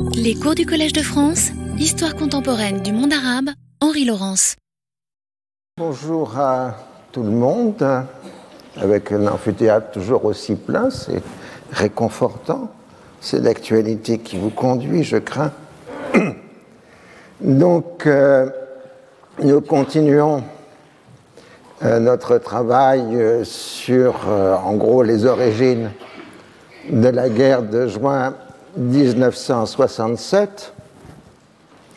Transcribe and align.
Les 0.00 0.34
cours 0.34 0.54
du 0.54 0.64
Collège 0.64 0.92
de 0.92 1.02
France, 1.02 1.50
Histoire 1.78 2.14
contemporaine 2.14 2.80
du 2.80 2.92
monde 2.92 3.12
arabe, 3.12 3.50
Henri 3.80 4.04
Laurence. 4.04 4.56
Bonjour 5.76 6.38
à 6.38 6.76
tout 7.12 7.22
le 7.22 7.30
monde, 7.30 7.84
avec 8.76 9.12
un 9.12 9.26
amphithéâtre 9.26 9.90
toujours 9.90 10.24
aussi 10.24 10.54
plein, 10.54 10.90
c'est 10.90 11.22
réconfortant. 11.72 12.70
C'est 13.20 13.40
l'actualité 13.40 14.18
qui 14.18 14.38
vous 14.38 14.50
conduit, 14.50 15.02
je 15.04 15.18
crains. 15.18 15.52
Donc, 17.40 18.06
euh, 18.06 18.48
nous 19.42 19.60
continuons 19.60 20.42
euh, 21.82 21.98
notre 21.98 22.38
travail 22.38 23.02
euh, 23.14 23.44
sur, 23.44 24.28
en 24.28 24.74
gros, 24.74 25.02
les 25.02 25.26
origines 25.26 25.90
de 26.90 27.08
la 27.08 27.28
guerre 27.28 27.62
de 27.62 27.86
juin 27.86 28.34
1967. 28.76 30.72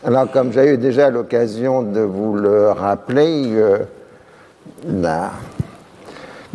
Alors, 0.04 0.30
comme 0.30 0.52
j'ai 0.52 0.74
eu 0.74 0.78
déjà 0.78 1.10
l'occasion 1.10 1.82
de 1.82 2.02
vous 2.02 2.36
le 2.36 2.70
rappeler, 2.72 3.52
euh, 3.56 3.80
la 4.88 5.32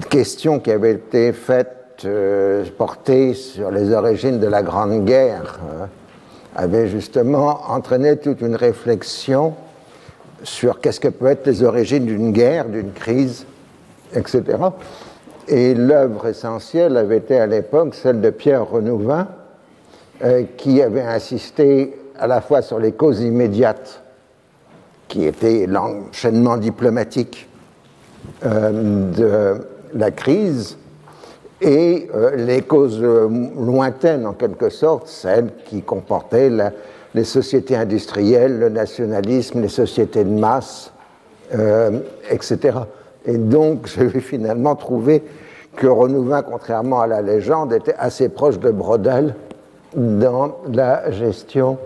question 0.08 0.60
qui 0.60 0.70
avait 0.70 0.92
été 0.92 1.32
faite, 1.32 2.02
euh, 2.04 2.64
portée 2.78 3.34
sur 3.34 3.70
les 3.70 3.92
origines 3.92 4.38
de 4.38 4.46
la 4.46 4.62
Grande 4.62 5.04
Guerre, 5.04 5.58
euh, 5.72 5.86
avait 6.54 6.88
justement 6.88 7.60
entraîné 7.68 8.16
toute 8.16 8.40
une 8.40 8.56
réflexion 8.56 9.54
sur 10.42 10.80
qu'est-ce 10.80 11.00
que 11.00 11.08
peut 11.08 11.26
être 11.26 11.46
les 11.46 11.62
origines 11.62 12.06
d'une 12.06 12.32
guerre, 12.32 12.66
d'une 12.66 12.92
crise, 12.92 13.46
etc. 14.14 14.42
Et 15.48 15.74
l'œuvre 15.74 16.28
essentielle 16.28 16.96
avait 16.96 17.18
été 17.18 17.38
à 17.38 17.46
l'époque 17.46 17.94
celle 17.94 18.20
de 18.20 18.30
Pierre 18.30 18.68
Renouvin, 18.68 19.28
qui 20.56 20.82
avait 20.82 21.02
insisté 21.02 21.94
à 22.18 22.26
la 22.26 22.40
fois 22.40 22.62
sur 22.62 22.78
les 22.78 22.92
causes 22.92 23.20
immédiates, 23.20 24.02
qui 25.08 25.24
étaient 25.24 25.66
l'enchaînement 25.66 26.56
diplomatique 26.56 27.48
euh, 28.44 29.10
de 29.12 29.60
la 29.94 30.10
crise, 30.10 30.76
et 31.60 32.08
euh, 32.14 32.36
les 32.36 32.62
causes 32.62 33.00
euh, 33.02 33.28
lointaines, 33.56 34.26
en 34.26 34.32
quelque 34.32 34.70
sorte, 34.70 35.08
celles 35.08 35.50
qui 35.66 35.82
comportaient 35.82 36.50
les 37.14 37.24
sociétés 37.24 37.76
industrielles, 37.76 38.58
le 38.58 38.68
nationalisme, 38.68 39.60
les 39.60 39.68
sociétés 39.68 40.24
de 40.24 40.38
masse, 40.38 40.92
euh, 41.54 42.00
etc. 42.30 42.78
Et 43.26 43.36
donc, 43.36 43.86
j'ai 43.98 44.20
finalement 44.20 44.74
trouvé 44.74 45.22
que 45.76 45.86
Renouvin, 45.86 46.42
contrairement 46.42 47.00
à 47.00 47.06
la 47.06 47.20
légende, 47.20 47.72
était 47.72 47.94
assez 47.98 48.28
proche 48.28 48.58
de 48.58 48.70
Brodel 48.70 49.34
dans 49.94 50.58
la 50.72 51.10
gestion 51.10 51.78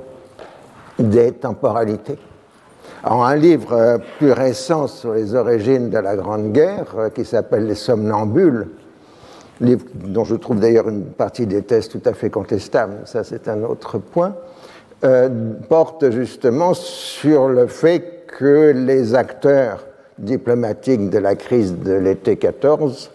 des 0.99 1.33
temporalités. 1.33 2.19
Alors, 3.03 3.27
un 3.27 3.37
livre 3.37 3.73
euh, 3.73 3.99
plus 4.19 4.33
récent 4.33 4.87
sur 4.87 5.13
les 5.13 5.35
origines 5.35 5.91
de 5.91 5.99
la 5.99 6.17
Grande 6.17 6.53
Guerre, 6.53 6.87
euh, 6.97 7.11
qui 7.11 7.25
s'appelle 7.25 7.67
Les 7.67 7.75
Somnambules, 7.75 8.69
livre 9.61 9.85
dont 9.95 10.25
je 10.25 10.35
trouve 10.37 10.61
d'ailleurs 10.61 10.89
une 10.89 11.05
partie 11.05 11.47
des 11.47 11.63
thèses 11.63 11.89
tout 11.89 12.01
à 12.07 12.15
fait 12.15 12.31
contestable, 12.31 13.01
ça 13.05 13.23
c'est 13.25 13.49
un 13.49 13.63
autre 13.63 13.99
point, 13.99 14.35
euh, 15.05 15.29
porte 15.69 16.11
justement 16.11 16.73
sur 16.73 17.49
le 17.49 17.67
fait 17.67 18.25
que 18.27 18.73
les 18.75 19.15
acteurs 19.15 19.85
diplomatiques 20.19 21.11
de 21.11 21.19
la 21.19 21.35
crise 21.35 21.79
de 21.79 21.93
l'été 21.93 22.37
14 22.37 23.11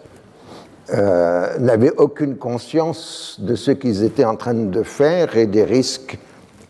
euh, 0.92 1.58
n'avaient 1.60 1.94
aucune 1.98 2.38
conscience 2.38 3.38
de 3.40 3.56
ce 3.56 3.72
qu'ils 3.72 4.04
étaient 4.04 4.26
en 4.26 4.36
train 4.36 4.56
de 4.56 4.82
faire 4.82 5.38
et 5.38 5.46
des 5.46 5.64
risques 5.64 6.18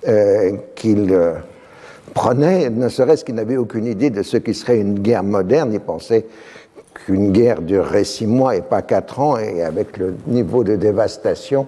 euh, 0.08 0.58
qu'ils 0.76 1.14
euh, 1.14 1.36
prenaient, 2.14 2.70
ne 2.70 2.90
serait-ce 2.90 3.24
qu'ils 3.24 3.36
n'avaient 3.36 3.56
aucune 3.56 3.86
idée 3.86 4.10
de 4.10 4.22
ce 4.22 4.36
qui 4.38 4.54
serait 4.54 4.80
une 4.80 5.00
guerre 5.00 5.24
moderne. 5.24 5.72
Ils 5.72 5.80
pensaient 5.80 6.26
qu'une 6.94 7.32
guerre 7.32 7.62
durerait 7.62 8.04
six 8.04 8.28
mois 8.28 8.58
et 8.58 8.62
pas 8.62 8.82
quatre 8.82 9.22
ans, 9.22 9.38
et 9.38 9.64
avec 9.64 9.98
le 9.98 10.16
niveau 10.28 10.66
de 10.66 10.76
dévastation 10.76 11.66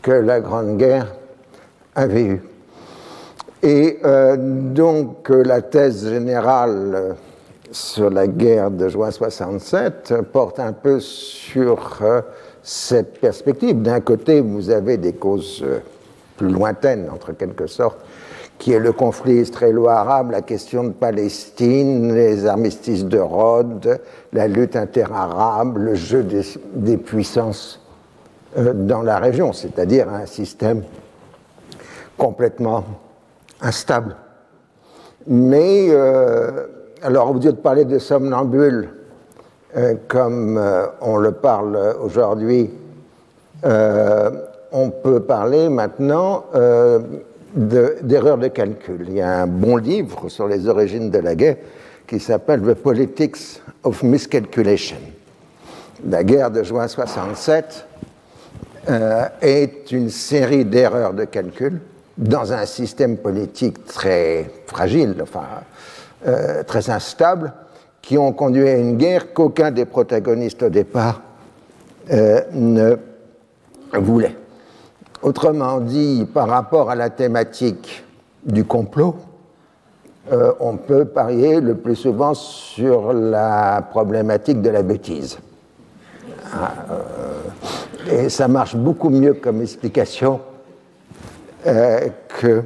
que 0.00 0.12
la 0.12 0.40
Grande 0.40 0.76
Guerre 0.76 1.12
avait 1.96 2.24
eu. 2.24 2.42
Et 3.62 3.98
donc 4.46 5.28
la 5.28 5.60
thèse 5.60 6.08
générale 6.08 7.16
sur 7.70 8.10
la 8.10 8.26
guerre 8.26 8.70
de 8.70 8.88
juin 8.88 9.10
67 9.10 10.10
euh, 10.12 10.22
porte 10.22 10.58
un 10.58 10.72
peu 10.72 11.00
sur 11.00 11.98
euh, 12.02 12.22
cette 12.62 13.20
perspective. 13.20 13.80
D'un 13.82 14.00
côté, 14.00 14.40
vous 14.40 14.70
avez 14.70 14.96
des 14.96 15.12
causes 15.12 15.62
euh, 15.62 15.78
plus 16.36 16.50
lointaines, 16.50 17.08
entre 17.12 17.32
quelque 17.32 17.66
sorte, 17.66 17.98
qui 18.60 18.72
est 18.72 18.78
le 18.78 18.92
conflit 18.92 19.36
israélo-arabe, 19.36 20.32
la 20.32 20.42
question 20.42 20.84
de 20.84 20.90
Palestine, 20.90 22.14
les 22.14 22.44
armistices 22.46 23.06
de 23.06 23.18
Rhodes, 23.18 24.00
la 24.34 24.48
lutte 24.48 24.76
interarabe, 24.76 25.78
le 25.78 25.94
jeu 25.94 26.22
des, 26.22 26.96
puissances 26.98 27.80
euh, 28.58 28.74
dans 28.74 29.02
la 29.02 29.18
région, 29.18 29.54
c'est-à-dire 29.54 30.10
un 30.10 30.26
système 30.26 30.82
complètement 32.18 32.84
instable. 33.62 34.14
Mais, 35.26 35.88
alors, 37.02 37.30
au 37.30 37.34
lieu 37.34 37.40
de 37.40 37.50
parler 37.52 37.84
de 37.84 37.98
somnambule, 37.98 38.90
euh, 39.76 39.94
comme 40.08 40.58
euh, 40.58 40.86
on 41.00 41.16
le 41.16 41.32
parle 41.32 41.96
aujourd'hui, 42.02 42.70
euh, 43.64 44.30
on 44.72 44.90
peut 44.90 45.20
parler 45.20 45.68
maintenant 45.68 46.44
de- 46.54 47.96
d'erreurs 48.02 48.38
de, 48.38 48.48
calcul. 48.48 49.06
Il 49.08 49.14
y 49.14 49.20
a 49.20 49.42
un 49.42 49.46
bon 49.46 49.76
livre 49.76 50.28
sur 50.28 50.46
les 50.46 50.68
origines 50.68 51.10
de 51.10 51.18
la 51.18 51.34
guerre 51.34 51.56
qui 52.06 52.20
s'appelle 52.20 52.62
The 52.62 52.74
Politics 52.74 53.62
of 53.82 54.02
Miscalculation. 54.02 54.96
La 56.08 56.24
guerre 56.24 56.50
de 56.50 56.62
juin 56.62 56.88
67 56.88 57.86
euh, 58.88 59.24
est 59.42 59.92
une 59.92 60.08
série 60.08 60.64
d'erreurs 60.64 61.12
de 61.12 61.24
calcul 61.24 61.80
dans 62.16 62.52
un 62.52 62.66
système 62.66 63.16
politique 63.18 63.84
très 63.84 64.50
fragile, 64.66 65.16
enfin 65.22 65.44
euh, 66.26 66.62
très 66.62 66.90
instable, 66.90 67.52
qui 68.02 68.18
ont 68.18 68.32
conduit 68.32 68.68
à 68.68 68.76
une 68.76 68.96
guerre 68.96 69.32
qu'aucun 69.32 69.70
des 69.70 69.84
protagonistes 69.84 70.62
au 70.62 70.68
départ 70.68 71.22
euh, 72.10 72.40
ne 72.52 72.96
voulait. 73.92 74.36
Autrement 75.22 75.80
dit, 75.80 76.26
par 76.32 76.48
rapport 76.48 76.90
à 76.90 76.94
la 76.94 77.10
thématique 77.10 78.04
du 78.44 78.64
complot, 78.64 79.16
euh, 80.32 80.52
on 80.60 80.76
peut 80.76 81.04
parier 81.04 81.60
le 81.60 81.74
plus 81.74 81.96
souvent 81.96 82.34
sur 82.34 83.12
la 83.12 83.84
problématique 83.90 84.62
de 84.62 84.70
la 84.70 84.82
bêtise. 84.82 85.38
Ah, 86.52 86.72
euh, 86.90 88.24
et 88.24 88.28
ça 88.28 88.48
marche 88.48 88.76
beaucoup 88.76 89.10
mieux 89.10 89.34
comme 89.34 89.60
explication 89.60 90.40
euh, 91.66 92.08
que 92.40 92.62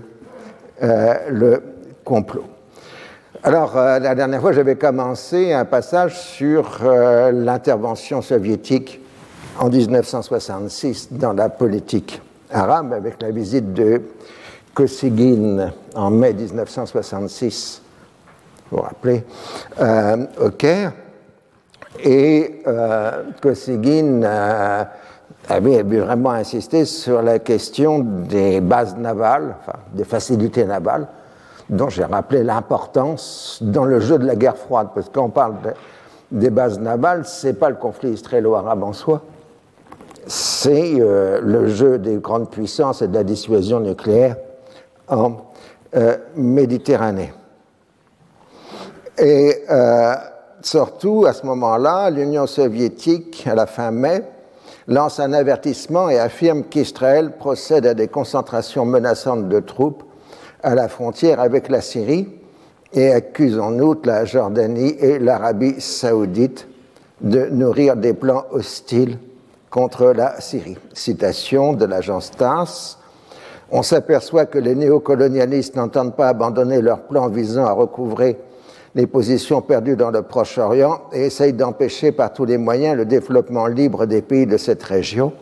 euh, 0.82 1.14
le 1.30 1.62
complot. 2.04 2.44
Alors, 3.46 3.76
euh, 3.76 3.98
la 3.98 4.14
dernière 4.14 4.40
fois, 4.40 4.52
j'avais 4.52 4.76
commencé 4.76 5.52
un 5.52 5.66
passage 5.66 6.18
sur 6.18 6.78
euh, 6.82 7.30
l'intervention 7.30 8.22
soviétique 8.22 9.02
en 9.58 9.68
1966 9.68 11.08
dans 11.10 11.34
la 11.34 11.50
politique 11.50 12.22
arabe 12.50 12.94
avec 12.94 13.20
la 13.20 13.30
visite 13.30 13.74
de 13.74 14.00
Kosygin 14.72 15.74
en 15.94 16.10
mai 16.10 16.32
1966, 16.32 17.82
vous 18.70 18.78
vous 18.78 18.82
rappelez, 18.82 19.22
euh, 19.78 20.24
au 20.40 20.48
Caire. 20.48 20.92
Et 22.02 22.62
Kosygin 23.42 24.22
avait 25.50 25.82
vraiment 25.82 26.30
insisté 26.30 26.86
sur 26.86 27.20
la 27.20 27.38
question 27.40 27.98
des 27.98 28.62
bases 28.62 28.96
navales, 28.96 29.54
enfin, 29.60 29.78
des 29.92 30.04
facilités 30.04 30.64
navales, 30.64 31.06
dont 31.70 31.88
j'ai 31.88 32.04
rappelé 32.04 32.42
l'importance 32.42 33.58
dans 33.62 33.84
le 33.84 34.00
jeu 34.00 34.18
de 34.18 34.26
la 34.26 34.36
guerre 34.36 34.56
froide, 34.56 34.88
parce 34.94 35.08
que 35.08 35.14
quand 35.14 35.24
on 35.24 35.30
parle 35.30 35.54
de- 35.62 35.72
des 36.30 36.50
bases 36.50 36.78
navales, 36.78 37.24
c'est 37.24 37.54
pas 37.54 37.70
le 37.70 37.76
conflit 37.76 38.10
israélo-arabe 38.10 38.82
en 38.82 38.92
soi, 38.92 39.22
c'est 40.26 41.00
euh, 41.00 41.40
le 41.42 41.68
jeu 41.68 41.98
des 41.98 42.16
grandes 42.16 42.50
puissances 42.50 43.02
et 43.02 43.08
de 43.08 43.14
la 43.14 43.24
dissuasion 43.24 43.80
nucléaire 43.80 44.36
en 45.08 45.36
euh, 45.96 46.16
Méditerranée. 46.34 47.32
Et 49.18 49.64
euh, 49.70 50.14
surtout, 50.62 51.24
à 51.26 51.32
ce 51.32 51.46
moment-là, 51.46 52.10
l'Union 52.10 52.46
soviétique, 52.46 53.46
à 53.46 53.54
la 53.54 53.66
fin 53.66 53.90
mai, 53.90 54.24
lance 54.88 55.20
un 55.20 55.32
avertissement 55.32 56.10
et 56.10 56.18
affirme 56.18 56.64
qu'Israël 56.64 57.32
procède 57.38 57.86
à 57.86 57.94
des 57.94 58.08
concentrations 58.08 58.84
menaçantes 58.84 59.48
de 59.48 59.60
troupes 59.60 60.02
à 60.64 60.74
la 60.74 60.88
frontière 60.88 61.40
avec 61.40 61.68
la 61.68 61.80
Syrie 61.80 62.26
et 62.92 63.12
accuse 63.12 63.58
en 63.58 63.78
outre 63.78 64.08
la 64.08 64.24
Jordanie 64.24 64.96
et 64.98 65.18
l'Arabie 65.18 65.80
saoudite 65.80 66.66
de 67.20 67.46
nourrir 67.46 67.96
des 67.96 68.14
plans 68.14 68.44
hostiles 68.50 69.18
contre 69.70 70.06
la 70.06 70.40
Syrie. 70.40 70.78
Citation 70.92 71.74
de 71.74 71.84
l'agence 71.84 72.30
TASS. 72.30 72.98
On 73.70 73.82
s'aperçoit 73.82 74.46
que 74.46 74.58
les 74.58 74.74
néocolonialistes 74.74 75.76
n'entendent 75.76 76.16
pas 76.16 76.28
abandonner 76.28 76.80
leur 76.80 77.02
plan 77.02 77.28
visant 77.28 77.66
à 77.66 77.72
recouvrer 77.72 78.38
les 78.94 79.06
positions 79.06 79.60
perdues 79.60 79.96
dans 79.96 80.10
le 80.10 80.22
Proche-Orient 80.22 81.02
et 81.12 81.26
essayent 81.26 81.52
d'empêcher 81.52 82.12
par 82.12 82.32
tous 82.32 82.44
les 82.44 82.58
moyens 82.58 82.96
le 82.96 83.04
développement 83.04 83.66
libre 83.66 84.06
des 84.06 84.22
pays 84.22 84.46
de 84.46 84.56
cette 84.56 84.82
région. 84.82 85.32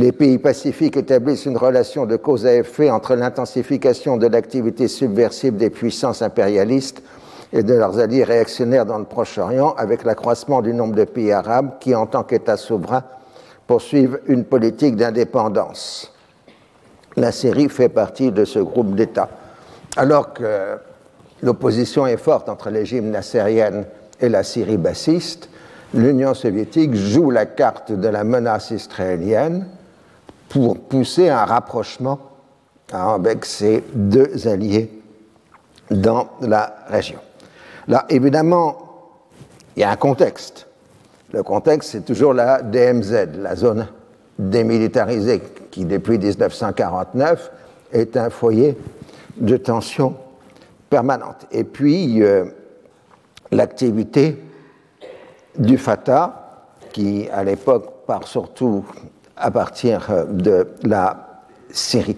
Les 0.00 0.12
pays 0.12 0.38
pacifiques 0.38 0.96
établissent 0.96 1.44
une 1.44 1.58
relation 1.58 2.06
de 2.06 2.16
cause 2.16 2.46
à 2.46 2.54
effet 2.54 2.90
entre 2.90 3.14
l'intensification 3.16 4.16
de 4.16 4.26
l'activité 4.26 4.88
subversive 4.88 5.58
des 5.58 5.68
puissances 5.68 6.22
impérialistes 6.22 7.02
et 7.52 7.62
de 7.62 7.74
leurs 7.74 7.98
alliés 7.98 8.24
réactionnaires 8.24 8.86
dans 8.86 8.96
le 8.96 9.04
Proche-Orient 9.04 9.74
avec 9.76 10.04
l'accroissement 10.04 10.62
du 10.62 10.72
nombre 10.72 10.94
de 10.94 11.04
pays 11.04 11.32
arabes 11.32 11.72
qui, 11.80 11.94
en 11.94 12.06
tant 12.06 12.22
qu'État 12.22 12.56
souverain, 12.56 13.04
poursuivent 13.66 14.20
une 14.26 14.44
politique 14.44 14.96
d'indépendance. 14.96 16.14
La 17.16 17.30
Syrie 17.30 17.68
fait 17.68 17.90
partie 17.90 18.32
de 18.32 18.46
ce 18.46 18.58
groupe 18.58 18.94
d'États. 18.94 19.28
Alors 19.98 20.32
que 20.32 20.78
l'opposition 21.42 22.06
est 22.06 22.16
forte 22.16 22.48
entre 22.48 22.70
l'Égypte 22.70 23.04
nassérienne 23.04 23.84
et 24.18 24.30
la 24.30 24.44
Syrie 24.44 24.78
bassiste, 24.78 25.50
l'Union 25.92 26.32
soviétique 26.32 26.94
joue 26.94 27.30
la 27.30 27.44
carte 27.44 27.92
de 27.92 28.08
la 28.08 28.24
menace 28.24 28.70
israélienne 28.70 29.66
pour 30.50 30.80
pousser 30.80 31.28
un 31.28 31.44
rapprochement 31.44 32.18
avec 32.92 33.44
ses 33.44 33.84
deux 33.94 34.48
alliés 34.48 34.90
dans 35.90 36.28
la 36.40 36.74
région. 36.88 37.20
Là, 37.86 38.04
évidemment, 38.08 38.76
il 39.76 39.80
y 39.80 39.84
a 39.84 39.90
un 39.90 39.96
contexte. 39.96 40.66
Le 41.32 41.44
contexte, 41.44 41.90
c'est 41.90 42.04
toujours 42.04 42.34
la 42.34 42.62
DMZ, 42.62 43.28
la 43.38 43.54
zone 43.54 43.86
démilitarisée, 44.38 45.40
qui 45.70 45.84
depuis 45.84 46.18
1949 46.18 47.52
est 47.92 48.16
un 48.16 48.28
foyer 48.28 48.76
de 49.36 49.56
tension 49.56 50.16
permanente. 50.88 51.46
Et 51.52 51.62
puis, 51.62 52.22
euh, 52.22 52.46
l'activité 53.52 54.42
du 55.56 55.78
Fatah, 55.78 56.66
qui 56.92 57.28
à 57.32 57.44
l'époque 57.44 58.04
part 58.06 58.26
surtout 58.26 58.84
à 59.40 59.50
partir 59.50 60.06
euh, 60.10 60.24
de 60.24 60.68
la 60.82 61.44
Syrie. 61.70 62.16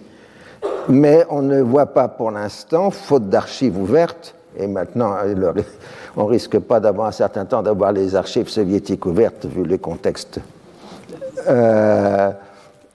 Mais 0.88 1.24
on 1.30 1.42
ne 1.42 1.60
voit 1.60 1.86
pas 1.86 2.08
pour 2.08 2.30
l'instant, 2.30 2.90
faute 2.90 3.28
d'archives 3.28 3.78
ouvertes, 3.78 4.34
et 4.58 4.66
maintenant 4.66 5.14
euh, 5.24 5.52
on 6.16 6.26
risque 6.26 6.58
pas 6.58 6.80
d'avoir 6.80 7.08
un 7.08 7.12
certain 7.12 7.44
temps 7.44 7.62
d'avoir 7.62 7.92
les 7.92 8.14
archives 8.14 8.48
soviétiques 8.48 9.06
ouvertes 9.06 9.46
vu 9.46 9.64
le 9.64 9.78
contexte. 9.78 10.40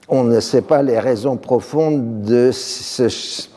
on 0.08 0.24
ne 0.24 0.40
sait 0.40 0.62
pas 0.62 0.82
les 0.82 0.98
raisons 0.98 1.36
profondes 1.36 2.22
de 2.22 2.50
ce 2.52 3.48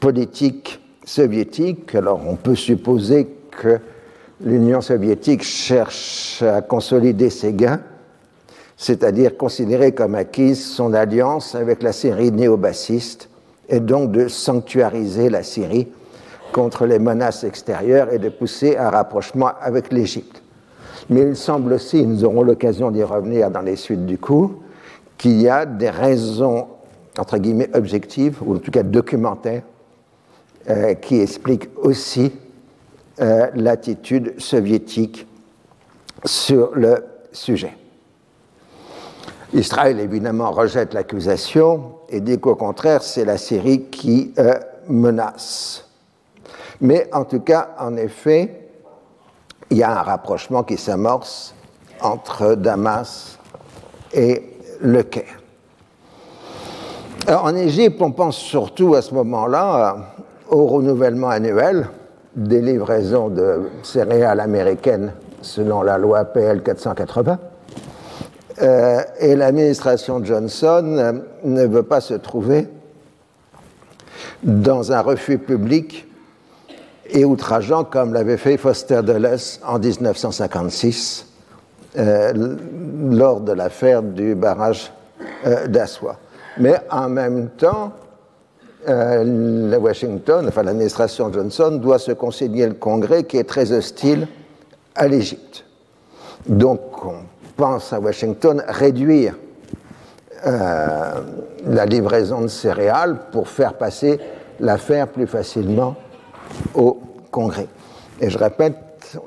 politique 0.00 0.80
soviétique. 1.04 1.94
Alors 1.94 2.20
on 2.26 2.36
peut 2.36 2.54
supposer 2.54 3.28
que 3.50 3.80
l'Union 4.40 4.80
soviétique 4.80 5.42
cherche 5.42 6.42
à 6.42 6.60
consolider 6.60 7.30
ses 7.30 7.52
gains, 7.52 7.80
c'est-à-dire 8.76 9.36
considérer 9.36 9.92
comme 9.92 10.14
acquise 10.14 10.64
son 10.64 10.92
alliance 10.92 11.54
avec 11.54 11.82
la 11.82 11.92
Syrie 11.92 12.30
néo-bassiste 12.30 13.28
et 13.68 13.80
donc 13.80 14.12
de 14.12 14.28
sanctuariser 14.28 15.30
la 15.30 15.42
Syrie 15.42 15.88
contre 16.52 16.86
les 16.86 16.98
menaces 16.98 17.44
extérieures 17.44 18.12
et 18.12 18.18
de 18.18 18.28
pousser 18.28 18.76
un 18.76 18.90
rapprochement 18.90 19.50
avec 19.60 19.92
l'Égypte. 19.92 20.42
Mais 21.08 21.22
il 21.22 21.36
semble 21.36 21.72
aussi, 21.72 22.06
nous 22.06 22.24
aurons 22.24 22.42
l'occasion 22.42 22.90
d'y 22.90 23.02
revenir 23.02 23.50
dans 23.50 23.60
les 23.60 23.76
suites 23.76 24.06
du 24.06 24.18
cours, 24.18 24.52
qu'il 25.18 25.40
y 25.40 25.48
a 25.48 25.64
des 25.64 25.90
raisons, 25.90 26.66
entre 27.18 27.38
guillemets, 27.38 27.70
objectives, 27.74 28.38
ou 28.44 28.56
en 28.56 28.58
tout 28.58 28.70
cas 28.70 28.82
documentaires, 28.82 29.62
euh, 30.68 30.94
qui 30.94 31.20
expliquent 31.20 31.68
aussi 31.76 32.32
euh, 33.20 33.46
l'attitude 33.54 34.34
soviétique 34.38 35.26
sur 36.24 36.72
le 36.74 37.04
sujet. 37.32 37.72
Israël, 39.52 40.00
évidemment, 40.00 40.50
rejette 40.50 40.92
l'accusation 40.92 41.92
et 42.08 42.20
dit 42.20 42.38
qu'au 42.38 42.56
contraire, 42.56 43.02
c'est 43.02 43.24
la 43.24 43.38
Syrie 43.38 43.84
qui 43.84 44.32
euh, 44.38 44.54
menace. 44.88 45.88
Mais 46.80 47.08
en 47.12 47.24
tout 47.24 47.40
cas, 47.40 47.70
en 47.78 47.96
effet, 47.96 48.68
il 49.70 49.78
y 49.78 49.82
a 49.82 49.98
un 49.98 50.02
rapprochement 50.02 50.62
qui 50.62 50.76
s'amorce 50.76 51.54
entre 52.00 52.54
Damas 52.54 53.38
et 54.12 54.42
le 54.80 55.02
Caire. 55.02 55.40
en 57.28 57.54
Égypte, 57.54 58.00
on 58.02 58.12
pense 58.12 58.36
surtout 58.36 58.94
à 58.94 59.02
ce 59.02 59.14
moment-là 59.14 59.96
au 60.48 60.66
renouvellement 60.66 61.30
annuel 61.30 61.88
des 62.34 62.60
livraisons 62.60 63.28
de 63.28 63.70
céréales 63.82 64.40
américaines 64.40 65.12
selon 65.40 65.82
la 65.82 65.96
loi 65.98 66.24
PL 66.24 66.62
480. 66.62 67.38
Euh, 68.62 69.02
et 69.20 69.36
l'administration 69.36 70.24
Johnson 70.24 70.96
euh, 70.98 71.12
ne 71.44 71.66
veut 71.66 71.82
pas 71.82 72.00
se 72.00 72.14
trouver 72.14 72.68
dans 74.42 74.92
un 74.92 75.00
refus 75.00 75.38
public 75.38 76.08
et 77.10 77.24
outrageant 77.24 77.84
comme 77.84 78.14
l'avait 78.14 78.38
fait 78.38 78.56
Foster 78.56 79.02
Dulles 79.02 79.38
en 79.64 79.78
1956 79.78 81.26
euh, 81.98 82.56
lors 83.10 83.40
de 83.40 83.52
l'affaire 83.52 84.02
du 84.02 84.34
barrage 84.34 84.92
d'Assois. 85.68 86.16
Mais 86.58 86.76
en 86.90 87.08
même 87.08 87.50
temps, 87.50 87.92
euh, 88.88 89.78
Washington, 89.78 90.46
enfin 90.46 90.62
l'administration 90.62 91.32
Johnson, 91.32 91.78
doit 91.82 91.98
se 91.98 92.12
concéder 92.12 92.66
le 92.66 92.74
Congrès 92.74 93.24
qui 93.24 93.36
est 93.36 93.48
très 93.48 93.72
hostile 93.72 94.28
à 94.94 95.08
l'Égypte. 95.08 95.64
Donc 96.46 96.80
on 97.04 97.35
pense 97.56 97.92
à 97.92 98.00
Washington 98.00 98.62
réduire 98.68 99.34
euh, 100.46 101.20
la 101.66 101.86
livraison 101.86 102.42
de 102.42 102.48
céréales 102.48 103.16
pour 103.32 103.48
faire 103.48 103.74
passer 103.74 104.20
l'affaire 104.60 105.08
plus 105.08 105.26
facilement 105.26 105.96
au 106.74 107.00
Congrès. 107.30 107.66
Et 108.20 108.30
je 108.30 108.38
répète, 108.38 108.76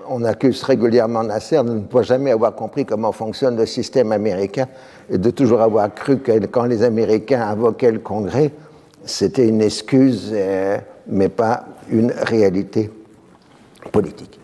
on 0.08 0.24
accuse 0.24 0.64
régulièrement 0.64 1.24
Nasser 1.24 1.58
de 1.58 1.74
ne 1.74 1.80
pas 1.82 2.04
jamais 2.04 2.32
avoir 2.32 2.56
compris 2.56 2.86
comment 2.86 3.12
fonctionne 3.12 3.58
le 3.58 3.66
système 3.66 4.12
américain 4.12 4.68
et 5.10 5.18
de 5.18 5.30
toujours 5.32 5.62
avoir 5.62 5.94
cru 5.94 6.20
que 6.20 6.46
quand 6.46 6.66
les 6.66 6.84
Américains 6.84 7.42
invoquaient 7.42 7.92
le 7.92 8.00
Congrès, 8.00 8.52
c'était 9.06 9.48
une 9.48 9.62
excuse, 9.62 10.32
euh, 10.34 10.78
mais 11.08 11.30
pas 11.30 11.66
une 11.90 12.12
réalité 12.12 12.92
politique. 13.92 14.39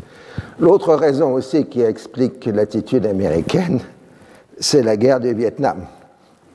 L'autre 0.60 0.94
raison 0.96 1.34
aussi 1.34 1.66
qui 1.66 1.82
explique 1.82 2.46
l'attitude 2.46 3.06
américaine, 3.06 3.80
c'est 4.60 4.84
la 4.84 4.98
guerre 4.98 5.20
du 5.20 5.34
Vietnam. 5.34 5.86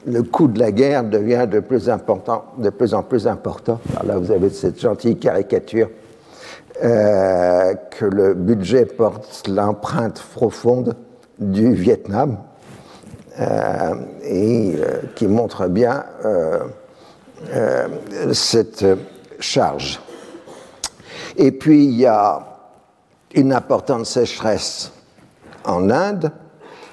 Le 0.07 0.23
coût 0.23 0.49
de 0.49 0.59
la 0.59 0.73
guerre 0.73 1.05
devient 1.05 1.47
de 1.51 1.61
plus, 1.61 1.91
important, 1.91 2.45
de 2.57 2.71
plus 2.71 2.95
en 2.95 3.03
plus 3.03 3.27
important. 3.27 3.81
Là, 4.05 4.17
vous 4.17 4.31
avez 4.31 4.49
cette 4.49 4.81
gentille 4.81 5.17
caricature 5.17 5.89
euh, 6.83 7.75
que 7.91 8.07
le 8.07 8.33
budget 8.33 8.87
porte 8.87 9.47
l'empreinte 9.49 10.23
profonde 10.35 10.95
du 11.39 11.75
Vietnam 11.75 12.39
euh, 13.39 13.95
et 14.25 14.77
qui 15.15 15.27
montre 15.27 15.69
bien 15.69 16.05
euh, 16.25 16.61
cette 18.33 18.87
charge. 19.39 20.01
Et 21.37 21.53
puis 21.53 21.85
il 21.85 21.99
y 21.99 22.07
a 22.07 22.50
une 23.35 23.53
importante 23.53 24.07
sécheresse 24.07 24.93
en 25.65 25.91
Inde 25.91 26.31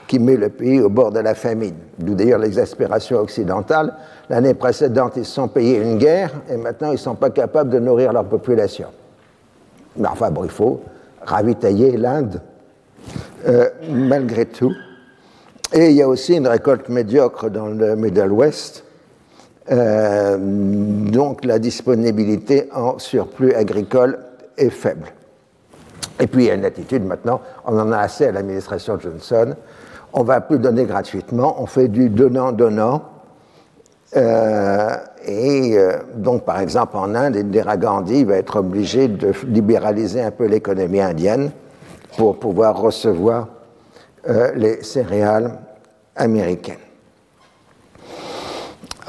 qui 0.07 0.19
met 0.19 0.37
le 0.37 0.49
pays 0.49 0.79
au 0.79 0.89
bord 0.89 1.11
de 1.11 1.19
la 1.19 1.35
famine, 1.35 1.75
d'où 1.97 2.15
d'ailleurs 2.15 2.39
l'exaspération 2.39 3.19
occidentale. 3.19 3.93
L'année 4.29 4.53
précédente, 4.53 5.13
ils 5.17 5.25
se 5.25 5.33
sont 5.33 5.49
payés 5.49 5.77
une 5.77 5.97
guerre 5.97 6.31
et 6.49 6.55
maintenant 6.55 6.89
ils 6.89 6.93
ne 6.93 6.97
sont 6.97 7.15
pas 7.15 7.29
capables 7.29 7.69
de 7.69 7.79
nourrir 7.79 8.13
leur 8.13 8.25
population. 8.25 8.87
Mais 9.97 10.07
enfin, 10.07 10.31
bon, 10.31 10.43
il 10.43 10.49
faut 10.49 10.81
ravitailler 11.21 11.97
l'Inde 11.97 12.41
euh, 13.47 13.69
malgré 13.89 14.45
tout. 14.45 14.73
Et 15.73 15.89
il 15.89 15.95
y 15.97 16.01
a 16.01 16.07
aussi 16.07 16.35
une 16.35 16.47
récolte 16.47 16.87
médiocre 16.87 17.49
dans 17.49 17.67
le 17.67 17.95
Middle 17.95 18.31
West 18.31 18.85
euh, 19.69 20.37
donc 20.39 21.43
la 21.43 21.59
disponibilité 21.59 22.69
en 22.73 22.99
surplus 22.99 23.53
agricole 23.53 24.19
est 24.57 24.69
faible. 24.69 25.07
Et 26.19 26.27
puis 26.27 26.45
il 26.45 26.47
y 26.47 26.51
a 26.51 26.55
une 26.55 26.65
attitude 26.65 27.05
maintenant, 27.05 27.41
on 27.65 27.77
en 27.79 27.91
a 27.91 27.99
assez 27.99 28.25
à 28.25 28.31
l'administration 28.31 28.99
Johnson, 28.99 29.55
on 30.13 30.23
va 30.23 30.41
plus 30.41 30.59
donner 30.59 30.85
gratuitement, 30.85 31.61
on 31.61 31.65
fait 31.65 31.87
du 31.87 32.09
donnant-donnant. 32.09 33.03
Euh, 34.15 34.95
et 35.25 35.77
euh, 35.77 35.97
donc, 36.15 36.45
par 36.45 36.59
exemple, 36.59 36.95
en 36.97 37.13
Inde, 37.13 37.35
Indira 37.35 37.77
Gandhi 37.77 38.23
va 38.23 38.37
être 38.37 38.57
obligé 38.57 39.09
de 39.09 39.33
libéraliser 39.45 40.21
un 40.21 40.31
peu 40.31 40.45
l'économie 40.45 41.01
indienne 41.01 41.51
pour 42.17 42.39
pouvoir 42.39 42.79
recevoir 42.79 43.49
les 44.55 44.83
céréales 44.83 45.57
américaines. 46.17 46.75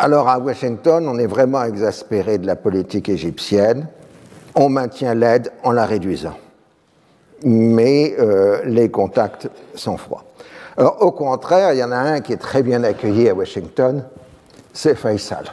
Alors 0.00 0.29
à 0.29 0.38
Washington, 0.38 1.09
on 1.09 1.19
est 1.19 1.27
vraiment 1.27 1.65
exaspéré 1.65 2.38
de 2.38 2.47
la 2.47 2.55
politique 2.55 3.09
égyptienne. 3.09 3.88
On 4.55 4.69
maintient 4.69 5.15
l'aide 5.15 5.50
en 5.65 5.73
la 5.73 5.87
réduisant. 5.87 6.37
Mais 7.45 8.16
euh, 8.18 8.62
les 8.64 8.90
contacts 8.90 9.49
sont 9.75 9.97
froids. 9.97 10.25
Alors 10.76 10.99
au 11.00 11.12
contraire, 11.12 11.73
il 11.73 11.78
y 11.78 11.85
en 11.85 11.92
a 11.92 11.97
un 11.97 12.21
qui 12.21 12.33
est 12.33 12.38
très 12.38 12.62
bien 12.62 12.85
accueilli 12.85 13.28
à 13.28 13.35
Washington, 13.35 14.04
c'est 14.73 14.95
Faisal, 14.95 15.45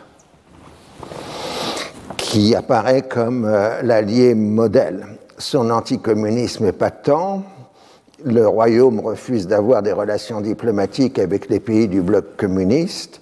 qui 2.17 2.55
apparaît 2.55 3.03
comme 3.03 3.45
euh, 3.45 3.81
l'allié 3.81 4.35
modèle. 4.35 5.05
Son 5.37 5.69
anticommunisme 5.69 6.65
est 6.65 6.71
patent. 6.71 7.41
Le 8.23 8.47
royaume 8.47 8.99
refuse 8.99 9.47
d'avoir 9.47 9.81
des 9.81 9.91
relations 9.91 10.41
diplomatiques 10.41 11.19
avec 11.19 11.49
les 11.49 11.59
pays 11.59 11.87
du 11.87 12.01
bloc 12.01 12.37
communiste. 12.37 13.21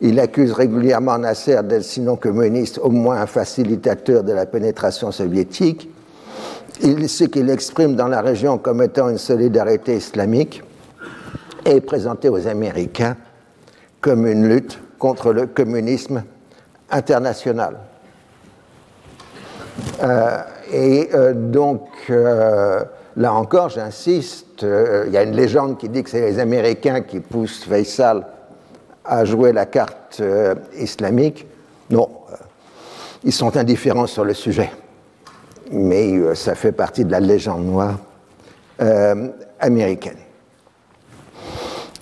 Il 0.00 0.20
accuse 0.20 0.52
régulièrement 0.52 1.18
Nasser 1.18 1.62
d'être, 1.62 1.84
sinon 1.84 2.16
communiste, 2.16 2.78
au 2.82 2.90
moins 2.90 3.20
un 3.20 3.26
facilitateur 3.26 4.24
de 4.24 4.32
la 4.32 4.44
pénétration 4.44 5.12
soviétique. 5.12 5.88
Ce 6.80 7.24
qu'il 7.24 7.50
exprime 7.50 7.94
dans 7.94 8.08
la 8.08 8.20
région 8.20 8.58
comme 8.58 8.82
étant 8.82 9.08
une 9.08 9.18
solidarité 9.18 9.96
islamique 9.96 10.62
est 11.64 11.80
présenté 11.80 12.28
aux 12.28 12.46
Américains 12.46 13.16
comme 14.00 14.26
une 14.26 14.48
lutte 14.48 14.78
contre 14.98 15.32
le 15.32 15.46
communisme 15.46 16.24
international. 16.90 17.78
Euh, 20.02 20.38
et 20.72 21.08
euh, 21.14 21.32
donc, 21.32 21.88
euh, 22.10 22.84
là 23.16 23.32
encore, 23.32 23.70
j'insiste, 23.70 24.62
il 24.62 25.12
y 25.12 25.16
a 25.16 25.22
une 25.22 25.34
légende 25.34 25.78
qui 25.78 25.88
dit 25.88 26.02
que 26.02 26.10
c'est 26.10 26.20
les 26.20 26.38
Américains 26.38 27.00
qui 27.00 27.20
poussent 27.20 27.64
Faisal 27.64 28.26
à 29.04 29.24
jouer 29.24 29.52
la 29.52 29.66
carte 29.66 30.22
islamique. 30.78 31.46
Non, 31.90 32.08
ils 33.22 33.32
sont 33.32 33.56
indifférents 33.56 34.06
sur 34.06 34.24
le 34.24 34.34
sujet. 34.34 34.70
Mais 35.70 36.12
euh, 36.12 36.34
ça 36.34 36.54
fait 36.54 36.72
partie 36.72 37.04
de 37.04 37.10
la 37.10 37.20
légende 37.20 37.64
noire 37.64 37.98
américaine. 39.60 40.18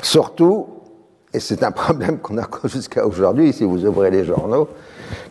Surtout, 0.01 0.67
et 1.35 1.39
c'est 1.39 1.63
un 1.63 1.71
problème 1.71 2.19
qu'on 2.19 2.39
a 2.39 2.49
jusqu'à 2.65 3.07
aujourd'hui, 3.07 3.53
si 3.53 3.65
vous 3.65 3.85
ouvrez 3.85 4.11
les 4.11 4.25
journaux, 4.25 4.69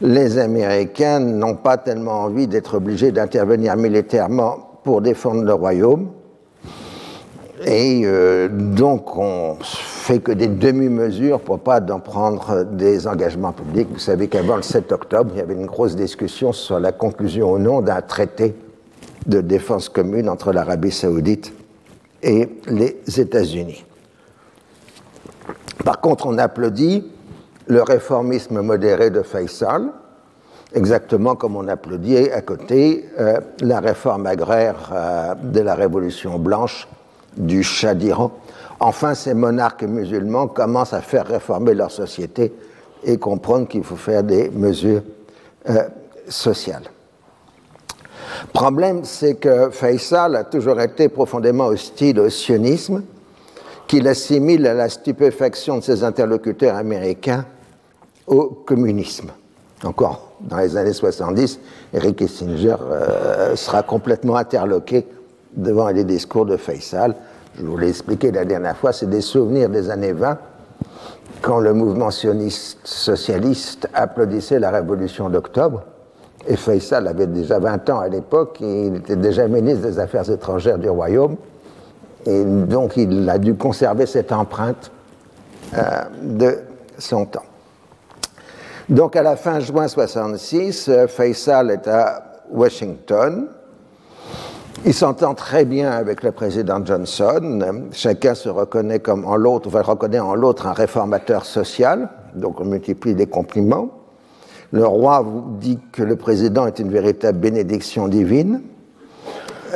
les 0.01 0.37
Américains 0.37 1.19
n'ont 1.19 1.55
pas 1.55 1.77
tellement 1.77 2.21
envie 2.23 2.47
d'être 2.47 2.75
obligés 2.75 3.11
d'intervenir 3.11 3.75
militairement 3.75 4.79
pour 4.83 5.01
défendre 5.01 5.43
le 5.43 5.53
royaume. 5.53 6.11
Et 7.65 8.05
donc 8.49 9.17
on 9.17 9.57
fait 10.01 10.19
que 10.19 10.31
des 10.31 10.47
demi-mesures 10.47 11.39
pour 11.39 11.59
pas 11.59 11.79
d'en 11.79 11.99
prendre 11.99 12.63
des 12.63 13.07
engagements 13.07 13.51
publics. 13.53 13.87
Vous 13.91 13.99
savez 13.99 14.27
qu'avant 14.27 14.55
le 14.55 14.63
7 14.63 14.91
octobre, 14.91 15.31
il 15.35 15.37
y 15.37 15.41
avait 15.41 15.53
une 15.53 15.67
grosse 15.67 15.95
discussion 15.95 16.51
sur 16.51 16.79
la 16.79 16.91
conclusion 16.91 17.53
ou 17.53 17.59
non 17.59 17.81
d'un 17.81 18.01
traité 18.01 18.55
de 19.27 19.41
défense 19.41 19.89
commune 19.89 20.27
entre 20.27 20.51
l'Arabie 20.51 20.91
saoudite 20.91 21.53
et 22.23 22.49
les 22.67 22.99
États-Unis. 23.19 23.85
Par 25.85 26.01
contre, 26.01 26.25
on 26.25 26.37
applaudit 26.37 27.05
le 27.67 27.83
réformisme 27.83 28.61
modéré 28.61 29.11
de 29.11 29.21
Faisal, 29.21 29.91
exactement 30.73 31.35
comme 31.35 31.55
on 31.55 31.67
applaudit 31.67 32.17
à 32.17 32.41
côté 32.41 33.05
euh, 33.19 33.39
la 33.61 33.79
réforme 33.79 34.25
agraire 34.25 34.91
euh, 34.91 35.35
de 35.35 35.59
la 35.59 35.75
Révolution 35.75 36.39
blanche 36.39 36.87
du 37.37 37.61
Shah 37.63 37.93
d'Iran 37.93 38.31
Enfin, 38.83 39.13
ces 39.13 39.35
monarques 39.35 39.83
musulmans 39.83 40.47
commencent 40.47 40.93
à 40.93 41.01
faire 41.01 41.27
réformer 41.27 41.75
leur 41.75 41.91
société 41.91 42.51
et 43.03 43.17
comprendre 43.19 43.67
qu'il 43.67 43.83
faut 43.83 43.95
faire 43.95 44.23
des 44.23 44.49
mesures 44.49 45.03
euh, 45.69 45.83
sociales. 46.27 46.85
Problème, 48.53 49.01
c'est 49.03 49.35
que 49.35 49.69
Faisal 49.69 50.35
a 50.35 50.45
toujours 50.45 50.81
été 50.81 51.09
profondément 51.09 51.67
hostile 51.67 52.19
au 52.19 52.29
sionisme, 52.31 53.03
qu'il 53.85 54.07
assimile 54.07 54.65
à 54.65 54.73
la 54.73 54.89
stupéfaction 54.89 55.77
de 55.77 55.83
ses 55.83 56.03
interlocuteurs 56.03 56.75
américains 56.75 57.45
au 58.25 58.45
communisme. 58.45 59.29
Encore 59.83 60.31
dans 60.39 60.57
les 60.57 60.75
années 60.75 60.93
70, 60.93 61.59
Eric 61.93 62.15
Kissinger 62.15 62.77
euh, 62.81 63.55
sera 63.55 63.83
complètement 63.83 64.37
interloqué 64.37 65.05
devant 65.55 65.89
les 65.89 66.03
discours 66.03 66.47
de 66.47 66.57
Faisal 66.57 67.15
je 67.57 67.65
vous 67.65 67.77
l'ai 67.77 67.89
expliqué 67.89 68.31
la 68.31 68.45
dernière 68.45 68.77
fois, 68.77 68.93
c'est 68.93 69.09
des 69.09 69.21
souvenirs 69.21 69.69
des 69.69 69.89
années 69.89 70.13
20, 70.13 70.37
quand 71.41 71.59
le 71.59 71.73
mouvement 71.73 72.11
sioniste 72.11 72.79
socialiste 72.83 73.89
applaudissait 73.93 74.59
la 74.59 74.71
révolution 74.71 75.29
d'octobre. 75.29 75.83
Et 76.47 76.55
Faisal 76.55 77.07
avait 77.07 77.27
déjà 77.27 77.59
20 77.59 77.89
ans 77.89 77.99
à 77.99 78.07
l'époque, 78.07 78.57
il 78.61 78.95
était 78.95 79.15
déjà 79.15 79.47
ministre 79.47 79.87
des 79.87 79.99
Affaires 79.99 80.29
étrangères 80.29 80.79
du 80.79 80.89
Royaume, 80.89 81.35
et 82.25 82.43
donc 82.43 82.97
il 82.97 83.29
a 83.29 83.37
dû 83.37 83.55
conserver 83.55 84.05
cette 84.05 84.31
empreinte 84.31 84.91
euh, 85.75 85.81
de 86.21 86.57
son 86.97 87.25
temps. 87.25 87.43
Donc 88.89 89.15
à 89.15 89.23
la 89.23 89.35
fin 89.35 89.59
juin 89.59 89.87
66, 89.87 90.89
Faisal 91.07 91.71
est 91.71 91.87
à 91.87 92.41
Washington, 92.51 93.47
il 94.85 94.93
s'entend 94.93 95.35
très 95.35 95.65
bien 95.65 95.91
avec 95.91 96.23
le 96.23 96.31
président 96.31 96.83
Johnson. 96.83 97.85
Chacun 97.91 98.33
se 98.33 98.49
reconnaît 98.49 98.99
comme 98.99 99.25
en 99.25 99.35
l'autre, 99.35 99.69
va 99.69 99.81
reconnaît 99.81 100.19
en 100.19 100.35
l'autre 100.35 100.67
un 100.67 100.73
réformateur 100.73 101.45
social. 101.45 102.09
Donc 102.35 102.59
on 102.59 102.65
multiplie 102.65 103.13
les 103.13 103.27
compliments. 103.27 103.89
Le 104.71 104.85
roi 104.85 105.21
vous 105.21 105.43
dit 105.59 105.79
que 105.91 106.01
le 106.01 106.15
président 106.15 106.65
est 106.65 106.79
une 106.79 106.89
véritable 106.89 107.39
bénédiction 107.39 108.07
divine. 108.07 108.61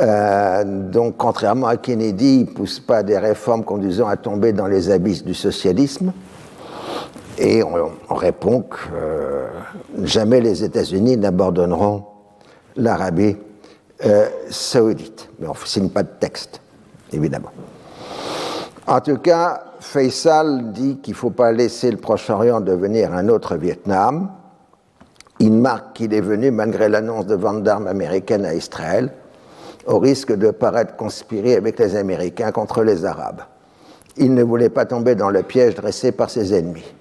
Euh, 0.00 0.64
donc, 0.64 1.16
contrairement 1.16 1.68
à 1.68 1.76
Kennedy, 1.76 2.40
il 2.40 2.50
ne 2.50 2.54
pousse 2.54 2.80
pas 2.80 3.02
des 3.02 3.18
réformes 3.18 3.64
conduisant 3.64 4.08
à 4.08 4.16
tomber 4.16 4.52
dans 4.52 4.66
les 4.66 4.90
abysses 4.90 5.24
du 5.24 5.34
socialisme. 5.34 6.12
Et 7.38 7.62
on, 7.62 8.14
répond 8.14 8.62
que 8.62 8.76
euh, 8.94 9.46
jamais 10.02 10.40
les 10.40 10.64
États-Unis 10.64 11.18
n'abandonneront 11.18 12.04
l'Arabie 12.76 13.36
euh, 14.04 14.28
saoudite. 14.50 15.28
Mais 15.38 15.46
on 15.46 15.52
ne 15.52 15.66
signe 15.66 15.88
pas 15.88 16.02
de 16.02 16.10
texte, 16.20 16.60
évidemment. 17.12 17.50
En 18.86 19.00
tout 19.00 19.16
cas, 19.16 19.64
Faisal 19.80 20.72
dit 20.72 20.98
qu'il 20.98 21.14
ne 21.14 21.18
faut 21.18 21.30
pas 21.30 21.50
laisser 21.50 21.90
le 21.90 21.96
Proche-Orient 21.96 22.60
devenir 22.60 23.12
un 23.14 23.28
autre 23.28 23.56
Vietnam. 23.56 24.30
Il 25.38 25.52
marque 25.52 25.96
qu'il 25.96 26.14
est 26.14 26.20
venu, 26.20 26.50
malgré 26.50 26.88
l'annonce 26.88 27.26
de 27.26 27.34
vente 27.34 27.62
d'armes 27.62 27.88
américaines 27.88 28.44
à 28.44 28.54
Israël, 28.54 29.12
au 29.86 29.98
risque 29.98 30.32
de 30.32 30.50
paraître 30.50 30.96
conspirer 30.96 31.56
avec 31.56 31.78
les 31.78 31.96
Américains 31.96 32.52
contre 32.52 32.82
les 32.82 33.04
Arabes. 33.04 33.42
Il 34.16 34.34
ne 34.34 34.42
voulait 34.42 34.70
pas 34.70 34.86
tomber 34.86 35.14
dans 35.14 35.30
le 35.30 35.42
piège 35.42 35.74
dressé 35.74 36.12
par 36.12 36.30
ses 36.30 36.54
ennemis. 36.54 36.94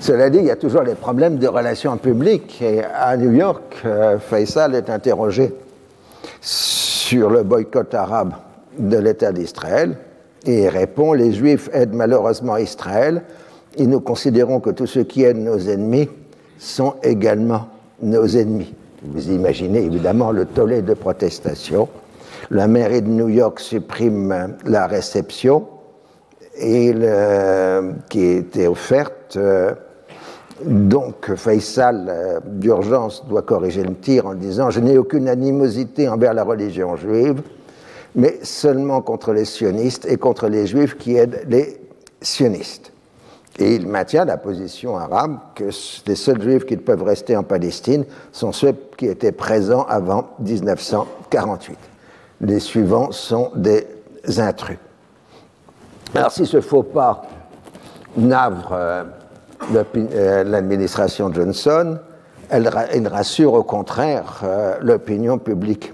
Cela 0.00 0.30
dit, 0.30 0.38
il 0.38 0.44
y 0.44 0.50
a 0.50 0.56
toujours 0.56 0.82
les 0.82 0.94
problèmes 0.94 1.38
de 1.38 1.48
relations 1.48 1.96
publiques. 1.96 2.62
Et 2.62 2.84
à 2.84 3.16
New 3.16 3.32
York, 3.32 3.82
euh, 3.84 4.18
Faisal 4.18 4.74
est 4.74 4.90
interrogé 4.90 5.54
sur 6.40 7.30
le 7.30 7.42
boycott 7.42 7.94
arabe 7.94 8.34
de 8.78 8.96
l'État 8.96 9.32
d'Israël 9.32 9.98
et 10.46 10.64
il 10.64 10.68
répond 10.68 11.12
Les 11.12 11.32
Juifs 11.32 11.68
aident 11.72 11.94
malheureusement 11.94 12.56
Israël 12.56 13.22
et 13.76 13.86
nous 13.86 14.00
considérons 14.00 14.60
que 14.60 14.70
tous 14.70 14.86
ceux 14.86 15.04
qui 15.04 15.24
aident 15.24 15.38
nos 15.38 15.58
ennemis 15.58 16.08
sont 16.58 16.94
également 17.02 17.68
nos 18.02 18.26
ennemis. 18.26 18.74
Vous 19.02 19.30
imaginez 19.30 19.84
évidemment 19.84 20.32
le 20.32 20.44
tollé 20.44 20.82
de 20.82 20.94
protestation. 20.94 21.88
La 22.50 22.66
mairie 22.66 23.02
de 23.02 23.08
New 23.08 23.28
York 23.28 23.60
supprime 23.60 24.56
la 24.64 24.86
réception 24.86 25.66
qui 26.58 28.24
était 28.24 28.66
offerte. 28.66 29.36
Euh, 29.36 29.74
donc 30.64 31.34
Faisal, 31.34 32.06
euh, 32.08 32.40
d'urgence, 32.44 33.24
doit 33.26 33.42
corriger 33.42 33.82
le 33.82 33.94
tir 33.94 34.26
en 34.26 34.34
disant 34.34 34.70
Je 34.70 34.80
n'ai 34.80 34.98
aucune 34.98 35.28
animosité 35.28 36.08
envers 36.08 36.34
la 36.34 36.44
religion 36.44 36.96
juive, 36.96 37.42
mais 38.14 38.38
seulement 38.42 39.00
contre 39.00 39.32
les 39.32 39.44
sionistes 39.44 40.06
et 40.06 40.16
contre 40.16 40.48
les 40.48 40.66
juifs 40.66 40.96
qui 40.96 41.16
aident 41.16 41.44
les 41.48 41.80
sionistes. 42.20 42.92
Et 43.58 43.74
il 43.74 43.88
maintient 43.88 44.24
la 44.24 44.36
position 44.36 44.96
arabe 44.96 45.38
que 45.54 45.70
les 46.06 46.14
seuls 46.14 46.40
juifs 46.40 46.64
qui 46.64 46.76
peuvent 46.76 47.02
rester 47.02 47.36
en 47.36 47.42
Palestine 47.42 48.04
sont 48.30 48.52
ceux 48.52 48.74
qui 48.96 49.06
étaient 49.06 49.32
présents 49.32 49.84
avant 49.88 50.30
1948. 50.38 51.76
Les 52.40 52.60
suivants 52.60 53.10
sont 53.10 53.50
des 53.56 53.84
intrus. 54.38 54.78
Alors 56.14 56.30
si 56.30 56.46
ce 56.46 56.60
faux 56.60 56.84
pas 56.84 57.22
navre 58.16 58.70
euh, 58.72 59.04
l'administration 59.72 61.32
Johnson, 61.32 61.98
elle, 62.50 63.08
rassure 63.08 63.54
au 63.54 63.62
contraire 63.62 64.40
euh, 64.44 64.76
l'opinion 64.80 65.38
publique 65.38 65.92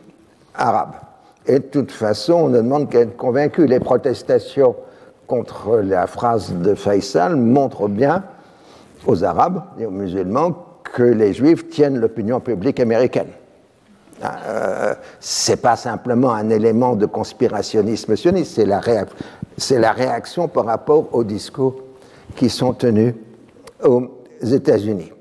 arabe. 0.55 0.93
Et 1.47 1.59
de 1.59 1.65
toute 1.65 1.91
façon, 1.91 2.35
on 2.35 2.49
ne 2.49 2.59
demande 2.59 2.89
qu'à 2.89 3.01
être 3.01 3.17
convaincu. 3.17 3.67
Les 3.67 3.81
protestations 3.81 4.77
contre 5.27 5.79
la 5.79 6.07
phrase 6.07 6.53
de 6.55 6.75
Faisal 6.75 7.37
montrent 7.37 7.89
bien 7.89 8.25
aux 9.07 9.25
Arabes 9.25 9.63
et 9.79 9.87
aux 9.87 9.91
musulmans 9.91 10.55
que 10.85 11.03
les 11.03 11.33
Juifs 11.33 11.69
tiennent 11.69 11.99
l'opinion 11.99 12.41
publique 12.41 12.81
américaine. 12.81 13.29
Euh, 14.23 14.95
c'est 15.21 15.61
pas 15.61 15.77
simplement 15.77 16.33
un 16.33 16.49
élément 16.49 16.95
de 16.95 17.05
conspirationnisme 17.05 18.17
sioniste, 18.17 18.55
c'est 19.59 19.79
la, 19.79 19.93
réaction 19.93 20.49
par 20.49 20.67
rapport 20.67 21.09
aux 21.13 21.25
discours 21.25 21.75
qui 22.37 22.49
sont 22.49 22.73
tenus 22.73 23.15
aux 23.85 24.25
États-Unis. 24.43 25.13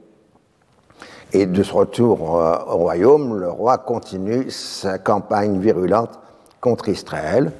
Et 1.31 1.45
de 1.45 1.63
ce 1.63 1.73
retour 1.73 2.21
au 2.21 2.77
royaume, 2.77 3.39
le 3.39 3.49
roi 3.49 3.79
continue 3.79 4.51
sa 4.51 4.99
campagne 4.99 5.59
virulente 5.59 6.19
contre 6.61 6.89
Israël 6.89 7.51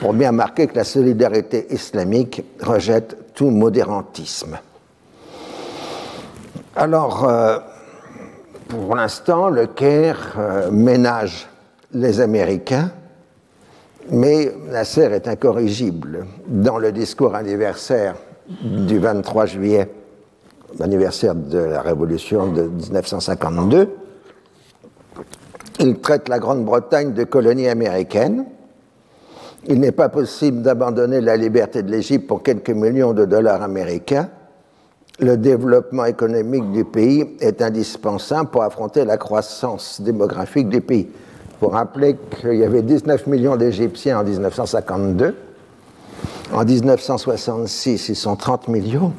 pour 0.00 0.12
bien 0.12 0.32
marquer 0.32 0.66
que 0.66 0.76
la 0.76 0.84
solidarité 0.84 1.72
islamique 1.72 2.44
rejette 2.60 3.34
tout 3.34 3.50
modérantisme. 3.50 4.58
Alors, 6.74 7.28
euh, 7.28 7.58
pour 8.68 8.96
l'instant, 8.96 9.50
le 9.50 9.66
Caire 9.66 10.34
euh, 10.38 10.70
ménage 10.70 11.48
les 11.92 12.20
Américains, 12.20 12.90
mais 14.10 14.52
Nasser 14.70 15.12
est 15.12 15.28
incorrigible. 15.28 16.26
Dans 16.46 16.78
le 16.78 16.90
discours 16.90 17.34
anniversaire 17.34 18.14
du 18.48 18.98
23 18.98 19.46
juillet, 19.46 19.88
l'anniversaire 20.78 21.34
de 21.34 21.58
la 21.58 21.80
révolution 21.80 22.52
de 22.52 22.62
1952, 22.62 23.88
il 25.80 26.00
traite 26.00 26.28
la 26.28 26.38
Grande-Bretagne 26.38 27.12
de 27.12 27.24
colonie 27.24 27.68
américaine. 27.68 28.44
Il 29.66 29.80
n'est 29.80 29.92
pas 29.92 30.08
possible 30.08 30.62
d'abandonner 30.62 31.20
la 31.20 31.36
liberté 31.36 31.82
de 31.82 31.90
l'Égypte 31.90 32.26
pour 32.26 32.42
quelques 32.42 32.70
millions 32.70 33.12
de 33.12 33.24
dollars 33.24 33.62
américains 33.62 34.28
le 35.22 35.36
développement 35.36 36.04
économique 36.04 36.70
du 36.72 36.84
pays 36.84 37.36
est 37.40 37.62
indispensable 37.62 38.50
pour 38.50 38.62
affronter 38.62 39.04
la 39.04 39.16
croissance 39.16 40.00
démographique 40.00 40.68
du 40.68 40.80
pays. 40.80 41.08
Pour 41.60 41.72
rappeler 41.72 42.16
qu'il 42.40 42.54
y 42.54 42.64
avait 42.64 42.82
19 42.82 43.26
millions 43.28 43.56
d'Égyptiens 43.56 44.20
en 44.20 44.24
1952. 44.24 45.34
En 46.52 46.64
1966, 46.64 48.08
ils 48.08 48.16
sont 48.16 48.36
30 48.36 48.68
millions. 48.68 49.12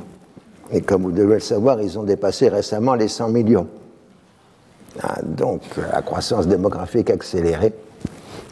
Et 0.73 0.81
comme 0.81 1.03
vous 1.03 1.11
devez 1.11 1.35
le 1.35 1.39
savoir, 1.39 1.79
ils 1.81 1.99
ont 1.99 2.03
dépassé 2.03 2.49
récemment 2.49 2.95
les 2.95 3.07
100 3.07 3.29
millions. 3.29 3.67
Ah, 5.01 5.19
donc 5.23 5.61
la 5.77 6.01
croissance 6.01 6.47
démographique 6.47 7.11
accélérée 7.11 7.73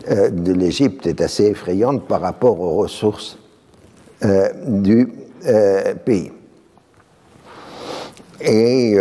euh, 0.10 0.30
de 0.30 0.54
l'Égypte 0.54 1.08
est 1.08 1.20
assez 1.20 1.46
effrayante 1.46 2.08
par 2.08 2.22
rapport 2.22 2.60
aux 2.60 2.78
ressources 2.78 3.40
euh, 4.24 4.50
du 4.66 5.12
euh, 5.48 5.96
pays. 5.96 6.32
Et 8.40 8.98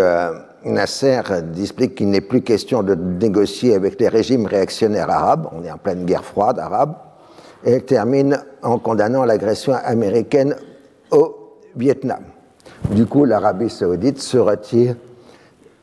Nasser 0.67 1.23
explique 1.59 1.95
qu'il 1.95 2.11
n'est 2.11 2.21
plus 2.21 2.43
question 2.43 2.83
de 2.83 2.95
négocier 2.95 3.75
avec 3.75 3.99
les 3.99 4.09
régimes 4.09 4.45
réactionnaires 4.45 5.09
arabes, 5.09 5.49
on 5.53 5.65
est 5.65 5.71
en 5.71 5.79
pleine 5.79 6.05
guerre 6.05 6.25
froide 6.25 6.59
arabe, 6.59 6.95
et 7.65 7.81
termine 7.81 8.39
en 8.63 8.79
condamnant 8.79 9.25
l'agression 9.25 9.73
américaine 9.73 10.57
au 11.11 11.57
Vietnam. 11.75 12.21
Du 12.89 13.07
coup, 13.07 13.25
l'Arabie 13.25 13.71
saoudite 13.71 14.21
se 14.21 14.39
retire 14.39 14.97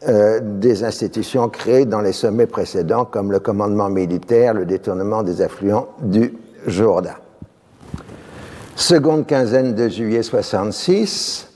euh, 0.07 0.39
des 0.41 0.83
institutions 0.83 1.49
créées 1.49 1.85
dans 1.85 2.01
les 2.01 2.11
sommets 2.11 2.47
précédents, 2.47 3.05
comme 3.05 3.31
le 3.31 3.39
commandement 3.39 3.89
militaire, 3.89 4.53
le 4.53 4.65
détournement 4.65 5.23
des 5.23 5.41
affluents 5.41 5.87
du 6.01 6.33
Jourdain. 6.65 7.15
Seconde 8.75 9.25
quinzaine 9.25 9.73
de 9.73 9.87
juillet 9.89 10.21
66, 10.21 11.47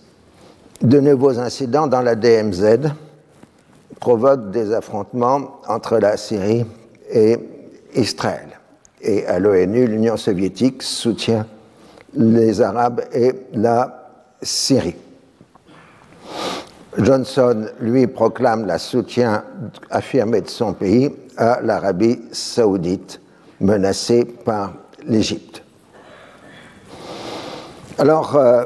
de 0.81 0.99
nouveaux 0.99 1.37
incidents 1.37 1.87
dans 1.87 2.01
la 2.01 2.15
DMZ 2.15 2.89
provoquent 3.99 4.49
des 4.51 4.73
affrontements 4.73 5.59
entre 5.67 5.99
la 5.99 6.17
Syrie 6.17 6.65
et 7.11 7.37
Israël. 7.93 8.59
Et 9.01 9.25
à 9.27 9.37
l'ONU, 9.37 9.85
l'Union 9.85 10.17
soviétique 10.17 10.81
soutient 10.81 11.45
les 12.15 12.61
Arabes 12.61 13.01
et 13.13 13.33
la 13.53 14.09
Syrie. 14.41 14.95
Johnson, 16.97 17.67
lui, 17.79 18.05
proclame 18.07 18.67
le 18.67 18.77
soutien 18.77 19.43
affirmé 19.89 20.41
de 20.41 20.49
son 20.49 20.73
pays 20.73 21.15
à 21.37 21.61
l'Arabie 21.61 22.19
saoudite, 22.31 23.21
menacée 23.61 24.25
par 24.25 24.73
l'Égypte. 25.07 25.63
Alors, 27.97 28.35
euh, 28.35 28.65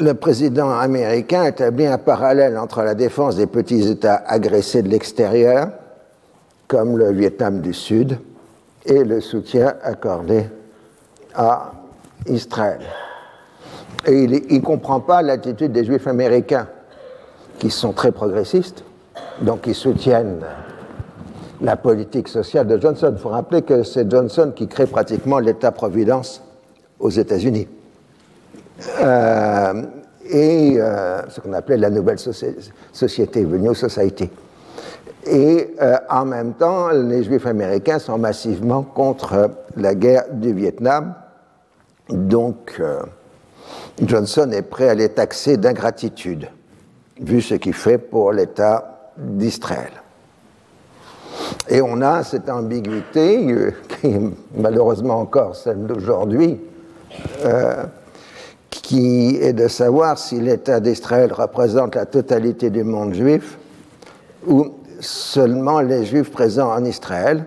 le 0.00 0.14
président 0.14 0.70
américain 0.70 1.44
établit 1.44 1.86
un 1.86 1.98
parallèle 1.98 2.56
entre 2.56 2.82
la 2.82 2.94
défense 2.94 3.36
des 3.36 3.46
petits 3.46 3.88
États 3.88 4.22
agressés 4.26 4.82
de 4.82 4.88
l'extérieur, 4.88 5.68
comme 6.66 6.96
le 6.96 7.12
Vietnam 7.12 7.60
du 7.60 7.74
Sud, 7.74 8.18
et 8.86 9.04
le 9.04 9.20
soutien 9.20 9.74
accordé 9.82 10.46
à 11.34 11.72
Israël. 12.26 12.80
Et 14.06 14.22
il 14.22 14.30
ne 14.30 14.60
comprend 14.60 15.00
pas 15.00 15.20
l'attitude 15.20 15.72
des 15.72 15.84
Juifs 15.84 16.06
américains, 16.06 16.68
qui 17.58 17.70
sont 17.70 17.92
très 17.92 18.12
progressistes, 18.12 18.84
donc 19.40 19.66
ils 19.66 19.74
soutiennent 19.74 20.40
la 21.60 21.76
politique 21.76 22.28
sociale 22.28 22.66
de 22.66 22.80
Johnson. 22.80 23.12
Il 23.12 23.18
faut 23.18 23.30
rappeler 23.30 23.62
que 23.62 23.82
c'est 23.82 24.10
Johnson 24.10 24.52
qui 24.54 24.68
crée 24.68 24.86
pratiquement 24.86 25.38
l'État-providence 25.38 26.42
aux 27.00 27.10
États-Unis. 27.10 27.68
Euh, 29.00 29.82
et 30.30 30.76
euh, 30.78 31.22
ce 31.28 31.40
qu'on 31.40 31.52
appelait 31.52 31.78
la 31.78 31.90
nouvelle 31.90 32.18
société, 32.18 33.44
the 33.44 33.52
New 33.52 33.74
Society. 33.74 34.30
Et 35.26 35.74
euh, 35.80 35.96
en 36.08 36.24
même 36.24 36.54
temps, 36.54 36.90
les 36.90 37.24
Juifs 37.24 37.46
américains 37.46 37.98
sont 37.98 38.18
massivement 38.18 38.82
contre 38.82 39.50
la 39.76 39.94
guerre 39.94 40.24
du 40.32 40.52
Vietnam. 40.52 41.14
Donc, 42.08 42.80
Johnson 44.02 44.50
est 44.52 44.62
prêt 44.62 44.88
à 44.88 44.94
les 44.94 45.10
taxer 45.10 45.58
d'ingratitude, 45.58 46.48
vu 47.20 47.40
ce 47.40 47.54
qu'il 47.54 47.74
fait 47.74 47.98
pour 47.98 48.32
l'État 48.32 49.12
d'Israël. 49.16 49.92
Et 51.68 51.80
on 51.82 52.00
a 52.00 52.22
cette 52.24 52.48
ambiguïté, 52.48 53.72
qui 54.00 54.06
est 54.06 54.20
malheureusement 54.56 55.20
encore 55.20 55.56
celle 55.56 55.86
d'aujourd'hui, 55.86 56.60
qui 58.70 59.36
est 59.40 59.52
de 59.52 59.68
savoir 59.68 60.18
si 60.18 60.40
l'État 60.40 60.80
d'Israël 60.80 61.32
représente 61.32 61.94
la 61.94 62.06
totalité 62.06 62.70
du 62.70 62.84
monde 62.84 63.14
juif 63.14 63.58
ou 64.46 64.68
seulement 65.00 65.80
les 65.80 66.04
juifs 66.04 66.30
présents 66.30 66.72
en 66.72 66.84
Israël, 66.84 67.44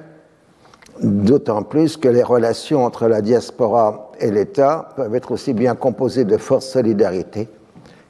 d'autant 1.01 1.63
plus 1.63 1.97
que 1.97 2.07
les 2.07 2.23
relations 2.23 2.85
entre 2.85 3.07
la 3.07 3.21
diaspora 3.21 4.11
et 4.19 4.29
l'État 4.29 4.89
peuvent 4.95 5.15
être 5.15 5.31
aussi 5.31 5.53
bien 5.53 5.75
composées 5.75 6.25
de 6.25 6.37
forte 6.37 6.61
solidarité 6.61 7.49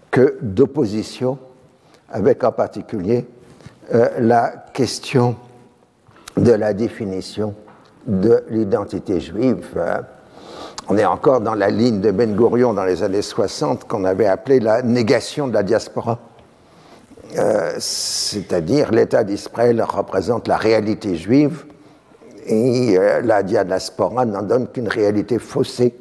que 0.10 0.38
d'opposition, 0.42 1.38
avec 2.12 2.44
en 2.44 2.52
particulier 2.52 3.26
euh, 3.94 4.10
la 4.20 4.54
question 4.74 5.36
de 6.38 6.52
la 6.52 6.74
définition 6.74 7.54
de 8.08 8.44
l'identité 8.50 9.20
juive. 9.20 9.80
On 10.88 10.98
est 10.98 11.06
encore 11.06 11.42
dans 11.42 11.54
la 11.54 11.70
ligne 11.70 12.02
de 12.02 12.12
Ben 12.12 12.36
Gurion 12.36 12.74
dans 12.74 12.84
les 12.84 13.04
années 13.04 13.22
60 13.22 13.88
qu'on 13.88 14.04
avait 14.06 14.26
appelée 14.26 14.60
la 14.60 14.82
négation 14.82 15.48
de 15.48 15.54
la 15.54 15.64
diaspora. 15.64 16.20
Euh, 17.38 17.76
c'est-à-dire 17.80 18.92
l'État 18.92 19.24
d'Israël 19.24 19.82
représente 19.82 20.48
la 20.48 20.58
réalité 20.58 21.16
juive 21.16 21.66
et 22.46 22.98
euh, 22.98 23.22
la 23.22 23.44
diaspora 23.44 24.26
n'en 24.26 24.42
donne 24.42 24.68
qu'une 24.68 24.90
réalité 24.90 25.40
faussée. 25.40 25.96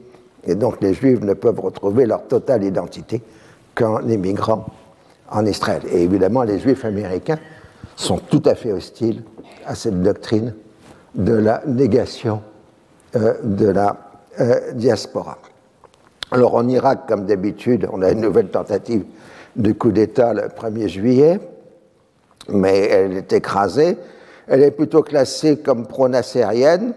Et 0.45 0.55
donc 0.55 0.81
les 0.81 0.95
Juifs 0.95 1.21
ne 1.21 1.35
peuvent 1.35 1.61
retrouver 1.61 2.07
leur 2.07 2.27
totale 2.27 2.65
identité 2.65 3.23
qu'en 3.75 4.01
immigrant 4.09 4.67
en 5.31 5.47
Israël. 5.47 5.83
Et 5.91 6.03
évidemment, 6.03 6.43
les 6.43 6.59
Juifs 6.59 6.85
américains 6.85 7.39
sont 7.97 8.19
tout 8.19 8.43
à 8.47 8.55
fait 8.55 8.73
hostiles 8.73 9.23
à 9.67 9.75
cette 9.75 10.01
doctrine 10.03 10.55
de 11.15 11.35
la 11.35 11.63
négation 11.67 12.43
euh, 13.17 13.35
de 13.43 13.67
la 13.67 13.97
euh, 14.41 14.73
diaspora. 14.73 15.39
Alors 16.31 16.55
en 16.55 16.69
Irak, 16.69 17.01
comme 17.09 17.27
d'habitude, 17.27 17.89
on 17.93 18.03
a 18.03 18.11
une 18.13 18.21
nouvelle 18.21 18.49
tentative 18.49 19.05
de 19.57 19.73
coup 19.73 19.91
d'État 19.91 20.33
le 20.33 20.43
1er 20.43 20.89
juillet, 20.89 21.41
mais 22.49 22.79
elle 22.89 23.17
est 23.17 23.33
écrasée. 23.33 23.99
Elle 24.47 24.63
est 24.63 24.71
plutôt 24.71 25.03
classée 25.03 25.59
comme 25.59 25.87
pro-nassérienne. 25.87 26.95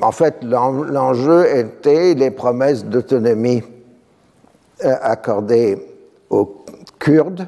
En 0.00 0.12
fait, 0.12 0.42
l'enjeu 0.42 1.46
était 1.56 2.14
les 2.14 2.30
promesses 2.30 2.84
d'autonomie 2.84 3.62
euh, 4.84 4.94
accordées 5.00 5.78
aux 6.28 6.64
Kurdes 7.06 7.46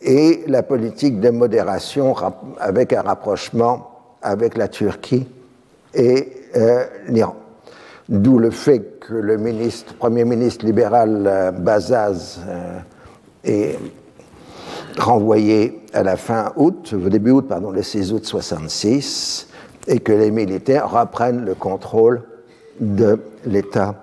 et 0.00 0.44
la 0.46 0.62
politique 0.62 1.18
de 1.18 1.30
modération 1.30 2.14
avec 2.60 2.92
un 2.92 3.02
rapprochement 3.02 3.90
avec 4.22 4.56
la 4.56 4.68
Turquie 4.68 5.26
et 5.92 6.32
euh, 6.54 6.84
l'Iran. 7.08 7.34
D'où 8.08 8.38
le 8.38 8.50
fait 8.50 9.00
que 9.00 9.14
le 9.14 9.38
ministre, 9.38 9.96
Premier 9.96 10.24
ministre 10.24 10.64
libéral 10.64 11.24
euh, 11.26 11.50
Bazaz, 11.50 12.42
euh, 12.46 12.78
est 13.42 13.76
renvoyé 14.98 15.80
à 15.92 16.04
la 16.04 16.16
fin 16.16 16.52
août, 16.54 16.94
au 16.94 17.08
début 17.08 17.32
août, 17.32 17.46
pardon, 17.48 17.72
le 17.72 17.82
6 17.82 18.12
août 18.12 18.24
66, 18.24 19.48
et 19.88 19.98
que 19.98 20.12
les 20.12 20.30
militaires 20.30 20.88
reprennent 20.92 21.44
le 21.44 21.56
contrôle 21.56 22.22
de 22.78 23.18
l'État 23.46 23.96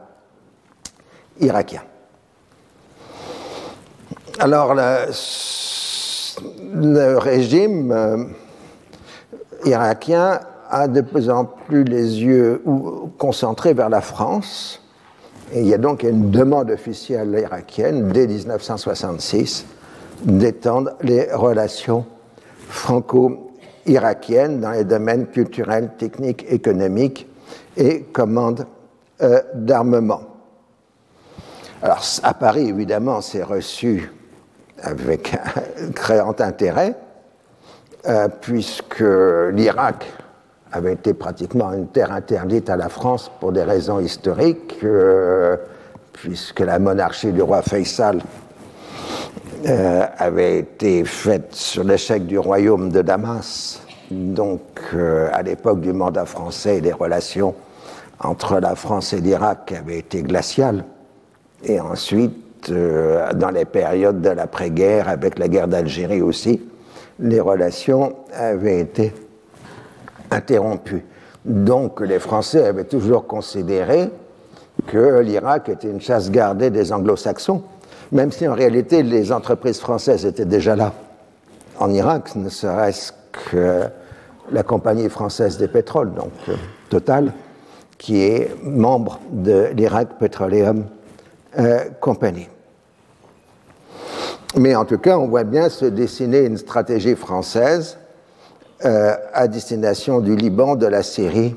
irakien. 1.39 1.83
Alors, 4.39 4.73
le, 4.73 5.07
régime 7.17 7.91
euh, 7.91 8.23
irakien 9.65 10.39
a 10.69 10.87
de 10.87 11.01
plus 11.01 11.29
en 11.29 11.45
plus 11.45 11.83
les 11.83 12.21
yeux 12.21 12.63
concentrés 13.17 13.73
vers 13.73 13.89
la 13.89 14.01
France. 14.01 14.81
Et 15.53 15.61
il 15.61 15.67
y 15.67 15.73
a 15.73 15.77
donc 15.77 16.03
une 16.03 16.31
demande 16.31 16.71
officielle 16.71 17.37
irakienne 17.37 18.07
dès 18.09 18.25
1966 18.25 19.65
d'étendre 20.23 20.91
les 21.01 21.33
relations 21.33 22.05
franco-irakiennes 22.69 24.61
dans 24.61 24.71
les 24.71 24.85
domaines 24.85 25.27
culturels, 25.27 25.91
techniques, 25.97 26.45
économiques 26.49 27.27
et 27.75 28.03
commande 28.03 28.65
euh, 29.21 29.41
d'armement. 29.55 30.21
Alors, 31.81 32.01
à 32.23 32.33
Paris, 32.33 32.69
évidemment, 32.69 33.21
c'est 33.21 33.43
reçu 33.43 34.11
avec 34.81 35.33
un 35.33 35.91
créant 35.91 36.35
intérêt, 36.39 36.95
euh, 38.07 38.27
puisque 38.41 39.03
l'Irak 39.51 40.05
avait 40.71 40.93
été 40.93 41.13
pratiquement 41.13 41.71
une 41.73 41.87
terre 41.87 42.11
interdite 42.11 42.69
à 42.69 42.75
la 42.75 42.89
France 42.89 43.31
pour 43.39 43.51
des 43.51 43.63
raisons 43.63 43.99
historiques, 43.99 44.77
euh, 44.83 45.57
puisque 46.13 46.61
la 46.61 46.79
monarchie 46.79 47.31
du 47.31 47.41
roi 47.41 47.61
Faisal 47.61 48.21
euh, 49.67 50.05
avait 50.17 50.59
été 50.59 51.03
faite 51.05 51.53
sur 51.53 51.83
l'échec 51.83 52.25
du 52.25 52.39
royaume 52.39 52.89
de 52.89 53.01
Damas. 53.01 53.81
Donc, 54.09 54.61
à 55.31 55.41
l'époque 55.41 55.79
du 55.79 55.93
mandat 55.93 56.25
français, 56.25 56.81
les 56.81 56.91
relations 56.91 57.55
entre 58.19 58.59
la 58.59 58.75
France 58.75 59.13
et 59.13 59.21
l'Irak 59.21 59.71
avaient 59.71 59.99
été 59.99 60.21
glaciales. 60.21 60.83
Et 61.63 61.79
ensuite, 61.79 62.35
euh, 62.69 63.33
dans 63.33 63.49
les 63.49 63.65
périodes 63.65 64.21
de 64.21 64.29
l'après-guerre, 64.29 65.09
avec 65.09 65.39
la 65.39 65.47
guerre 65.47 65.67
d'Algérie 65.67 66.21
aussi, 66.21 66.61
les 67.19 67.39
relations 67.39 68.15
avaient 68.33 68.79
été 68.79 69.13
interrompues. 70.29 71.05
Donc 71.45 72.01
les 72.01 72.19
Français 72.19 72.65
avaient 72.65 72.83
toujours 72.83 73.25
considéré 73.27 74.09
que 74.87 75.19
l'Irak 75.19 75.69
était 75.69 75.89
une 75.89 76.01
chasse 76.01 76.31
gardée 76.31 76.69
des 76.69 76.93
anglo-saxons, 76.93 77.63
même 78.11 78.31
si 78.31 78.47
en 78.47 78.53
réalité 78.53 79.03
les 79.03 79.31
entreprises 79.31 79.79
françaises 79.79 80.25
étaient 80.25 80.45
déjà 80.45 80.75
là 80.75 80.93
en 81.81 81.91
Irak, 81.91 82.35
ne 82.35 82.49
serait-ce 82.49 83.11
que 83.31 83.85
la 84.51 84.63
compagnie 84.63 85.09
française 85.09 85.57
des 85.57 85.67
pétroles, 85.67 86.13
donc 86.13 86.31
euh, 86.49 86.55
Total, 86.89 87.33
qui 87.97 88.21
est 88.21 88.51
membre 88.63 89.19
de 89.31 89.69
l'Irak 89.75 90.19
Petroleum 90.19 90.85
euh, 91.59 91.85
compagnie. 91.99 92.47
Mais 94.55 94.75
en 94.75 94.85
tout 94.85 94.97
cas, 94.97 95.17
on 95.17 95.27
voit 95.27 95.43
bien 95.43 95.69
se 95.69 95.85
dessiner 95.85 96.45
une 96.45 96.57
stratégie 96.57 97.15
française 97.15 97.97
euh, 98.83 99.15
à 99.33 99.47
destination 99.47 100.19
du 100.19 100.35
Liban, 100.35 100.75
de 100.75 100.87
la 100.87 101.03
Syrie 101.03 101.55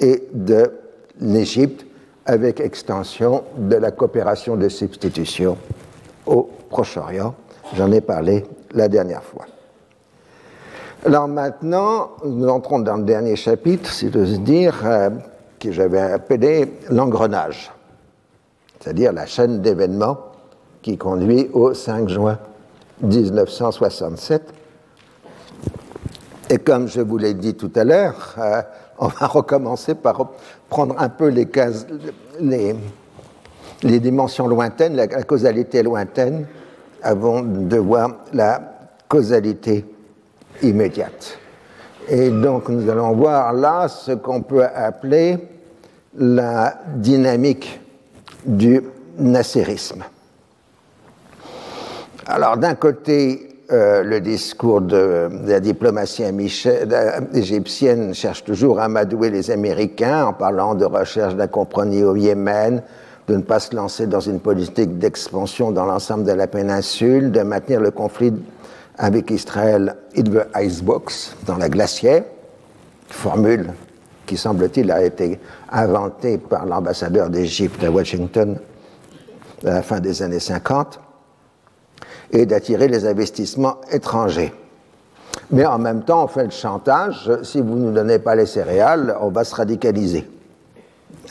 et 0.00 0.24
de 0.32 0.72
l'Égypte, 1.20 1.86
avec 2.26 2.60
extension 2.60 3.44
de 3.56 3.76
la 3.76 3.90
coopération 3.90 4.56
de 4.56 4.68
substitution 4.68 5.58
au 6.26 6.50
Proche-Orient. 6.70 7.34
J'en 7.76 7.92
ai 7.92 8.00
parlé 8.00 8.44
la 8.72 8.88
dernière 8.88 9.22
fois. 9.22 9.46
Alors 11.04 11.28
maintenant, 11.28 12.12
nous 12.24 12.48
entrons 12.48 12.78
dans 12.80 12.96
le 12.96 13.04
dernier 13.04 13.36
chapitre, 13.36 13.90
si 13.90 14.10
j'ose 14.10 14.40
dire, 14.40 14.80
euh, 14.84 15.10
que 15.60 15.70
j'avais 15.70 16.00
appelé 16.00 16.72
l'engrenage 16.88 17.70
c'est-à-dire 18.84 19.14
la 19.14 19.24
chaîne 19.24 19.62
d'événements 19.62 20.18
qui 20.82 20.98
conduit 20.98 21.48
au 21.54 21.72
5 21.72 22.06
juin 22.10 22.38
1967. 23.00 24.42
Et 26.50 26.58
comme 26.58 26.86
je 26.86 27.00
vous 27.00 27.16
l'ai 27.16 27.32
dit 27.32 27.54
tout 27.54 27.72
à 27.76 27.84
l'heure, 27.84 28.34
euh, 28.36 28.60
on 28.98 29.06
va 29.06 29.26
recommencer 29.26 29.94
par 29.94 30.32
prendre 30.68 30.96
un 30.98 31.08
peu 31.08 31.28
les, 31.28 31.48
les, 32.40 32.76
les 33.84 34.00
dimensions 34.00 34.46
lointaines, 34.48 34.96
la, 34.96 35.06
causalité 35.06 35.82
lointaine, 35.82 36.46
avant 37.02 37.40
de 37.40 37.78
voir 37.78 38.16
la 38.34 38.60
causalité 39.08 39.86
immédiate. 40.62 41.38
Et 42.10 42.28
donc 42.28 42.68
nous 42.68 42.90
allons 42.90 43.12
voir 43.12 43.54
là 43.54 43.88
ce 43.88 44.12
qu'on 44.12 44.42
peut 44.42 44.62
appeler 44.62 45.38
la 46.18 46.80
dynamique 46.96 47.80
du 48.44 48.82
nasserisme. 49.18 50.04
Alors 52.26 52.56
d'un 52.56 52.74
côté, 52.74 53.48
euh, 53.72 54.02
le 54.02 54.20
discours 54.20 54.80
de, 54.80 55.28
la 55.46 55.60
diplomatie 55.60 56.24
égyptienne 57.32 58.14
cherche 58.14 58.44
toujours 58.44 58.78
à 58.78 58.84
amadouer 58.84 59.30
les 59.30 59.50
Américains 59.50 60.26
en 60.26 60.32
parlant 60.32 60.74
de 60.74 60.84
recherche 60.84 61.34
d'un 61.34 61.46
compromis 61.46 62.02
au 62.02 62.14
Yémen, 62.16 62.82
de 63.26 63.36
ne 63.36 63.42
pas 63.42 63.60
se 63.60 63.74
lancer 63.74 64.06
dans 64.06 64.20
une 64.20 64.40
politique 64.40 64.98
d'expansion 64.98 65.70
dans 65.70 65.86
l'ensemble 65.86 66.24
de 66.24 66.32
la 66.32 66.46
péninsule, 66.46 67.30
de 67.30 67.40
maintenir 67.40 67.80
le 67.80 67.90
conflit 67.90 68.34
avec 68.98 69.30
Israël 69.30 69.96
in 70.16 70.22
the 70.22 70.46
icebox, 70.56 71.34
dans 71.46 71.56
la 71.56 71.68
glacière, 71.68 72.24
formule 73.08 73.72
qui 74.26 74.36
semble-t-il 74.36 74.90
a 74.90 75.04
été 75.04 75.38
inventé 75.70 76.38
par 76.38 76.66
l'ambassadeur 76.66 77.30
d'Égypte 77.30 77.82
à 77.84 77.90
Washington 77.90 78.58
à 79.66 79.70
la 79.70 79.82
fin 79.82 80.00
des 80.00 80.22
années 80.22 80.40
50, 80.40 81.00
et 82.32 82.46
d'attirer 82.46 82.88
les 82.88 83.06
investissements 83.06 83.80
étrangers. 83.90 84.52
Mais 85.50 85.64
en 85.66 85.78
même 85.78 86.02
temps, 86.02 86.24
on 86.24 86.28
fait 86.28 86.44
le 86.44 86.50
chantage, 86.50 87.30
si 87.42 87.60
vous 87.60 87.76
ne 87.76 87.86
nous 87.86 87.92
donnez 87.92 88.18
pas 88.18 88.34
les 88.34 88.46
céréales, 88.46 89.16
on 89.20 89.28
va 89.28 89.44
se 89.44 89.54
radicaliser. 89.54 90.28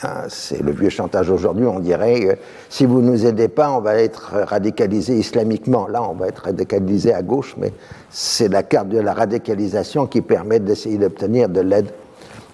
Ah, 0.02 0.24
c'est 0.28 0.60
le 0.60 0.72
vieux 0.72 0.88
chantage 0.88 1.30
aujourd'hui, 1.30 1.66
on 1.66 1.78
dirait, 1.78 2.26
euh, 2.26 2.34
si 2.68 2.84
vous 2.84 3.00
ne 3.00 3.10
nous 3.10 3.26
aidez 3.26 3.46
pas, 3.46 3.70
on 3.70 3.80
va 3.80 3.94
être 3.94 4.32
radicalisé 4.44 5.16
islamiquement. 5.16 5.86
Là, 5.86 6.02
on 6.02 6.14
va 6.14 6.26
être 6.26 6.44
radicalisé 6.44 7.14
à 7.14 7.22
gauche, 7.22 7.54
mais 7.58 7.72
c'est 8.10 8.48
la 8.48 8.64
carte 8.64 8.88
de 8.88 8.98
la 8.98 9.14
radicalisation 9.14 10.06
qui 10.06 10.20
permet 10.20 10.58
d'essayer 10.58 10.98
d'obtenir 10.98 11.48
de 11.48 11.60
l'aide 11.60 11.92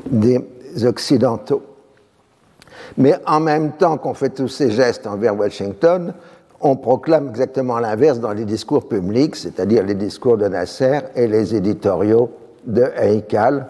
des 0.07 0.41
Occidentaux. 0.85 1.63
Mais 2.97 3.15
en 3.27 3.41
même 3.41 3.73
temps 3.73 3.97
qu'on 3.97 4.15
fait 4.15 4.31
tous 4.31 4.49
ces 4.49 4.71
gestes 4.71 5.07
envers 5.07 5.37
Washington, 5.39 6.15
on 6.61 6.77
proclame 6.77 7.29
exactement 7.29 7.79
l'inverse 7.79 8.21
dans 8.21 8.33
les 8.33 8.45
discours 8.45 8.89
publics, 8.89 9.37
c'est-à-dire 9.37 9.85
les 9.85 9.95
discours 9.95 10.37
de 10.37 10.47
Nasser 10.47 11.01
et 11.15 11.27
les 11.27 11.55
éditoriaux 11.55 12.31
de 12.67 12.85
Heikal 12.97 13.67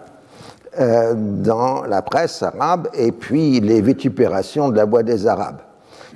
euh, 0.79 1.13
dans 1.15 1.83
la 1.83 2.01
presse 2.01 2.43
arabe, 2.43 2.89
et 2.93 3.11
puis 3.11 3.59
les 3.59 3.81
vitupérations 3.81 4.69
de 4.69 4.77
la 4.77 4.85
voix 4.85 5.03
des 5.03 5.27
Arabes, 5.27 5.59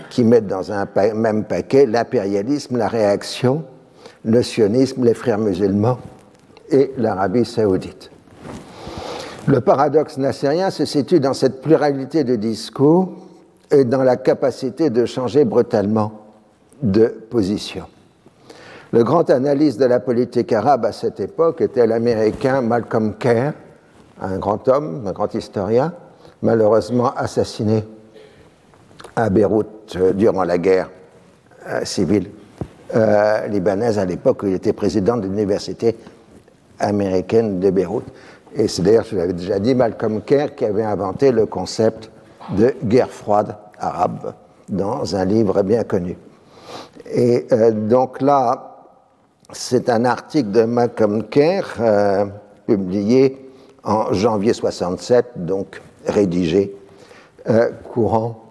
qui 0.09 0.23
mettent 0.23 0.47
dans 0.47 0.71
un 0.71 0.87
même 1.13 1.45
paquet 1.45 1.85
l'impérialisme, 1.85 2.77
la 2.77 2.87
réaction, 2.87 3.63
le 4.25 4.41
sionisme, 4.43 5.03
les 5.03 5.13
frères 5.13 5.37
musulmans 5.37 5.99
et 6.69 6.91
l'Arabie 6.97 7.45
saoudite. 7.45 8.11
Le 9.47 9.61
paradoxe 9.61 10.17
nassérien 10.17 10.71
se 10.71 10.85
situe 10.85 11.19
dans 11.19 11.33
cette 11.33 11.61
pluralité 11.61 12.23
de 12.23 12.35
discours 12.35 13.11
et 13.69 13.85
dans 13.85 14.01
la 14.01 14.17
capacité 14.17 14.89
de 14.89 15.05
changer 15.05 15.45
brutalement 15.45 16.21
de 16.81 17.07
position. 17.29 17.85
Le 18.91 19.03
grand 19.03 19.29
analyste 19.29 19.79
de 19.79 19.85
la 19.85 19.99
politique 19.99 20.51
arabe 20.51 20.85
à 20.85 20.91
cette 20.91 21.19
époque 21.19 21.61
était 21.61 21.85
l'américain 21.85 22.61
Malcolm 22.61 23.15
Kerr, 23.19 23.53
un 24.19 24.37
grand 24.39 24.67
homme, 24.67 25.03
un 25.05 25.11
grand 25.11 25.33
historien, 25.35 25.93
malheureusement 26.41 27.13
assassiné 27.13 27.83
à 29.15 29.29
Beyrouth 29.29 29.95
euh, 29.95 30.13
durant 30.13 30.43
la 30.43 30.57
guerre 30.57 30.89
euh, 31.67 31.83
civile 31.85 32.29
euh, 32.95 33.47
libanaise 33.47 33.99
à 33.99 34.05
l'époque 34.05 34.43
où 34.43 34.47
il 34.47 34.53
était 34.53 34.73
président 34.73 35.17
de 35.17 35.23
l'université 35.23 35.95
américaine 36.79 37.59
de 37.59 37.69
Beyrouth. 37.69 38.05
Et 38.55 38.69
c'est 38.69 38.81
d'ailleurs, 38.81 39.03
je 39.03 39.17
l'avais 39.17 39.33
déjà 39.33 39.59
dit, 39.59 39.75
Malcolm 39.75 40.21
Kerr 40.21 40.55
qui 40.55 40.63
avait 40.63 40.83
inventé 40.83 41.31
le 41.31 41.45
concept 41.45 42.09
de 42.57 42.73
guerre 42.83 43.09
froide 43.09 43.57
arabe 43.77 44.33
dans 44.69 45.15
un 45.15 45.25
livre 45.25 45.61
bien 45.61 45.83
connu. 45.83 46.17
Et 47.11 47.45
euh, 47.51 47.71
donc 47.71 48.21
là, 48.21 48.87
c'est 49.51 49.89
un 49.89 50.05
article 50.05 50.51
de 50.51 50.63
Malcolm 50.63 51.23
Kerr 51.25 51.63
euh, 51.79 52.25
publié 52.65 53.51
en 53.83 54.13
janvier 54.13 54.53
67, 54.53 55.45
donc 55.45 55.81
rédigé 56.07 56.75
euh, 57.49 57.69
courant 57.91 58.41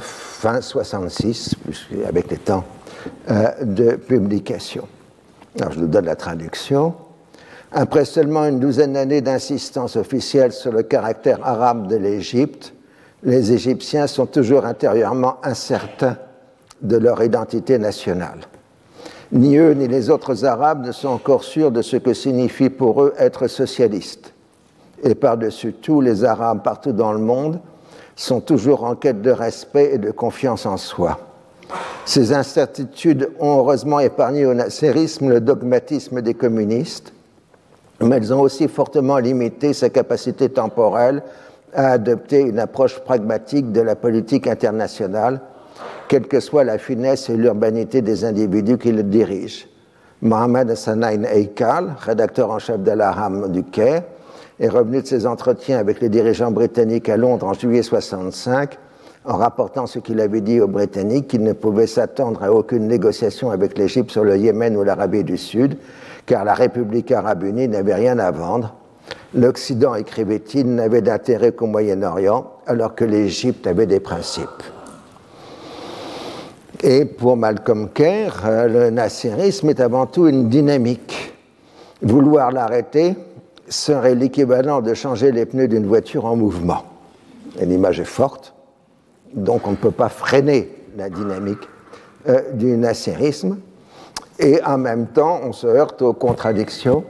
fin 0.00 0.60
66, 0.60 1.54
avec 2.06 2.30
les 2.30 2.36
temps 2.36 2.64
de 3.26 3.96
publication. 3.96 4.86
Alors, 5.58 5.72
je 5.72 5.80
vous 5.80 5.86
donne 5.86 6.04
la 6.04 6.14
traduction. 6.14 6.94
Après 7.74 8.04
seulement 8.04 8.44
une 8.44 8.60
douzaine 8.60 8.92
d'années 8.92 9.22
d'insistance 9.22 9.96
officielle 9.96 10.52
sur 10.52 10.72
le 10.72 10.82
caractère 10.82 11.38
arabe 11.42 11.86
de 11.86 11.96
l'Égypte, 11.96 12.74
les 13.22 13.52
Égyptiens 13.52 14.06
sont 14.06 14.26
toujours 14.26 14.66
intérieurement 14.66 15.36
incertains 15.42 16.18
de 16.82 16.98
leur 16.98 17.22
identité 17.22 17.78
nationale. 17.78 18.40
Ni 19.32 19.56
eux 19.56 19.72
ni 19.72 19.88
les 19.88 20.10
autres 20.10 20.44
Arabes 20.44 20.84
ne 20.84 20.92
sont 20.92 21.08
encore 21.08 21.44
sûrs 21.44 21.70
de 21.70 21.80
ce 21.80 21.96
que 21.96 22.12
signifie 22.12 22.68
pour 22.68 23.02
eux 23.02 23.14
être 23.18 23.46
socialiste. 23.46 24.34
Et 25.02 25.14
par-dessus 25.14 25.72
tout, 25.72 26.02
les 26.02 26.24
Arabes 26.24 26.62
partout 26.62 26.92
dans 26.92 27.12
le 27.12 27.18
monde 27.18 27.58
sont 28.16 28.42
toujours 28.42 28.84
en 28.84 28.96
quête 28.96 29.22
de 29.22 29.30
respect 29.30 29.94
et 29.94 29.98
de 29.98 30.10
confiance 30.10 30.66
en 30.66 30.76
soi. 30.76 31.18
Ces 32.04 32.34
incertitudes 32.34 33.30
ont 33.40 33.58
heureusement 33.58 34.00
épargné 34.00 34.44
au 34.44 34.52
nasserisme 34.52 35.30
le 35.30 35.40
dogmatisme 35.40 36.20
des 36.20 36.34
communistes, 36.34 37.14
mais 38.02 38.16
elles 38.16 38.34
ont 38.34 38.40
aussi 38.40 38.68
fortement 38.68 39.18
limité 39.18 39.72
sa 39.72 39.88
capacité 39.88 40.48
temporelle 40.48 41.22
à 41.74 41.92
adopter 41.92 42.40
une 42.40 42.58
approche 42.58 42.98
pragmatique 43.00 43.72
de 43.72 43.80
la 43.80 43.96
politique 43.96 44.46
internationale, 44.46 45.40
quelle 46.08 46.26
que 46.26 46.40
soit 46.40 46.64
la 46.64 46.78
finesse 46.78 47.30
et 47.30 47.36
l'urbanité 47.36 48.02
des 48.02 48.24
individus 48.24 48.78
qui 48.78 48.92
le 48.92 49.02
dirigent. 49.02 49.66
Mohamed 50.20 50.70
Hassanain 50.70 51.24
Eikal, 51.24 51.96
rédacteur 51.98 52.50
en 52.50 52.58
chef 52.58 52.80
de 52.80 52.90
l'Aram 52.92 53.50
du 53.50 53.64
Caire, 53.64 54.02
est 54.60 54.68
revenu 54.68 55.02
de 55.02 55.06
ses 55.06 55.26
entretiens 55.26 55.78
avec 55.78 56.00
les 56.00 56.08
dirigeants 56.08 56.50
britanniques 56.50 57.08
à 57.08 57.16
Londres 57.16 57.46
en 57.46 57.54
juillet 57.54 57.82
65 57.82 58.78
en 59.24 59.36
rapportant 59.36 59.86
ce 59.86 59.98
qu'il 59.98 60.20
avait 60.20 60.40
dit 60.40 60.60
aux 60.60 60.68
Britanniques 60.68 61.28
qu'il 61.28 61.42
ne 61.42 61.52
pouvait 61.52 61.86
s'attendre 61.86 62.42
à 62.42 62.52
aucune 62.52 62.88
négociation 62.88 63.50
avec 63.50 63.78
l'Égypte 63.78 64.10
sur 64.10 64.24
le 64.24 64.36
Yémen 64.36 64.76
ou 64.76 64.82
l'Arabie 64.82 65.24
du 65.24 65.36
Sud, 65.38 65.76
car 66.26 66.44
la 66.44 66.54
République 66.54 67.10
arabe 67.12 67.44
unie 67.44 67.68
n'avait 67.68 67.94
rien 67.94 68.18
à 68.18 68.30
vendre. 68.30 68.74
L'Occident, 69.34 69.94
écrivait-il, 69.94 70.74
n'avait 70.74 71.00
d'intérêt 71.00 71.52
qu'au 71.52 71.66
Moyen-Orient, 71.66 72.50
alors 72.66 72.94
que 72.94 73.04
l'Égypte 73.04 73.66
avait 73.66 73.86
des 73.86 74.00
principes. 74.00 74.62
Et 76.82 77.04
pour 77.04 77.36
Malcolm 77.36 77.88
Kerr, 77.90 78.68
le 78.68 78.90
nasserisme 78.90 79.70
est 79.70 79.80
avant 79.80 80.06
tout 80.06 80.26
une 80.26 80.48
dynamique. 80.48 81.34
Vouloir 82.02 82.50
l'arrêter 82.50 83.14
serait 83.68 84.14
l'équivalent 84.14 84.80
de 84.80 84.92
changer 84.92 85.30
les 85.32 85.46
pneus 85.46 85.68
d'une 85.68 85.86
voiture 85.86 86.24
en 86.26 86.36
mouvement. 86.36 86.84
L'image 87.60 88.00
est 88.00 88.04
forte, 88.04 88.54
donc 89.34 89.66
on 89.66 89.72
ne 89.72 89.76
peut 89.76 89.90
pas 89.92 90.08
freiner 90.08 90.70
la 90.96 91.08
dynamique 91.08 91.68
euh, 92.28 92.52
du 92.54 92.76
nasserisme. 92.76 93.58
Et 94.38 94.62
en 94.64 94.78
même 94.78 95.06
temps, 95.06 95.40
on 95.44 95.52
se 95.52 95.66
heurte 95.66 96.02
aux 96.02 96.14
contradictions 96.14 97.04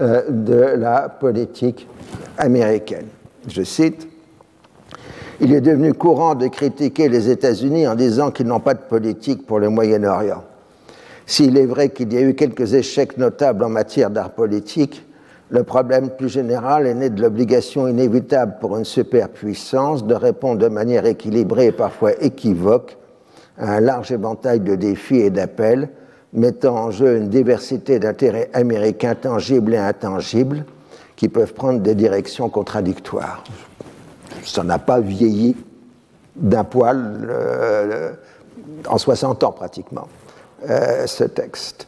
euh, 0.00 0.22
de 0.28 0.76
la 0.76 1.08
politique 1.08 1.88
américaine. 2.38 3.06
Je 3.48 3.62
cite, 3.62 4.08
Il 5.42 5.54
est 5.54 5.62
devenu 5.62 5.94
courant 5.94 6.34
de 6.34 6.48
critiquer 6.48 7.08
les 7.08 7.30
États-Unis 7.30 7.88
en 7.88 7.94
disant 7.94 8.30
qu'ils 8.30 8.46
n'ont 8.46 8.60
pas 8.60 8.74
de 8.74 8.82
politique 8.82 9.46
pour 9.46 9.58
le 9.58 9.70
Moyen-Orient. 9.70 10.44
S'il 11.24 11.56
est 11.56 11.64
vrai 11.64 11.88
qu'il 11.88 12.12
y 12.12 12.18
a 12.18 12.20
eu 12.20 12.34
quelques 12.34 12.74
échecs 12.74 13.16
notables 13.16 13.64
en 13.64 13.70
matière 13.70 14.10
d'art 14.10 14.32
politique, 14.32 15.06
le 15.48 15.62
problème 15.62 16.10
plus 16.10 16.28
général 16.28 16.86
est 16.86 16.94
né 16.94 17.08
de 17.08 17.22
l'obligation 17.22 17.88
inévitable 17.88 18.56
pour 18.60 18.76
une 18.76 18.84
superpuissance 18.84 20.04
de 20.04 20.14
répondre 20.14 20.58
de 20.58 20.68
manière 20.68 21.06
équilibrée 21.06 21.66
et 21.66 21.72
parfois 21.72 22.12
équivoque 22.22 22.98
à 23.56 23.76
un 23.76 23.80
large 23.80 24.12
éventail 24.12 24.60
de 24.60 24.74
défis 24.74 25.20
et 25.20 25.30
d'appels, 25.30 25.88
mettant 26.32 26.76
en 26.76 26.90
jeu 26.90 27.16
une 27.16 27.28
diversité 27.28 27.98
d'intérêts 27.98 28.50
américains 28.52 29.14
tangibles 29.14 29.74
et 29.74 29.78
intangibles 29.78 30.64
qui 31.16 31.28
peuvent 31.28 31.54
prendre 31.54 31.80
des 31.80 31.94
directions 31.94 32.48
contradictoires. 32.48 33.44
Ça 34.44 34.62
n'a 34.62 34.78
pas 34.78 35.00
vieilli 35.00 35.56
d'un 36.36 36.64
poil 36.64 37.28
euh, 37.28 38.12
en 38.88 38.98
60 38.98 39.44
ans 39.44 39.52
pratiquement, 39.52 40.08
euh, 40.68 41.06
ce 41.06 41.24
texte. 41.24 41.86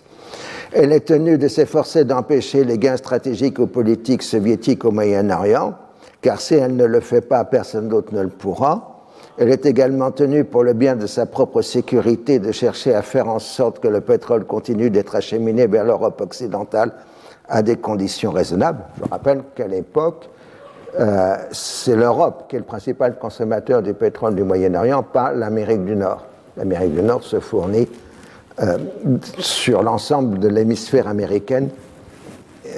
Elle 0.73 0.93
est 0.93 1.07
tenue 1.07 1.39
de 1.39 1.49
s'efforcer 1.49 2.05
d'empêcher 2.05 2.65
les 2.65 2.79
gains 2.79 2.97
stratégiques 2.97 3.59
ou 3.59 3.67
politiques 3.67 4.23
soviétiques 4.23 4.85
au 4.85 4.91
Moyen-Orient, 4.91 5.75
car 6.21 6.41
si 6.41 6.55
elle 6.55 6.77
ne 6.77 6.85
le 6.85 7.01
fait 7.01 7.21
pas, 7.21 7.45
personne 7.45 7.89
d'autre 7.89 8.15
ne 8.15 8.23
le 8.23 8.29
pourra. 8.29 8.92
Elle 9.39 9.49
est 9.49 9.65
également 9.65 10.11
tenue 10.11 10.45
pour 10.45 10.63
le 10.63 10.75
bien 10.75 10.95
de 10.95 11.07
sa 11.07 11.25
propre 11.25 11.63
sécurité 11.63 12.39
de 12.39 12.53
chercher 12.53 12.95
à 12.95 13.03
faire 13.03 13.29
en 13.29 13.39
sorte 13.39 13.81
que 13.81 13.89
le 13.89 14.03
pétrole 14.03 14.45
continue 14.45 14.91
d'être 14.91 15.15
acheminé 15.15 15.67
vers 15.67 15.85
l'Europe 15.85 16.21
occidentale 16.21 16.93
à 17.49 17.63
des 17.63 17.77
conditions 17.77 18.31
raisonnables. 18.31 18.85
Je 18.99 19.09
rappelle 19.11 19.43
qu'à 19.55 19.67
l'époque, 19.67 20.29
euh, 21.01 21.37
c'est 21.51 21.97
l'Europe 21.97 22.45
qui 22.49 22.57
est 22.57 22.59
le 22.59 22.65
principal 22.65 23.19
consommateur 23.19 23.83
du 23.83 23.95
pétrole 23.95 24.35
du 24.35 24.43
Moyen-Orient, 24.43 25.03
pas 25.03 25.33
l'Amérique 25.33 25.85
du 25.85 25.97
Nord. 25.97 26.27
L'Amérique 26.59 26.95
du 26.95 27.03
Nord 27.03 27.23
se 27.23 27.41
fournit 27.41 27.89
euh, 28.61 28.77
sur 29.39 29.83
l'ensemble 29.83 30.39
de 30.39 30.49
l'hémisphère 30.49 31.09
américaine, 31.09 31.71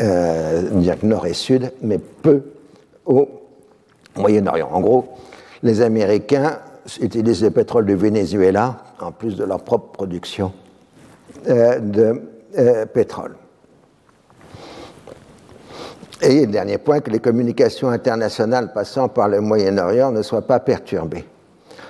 euh, 0.00 0.62
nord 1.02 1.26
et 1.26 1.34
sud, 1.34 1.72
mais 1.82 1.98
peu 1.98 2.42
au 3.04 3.28
Moyen-Orient. 4.16 4.68
En 4.72 4.80
gros, 4.80 5.08
les 5.64 5.80
Américains 5.80 6.58
utilisent 7.00 7.42
le 7.42 7.50
pétrole 7.50 7.86
du 7.86 7.96
Venezuela 7.96 8.76
en 9.00 9.10
plus 9.10 9.34
de 9.34 9.44
leur 9.44 9.62
propre 9.62 9.92
production 9.92 10.52
euh, 11.48 11.78
de 11.80 12.22
euh, 12.58 12.86
pétrole. 12.86 13.34
Et 16.20 16.46
dernier 16.46 16.78
point, 16.78 17.00
que 17.00 17.10
les 17.10 17.18
communications 17.18 17.88
internationales 17.88 18.72
passant 18.72 19.08
par 19.08 19.28
le 19.28 19.40
Moyen-Orient 19.40 20.12
ne 20.12 20.22
soient 20.22 20.46
pas 20.46 20.60
perturbées. 20.60 21.24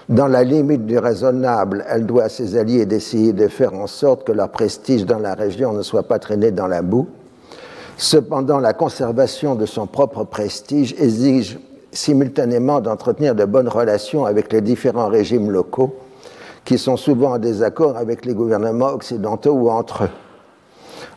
Dans 0.08 0.28
la 0.28 0.44
limite 0.44 0.86
du 0.86 0.98
raisonnable, 0.98 1.84
elle 1.88 2.06
doit 2.06 2.24
à 2.24 2.28
ses 2.28 2.56
alliés 2.56 2.86
d'essayer 2.86 3.32
de 3.32 3.48
faire 3.48 3.74
en 3.74 3.86
sorte 3.86 4.26
que 4.26 4.32
leur 4.32 4.50
prestige 4.50 5.04
dans 5.04 5.18
la 5.18 5.34
région 5.34 5.72
ne 5.72 5.82
soit 5.82 6.02
pas 6.04 6.18
traîné 6.18 6.50
dans 6.50 6.66
la 6.66 6.82
boue. 6.82 7.08
Cependant, 7.96 8.58
la 8.58 8.72
conservation 8.72 9.54
de 9.54 9.66
son 9.66 9.86
propre 9.86 10.24
prestige 10.24 10.94
exige 10.98 11.58
simultanément 11.94 12.80
d'entretenir 12.80 13.34
de 13.34 13.44
bonnes 13.44 13.68
relations 13.68 14.26
avec 14.26 14.52
les 14.52 14.60
différents 14.60 15.08
régimes 15.08 15.50
locaux 15.50 15.96
qui 16.64 16.78
sont 16.78 16.96
souvent 16.96 17.32
en 17.32 17.38
désaccord 17.38 17.96
avec 17.96 18.24
les 18.24 18.34
gouvernements 18.34 18.92
occidentaux 18.92 19.52
ou 19.52 19.70
entre 19.70 20.04
eux. 20.04 20.10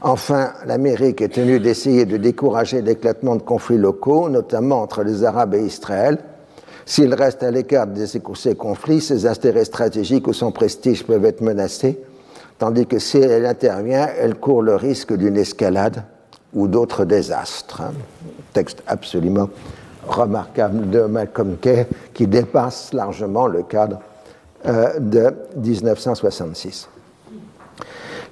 Enfin, 0.02 0.52
l'Amérique 0.66 1.22
est 1.22 1.34
tenue 1.34 1.60
d'essayer 1.60 2.06
de 2.06 2.18
décourager 2.18 2.82
l'éclatement 2.82 3.36
de 3.36 3.42
conflits 3.42 3.78
locaux, 3.78 4.30
notamment 4.30 4.82
entre 4.82 5.04
les 5.04 5.24
Arabes 5.24 5.56
et 5.56 5.64
Israël, 5.64 6.20
s'il 6.86 7.14
reste 7.14 7.44
à 7.44 7.52
l'écart 7.52 7.88
de 7.88 8.06
ces 8.06 8.56
conflits, 8.56 9.02
ses 9.02 9.26
intérêts 9.26 9.66
stratégiques 9.66 10.28
ou 10.28 10.34
son 10.34 10.52
prestige 10.52 11.04
peuvent 11.04 11.26
être 11.26 11.42
menacés, 11.42 12.00
tandis 12.60 12.86
que 12.86 13.00
si 13.00 13.18
elle 13.18 13.46
intervient, 13.46 14.08
elle 14.18 14.36
court 14.36 14.62
le 14.62 14.76
risque 14.76 15.14
d'une 15.14 15.36
escalade 15.36 16.04
ou 16.54 16.68
d'autres 16.68 17.04
désastres. 17.04 17.82
Texte 18.54 18.84
absolument 18.88 19.50
remarquable 20.08 20.90
de 20.90 21.02
Malcolm 21.02 21.58
Kay 21.62 21.86
qui 22.14 22.28
dépasse 22.28 22.94
largement 22.94 23.48
le 23.48 23.64
cadre 23.64 24.00
euh, 24.66 25.00
de 25.00 25.34
1966. 25.58 26.88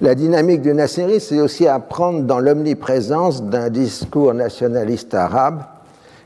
La 0.00 0.14
dynamique 0.14 0.60
du 0.60 0.74
Nasserisme, 0.74 1.28
c'est 1.28 1.40
aussi 1.40 1.66
à 1.66 1.78
prendre 1.78 2.24
dans 2.24 2.38
l'omniprésence 2.38 3.42
d'un 3.42 3.70
discours 3.70 4.34
nationaliste 4.34 5.14
arabe 5.14 5.62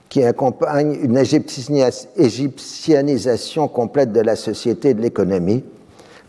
qui 0.09 0.25
accompagne 0.25 0.99
une 1.01 1.17
égyptianisation 1.17 3.69
complète 3.69 4.11
de 4.13 4.21
la 4.21 4.35
société 4.35 4.89
et 4.91 4.95
de 4.95 5.01
l'économie 5.01 5.63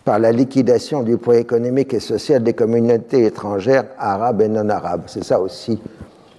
par 0.05 0.19
la 0.19 0.31
liquidation 0.31 1.01
du 1.01 1.17
poids 1.17 1.37
économique 1.37 1.95
et 1.95 1.99
social 1.99 2.43
des 2.43 2.53
communautés 2.53 3.25
étrangères 3.25 3.85
arabes 3.97 4.41
et 4.41 4.47
non 4.47 4.69
arabes. 4.69 5.05
C'est 5.07 5.23
ça 5.23 5.39
aussi 5.39 5.81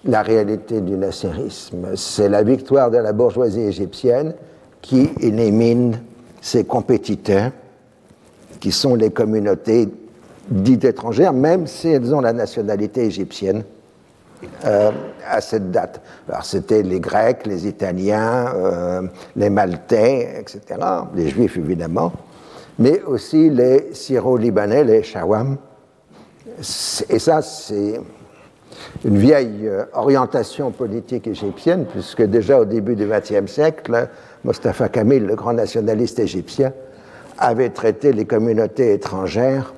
la 0.04 0.22
réalité 0.22 0.80
du 0.80 0.96
nasserisme. 0.96 1.96
C'est 1.96 2.28
la 2.28 2.42
victoire 2.42 2.90
de 2.90 2.98
la 2.98 3.12
bourgeoisie 3.12 3.62
égyptienne 3.62 4.34
qui 4.80 5.10
élimine 5.20 6.00
ses 6.40 6.64
compétiteurs, 6.64 7.52
qui 8.60 8.72
sont 8.72 8.94
les 8.94 9.10
communautés 9.10 9.88
dites 10.48 10.84
étrangères, 10.84 11.32
même 11.32 11.66
si 11.66 11.88
elles 11.88 12.14
ont 12.14 12.20
la 12.20 12.32
nationalité 12.32 13.04
égyptienne 13.04 13.62
euh, 14.64 14.90
à 15.28 15.40
cette 15.40 15.70
date. 15.70 16.00
Alors 16.28 16.44
c'était 16.44 16.82
les 16.82 16.98
Grecs, 16.98 17.46
les 17.46 17.68
Italiens, 17.68 18.52
euh, 18.56 19.02
les 19.36 19.50
Maltais, 19.50 20.40
etc., 20.40 20.80
les 21.14 21.28
Juifs 21.28 21.56
évidemment, 21.56 22.12
mais 22.78 23.00
aussi 23.02 23.50
les 23.50 23.90
Syro-Libanais, 23.92 24.82
les 24.82 25.02
Shawam. 25.04 25.58
Et 27.08 27.18
ça, 27.18 27.40
c'est 27.40 28.00
une 29.04 29.18
vieille 29.18 29.66
euh, 29.66 29.84
orientation 29.94 30.70
politique 30.70 31.26
égyptienne, 31.26 31.86
puisque 31.86 32.22
déjà 32.22 32.60
au 32.60 32.64
début 32.64 32.96
du 32.96 33.06
XXe 33.06 33.50
siècle, 33.50 34.08
Mustafa 34.44 34.88
Kamil, 34.88 35.26
le 35.26 35.34
grand 35.34 35.52
nationaliste 35.52 36.18
égyptien, 36.18 36.72
avait 37.38 37.70
traité 37.70 38.12
les 38.12 38.24
communautés 38.24 38.92
étrangères 38.92 39.74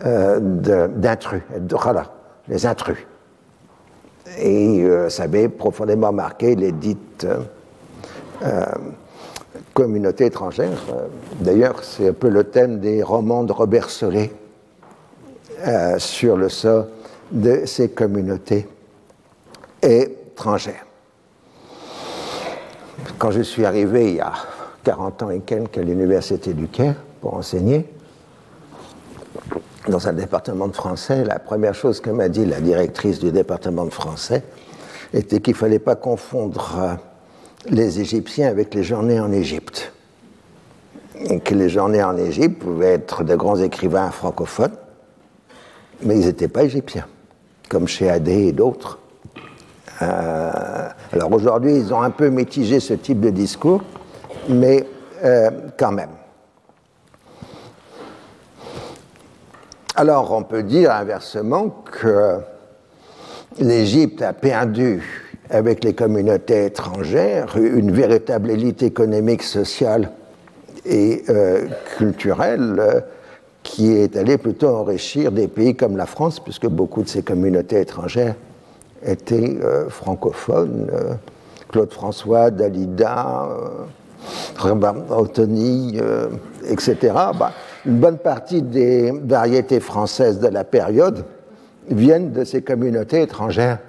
d'intrus, 0.00 1.42
voilà, 1.70 2.04
les 2.46 2.66
intrus. 2.66 2.98
Et 4.40 4.86
ça 5.08 5.24
avait 5.24 5.48
profondément 5.48 6.12
marqué 6.12 6.54
les 6.54 6.70
dites 6.70 7.26
communautés 9.74 10.26
étrangères. 10.26 10.84
D'ailleurs, 11.40 11.82
c'est 11.82 12.08
un 12.08 12.12
peu 12.12 12.28
le 12.28 12.44
thème 12.44 12.78
des 12.78 13.02
romans 13.02 13.42
de 13.42 13.52
Robert 13.52 13.90
Solé 13.90 14.32
sur 15.98 16.36
le 16.36 16.48
sort 16.48 16.86
de 17.30 17.66
ces 17.66 17.90
communautés 17.90 18.66
étrangères. 19.82 20.86
Quand 23.18 23.30
je 23.30 23.42
suis 23.42 23.64
arrivé 23.64 24.10
il 24.10 24.16
y 24.16 24.20
a 24.20 24.32
40 24.84 25.22
ans 25.24 25.30
et 25.30 25.40
quelques 25.40 25.78
à 25.78 25.82
l'Université 25.82 26.54
du 26.54 26.68
Caire 26.68 26.96
pour 27.20 27.34
enseigner, 27.34 27.86
dans 29.88 30.06
un 30.06 30.12
département 30.12 30.68
de 30.68 30.74
français, 30.74 31.24
la 31.24 31.38
première 31.38 31.74
chose 31.74 32.00
que 32.00 32.10
m'a 32.10 32.28
dit 32.28 32.44
la 32.44 32.60
directrice 32.60 33.18
du 33.18 33.32
département 33.32 33.84
de 33.84 33.90
français 33.90 34.42
était 35.12 35.40
qu'il 35.40 35.54
ne 35.54 35.58
fallait 35.58 35.78
pas 35.78 35.96
confondre 35.96 36.76
euh, 36.78 36.94
les 37.70 38.00
Égyptiens 38.00 38.48
avec 38.48 38.74
les 38.74 38.82
gens 38.82 39.02
nés 39.02 39.20
en 39.20 39.32
Égypte. 39.32 39.92
Et 41.20 41.40
que 41.40 41.54
les 41.54 41.68
gens 41.68 41.88
nés 41.88 42.02
en 42.02 42.16
Égypte 42.16 42.60
pouvaient 42.60 42.92
être 42.92 43.24
de 43.24 43.34
grands 43.34 43.56
écrivains 43.56 44.10
francophones, 44.10 44.76
mais 46.02 46.16
ils 46.18 46.26
n'étaient 46.26 46.48
pas 46.48 46.62
égyptiens, 46.62 47.06
comme 47.68 47.86
chez 47.86 48.10
Adé 48.10 48.48
et 48.48 48.52
d'autres. 48.52 48.98
Euh, 50.02 50.88
alors 51.12 51.32
aujourd'hui, 51.32 51.76
ils 51.76 51.92
ont 51.92 52.02
un 52.02 52.10
peu 52.10 52.28
mitigé 52.28 52.80
ce 52.80 52.94
type 52.94 53.20
de 53.20 53.30
discours, 53.30 53.82
mais 54.48 54.86
euh, 55.24 55.50
quand 55.78 55.92
même. 55.92 56.10
Alors 59.96 60.32
on 60.32 60.44
peut 60.44 60.62
dire 60.62 60.92
inversement 60.92 61.70
que 61.90 62.38
l'Égypte 63.58 64.22
a 64.22 64.32
perdu 64.32 65.34
avec 65.50 65.82
les 65.82 65.94
communautés 65.94 66.66
étrangères 66.66 67.56
une 67.56 67.90
véritable 67.90 68.50
élite 68.50 68.82
économique, 68.82 69.42
sociale 69.42 70.12
et 70.84 71.24
euh, 71.28 71.66
culturelle 71.96 73.02
qui 73.68 73.92
est 73.92 74.16
allée 74.16 74.38
plutôt 74.38 74.68
enrichir 74.68 75.30
des 75.30 75.46
pays 75.46 75.74
comme 75.74 75.98
la 75.98 76.06
France, 76.06 76.40
puisque 76.40 76.66
beaucoup 76.66 77.02
de 77.02 77.08
ces 77.08 77.22
communautés 77.22 77.82
étrangères 77.82 78.34
étaient 79.04 79.58
euh, 79.62 79.90
francophones. 79.90 80.88
Euh, 80.92 81.14
Claude 81.68 81.92
François, 81.92 82.50
Dalida, 82.50 83.46
Anthony, 85.10 86.00
etc. 86.66 86.96
Bah, 87.38 87.52
une 87.84 87.98
bonne 87.98 88.16
partie 88.16 88.62
des 88.62 89.12
variétés 89.12 89.80
françaises 89.80 90.40
de 90.40 90.48
la 90.48 90.64
période 90.64 91.26
viennent 91.90 92.32
de 92.32 92.44
ces 92.44 92.62
communautés 92.62 93.20
étrangères 93.20 93.80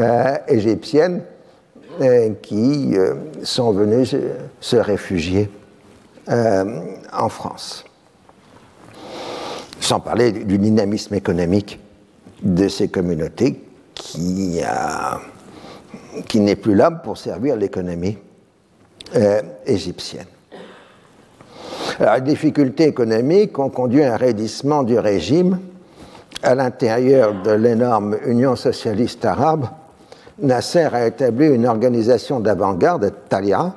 euh, 0.00 0.34
égyptiennes 0.48 1.20
qui 2.40 2.96
sont 3.42 3.72
venues 3.72 4.06
se 4.60 4.76
réfugier 4.76 5.50
en 6.26 7.28
France 7.28 7.84
sans 9.82 10.00
parler 10.00 10.32
du 10.32 10.58
dynamisme 10.58 11.14
économique 11.14 11.78
de 12.42 12.68
ces 12.68 12.88
communautés 12.88 13.62
qui, 13.94 14.60
qui 16.28 16.40
n'est 16.40 16.56
plus 16.56 16.74
là 16.74 16.90
pour 16.90 17.18
servir 17.18 17.56
l'économie 17.56 18.16
euh, 19.16 19.42
égyptienne. 19.66 20.26
Alors, 21.98 22.14
les 22.14 22.20
difficultés 22.22 22.84
économiques 22.84 23.58
ont 23.58 23.68
conduit 23.68 24.02
à 24.02 24.14
un 24.14 24.16
raidissement 24.16 24.82
du 24.82 24.98
régime 24.98 25.58
à 26.42 26.54
l'intérieur 26.54 27.42
de 27.42 27.50
l'énorme 27.50 28.16
Union 28.26 28.56
socialiste 28.56 29.24
arabe. 29.24 29.66
Nasser 30.38 30.88
a 30.92 31.06
établi 31.06 31.46
une 31.46 31.66
organisation 31.66 32.40
d'avant-garde, 32.40 33.12
Talia, 33.28 33.74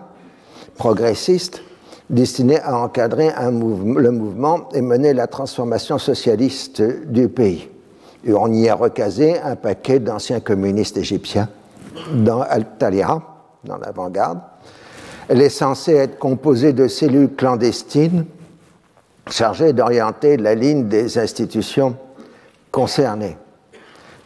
progressiste, 0.77 1.61
destinée 2.09 2.59
à 2.59 2.77
encadrer 2.77 3.31
le 3.39 4.11
mouvement 4.11 4.69
et 4.73 4.81
mener 4.81 5.13
la 5.13 5.27
transformation 5.27 5.97
socialiste 5.97 6.81
du 7.07 7.27
pays. 7.29 7.69
On 8.27 8.51
y 8.51 8.69
a 8.69 8.75
recasé 8.75 9.39
un 9.39 9.55
paquet 9.55 9.99
d'anciens 9.99 10.39
communistes 10.39 10.97
égyptiens 10.97 11.49
dans 12.13 12.41
Al-Talia, 12.41 13.21
dans 13.63 13.77
l'avant-garde. 13.77 14.39
Elle 15.27 15.41
est 15.41 15.49
censée 15.49 15.93
être 15.93 16.19
composée 16.19 16.73
de 16.73 16.87
cellules 16.87 17.33
clandestines 17.33 18.25
chargées 19.29 19.73
d'orienter 19.73 20.37
la 20.37 20.53
ligne 20.53 20.87
des 20.87 21.17
institutions 21.17 21.95
concernées. 22.71 23.37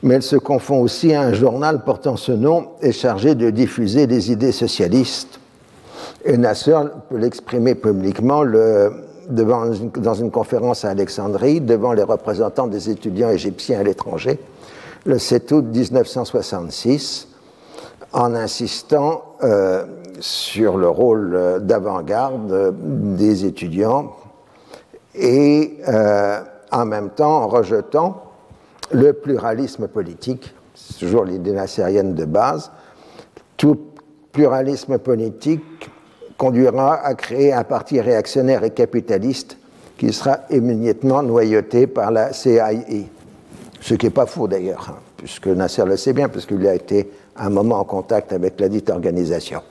Mais 0.04 0.16
elle 0.16 0.24
se 0.24 0.36
confond 0.36 0.82
aussi 0.82 1.14
à 1.14 1.22
un 1.22 1.34
journal 1.34 1.84
portant 1.84 2.16
ce 2.16 2.32
nom 2.32 2.70
et 2.82 2.92
chargé 2.92 3.36
de 3.36 3.50
diffuser 3.50 4.08
des 4.08 4.32
idées 4.32 4.52
socialistes 4.52 5.39
et 6.26 6.38
Nasser 6.38 6.78
peut 7.10 7.18
l'exprimer 7.18 7.76
publiquement 7.76 8.44
dans 8.46 10.14
une 10.14 10.32
conférence 10.32 10.86
à 10.86 10.90
Alexandrie 10.90 11.62
devant 11.62 11.94
les 11.94 12.04
représentants 12.04 12.68
des 12.68 12.90
étudiants 12.90 13.30
égyptiens 13.30 13.80
à 13.80 13.84
l'étranger 13.84 14.40
le 15.06 15.18
7 15.18 15.52
août 15.52 15.66
1966 15.74 17.28
en 18.12 18.36
insistant 18.36 19.36
euh, 19.44 19.86
sur 20.20 20.78
le 20.78 20.90
rôle 20.90 21.60
d'avant-garde 21.62 22.76
des 23.16 23.46
étudiants 23.46 24.16
et 25.16 25.78
euh, 25.88 26.42
en 26.72 26.86
même 26.86 27.10
temps 27.10 27.44
en 27.44 27.48
rejetant 27.48 28.24
le 28.92 29.14
pluralisme 29.14 29.88
politique, 29.88 30.54
c'est 30.74 31.00
toujours 31.00 31.24
l'idée 31.24 31.52
nassérienne 31.52 32.16
de 32.16 32.26
base, 32.26 32.72
tout 33.58 33.80
pluralisme 34.32 34.98
politique 34.98 35.90
conduira 36.40 37.06
à 37.06 37.16
créer 37.16 37.52
un 37.52 37.66
parti 37.66 38.00
réactionnaire 38.00 38.64
et 38.64 38.72
capitaliste 38.72 39.58
qui 39.98 40.14
sera 40.14 40.40
immédiatement 40.50 41.22
noyauté 41.22 41.86
par 41.86 42.12
la 42.12 42.32
CIE. 42.32 43.10
Ce 43.82 43.94
qui 43.94 44.06
n'est 44.06 44.12
pas 44.12 44.26
faux 44.26 44.48
d'ailleurs, 44.48 44.88
hein, 44.90 45.00
puisque 45.18 45.48
Nasser 45.48 45.84
le 45.84 45.98
sait 45.98 46.14
bien, 46.14 46.30
puisqu'il 46.30 46.66
a 46.66 46.74
été 46.74 47.12
un 47.36 47.50
moment 47.50 47.80
en 47.80 47.84
contact 47.84 48.32
avec 48.32 48.58
la 48.60 48.70
dite 48.70 48.90
organisation. 48.90 49.62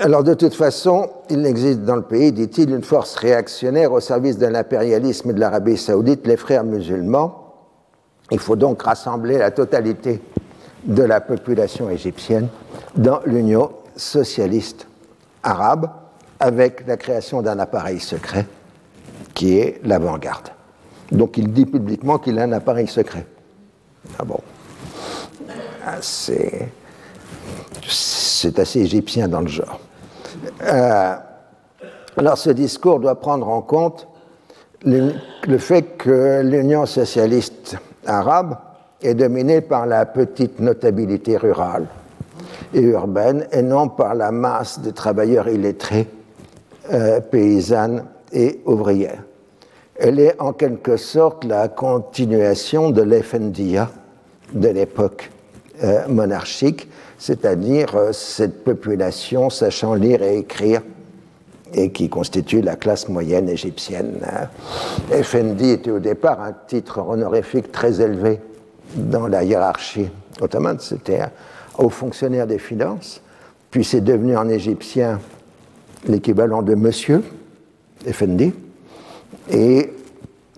Alors 0.00 0.24
de 0.24 0.34
toute 0.34 0.54
façon, 0.54 1.08
il 1.28 1.42
n'existe 1.42 1.82
dans 1.82 1.96
le 1.96 2.02
pays, 2.02 2.32
dit-il, 2.32 2.70
une 2.70 2.82
force 2.82 3.14
réactionnaire 3.14 3.92
au 3.92 4.00
service 4.00 4.36
de 4.36 4.46
l'impérialisme 4.46 5.32
de 5.32 5.38
l'Arabie 5.38 5.76
saoudite, 5.76 6.26
les 6.26 6.36
frères 6.36 6.64
musulmans. 6.64 7.54
Il 8.32 8.40
faut 8.40 8.56
donc 8.56 8.82
rassembler 8.82 9.38
la 9.38 9.52
totalité 9.52 10.20
de 10.84 11.02
la 11.04 11.20
population 11.20 11.88
égyptienne 11.88 12.48
dans 12.96 13.20
l'Union 13.26 13.70
socialiste 14.00 14.86
arabe 15.42 15.90
avec 16.38 16.86
la 16.86 16.96
création 16.96 17.42
d'un 17.42 17.58
appareil 17.58 18.00
secret 18.00 18.46
qui 19.34 19.58
est 19.58 19.80
l'avant-garde. 19.84 20.48
Donc 21.12 21.36
il 21.36 21.52
dit 21.52 21.66
publiquement 21.66 22.18
qu'il 22.18 22.38
a 22.38 22.44
un 22.44 22.52
appareil 22.52 22.86
secret. 22.86 23.26
Ah 24.18 24.24
bon 24.24 24.40
ah, 25.86 25.98
C'est 26.00 26.72
assez 28.58 28.80
égyptien 28.80 29.28
dans 29.28 29.42
le 29.42 29.48
genre. 29.48 29.80
Euh, 30.62 31.14
alors 32.16 32.38
ce 32.38 32.50
discours 32.50 33.00
doit 33.00 33.20
prendre 33.20 33.48
en 33.48 33.60
compte 33.60 34.08
le, 34.82 35.12
le 35.46 35.58
fait 35.58 35.98
que 35.98 36.40
l'Union 36.42 36.86
socialiste 36.86 37.76
arabe 38.06 38.56
est 39.02 39.14
dominée 39.14 39.60
par 39.60 39.86
la 39.86 40.06
petite 40.06 40.58
notabilité 40.58 41.36
rurale 41.36 41.86
et 42.74 42.80
urbaine 42.80 43.46
et 43.52 43.62
non 43.62 43.88
par 43.88 44.14
la 44.14 44.30
masse 44.30 44.80
de 44.80 44.90
travailleurs 44.90 45.48
illettrés, 45.48 46.06
euh, 46.92 47.20
paysannes 47.20 48.04
et 48.32 48.60
ouvrières. 48.64 49.22
Elle 49.96 50.18
est 50.18 50.40
en 50.40 50.52
quelque 50.52 50.96
sorte 50.96 51.44
la 51.44 51.68
continuation 51.68 52.90
de 52.90 53.02
l'Effendia 53.02 53.90
de 54.52 54.68
l'époque 54.68 55.30
euh, 55.84 56.06
monarchique, 56.08 56.88
c'est-à-dire 57.18 57.96
euh, 57.96 58.12
cette 58.12 58.64
population 58.64 59.50
sachant 59.50 59.94
lire 59.94 60.22
et 60.22 60.38
écrire 60.38 60.82
et 61.72 61.92
qui 61.92 62.08
constitue 62.08 62.62
la 62.62 62.76
classe 62.76 63.08
moyenne 63.08 63.48
égyptienne. 63.48 64.20
Effendi 65.12 65.70
était 65.70 65.90
au 65.90 66.00
départ 66.00 66.40
un 66.40 66.54
titre 66.66 66.98
honorifique 66.98 67.70
très 67.70 68.00
élevé 68.00 68.40
dans 68.96 69.28
la 69.28 69.44
hiérarchie 69.44 70.08
ottomane. 70.40 70.80
C'était 70.80 71.20
aux 71.78 71.88
fonctionnaires 71.88 72.46
des 72.46 72.58
finances, 72.58 73.20
puis 73.70 73.84
c'est 73.84 74.00
devenu 74.00 74.36
en 74.36 74.48
égyptien 74.48 75.20
l'équivalent 76.06 76.62
de 76.62 76.74
monsieur, 76.74 77.22
Effendi, 78.06 78.52
et 79.50 79.92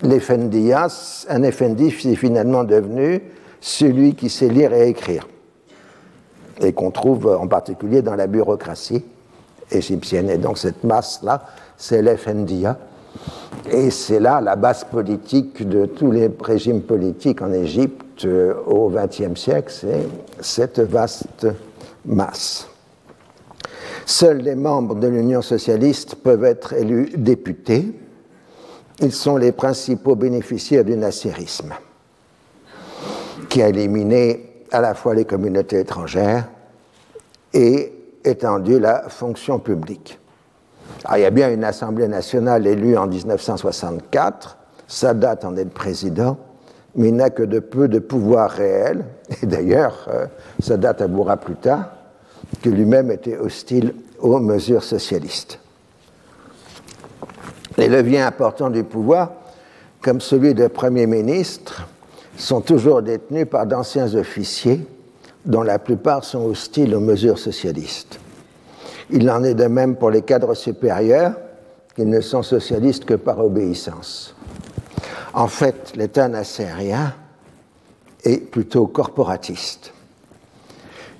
l'Effendias, 0.01 1.25
un 1.29 1.43
Effendi, 1.43 1.91
c'est 1.91 2.15
finalement 2.15 2.63
devenu 2.63 3.21
celui 3.61 4.15
qui 4.15 4.29
sait 4.29 4.49
lire 4.49 4.73
et 4.73 4.89
écrire, 4.89 5.27
et 6.59 6.73
qu'on 6.73 6.91
trouve 6.91 7.27
en 7.27 7.47
particulier 7.47 8.01
dans 8.01 8.15
la 8.15 8.27
bureaucratie 8.27 9.03
égyptienne. 9.71 10.29
Et 10.29 10.37
donc 10.37 10.57
cette 10.57 10.83
masse-là, 10.83 11.45
c'est 11.77 12.01
l'Effendia, 12.01 12.77
Et 13.71 13.89
c'est 13.91 14.19
là 14.19 14.41
la 14.41 14.55
base 14.55 14.83
politique 14.83 15.67
de 15.67 15.85
tous 15.85 16.11
les 16.11 16.29
régimes 16.41 16.81
politiques 16.81 17.41
en 17.41 17.53
Égypte 17.53 18.12
euh, 18.25 18.53
au 18.65 18.89
XXe 18.89 19.39
siècle, 19.39 19.71
c'est 19.71 20.07
cette 20.41 20.79
vaste 20.79 21.47
masse. 22.05 22.67
Seuls 24.05 24.39
les 24.39 24.55
membres 24.55 24.95
de 24.95 25.07
l'Union 25.07 25.41
socialiste 25.41 26.15
peuvent 26.15 26.43
être 26.43 26.73
élus 26.73 27.11
députés. 27.15 27.93
Ils 28.99 29.13
sont 29.13 29.37
les 29.37 29.51
principaux 29.51 30.15
bénéficiaires 30.15 30.83
du 30.83 30.95
nasserisme, 30.97 31.73
qui 33.49 33.61
a 33.61 33.69
éliminé 33.69 34.65
à 34.71 34.81
la 34.81 34.93
fois 34.93 35.13
les 35.13 35.25
communautés 35.25 35.79
étrangères 35.79 36.49
et 37.53 37.93
étendu 38.23 38.79
la 38.79 39.09
fonction 39.09 39.59
publique. 39.59 40.19
il 41.15 41.21
y 41.21 41.25
a 41.25 41.29
bien 41.29 41.51
une 41.51 41.63
Assemblée 41.63 42.07
nationale 42.07 42.65
élue 42.67 42.97
en 42.97 43.07
1964, 43.07 44.57
Sadat 44.87 45.39
en 45.43 45.55
est 45.55 45.63
le 45.63 45.69
président, 45.69 46.37
mais 46.95 47.09
il 47.09 47.15
n'a 47.15 47.29
que 47.29 47.43
de 47.43 47.59
peu 47.59 47.87
de 47.87 47.99
pouvoir 47.99 48.51
réel. 48.51 49.05
Et 49.41 49.45
d'ailleurs, 49.45 50.07
euh, 50.13 50.27
Sadat 50.59 50.95
avouera 50.99 51.37
plus 51.37 51.55
tard 51.55 51.91
que 52.61 52.69
lui-même 52.69 53.11
était 53.11 53.37
hostile 53.37 53.93
aux 54.19 54.39
mesures 54.39 54.83
socialistes. 54.83 55.59
Les 57.77 57.87
leviers 57.87 58.21
importants 58.21 58.69
du 58.69 58.83
pouvoir, 58.83 59.31
comme 60.01 60.21
celui 60.21 60.53
de 60.53 60.67
Premier 60.67 61.07
ministre, 61.07 61.87
sont 62.37 62.61
toujours 62.61 63.01
détenus 63.01 63.47
par 63.49 63.65
d'anciens 63.65 64.13
officiers 64.15 64.85
dont 65.45 65.63
la 65.63 65.79
plupart 65.79 66.23
sont 66.23 66.45
hostiles 66.45 66.95
aux 66.95 66.99
mesures 66.99 67.39
socialistes. 67.39 68.19
Il 69.09 69.29
en 69.29 69.43
est 69.43 69.55
de 69.55 69.65
même 69.65 69.95
pour 69.95 70.09
les 70.09 70.21
cadres 70.21 70.53
supérieurs, 70.53 71.33
qui 71.95 72.05
ne 72.05 72.21
sont 72.21 72.41
socialistes 72.41 73.05
que 73.05 73.13
par 73.13 73.39
obéissance. 73.39 74.32
En 75.33 75.47
fait, 75.47 75.93
l'État 75.95 76.27
nassérien 76.27 77.13
est 78.23 78.51
plutôt 78.51 78.85
corporatiste. 78.87 79.93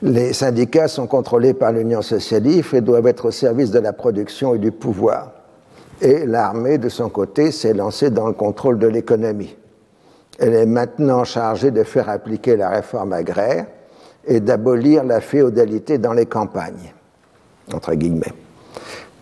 Les 0.03 0.33
syndicats 0.33 0.87
sont 0.87 1.07
contrôlés 1.07 1.53
par 1.53 1.71
l'Union 1.71 2.01
socialiste 2.01 2.73
et 2.73 2.81
doivent 2.81 3.07
être 3.07 3.25
au 3.25 3.31
service 3.31 3.71
de 3.71 3.79
la 3.79 3.93
production 3.93 4.53
et 4.53 4.59
du 4.59 4.71
pouvoir. 4.71 5.31
Et 6.01 6.25
l'armée, 6.25 6.77
de 6.77 6.89
son 6.89 7.09
côté, 7.09 7.51
s'est 7.51 7.73
lancée 7.73 8.09
dans 8.09 8.27
le 8.27 8.33
contrôle 8.33 8.77
de 8.77 8.87
l'économie. 8.87 9.55
Elle 10.39 10.53
est 10.53 10.65
maintenant 10.65 11.23
chargée 11.23 11.71
de 11.71 11.83
faire 11.83 12.09
appliquer 12.09 12.57
la 12.57 12.69
réforme 12.69 13.13
agraire 13.13 13.65
et 14.25 14.39
d'abolir 14.39 15.03
la 15.03 15.21
féodalité 15.21 15.97
dans 15.97 16.13
les 16.13 16.25
campagnes, 16.25 16.93
entre 17.73 17.93
guillemets. 17.93 18.33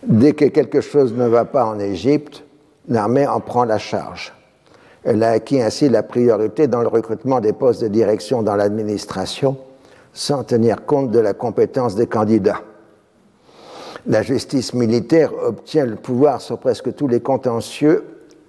Dès 0.02 0.32
que 0.32 0.46
quelque 0.46 0.80
chose 0.80 1.14
ne 1.14 1.26
va 1.26 1.44
pas 1.44 1.64
en 1.64 1.78
Égypte, 1.78 2.44
l'armée 2.88 3.26
en 3.26 3.40
prend 3.40 3.64
la 3.64 3.78
charge. 3.78 4.32
Elle 5.04 5.22
a 5.22 5.30
acquis 5.30 5.60
ainsi 5.60 5.88
la 5.88 6.02
priorité 6.02 6.66
dans 6.66 6.80
le 6.80 6.88
recrutement 6.88 7.40
des 7.40 7.52
postes 7.52 7.82
de 7.82 7.88
direction 7.88 8.42
dans 8.42 8.54
l'administration, 8.54 9.56
sans 10.12 10.44
tenir 10.44 10.84
compte 10.84 11.10
de 11.10 11.18
la 11.18 11.34
compétence 11.34 11.94
des 11.94 12.06
candidats. 12.06 12.60
La 14.06 14.22
justice 14.22 14.74
militaire 14.74 15.32
obtient 15.34 15.86
le 15.86 15.96
pouvoir 15.96 16.40
sur 16.40 16.58
presque 16.58 16.94
tous 16.94 17.08
les 17.08 17.20
contentieux 17.20 18.04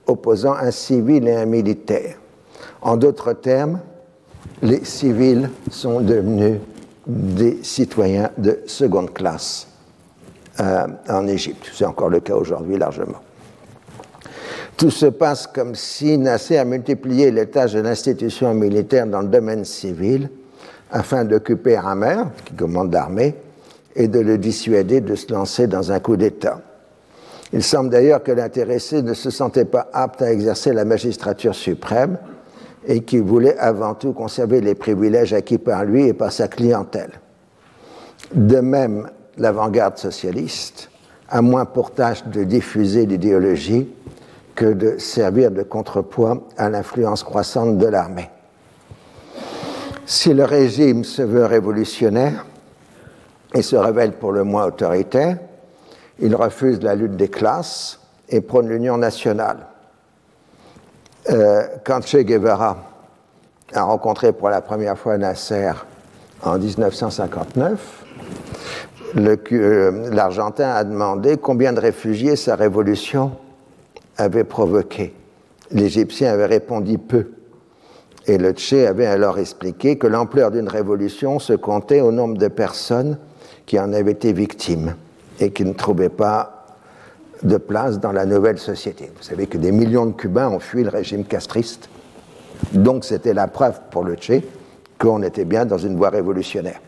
opposant 0.08 0.54
un 0.54 0.72
civil 0.72 1.28
et 1.28 1.36
un 1.36 1.46
militaire. 1.46 2.18
En 2.82 2.98
d'autres 2.98 3.34
termes, 3.34 3.80
les 4.62 4.84
civils 4.84 5.50
sont 5.70 6.02
devenus 6.02 6.60
des 7.06 7.64
citoyens 7.64 8.30
de 8.38 8.60
seconde 8.66 9.14
classe 9.14 9.68
euh, 10.60 10.88
en 11.10 11.28
Égypte. 11.28 11.70
C'est 11.74 11.86
encore 11.86 12.10
le 12.10 12.20
cas 12.20 12.36
aujourd'hui 12.36 12.78
largement. 12.78 13.20
Tout 14.78 14.90
se 14.90 15.06
passe 15.06 15.48
comme 15.48 15.76
si 15.76 16.18
Nasser 16.18 16.58
a 16.58 16.66
multiplié 16.66 17.32
les 17.32 17.48
tâches 17.48 17.74
de 17.74 17.80
l'institution 17.80 18.54
militaire 18.54 19.08
dans 19.08 19.22
le 19.22 19.28
domaine 19.28 19.66
civil 19.66 20.30
afin 20.92 21.26
d'occuper 21.26 21.76
Hamer, 21.76 22.28
qui 22.46 22.54
commande 22.54 22.94
l'armée, 22.94 23.36
et 23.96 24.08
de 24.08 24.20
le 24.20 24.38
dissuader 24.38 25.02
de 25.02 25.16
se 25.16 25.32
lancer 25.32 25.68
dans 25.68 25.92
un 25.92 26.00
coup 26.00 26.18
d'État. 26.18 26.62
Il 27.52 27.64
semble 27.64 27.90
d'ailleurs 27.90 28.24
que 28.24 28.32
l'intéressé 28.32 29.04
ne 29.04 29.14
se 29.14 29.30
sentait 29.30 29.66
pas 29.66 29.88
apte 29.94 30.22
à 30.22 30.32
exercer 30.32 30.74
la 30.74 30.86
magistrature 30.86 31.54
suprême 31.54 32.18
et 32.88 33.02
qu'il 33.02 33.22
voulait 33.22 33.58
avant 33.60 33.94
tout 33.94 34.14
conserver 34.14 34.60
les 34.60 34.76
privilèges 34.76 35.34
acquis 35.34 35.60
par 35.60 35.86
lui 35.86 36.08
et 36.08 36.14
par 36.14 36.32
sa 36.32 36.48
clientèle. 36.48 37.12
De 38.34 38.60
même, 38.60 39.08
l'avant-garde 39.38 39.98
socialiste 39.98 40.90
a 41.30 41.42
moins 41.42 41.66
pour 41.66 41.92
tâche 41.92 42.26
de 42.26 42.44
diffuser 42.44 43.06
l'idéologie 43.06 43.88
que 44.56 44.66
de 44.66 44.98
servir 44.98 45.52
de 45.52 45.64
contrepoids 45.64 46.48
à 46.58 46.70
l'influence 46.70 47.24
croissante 47.24 47.78
de 47.78 47.88
l'armée. 47.88 48.30
Si 50.06 50.34
le 50.34 50.44
régime 50.44 51.04
se 51.04 51.22
veut 51.22 51.46
révolutionnaire 51.46 52.46
et 53.54 53.62
se 53.62 53.76
révèle 53.76 54.14
pour 54.14 54.32
le 54.32 54.44
moins 54.44 54.66
autoritaire, 54.66 55.38
il 56.20 56.36
refuse 56.36 56.82
la 56.82 56.96
lutte 56.96 57.16
des 57.16 57.30
classes 57.30 58.00
et 58.30 58.42
prône 58.42 58.68
l'union 58.68 58.98
nationale. 58.98 59.68
Euh, 61.30 61.64
quand 61.86 62.06
Che 62.06 62.18
Guevara 62.18 62.78
a 63.74 63.84
rencontré 63.84 64.34
pour 64.34 64.50
la 64.50 64.62
première 64.62 64.98
fois 64.98 65.18
Nasser 65.18 65.72
en 66.44 66.58
1959, 66.58 68.04
euh, 69.16 70.10
l'Argentin 70.12 70.70
a 70.70 70.84
demandé 70.84 71.38
combien 71.38 71.72
de 71.72 71.80
réfugiés 71.80 72.36
sa 72.36 72.56
révolution 72.56 73.32
avait 74.18 74.44
provoqué. 74.44 75.14
L'Égyptien 75.72 76.32
avait 76.32 76.46
répondu 76.46 76.98
peu. 76.98 77.32
Et 78.26 78.38
le 78.38 78.52
Tché 78.52 78.88
avait 78.88 79.06
alors 79.06 79.38
expliqué 79.38 79.98
que 79.98 80.08
l'ampleur 80.08 80.52
d'une 80.52 80.70
révolution 80.70 81.40
se 81.40 81.54
comptait 81.54 82.02
au 82.02 82.12
nombre 82.12 82.38
de 82.38 82.48
personnes 82.48 83.18
qui 83.66 83.80
en 83.80 83.92
avaient 83.92 84.12
été 84.12 84.32
victimes 84.32 84.96
et 85.40 85.52
qui 85.52 85.66
ne 85.66 85.74
trouvaient 85.74 86.10
pas 86.10 86.68
de 87.44 87.58
place 87.58 88.00
dans 88.00 88.14
la 88.14 88.26
nouvelle 88.26 88.60
société. 88.60 89.12
Vous 89.18 89.24
savez 89.24 89.48
que 89.48 89.58
des 89.58 89.72
millions 89.72 90.06
de 90.06 90.14
Cubains 90.14 90.50
ont 90.50 90.60
fui 90.60 90.84
le 90.84 90.90
régime 90.90 91.26
castriste. 91.26 91.90
Donc 92.72 93.04
c'était 93.04 93.34
la 93.34 93.48
preuve 93.48 93.80
pour 93.92 94.06
le 94.06 94.16
Tché 94.16 94.48
qu'on 94.98 95.22
était 95.24 95.44
bien 95.44 95.66
dans 95.66 95.78
une 95.78 95.98
voie 95.98 96.10
révolutionnaire. 96.10 96.80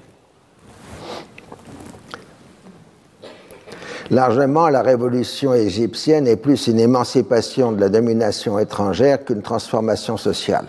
Largement, 4.12 4.70
la 4.70 4.84
révolution 4.84 5.56
égyptienne 5.56 6.28
est 6.28 6.36
plus 6.36 6.68
une 6.68 6.80
émancipation 6.80 7.72
de 7.72 7.82
la 7.82 7.90
domination 7.90 8.60
étrangère 8.60 9.26
qu'une 9.26 9.42
transformation 9.42 10.16
sociale. 10.16 10.68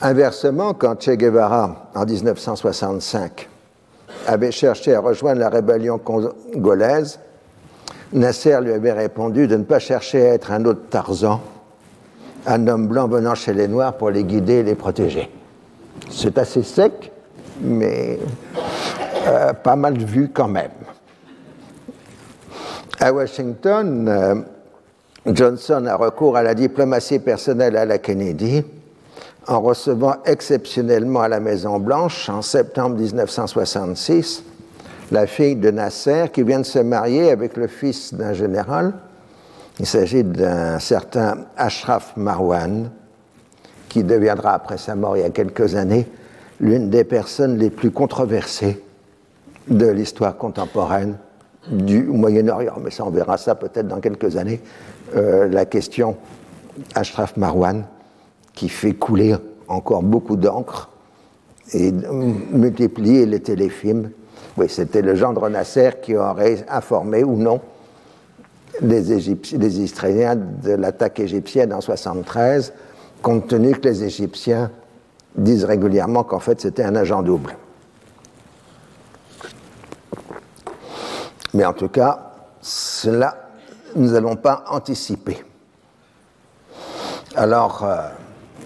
Inversement, 0.00 0.72
quand 0.72 1.02
Che 1.02 1.10
Guevara, 1.10 1.90
en 1.94 2.06
1965, 2.06 3.48
avait 4.26 4.52
cherché 4.52 4.94
à 4.94 5.00
rejoindre 5.00 5.40
la 5.40 5.50
rébellion 5.50 5.98
congolaise, 5.98 7.20
Nasser 8.12 8.58
lui 8.62 8.72
avait 8.72 8.92
répondu 8.92 9.46
de 9.46 9.56
ne 9.56 9.64
pas 9.64 9.78
chercher 9.78 10.30
à 10.30 10.34
être 10.34 10.52
un 10.52 10.64
autre 10.64 10.88
Tarzan, 10.88 11.42
un 12.46 12.66
homme 12.66 12.88
blanc 12.88 13.06
venant 13.06 13.34
chez 13.34 13.52
les 13.52 13.68
Noirs 13.68 13.98
pour 13.98 14.10
les 14.10 14.24
guider 14.24 14.54
et 14.54 14.62
les 14.62 14.74
protéger. 14.74 15.30
C'est 16.10 16.38
assez 16.38 16.62
sec, 16.62 17.12
mais 17.60 18.18
euh, 19.28 19.52
pas 19.52 19.76
mal 19.76 19.98
vu 19.98 20.30
quand 20.32 20.48
même. 20.48 20.70
À 23.02 23.14
Washington, 23.14 24.08
euh, 24.10 24.34
Johnson 25.24 25.86
a 25.86 25.96
recours 25.96 26.36
à 26.36 26.42
la 26.42 26.52
diplomatie 26.52 27.18
personnelle 27.18 27.74
à 27.78 27.86
la 27.86 27.96
Kennedy 27.96 28.62
en 29.48 29.62
recevant 29.62 30.16
exceptionnellement 30.26 31.22
à 31.22 31.28
la 31.28 31.40
Maison-Blanche, 31.40 32.28
en 32.28 32.42
septembre 32.42 32.96
1966, 32.96 34.44
la 35.12 35.26
fille 35.26 35.56
de 35.56 35.70
Nasser 35.70 36.26
qui 36.30 36.42
vient 36.42 36.60
de 36.60 36.66
se 36.66 36.78
marier 36.78 37.30
avec 37.30 37.56
le 37.56 37.68
fils 37.68 38.12
d'un 38.12 38.34
général. 38.34 38.92
Il 39.78 39.86
s'agit 39.86 40.22
d'un 40.22 40.78
certain 40.78 41.46
Ashraf 41.56 42.12
Marwan, 42.18 42.90
qui 43.88 44.04
deviendra, 44.04 44.52
après 44.52 44.76
sa 44.76 44.94
mort 44.94 45.16
il 45.16 45.22
y 45.22 45.26
a 45.26 45.30
quelques 45.30 45.74
années, 45.74 46.06
l'une 46.60 46.90
des 46.90 47.04
personnes 47.04 47.56
les 47.56 47.70
plus 47.70 47.92
controversées 47.92 48.84
de 49.68 49.86
l'histoire 49.86 50.36
contemporaine 50.36 51.16
du 51.68 52.02
Moyen-Orient. 52.02 52.74
Mais 52.82 52.90
ça, 52.90 53.04
on 53.04 53.10
verra 53.10 53.36
ça 53.36 53.54
peut-être 53.54 53.88
dans 53.88 54.00
quelques 54.00 54.36
années. 54.36 54.60
Euh, 55.16 55.48
la 55.48 55.66
question 55.66 56.16
Ashraf 56.94 57.36
Marwan, 57.36 57.84
qui 58.54 58.68
fait 58.68 58.92
couler 58.92 59.34
encore 59.68 60.02
beaucoup 60.02 60.36
d'encre 60.36 60.90
et 61.72 61.92
multiplier 61.92 63.26
les 63.26 63.40
téléfilms. 63.40 64.10
Oui, 64.56 64.66
c'était 64.68 65.02
le 65.02 65.14
gendre 65.14 65.48
Nasser 65.48 65.90
qui 66.02 66.16
aurait 66.16 66.64
informé 66.68 67.22
ou 67.22 67.36
non 67.36 67.60
les, 68.82 69.02
les 69.02 69.80
Israéliens 69.80 70.36
de 70.36 70.72
l'attaque 70.72 71.20
égyptienne 71.20 71.72
en 71.72 71.80
73, 71.80 72.72
compte 73.22 73.48
tenu 73.48 73.72
que 73.72 73.88
les 73.88 74.04
Égyptiens 74.04 74.70
disent 75.36 75.64
régulièrement 75.64 76.24
qu'en 76.24 76.40
fait 76.40 76.60
c'était 76.60 76.82
un 76.82 76.96
agent 76.96 77.22
double. 77.22 77.56
Mais 81.54 81.64
en 81.64 81.72
tout 81.72 81.88
cas, 81.88 82.32
cela 82.60 83.36
nous 83.96 84.12
n'allons 84.12 84.36
pas 84.36 84.64
anticiper. 84.68 85.42
Alors, 87.34 87.84
euh, 87.84 88.08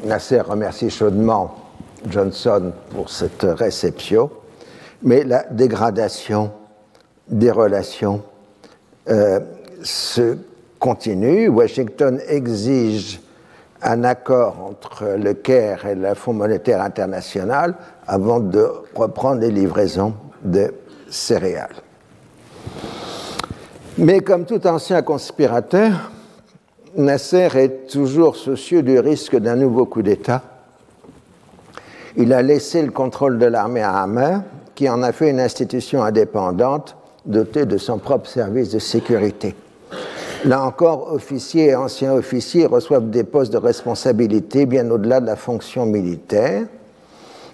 Nasser 0.04 0.40
remercie 0.40 0.90
chaudement 0.90 1.54
Johnson 2.08 2.72
pour 2.90 3.10
cette 3.10 3.42
réception, 3.42 4.30
mais 5.02 5.24
la 5.24 5.44
dégradation 5.44 6.52
des 7.28 7.50
relations 7.50 8.22
euh, 9.08 9.40
se 9.82 10.36
continue. 10.78 11.48
Washington 11.48 12.20
exige 12.28 13.20
un 13.82 14.04
accord 14.04 14.56
entre 14.64 15.16
le 15.18 15.34
Caire 15.34 15.86
et 15.86 15.94
le 15.94 16.14
Fonds 16.14 16.32
monétaire 16.32 16.80
international 16.82 17.74
avant 18.06 18.40
de 18.40 18.66
reprendre 18.94 19.40
les 19.40 19.50
livraisons 19.50 20.14
de 20.42 20.72
céréales. 21.10 21.83
Mais 23.96 24.20
comme 24.20 24.44
tout 24.44 24.66
ancien 24.66 25.02
conspirateur, 25.02 26.10
Nasser 26.96 27.48
est 27.54 27.90
toujours 27.90 28.34
soucieux 28.36 28.82
du 28.82 28.98
risque 28.98 29.36
d'un 29.36 29.56
nouveau 29.56 29.86
coup 29.86 30.02
d'État. 30.02 30.42
Il 32.16 32.32
a 32.32 32.42
laissé 32.42 32.82
le 32.82 32.90
contrôle 32.90 33.38
de 33.38 33.46
l'armée 33.46 33.82
à 33.82 34.02
Hammer, 34.02 34.38
qui 34.74 34.88
en 34.88 35.02
a 35.02 35.12
fait 35.12 35.30
une 35.30 35.40
institution 35.40 36.02
indépendante 36.02 36.96
dotée 37.24 37.66
de 37.66 37.78
son 37.78 37.98
propre 37.98 38.28
service 38.28 38.70
de 38.70 38.78
sécurité. 38.78 39.54
Là 40.44 40.62
encore, 40.62 41.12
officiers 41.12 41.66
et 41.66 41.74
anciens 41.76 42.12
officiers 42.14 42.66
reçoivent 42.66 43.10
des 43.10 43.24
postes 43.24 43.52
de 43.52 43.58
responsabilité 43.58 44.66
bien 44.66 44.90
au-delà 44.90 45.20
de 45.20 45.26
la 45.26 45.36
fonction 45.36 45.86
militaire. 45.86 46.66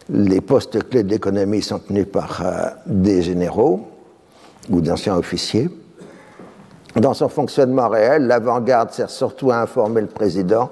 Les 0.09 0.41
postes 0.41 0.89
clés 0.89 1.03
de 1.03 1.11
l'économie 1.11 1.63
sont 1.63 1.79
tenus 1.79 2.07
par 2.11 2.43
euh, 2.45 2.71
des 2.87 3.23
généraux 3.23 3.90
ou 4.69 4.81
d'anciens 4.81 5.17
officiers. 5.17 5.71
Dans 6.97 7.15
son 7.15 7.29
fonctionnement 7.29 7.89
réel, 7.89 8.27
l'avant-garde 8.27 8.91
sert 8.91 9.11
surtout 9.11 9.51
à 9.51 9.61
informer 9.61 10.01
le 10.01 10.09
président 10.09 10.71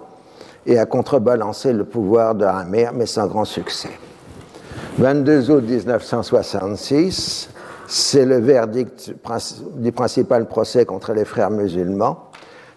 et 0.66 0.78
à 0.78 0.84
contrebalancer 0.84 1.72
le 1.72 1.84
pouvoir 1.84 2.34
de 2.34 2.44
Hamir, 2.44 2.92
mais 2.92 3.06
sans 3.06 3.26
grand 3.26 3.44
succès. 3.44 3.90
22 4.98 5.50
août 5.50 5.64
1966, 5.64 7.50
c'est 7.86 8.24
le 8.26 8.38
verdict 8.38 9.14
du 9.76 9.92
principal 9.92 10.46
procès 10.46 10.84
contre 10.84 11.12
les 11.12 11.24
frères 11.24 11.50
musulmans. 11.50 12.24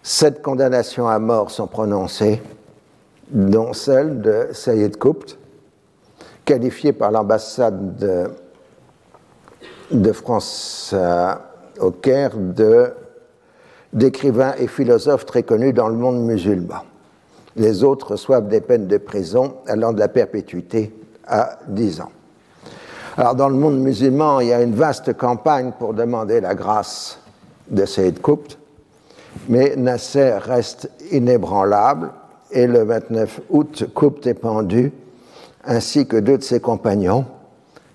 Sept 0.03 0.41
condamnations 0.41 1.07
à 1.07 1.19
mort 1.19 1.51
sont 1.51 1.67
prononcées, 1.67 2.41
dont 3.29 3.73
celle 3.73 4.21
de 4.21 4.47
Saïd 4.53 4.97
Koupt, 4.97 5.37
qualifié 6.45 6.93
par 6.93 7.11
l'ambassade 7.11 7.97
de, 7.97 8.29
France 10.13 10.91
euh, 10.93 11.33
au 11.79 11.91
Caire 11.91 12.31
d'écrivain 13.93 14.53
et 14.57 14.67
philosophe 14.67 15.25
très 15.25 15.43
connu 15.43 15.73
dans 15.73 15.89
le 15.89 15.95
monde 15.95 16.23
musulman. 16.23 16.83
Les 17.55 17.83
autres 17.83 18.11
reçoivent 18.11 18.47
des 18.47 18.61
peines 18.61 18.87
de 18.87 18.97
prison 18.97 19.55
allant 19.67 19.91
de 19.91 19.99
la 19.99 20.07
perpétuité 20.07 20.93
à 21.27 21.59
10 21.67 22.01
ans. 22.01 22.11
Alors, 23.17 23.35
dans 23.35 23.49
le 23.49 23.55
monde 23.55 23.79
musulman, 23.79 24.39
il 24.39 24.47
y 24.47 24.53
a 24.53 24.61
une 24.61 24.73
vaste 24.73 25.13
campagne 25.17 25.73
pour 25.77 25.93
demander 25.93 26.39
la 26.39 26.55
grâce 26.55 27.19
de 27.69 27.85
Saïd 27.85 28.21
Koupt, 28.21 28.57
mais 29.49 29.75
Nasser 29.75 30.37
reste 30.39 30.89
inébranlable 31.11 32.11
et 32.51 32.67
le 32.67 32.83
29 32.83 33.41
août, 33.49 33.85
Koupt 33.93 34.25
est 34.27 34.33
pendu, 34.33 34.91
ainsi 35.65 36.07
que 36.07 36.17
deux 36.17 36.37
de 36.37 36.43
ses 36.43 36.59
compagnons, 36.59 37.25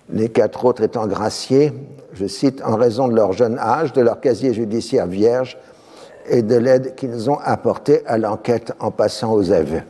les 0.09 0.29
quatre 0.29 0.65
autres 0.65 0.83
étant 0.83 1.07
graciés, 1.07 1.73
je 2.13 2.25
cite, 2.25 2.61
en 2.63 2.75
raison 2.75 3.07
de 3.07 3.15
leur 3.15 3.33
jeune 3.33 3.57
âge, 3.57 3.93
de 3.93 4.01
leur 4.01 4.19
casier 4.21 4.53
judiciaire 4.53 5.07
vierge 5.07 5.57
et 6.29 6.41
de 6.41 6.55
l'aide 6.55 6.95
qu'ils 6.95 7.29
ont 7.29 7.39
apportée 7.39 8.05
à 8.05 8.17
l'enquête 8.17 8.73
en 8.79 8.91
passant 8.91 9.33
aux 9.33 9.51
aveux. 9.51 9.81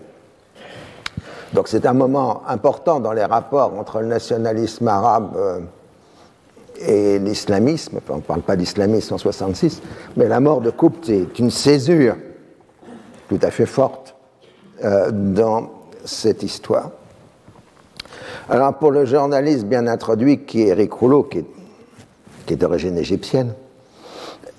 Donc 1.53 1.68
c'est 1.68 1.86
un 1.86 1.93
moment 1.93 2.43
important 2.47 2.99
dans 2.99 3.13
les 3.13 3.24
rapports 3.24 3.74
entre 3.78 3.99
le 3.99 4.07
nationalisme 4.07 4.88
arabe 4.88 5.36
euh, 5.38 5.59
et 6.80 7.20
l'islamisme. 7.20 7.99
on 8.09 8.18
ne 8.18 8.22
parle 8.22 8.41
pas 8.41 8.55
d'islamisme 8.55 9.13
en 9.13 9.18
66, 9.18 9.82
mais 10.18 10.28
la 10.28 10.39
mort 10.39 10.61
de 10.61 10.70
Koupt 10.70 11.09
est 11.09 11.39
une 11.39 11.49
césure 11.49 12.15
tout 13.30 13.39
à 13.41 13.49
fait 13.49 13.65
forte 13.65 14.15
euh, 14.84 15.09
dans 15.11 15.70
cette 16.05 16.43
histoire. 16.43 16.91
Alors 18.50 18.76
pour 18.76 18.91
le 18.91 19.04
journaliste 19.04 19.66
bien 19.66 19.88
introduit 19.88 20.45
qui 20.45 20.62
est 20.62 20.68
Eric 20.68 20.93
Rouleau, 20.93 21.24
qui 21.24 21.43
est, 22.48 22.56
d'origine 22.56 22.98
égyptienne, 22.98 23.54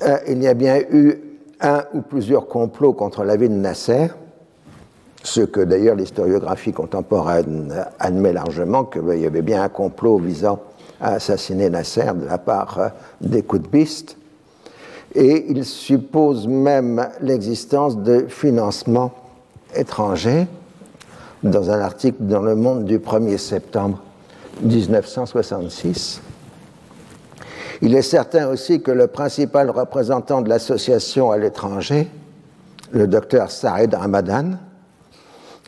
euh, 0.03 0.19
il 0.29 0.43
y 0.43 0.47
a 0.47 0.53
bien 0.53 0.79
eu 0.91 1.15
un 1.63 1.85
ou 1.95 2.03
plusieurs 2.03 2.49
complots 2.49 2.93
contre 2.93 3.25
la 3.25 3.37
vie 3.37 3.49
de 3.49 3.55
Nasser, 3.55 4.09
ce 5.23 5.41
que 5.41 5.61
d'ailleurs 5.61 5.97
l'historiographie 5.97 6.75
contemporaine 6.75 7.75
admet 7.99 8.35
largement, 8.35 8.85
qu'il 8.85 9.19
y 9.19 9.25
avait 9.25 9.41
bien 9.41 9.63
un 9.63 9.71
complot 9.71 10.19
visant 10.19 10.61
à 11.01 11.15
assassiner 11.15 11.71
Nasser 11.71 12.13
de 12.15 12.27
la 12.27 12.37
part 12.37 12.79
euh, 12.79 12.89
des 13.23 13.43
Koutbistes, 13.43 14.19
et 15.15 15.47
il 15.49 15.65
suppose 15.65 16.47
même 16.47 17.09
l'existence 17.23 17.97
de 17.97 18.27
financements 18.29 19.13
étrangers 19.75 20.47
dans 21.43 21.71
un 21.71 21.81
article 21.81 22.17
dans 22.21 22.43
Le 22.43 22.55
Monde 22.55 22.85
du 22.85 22.99
1er 22.99 23.39
septembre 23.39 24.03
1966. 24.63 26.21
Il 27.81 27.95
est 27.95 28.03
certain 28.03 28.49
aussi 28.49 28.83
que 28.83 28.91
le 28.91 29.07
principal 29.07 29.71
représentant 29.71 30.43
de 30.43 30.49
l'association 30.49 31.31
à 31.31 31.39
l'étranger, 31.39 32.09
le 32.91 33.07
docteur 33.07 33.51
Saïd 33.51 33.95
Ramadan, 33.95 34.53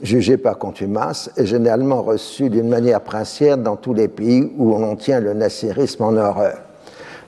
jugé 0.03 0.37
par 0.37 0.59
contumace, 0.59 1.31
est 1.37 1.47
généralement 1.47 2.03
reçu 2.03 2.51
d'une 2.51 2.68
manière 2.68 3.03
princière 3.03 3.57
dans 3.57 3.77
tous 3.77 3.95
les 3.95 4.09
pays 4.09 4.53
où 4.57 4.75
on 4.75 4.97
tient 4.97 5.21
le 5.21 5.35
nasserisme 5.35 6.03
en 6.03 6.16
horreur. 6.16 6.59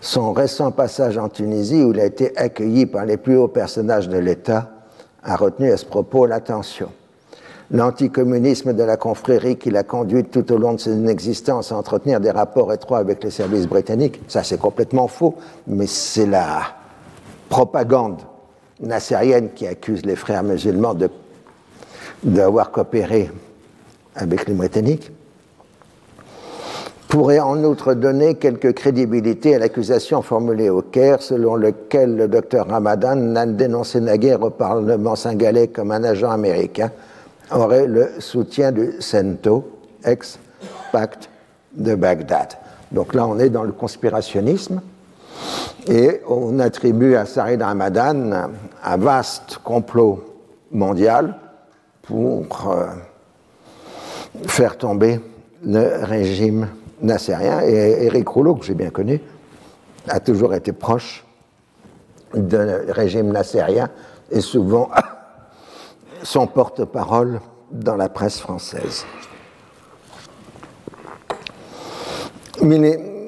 Son 0.00 0.32
récent 0.32 0.72
passage 0.72 1.16
en 1.16 1.28
Tunisie, 1.28 1.84
où 1.84 1.92
il 1.92 2.00
a 2.00 2.06
été 2.06 2.36
accueilli 2.36 2.86
par 2.86 3.04
les 3.04 3.18
plus 3.18 3.36
hauts 3.36 3.46
personnages 3.46 4.08
de 4.08 4.18
l'État, 4.18 4.70
a 5.22 5.36
retenu 5.36 5.70
à 5.70 5.76
ce 5.76 5.84
propos 5.84 6.26
l'attention. 6.26 6.88
L'anticommunisme 7.72 8.74
de 8.74 8.82
la 8.82 8.98
confrérie 8.98 9.56
qui 9.56 9.70
l'a 9.70 9.82
conduit 9.82 10.24
tout 10.24 10.52
au 10.52 10.58
long 10.58 10.74
de 10.74 10.80
son 10.80 11.06
existence 11.06 11.72
à 11.72 11.76
entretenir 11.76 12.20
des 12.20 12.30
rapports 12.30 12.70
étroits 12.70 12.98
avec 12.98 13.24
les 13.24 13.30
services 13.30 13.66
britanniques, 13.66 14.20
ça 14.28 14.42
c'est 14.42 14.58
complètement 14.58 15.08
faux, 15.08 15.36
mais 15.66 15.86
c'est 15.86 16.26
la 16.26 16.60
propagande 17.48 18.20
nassérienne 18.78 19.50
qui 19.54 19.66
accuse 19.66 20.04
les 20.04 20.16
frères 20.16 20.42
musulmans 20.42 20.94
d'avoir 22.22 22.70
coopéré 22.70 23.30
avec 24.16 24.46
les 24.46 24.54
Britanniques, 24.54 25.10
pourrait 27.08 27.40
en 27.40 27.62
outre 27.64 27.94
donner 27.94 28.34
quelque 28.34 28.68
crédibilité 28.68 29.54
à 29.54 29.58
l'accusation 29.58 30.20
formulée 30.20 30.68
au 30.68 30.82
Caire 30.82 31.22
selon 31.22 31.56
laquelle 31.56 32.16
le 32.16 32.28
docteur 32.28 32.68
Ramadan 32.68 33.16
n'a 33.16 33.46
dénoncé 33.46 34.00
naguère 34.00 34.42
au 34.42 34.50
Parlement 34.50 35.16
singalais 35.16 35.68
comme 35.68 35.90
un 35.90 36.04
agent 36.04 36.30
américain 36.30 36.90
aurait 37.50 37.86
le 37.86 38.20
soutien 38.20 38.72
du 38.72 38.94
CENTO, 39.00 39.68
ex-pacte 40.04 41.28
de 41.74 41.94
Bagdad. 41.94 42.54
Donc 42.90 43.14
là, 43.14 43.26
on 43.26 43.38
est 43.38 43.50
dans 43.50 43.64
le 43.64 43.72
conspirationnisme 43.72 44.80
et 45.86 46.20
on 46.28 46.58
attribue 46.58 47.16
à 47.16 47.26
Sarid 47.26 47.62
Ramadan 47.62 48.50
un 48.84 48.96
vaste 48.96 49.58
complot 49.64 50.22
mondial 50.70 51.34
pour 52.02 52.70
euh, 52.70 52.86
faire 54.46 54.76
tomber 54.76 55.20
le 55.64 56.04
régime 56.04 56.68
nassérien. 57.00 57.62
Et 57.62 58.04
Éric 58.06 58.28
Rouleau, 58.28 58.54
que 58.56 58.64
j'ai 58.64 58.74
bien 58.74 58.90
connu, 58.90 59.20
a 60.08 60.20
toujours 60.20 60.54
été 60.54 60.72
proche 60.72 61.24
du 62.34 62.56
régime 62.88 63.30
nassérien 63.30 63.88
et 64.30 64.40
souvent 64.40 64.88
son 66.22 66.46
porte-parole 66.46 67.40
dans 67.70 67.96
la 67.96 68.08
presse 68.08 68.40
française. 68.40 69.04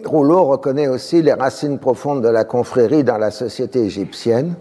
Rouleau 0.05 0.45
reconnaît 0.45 0.87
aussi 0.87 1.23
les 1.23 1.33
racines 1.33 1.79
profondes 1.79 2.23
de 2.23 2.29
la 2.29 2.45
confrérie 2.45 3.05
dans 3.05 3.17
la 3.17 3.31
société 3.31 3.81
égyptienne, 3.81 4.55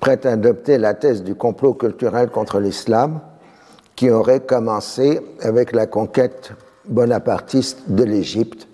prête 0.00 0.24
à 0.26 0.32
adopter 0.32 0.78
la 0.78 0.94
thèse 0.94 1.22
du 1.22 1.34
complot 1.34 1.74
culturel 1.74 2.30
contre 2.30 2.60
l'islam, 2.60 3.20
qui 3.96 4.10
aurait 4.10 4.40
commencé 4.40 5.20
avec 5.42 5.72
la 5.72 5.86
conquête 5.86 6.52
bonapartiste 6.88 7.90
de 7.90 8.04
l'Égypte, 8.04 8.68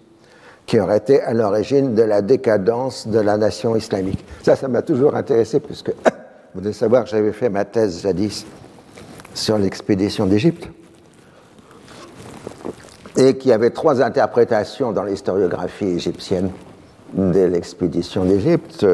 qui 0.67 0.79
aurait 0.79 0.99
été 0.99 1.23
à 1.23 1.33
l'origine 1.33 1.95
de 1.95 2.03
la 2.03 2.23
décadence 2.23 3.09
de 3.09 3.19
la 3.19 3.37
nation 3.37 3.75
islamique. 3.75 4.25
Ça, 4.43 4.55
ça 4.55 4.69
m'a 4.69 4.83
toujours 4.83 5.17
intéressé, 5.17 5.61
puisque 5.61 5.93
vous 6.55 6.61
devez 6.61 6.75
savoir 6.75 7.05
que 7.05 7.11
j'avais 7.11 7.33
fait 7.33 7.49
ma 7.49 7.65
thèse 7.65 8.03
jadis 8.03 8.45
sur 9.35 9.59
l'expédition 9.59 10.27
d'Égypte, 10.27 10.69
et 13.17 13.37
qu'il 13.37 13.51
y 13.51 13.55
avait 13.55 13.71
trois 13.71 14.03
interprétations 14.03 14.93
dans 14.93 15.05
l'historiographie 15.05 15.87
égyptienne 15.87 16.51
de 17.15 17.45
l'expédition 17.45 18.25
d'Égypte. 18.25 18.87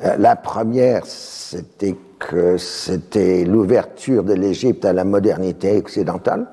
la 0.00 0.36
première, 0.36 1.04
c'était 1.06 1.96
que 2.18 2.56
c'était 2.56 3.44
l'ouverture 3.44 4.24
de 4.24 4.32
l'Égypte 4.32 4.84
à 4.84 4.92
la 4.92 5.04
modernité 5.04 5.76
occidentale. 5.76 6.46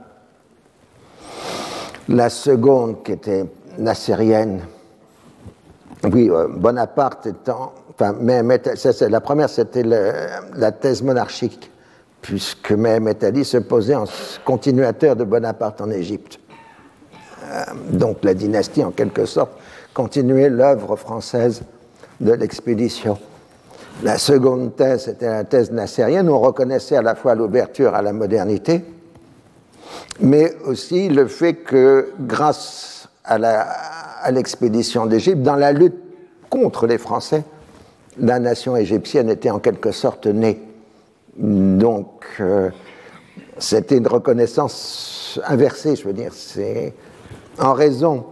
La 2.09 2.29
seconde, 2.29 3.03
qui 3.03 3.13
était 3.13 3.45
nassérienne, 3.77 4.61
oui, 6.11 6.29
euh, 6.29 6.47
Bonaparte 6.49 7.27
étant. 7.27 7.73
Enfin, 7.89 8.15
la 8.19 9.21
première, 9.21 9.49
c'était 9.49 9.83
la 9.83 10.71
thèse 10.71 11.03
monarchique, 11.03 11.71
puisque 12.23 12.71
Mehmet 12.71 13.23
Ali 13.23 13.45
se 13.45 13.57
posait 13.57 13.95
en 13.95 14.05
continuateur 14.43 15.15
de 15.15 15.25
Bonaparte 15.25 15.81
en 15.81 15.91
Égypte. 15.91 16.39
Euh, 17.43 17.63
donc 17.91 18.23
la 18.23 18.33
dynastie, 18.33 18.83
en 18.83 18.91
quelque 18.91 19.25
sorte, 19.25 19.51
continuait 19.93 20.49
l'œuvre 20.49 20.95
française 20.95 21.61
de 22.19 22.31
l'expédition. 22.31 23.19
La 24.01 24.17
seconde 24.17 24.75
thèse, 24.75 25.03
c'était 25.03 25.29
la 25.29 25.43
thèse 25.43 25.71
nassérienne, 25.71 26.29
où 26.29 26.33
on 26.33 26.39
reconnaissait 26.39 26.95
à 26.95 27.01
la 27.01 27.13
fois 27.13 27.35
l'ouverture 27.35 27.93
à 27.93 28.01
la 28.01 28.13
modernité, 28.13 28.83
mais 30.21 30.55
aussi 30.65 31.09
le 31.09 31.27
fait 31.27 31.55
que, 31.55 32.13
grâce 32.21 33.09
à 33.25 34.31
l'expédition 34.31 35.05
d'Égypte, 35.05 35.41
dans 35.41 35.55
la 35.55 35.73
lutte 35.73 35.97
contre 36.49 36.87
les 36.87 36.97
Français, 36.97 37.43
la 38.17 38.39
nation 38.39 38.75
égyptienne 38.75 39.29
était 39.29 39.49
en 39.49 39.59
quelque 39.59 39.91
sorte 39.91 40.27
née. 40.27 40.72
Donc, 41.37 42.25
euh, 42.39 42.69
c'était 43.57 43.97
une 43.97 44.07
reconnaissance 44.07 45.39
inversée, 45.47 45.95
je 45.95 46.05
veux 46.05 46.13
dire. 46.13 46.31
C'est 46.33 46.93
en 47.59 47.73
raison 47.73 48.25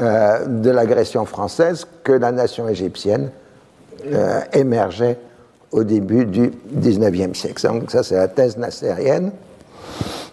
euh, 0.00 0.46
de 0.46 0.70
l'agression 0.70 1.24
française 1.26 1.86
que 2.02 2.12
la 2.12 2.32
nation 2.32 2.68
égyptienne 2.68 3.30
euh, 4.06 4.40
émergeait 4.52 5.18
au 5.70 5.84
début 5.84 6.26
du 6.26 6.52
XIXe 6.74 7.38
siècle. 7.38 7.66
Donc 7.66 7.90
ça, 7.90 8.02
c'est 8.02 8.16
la 8.16 8.28
thèse 8.28 8.56
nassérienne. 8.56 9.32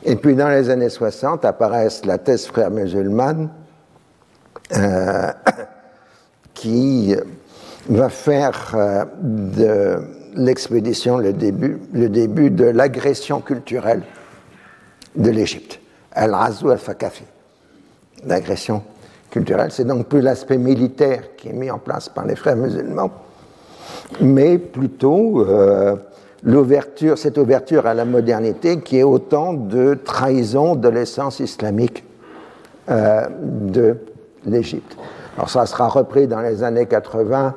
Et 0.04 0.16
puis 0.16 0.36
dans 0.36 0.50
les 0.50 0.70
années 0.70 0.90
60 0.90 1.46
apparaissent 1.46 2.06
la 2.06 2.18
thèse 2.18 2.46
frère 2.46 2.72
musulmane 2.72 3.50
euh, 4.76 5.32
qui 6.54 7.16
va 7.90 8.10
faire 8.10 8.76
euh, 8.76 9.06
de 9.22 10.00
l'expédition 10.36 11.18
le 11.18 11.34
début, 11.34 11.80
le 11.94 12.10
début 12.10 12.50
de 12.50 12.66
l'agression 12.66 13.42
culturelle 13.42 14.04
de 15.16 15.30
l'Égypte. 15.30 15.80
Al-Razou 16.12 16.70
al-Fakafi. 16.70 17.24
L'agression 18.26 18.84
culturelle, 19.30 19.72
c'est 19.72 19.86
donc 19.86 20.08
plus 20.08 20.22
l'aspect 20.22 20.58
militaire 20.58 21.36
qui 21.38 21.50
est 21.50 21.54
mis 21.54 21.72
en 21.72 21.78
place 21.78 22.10
par 22.10 22.26
les 22.26 22.36
frères 22.36 22.56
musulmans, 22.56 23.12
mais 24.20 24.58
plutôt 24.58 25.46
euh, 25.46 25.96
l'ouverture, 26.44 27.18
cette 27.18 27.38
ouverture 27.38 27.86
à 27.86 27.94
la 27.94 28.06
modernité 28.06 28.80
qui 28.80 28.98
est 28.98 29.04
autant 29.04 29.54
de 29.54 29.94
trahison 29.94 30.76
de 30.76 30.90
l'essence 30.90 31.40
islamique 31.40 32.04
euh, 32.90 33.28
de 33.40 33.98
l'Égypte. 34.46 34.98
Alors 35.38 35.50
ça 35.50 35.66
sera 35.66 35.88
repris 35.88 36.28
dans 36.28 36.42
les 36.42 36.64
années 36.64 36.88
80 36.88 37.56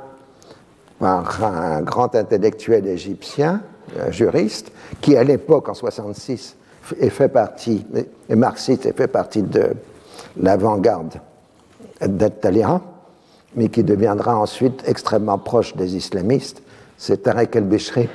par 1.03 1.43
un 1.43 1.83
grand 1.83 2.15
intellectuel 2.15 2.87
égyptien, 2.87 3.61
juriste, 4.11 4.71
qui 5.01 5.17
à 5.17 5.25
l'époque, 5.25 5.69
en 5.69 5.75
66, 5.75 6.57
est 7.01 7.29
partie, 7.29 7.85
est 8.29 8.37
marxiste 8.37 8.87
et 8.87 8.93
fait 8.93 9.09
partie 9.09 9.43
de 9.43 9.73
l'avant-garde 10.41 11.15
d'Al-Talira, 12.01 12.81
mais 13.57 13.69
qui 13.69 13.83
deviendra 13.83 14.37
ensuite 14.37 14.85
extrêmement 14.87 15.39
proche 15.39 15.75
des 15.75 15.97
islamistes. 15.97 16.63
C'est 16.97 17.25
Tarek 17.25 17.57
el-Bishri, 17.57 18.09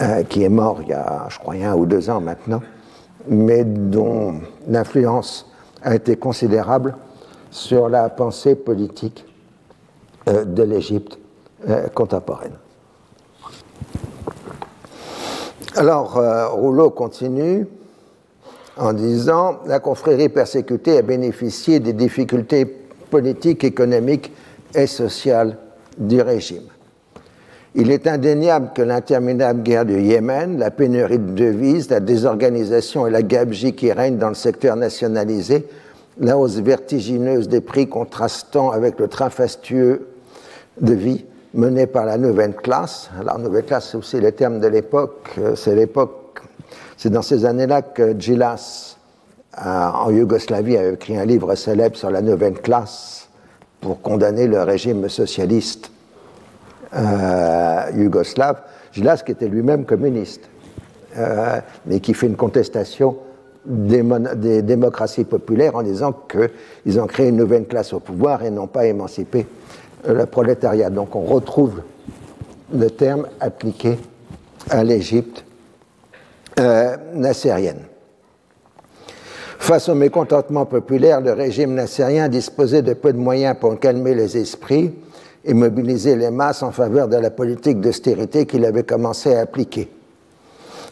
euh, 0.00 0.22
qui 0.22 0.44
est 0.44 0.48
mort 0.48 0.78
il 0.82 0.90
y 0.90 0.92
a, 0.92 1.26
je 1.28 1.38
crois, 1.40 1.54
un 1.54 1.74
ou 1.74 1.84
deux 1.84 2.08
ans 2.10 2.20
maintenant, 2.20 2.62
mais 3.26 3.64
dont 3.64 4.40
l'influence 4.68 5.50
a 5.82 5.96
été 5.96 6.14
considérable 6.14 6.94
sur 7.50 7.88
la 7.88 8.08
pensée 8.08 8.54
politique 8.54 9.24
euh, 10.28 10.44
de 10.44 10.62
l'Égypte 10.62 11.18
euh, 11.68 11.88
contemporaine. 11.88 12.54
Alors, 15.76 16.18
Rouleau 16.52 16.88
continue 16.90 17.66
en 18.78 18.92
disant 18.92 19.58
La 19.66 19.78
confrérie 19.78 20.30
persécutée 20.30 20.98
a 20.98 21.02
bénéficié 21.02 21.80
des 21.80 21.92
difficultés 21.92 22.64
politiques, 22.64 23.64
économiques 23.64 24.32
et 24.74 24.86
sociales 24.86 25.58
du 25.98 26.20
régime. 26.20 26.64
Il 27.74 27.90
est 27.90 28.06
indéniable 28.06 28.70
que 28.74 28.80
l'interminable 28.80 29.62
guerre 29.62 29.84
du 29.84 30.00
Yémen, 30.00 30.58
la 30.58 30.70
pénurie 30.70 31.18
de 31.18 31.32
devises, 31.32 31.90
la 31.90 32.00
désorganisation 32.00 33.06
et 33.06 33.10
la 33.10 33.22
gabegie 33.22 33.74
qui 33.74 33.92
règnent 33.92 34.16
dans 34.16 34.30
le 34.30 34.34
secteur 34.34 34.76
nationalisé, 34.76 35.66
la 36.18 36.38
hausse 36.38 36.56
vertigineuse 36.56 37.48
des 37.48 37.60
prix 37.60 37.86
contrastant 37.86 38.70
avec 38.70 38.98
le 38.98 39.08
train 39.08 39.28
fastueux 39.28 40.08
de 40.80 40.94
vie 40.94 41.26
mené 41.56 41.86
par 41.86 42.04
la 42.04 42.18
nouvelle 42.18 42.54
classe. 42.54 43.10
Alors, 43.18 43.38
nouvelle 43.38 43.64
classe, 43.64 43.88
c'est 43.90 43.96
aussi 43.96 44.20
le 44.20 44.32
terme 44.32 44.60
de 44.60 44.68
l'époque. 44.68 45.30
Euh, 45.38 45.56
c'est 45.56 45.74
l'époque, 45.74 46.40
c'est 46.96 47.10
dans 47.10 47.22
ces 47.22 47.44
années-là 47.44 47.82
que 47.82 48.18
Gilas, 48.18 48.96
en 49.58 50.10
Yougoslavie, 50.10 50.76
a 50.76 50.88
écrit 50.90 51.16
un 51.16 51.24
livre 51.24 51.54
célèbre 51.54 51.96
sur 51.96 52.10
la 52.10 52.20
nouvelle 52.20 52.60
classe 52.60 53.28
pour 53.80 54.02
condamner 54.02 54.46
le 54.46 54.62
régime 54.62 55.08
socialiste 55.08 55.90
euh, 56.94 57.82
yougoslave, 57.94 58.60
Gilas 58.92 59.22
qui 59.24 59.32
était 59.32 59.48
lui-même 59.48 59.84
communiste, 59.84 60.48
euh, 61.18 61.60
mais 61.86 62.00
qui 62.00 62.14
fait 62.14 62.26
une 62.26 62.36
contestation 62.36 63.16
des, 63.64 64.04
des, 64.36 64.62
démocraties 64.62 65.24
populaires 65.24 65.74
en 65.74 65.82
disant 65.82 66.12
qu'ils 66.12 67.00
ont 67.00 67.06
créé 67.06 67.28
une 67.28 67.36
nouvelle 67.36 67.66
classe 67.66 67.92
au 67.92 68.00
pouvoir 68.00 68.44
et 68.44 68.50
n'ont 68.50 68.68
pas 68.68 68.86
émancipé 68.86 69.46
le 70.08 70.26
prolétariat. 70.26 70.90
Donc 70.90 71.14
on 71.16 71.24
retrouve 71.24 71.82
le 72.72 72.90
terme 72.90 73.26
appliqué 73.40 73.98
à 74.70 74.84
l'Égypte 74.84 75.44
euh, 76.58 76.96
nassérienne. 77.14 77.80
Face 79.58 79.88
au 79.88 79.94
mécontentement 79.94 80.64
populaire, 80.64 81.20
le 81.20 81.32
régime 81.32 81.74
nassérien 81.74 82.28
disposait 82.28 82.82
de 82.82 82.94
peu 82.94 83.12
de 83.12 83.18
moyens 83.18 83.56
pour 83.58 83.78
calmer 83.80 84.14
les 84.14 84.36
esprits 84.36 84.94
et 85.44 85.54
mobiliser 85.54 86.16
les 86.16 86.30
masses 86.30 86.62
en 86.62 86.72
faveur 86.72 87.08
de 87.08 87.16
la 87.16 87.30
politique 87.30 87.80
d'austérité 87.80 88.46
qu'il 88.46 88.64
avait 88.64 88.84
commencé 88.84 89.34
à 89.34 89.40
appliquer. 89.40 89.90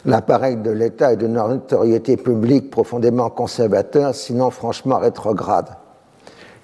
L'appareil 0.05 0.57
de 0.57 0.71
l'État 0.71 1.13
est 1.13 1.17
d'une 1.17 1.33
notoriété 1.33 2.15
publique 2.15 2.69
profondément 2.69 3.29
conservateur, 3.29 4.13
sinon 4.13 4.51
franchement 4.51 4.99
rétrograde. 4.99 5.69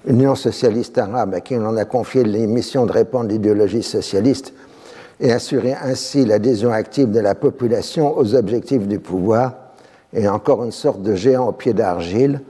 L'Union 0.04 0.34
socialiste 0.34 0.98
arabe, 0.98 1.34
à 1.34 1.40
qui 1.40 1.54
on 1.54 1.76
a 1.76 1.84
confié 1.84 2.24
les 2.24 2.46
missions 2.46 2.86
de 2.86 2.92
répandre 2.92 3.30
l'idéologie 3.30 3.84
socialiste 3.84 4.52
et 5.20 5.32
assurer 5.32 5.74
ainsi 5.74 6.24
l'adhésion 6.24 6.72
active 6.72 7.10
de 7.12 7.20
la 7.20 7.36
population 7.36 8.18
aux 8.18 8.34
objectifs 8.34 8.88
du 8.88 8.98
pouvoir, 8.98 9.54
est 10.12 10.26
encore 10.26 10.64
une 10.64 10.72
sorte 10.72 11.02
de 11.02 11.14
géant 11.14 11.48
au 11.48 11.52
pied 11.52 11.72
d'argile 11.72 12.40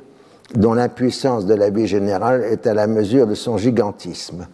dont 0.55 0.72
l'impuissance 0.72 1.46
de 1.46 1.55
la 1.55 1.70
vie 1.70 1.86
générale 1.86 2.42
est 2.44 2.66
à 2.66 2.74
la 2.74 2.86
mesure 2.86 3.26
de 3.26 3.34
son 3.34 3.59
gigantisme. 3.59 4.46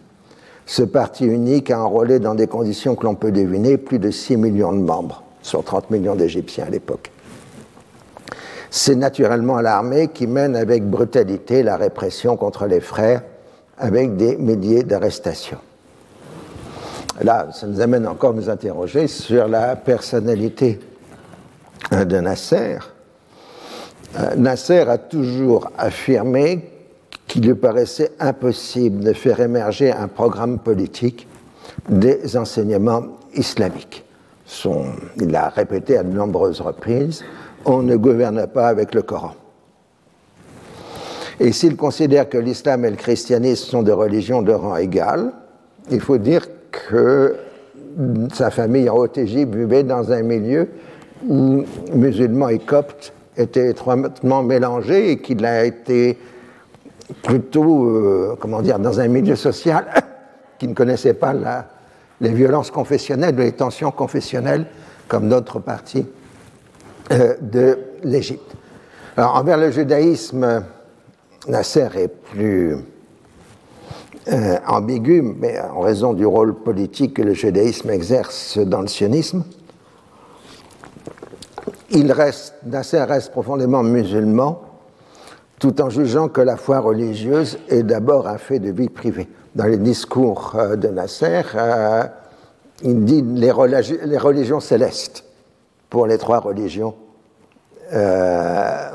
Ce 0.65 0.83
parti 0.83 1.25
unique 1.25 1.71
a 1.71 1.81
enrôlé 1.81 2.19
dans 2.19 2.35
des 2.35 2.47
conditions 2.47 2.95
que 2.95 3.05
l'on 3.05 3.15
peut 3.15 3.31
deviner 3.31 3.77
plus 3.77 3.99
de 3.99 4.11
6 4.11 4.37
millions 4.37 4.73
de 4.73 4.81
membres 4.81 5.23
sur 5.41 5.63
30 5.63 5.89
millions 5.89 6.15
d'Égyptiens 6.15 6.65
à 6.67 6.69
l'époque. 6.69 7.11
C'est 8.71 8.95
naturellement 8.95 9.61
l'armée 9.61 10.09
qui 10.09 10.27
mène 10.27 10.55
avec 10.55 10.87
brutalité 10.87 11.63
la 11.63 11.77
répression 11.77 12.37
contre 12.37 12.65
les 12.67 12.81
frères 12.81 13.23
avec 13.77 14.15
des 14.15 14.37
milliers 14.37 14.83
d'arrestations. 14.83 15.59
Là, 17.21 17.47
ça 17.51 17.67
nous 17.67 17.81
amène 17.81 18.07
encore 18.07 18.31
à 18.31 18.33
nous 18.33 18.49
interroger 18.49 19.07
sur 19.07 19.47
la 19.47 19.75
personnalité 19.75 20.79
de 21.91 22.19
Nasser. 22.19 22.77
Euh, 24.17 24.35
Nasser 24.35 24.79
a 24.87 24.97
toujours 24.97 25.69
affirmé 25.77 26.69
qu'il 27.27 27.45
lui 27.45 27.55
paraissait 27.55 28.11
impossible 28.19 29.03
de 29.03 29.13
faire 29.13 29.39
émerger 29.39 29.91
un 29.91 30.07
programme 30.07 30.59
politique 30.59 31.27
des 31.87 32.35
enseignements 32.37 33.03
islamiques. 33.33 34.03
il 35.17 35.27
l'a 35.29 35.49
répété 35.49 35.97
à 35.97 36.03
de 36.03 36.11
nombreuses 36.11 36.61
reprises, 36.61 37.23
on 37.65 37.81
ne 37.81 37.95
gouverne 37.95 38.47
pas 38.47 38.67
avec 38.67 38.93
le 38.93 39.01
Coran. 39.01 39.33
Et 41.39 41.51
s'il 41.53 41.75
considère 41.77 42.27
que 42.27 42.37
l'islam 42.37 42.83
et 42.83 42.89
le 42.89 42.97
christianisme 42.97 43.69
sont 43.69 43.83
des 43.83 43.93
religions 43.93 44.41
de 44.41 44.51
rang 44.51 44.75
égal, 44.75 45.31
il 45.89 46.01
faut 46.01 46.17
dire 46.17 46.47
que 46.71 47.37
sa 48.33 48.51
famille 48.51 48.89
en 48.89 48.97
Haute-Égypte 48.97 49.55
vivait 49.55 49.83
dans 49.83 50.11
un 50.11 50.21
milieu 50.21 50.69
où 51.27 51.63
musulmans 51.93 52.49
et 52.49 52.59
coptes 52.59 53.13
étaient 53.37 53.69
étroitement 53.69 54.43
mélangés 54.43 55.11
et 55.11 55.17
qu'il 55.19 55.45
a 55.45 55.65
été 55.65 56.17
plutôt, 57.23 57.85
euh, 57.85 58.35
comment 58.39 58.61
dire, 58.61 58.79
dans 58.79 58.99
un 58.99 59.07
milieu 59.07 59.35
social 59.35 59.85
qui 60.59 60.67
ne 60.67 60.73
connaissait 60.73 61.13
pas 61.13 61.33
les 62.19 62.31
violences 62.31 62.69
confessionnelles, 62.69 63.35
les 63.35 63.53
tensions 63.53 63.91
confessionnelles, 63.91 64.65
comme 65.07 65.29
d'autres 65.29 65.59
parties 65.59 66.05
euh, 67.11 67.35
de 67.41 67.79
l'Égypte. 68.03 68.55
Alors, 69.17 69.35
envers 69.35 69.57
le 69.57 69.71
judaïsme, 69.71 70.63
Nasser 71.47 71.87
est 71.95 72.07
plus 72.07 72.75
euh, 74.27 74.57
ambigu, 74.67 75.21
mais 75.21 75.59
en 75.59 75.79
raison 75.79 76.13
du 76.13 76.25
rôle 76.25 76.53
politique 76.53 77.15
que 77.15 77.21
le 77.21 77.33
judaïsme 77.33 77.89
exerce 77.89 78.59
dans 78.59 78.81
le 78.81 78.87
sionisme. 78.87 79.43
Il 81.89 82.11
reste, 82.11 82.53
Nasser 82.65 83.01
reste 83.03 83.31
profondément 83.31 83.81
musulman, 83.81 84.61
tout 85.57 85.81
en 85.81 85.89
jugeant 85.89 86.27
que 86.29 86.41
la 86.41 86.57
foi 86.57 86.79
religieuse 86.79 87.57
est 87.69 87.83
d'abord 87.83 88.27
un 88.27 88.37
fait 88.37 88.59
de 88.59 88.71
vie 88.71 88.89
privée. 88.89 89.27
Dans 89.55 89.65
les 89.65 89.77
discours 89.77 90.53
euh, 90.55 90.75
de 90.75 90.89
Nasser, 90.89 91.41
il 92.83 93.03
dit 93.03 93.23
les, 93.23 93.51
religions 93.51 94.59
célestes 94.59 95.23
pour 95.89 96.07
les 96.07 96.17
trois 96.17 96.39
religions 96.39 96.95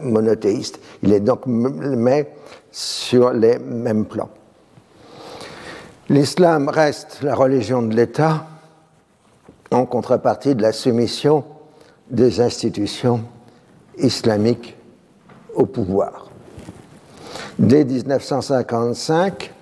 monothéistes. 0.02 0.80
Il 1.02 1.12
est 1.12 1.20
donc 1.20 1.46
met 1.46 2.32
sur 2.70 3.32
les 3.32 3.58
mêmes 3.58 4.04
plans. 4.04 4.30
L'islam 6.08 6.68
reste 6.68 7.22
la 7.22 7.34
religion 7.34 7.82
de 7.82 7.94
l'État 7.94 8.46
en 9.70 9.86
contrepartie 9.86 10.54
de 10.54 10.62
la 10.62 10.72
soumission 10.72 11.44
des 12.10 12.40
institutions 12.40 13.24
islamiques 13.96 14.76
au 15.54 15.66
pouvoir. 15.66 16.28
Dès 17.58 17.84
1955, 17.84 19.52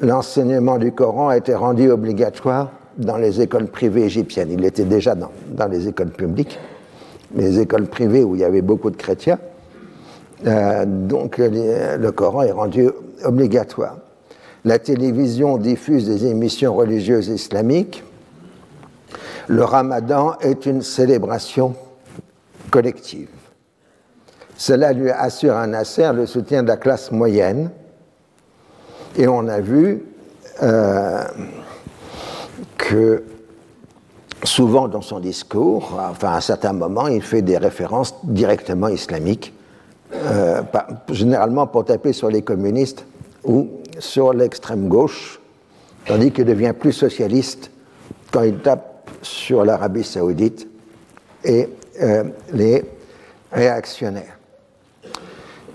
l'enseignement 0.00 0.78
du 0.78 0.92
Coran 0.92 1.28
a 1.28 1.36
été 1.36 1.54
rendu 1.54 1.90
obligatoire 1.90 2.70
dans 2.98 3.16
les 3.16 3.40
écoles 3.40 3.66
privées 3.66 4.04
égyptiennes. 4.04 4.50
Il 4.50 4.64
était 4.64 4.84
déjà 4.84 5.14
dans, 5.14 5.30
dans 5.48 5.66
les 5.66 5.88
écoles 5.88 6.10
publiques, 6.10 6.58
les 7.34 7.60
écoles 7.60 7.86
privées 7.86 8.24
où 8.24 8.34
il 8.34 8.40
y 8.40 8.44
avait 8.44 8.62
beaucoup 8.62 8.90
de 8.90 8.96
chrétiens. 8.96 9.38
Euh, 10.46 10.84
donc 10.86 11.38
le 11.38 12.10
Coran 12.10 12.42
est 12.42 12.52
rendu 12.52 12.88
obligatoire. 13.24 13.98
La 14.64 14.78
télévision 14.78 15.58
diffuse 15.58 16.06
des 16.06 16.26
émissions 16.26 16.74
religieuses 16.74 17.28
islamiques. 17.28 18.02
Le 19.48 19.62
ramadan 19.62 20.36
est 20.40 20.66
une 20.66 20.82
célébration 20.82 21.74
collective. 22.70 23.28
Cela 24.56 24.92
lui 24.92 25.10
assure 25.10 25.56
un 25.56 25.68
Nasser 25.68 26.10
le 26.12 26.26
soutien 26.26 26.62
de 26.62 26.68
la 26.68 26.76
classe 26.76 27.12
moyenne. 27.12 27.70
Et 29.16 29.28
on 29.28 29.46
a 29.48 29.60
vu 29.60 30.02
euh, 30.62 31.22
que 32.76 33.24
souvent 34.42 34.88
dans 34.88 35.02
son 35.02 35.20
discours, 35.20 35.98
enfin 35.98 36.32
à 36.32 36.40
certains 36.40 36.72
moments, 36.72 37.08
il 37.08 37.22
fait 37.22 37.42
des 37.42 37.58
références 37.58 38.14
directement 38.24 38.88
islamiques 38.88 39.52
euh, 40.14 40.62
généralement 41.10 41.66
pour 41.66 41.84
taper 41.84 42.12
sur 42.12 42.30
les 42.30 42.42
communistes 42.42 43.04
ou 43.44 43.68
sur 43.98 44.32
l'extrême 44.32 44.88
gauche, 44.88 45.40
tandis 46.06 46.30
qu'il 46.30 46.44
devient 46.44 46.74
plus 46.78 46.92
socialiste 46.92 47.70
quand 48.30 48.42
il 48.42 48.58
tape 48.58 49.10
sur 49.22 49.64
l'Arabie 49.64 50.04
saoudite 50.04 50.68
et 51.44 51.68
euh, 52.00 52.24
les 52.52 52.84
réactionnaires. 53.50 54.38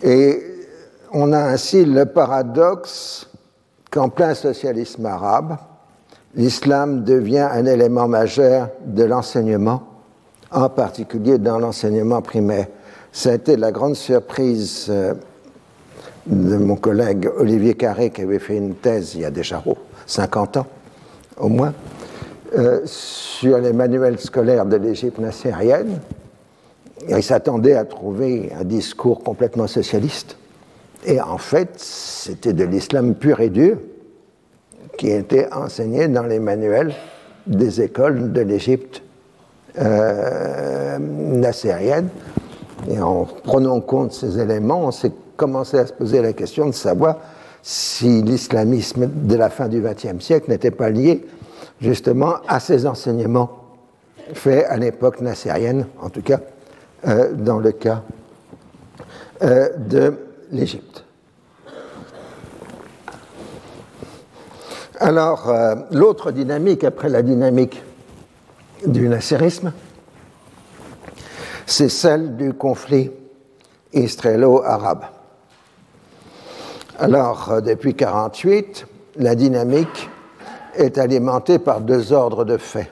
Et 0.01 0.41
on 1.11 1.33
a 1.33 1.39
ainsi 1.39 1.83
le 1.85 2.05
paradoxe 2.05 3.29
qu'en 3.89 4.09
plein 4.09 4.33
socialisme 4.33 5.05
arabe, 5.05 5.57
l'islam 6.35 7.03
devient 7.03 7.47
un 7.51 7.65
élément 7.65 8.07
majeur 8.07 8.69
de 8.85 9.03
l'enseignement, 9.03 9.83
en 10.51 10.69
particulier 10.69 11.37
dans 11.37 11.59
l'enseignement 11.59 12.21
primaire. 12.21 12.67
Ça 13.11 13.31
a 13.31 13.33
été 13.33 13.57
la 13.57 13.71
grande 13.71 13.95
surprise 13.95 14.87
euh, 14.89 15.13
de 16.25 16.57
mon 16.57 16.75
collègue 16.75 17.29
Olivier 17.37 17.73
Carré, 17.73 18.09
qui 18.09 18.21
avait 18.21 18.39
fait 18.39 18.57
une 18.57 18.75
thèse 18.75 19.15
il 19.15 19.21
y 19.21 19.25
a 19.25 19.31
déjà 19.31 19.61
50 20.05 20.57
ans, 20.57 20.67
au 21.37 21.49
moins, 21.49 21.73
euh, 22.57 22.81
sur 22.85 23.57
les 23.57 23.73
manuels 23.73 24.19
scolaires 24.19 24.65
de 24.65 24.77
l'Égypte 24.77 25.19
nassérienne. 25.19 25.99
Il 27.09 27.23
s'attendait 27.23 27.75
à 27.75 27.83
trouver 27.83 28.51
un 28.57 28.63
discours 28.63 29.23
complètement 29.23 29.67
socialiste. 29.67 30.37
Et 31.03 31.19
en 31.19 31.39
fait, 31.39 31.71
c'était 31.77 32.53
de 32.53 32.63
l'islam 32.63 33.15
pur 33.15 33.39
et 33.39 33.49
dur 33.49 33.77
qui 35.01 35.09
était 35.09 35.51
enseigné 35.51 36.07
dans 36.07 36.21
les 36.21 36.37
manuels 36.37 36.93
des 37.47 37.81
écoles 37.81 38.31
de 38.33 38.41
l'Égypte 38.41 39.01
euh, 39.79 40.99
nassérienne 40.99 42.09
et 42.87 43.01
en 43.01 43.25
prenant 43.25 43.77
en 43.77 43.81
compte 43.81 44.13
ces 44.13 44.37
éléments, 44.37 44.85
on 44.85 44.91
s'est 44.91 45.11
commencé 45.37 45.79
à 45.79 45.87
se 45.87 45.93
poser 45.93 46.21
la 46.21 46.33
question 46.33 46.67
de 46.67 46.71
savoir 46.71 47.17
si 47.63 48.21
l'islamisme 48.21 49.07
de 49.07 49.35
la 49.35 49.49
fin 49.49 49.69
du 49.69 49.81
XXe 49.81 50.23
siècle 50.23 50.51
n'était 50.51 50.69
pas 50.69 50.91
lié 50.91 51.25
justement 51.81 52.35
à 52.47 52.59
ces 52.59 52.85
enseignements 52.85 53.57
faits 54.35 54.67
à 54.69 54.77
l'époque 54.77 55.19
nassérienne, 55.19 55.87
en 55.99 56.11
tout 56.11 56.21
cas 56.21 56.41
euh, 57.07 57.33
dans 57.33 57.57
le 57.57 57.71
cas 57.71 58.03
euh, 59.41 59.69
de 59.79 60.13
l'Égypte. 60.51 61.05
Alors, 65.03 65.49
euh, 65.49 65.73
l'autre 65.89 66.29
dynamique, 66.29 66.83
après 66.83 67.09
la 67.09 67.23
dynamique 67.23 67.81
du 68.85 69.09
nasserisme, 69.09 69.73
c'est 71.65 71.89
celle 71.89 72.35
du 72.35 72.53
conflit 72.53 73.09
israélo-arabe. 73.93 75.05
Alors, 76.99 77.49
euh, 77.49 77.61
depuis 77.61 77.95
1948, 77.95 78.85
la 79.15 79.33
dynamique 79.33 80.07
est 80.75 80.99
alimentée 80.99 81.57
par 81.57 81.81
deux 81.81 82.13
ordres 82.13 82.45
de 82.45 82.57
faits. 82.57 82.91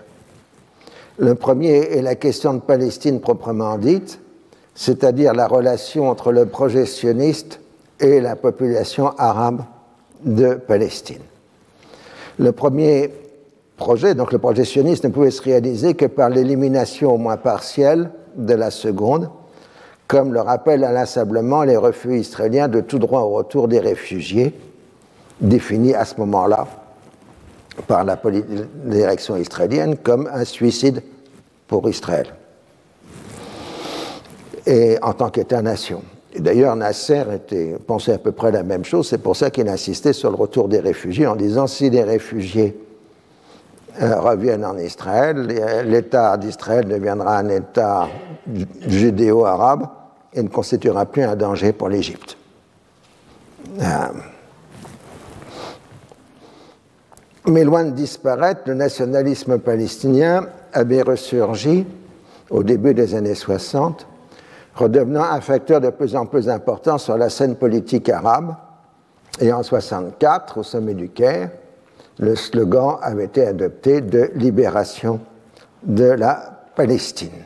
Le 1.20 1.36
premier 1.36 1.91
est 1.91 2.01
la 2.01 2.16
question 2.16 2.55
de 2.55 2.62
Palestine 2.62 3.20
proprement 3.20 3.78
dite, 3.78 4.20
c'est-à-dire 4.74 5.34
la 5.34 5.45
relation 5.45 6.10
entre 6.10 6.32
le 6.32 6.47
projet 6.47 6.88
sioniste 6.88 7.60
et 7.99 8.20
la 8.20 8.36
population 8.36 9.14
arabe 9.20 9.62
de 10.24 10.55
Palestine. 10.55 11.22
Le 12.39 12.53
premier 12.53 13.11
projet, 13.75 14.15
donc 14.15 14.31
le 14.31 14.39
projet 14.39 14.63
sioniste, 14.63 15.03
ne 15.03 15.09
pouvait 15.09 15.29
se 15.29 15.41
réaliser 15.41 15.93
que 15.93 16.05
par 16.05 16.29
l'élimination 16.29 17.13
au 17.13 17.17
moins 17.17 17.35
partielle 17.35 18.11
de 18.37 18.53
la 18.53 18.71
seconde, 18.71 19.29
comme 20.07 20.33
le 20.33 20.39
rappellent 20.39 20.85
inlassablement 20.85 21.63
les 21.63 21.75
refus 21.75 22.17
israéliens 22.17 22.69
de 22.69 22.79
tout 22.79 22.97
droit 22.97 23.21
au 23.21 23.31
retour 23.31 23.67
des 23.67 23.79
réfugiés, 23.79 24.53
définis 25.41 25.93
à 25.93 26.05
ce 26.05 26.15
moment-là 26.21 26.65
par 27.87 28.05
la 28.05 28.17
direction 28.85 29.35
israélienne 29.35 29.97
comme 29.97 30.29
un 30.33 30.45
suicide 30.45 31.03
pour 31.67 31.89
Israël, 31.89 32.33
et 34.65 34.97
en 35.01 35.11
tant 35.13 35.29
qu'État-nation. 35.29 36.01
D'ailleurs, 36.38 36.75
Nasser 36.75 37.23
pensait 37.88 38.13
à 38.13 38.17
peu 38.19 38.32
près 38.32 38.51
la 38.51 38.63
même 38.63 38.86
chose, 38.86 39.07
c'est 39.07 39.17
pour 39.17 39.36
ça 39.36 39.49
qu'il 39.49 39.67
insistait 39.67 40.13
sur 40.13 40.30
le 40.30 40.36
retour 40.36 40.67
des 40.67 40.80
réfugiés 40.80 41.25
en 41.25 41.36
disant 41.36 41.65
si 41.65 41.89
les 41.89 42.03
réfugiés 42.03 42.77
euh, 44.01 44.19
reviennent 44.19 44.63
en 44.63 44.77
Israël. 44.77 45.47
L'État 45.86 46.38
d'Israël 46.38 46.88
deviendra 46.88 47.38
un 47.38 47.49
État 47.49 48.07
judéo-arabe 48.88 49.88
et 50.34 50.43
ne 50.43 50.47
constituera 50.47 51.05
plus 51.05 51.23
un 51.23 51.36
danger 51.36 51.73
pour 51.73 51.89
l'Égypte. 51.89 52.38
Euh, 53.82 53.86
mais 57.47 57.63
loin 57.63 57.84
de 57.84 57.91
disparaître, 57.91 58.61
le 58.67 58.75
nationalisme 58.75 59.57
palestinien 59.57 60.47
avait 60.71 61.01
ressurgi 61.01 61.86
au 62.49 62.63
début 62.63 62.93
des 62.93 63.15
années 63.15 63.36
60, 63.36 64.07
redevenant 64.80 65.23
un 65.23 65.41
facteur 65.41 65.82
de 65.82 65.89
plus 65.89 66.15
en 66.15 66.25
plus 66.25 66.47
important 66.49 66.97
sur 66.97 67.17
la 67.17 67.30
scène 67.30 67.55
politique 67.55 68.09
arabe. 68.09 68.55
Et 69.41 69.51
en 69.51 69.61
64, 69.61 70.57
au 70.57 70.63
sommet 70.63 70.93
du 70.93 71.09
Caire, 71.09 71.49
le 72.17 72.36
slogan 72.36 72.97
avait 73.01 73.25
été 73.25 73.45
adopté 73.45 74.01
de 74.01 74.32
libération 74.36 75.19
de 75.84 76.05
la 76.05 76.63
Palestine. 76.75 77.45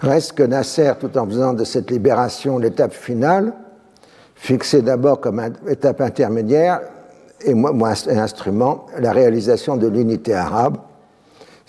Reste 0.00 0.32
que 0.32 0.42
Nasser, 0.44 0.92
tout 1.00 1.16
en 1.18 1.26
faisant 1.26 1.52
de 1.52 1.64
cette 1.64 1.90
libération 1.90 2.58
l'étape 2.58 2.92
finale, 2.92 3.52
fixait 4.34 4.82
d'abord 4.82 5.20
comme 5.20 5.42
étape 5.68 6.00
intermédiaire 6.00 6.80
et 7.44 7.54
instrument 8.10 8.86
la 8.98 9.12
réalisation 9.12 9.76
de 9.76 9.88
l'unité 9.88 10.34
arabe, 10.34 10.78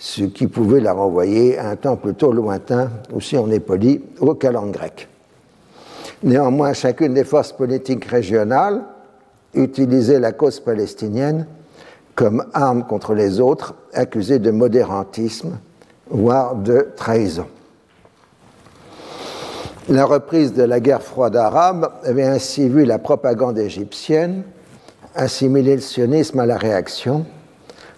ce 0.00 0.22
qui 0.22 0.46
pouvait 0.46 0.80
la 0.80 0.94
renvoyer 0.94 1.58
à 1.58 1.68
un 1.68 1.76
temps 1.76 1.96
plutôt 1.96 2.32
lointain, 2.32 2.90
ou 3.12 3.20
si 3.20 3.36
on 3.36 3.50
est 3.50 3.60
poli, 3.60 4.02
au 4.18 4.34
calendrier 4.34 4.72
grec. 4.72 5.08
Néanmoins, 6.22 6.72
chacune 6.72 7.12
des 7.12 7.24
forces 7.24 7.52
politiques 7.52 8.06
régionales, 8.06 8.82
utiliser 9.52 10.18
la 10.18 10.32
cause 10.32 10.58
palestinienne 10.58 11.46
comme 12.14 12.46
arme 12.54 12.86
contre 12.86 13.14
les 13.14 13.40
autres 13.40 13.74
accusés 13.92 14.38
de 14.38 14.50
modérantisme, 14.50 15.58
voire 16.08 16.54
de 16.54 16.88
trahison. 16.96 17.46
La 19.88 20.06
reprise 20.06 20.54
de 20.54 20.62
la 20.62 20.80
guerre 20.80 21.02
froide 21.02 21.36
arabe 21.36 21.90
avait 22.04 22.24
ainsi 22.24 22.68
vu 22.68 22.84
la 22.84 22.98
propagande 22.98 23.58
égyptienne 23.58 24.44
assimiler 25.14 25.74
le 25.74 25.80
sionisme 25.82 26.38
à 26.38 26.46
la 26.46 26.56
réaction, 26.56 27.26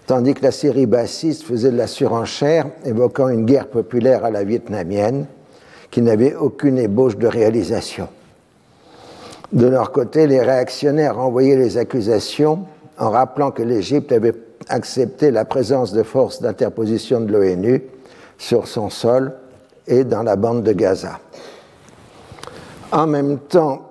tandis 0.05 0.33
que 0.33 0.43
la 0.43 0.51
série 0.51 0.85
bassiste 0.85 1.43
faisait 1.43 1.71
de 1.71 1.77
la 1.77 1.87
surenchère, 1.87 2.67
évoquant 2.85 3.29
une 3.29 3.45
guerre 3.45 3.67
populaire 3.67 4.25
à 4.25 4.31
la 4.31 4.43
vietnamienne 4.43 5.25
qui 5.91 6.01
n'avait 6.01 6.35
aucune 6.35 6.77
ébauche 6.77 7.17
de 7.17 7.27
réalisation. 7.27 8.07
De 9.51 9.67
leur 9.67 9.91
côté, 9.91 10.25
les 10.25 10.41
réactionnaires 10.41 11.19
envoyaient 11.19 11.55
les 11.55 11.77
accusations 11.77 12.65
en 12.97 13.11
rappelant 13.11 13.51
que 13.51 13.61
l'Égypte 13.61 14.11
avait 14.11 14.33
accepté 14.69 15.29
la 15.31 15.45
présence 15.45 15.93
de 15.93 16.03
forces 16.03 16.41
d'interposition 16.41 17.21
de 17.21 17.31
l'ONU 17.31 17.83
sur 18.37 18.67
son 18.67 18.89
sol 18.89 19.33
et 19.87 20.03
dans 20.03 20.23
la 20.23 20.35
bande 20.35 20.63
de 20.63 20.73
Gaza. 20.73 21.19
En 22.91 23.07
même 23.07 23.39
temps, 23.39 23.89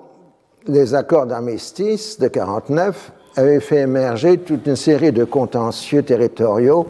les 0.67 0.95
accords 0.95 1.27
d'armistice 1.27 2.19
de 2.19 2.27
1949 2.27 3.13
avaient 3.37 3.61
fait 3.61 3.81
émerger 3.81 4.39
toute 4.39 4.67
une 4.67 4.77
série 4.77 5.13
de 5.13 5.25
contentieux 5.25 6.03
territoriaux 6.03 6.87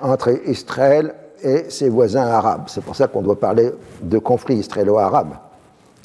entre 0.00 0.30
Israël 0.48 1.14
et 1.42 1.70
ses 1.70 1.88
voisins 1.88 2.26
arabes. 2.26 2.64
C'est 2.68 2.82
pour 2.82 2.96
ça 2.96 3.08
qu'on 3.08 3.22
doit 3.22 3.38
parler 3.38 3.70
de 4.02 4.18
conflit 4.18 4.56
israélo-arabe. 4.56 5.34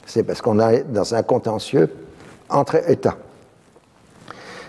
C'est 0.06 0.24
parce 0.24 0.42
qu'on 0.42 0.60
est 0.60 0.84
dans 0.92 1.16
un 1.16 1.24
contentieux 1.24 1.90
entre 2.50 2.90
États. 2.90 3.18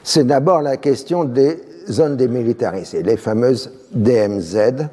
C'est 0.02 0.26
d'abord 0.26 0.62
la 0.62 0.76
question 0.76 1.24
des 1.24 1.58
zones 1.90 2.16
démilitarisées, 2.16 3.02
les 3.02 3.16
fameuses 3.16 3.72
DMZ, 3.92 4.86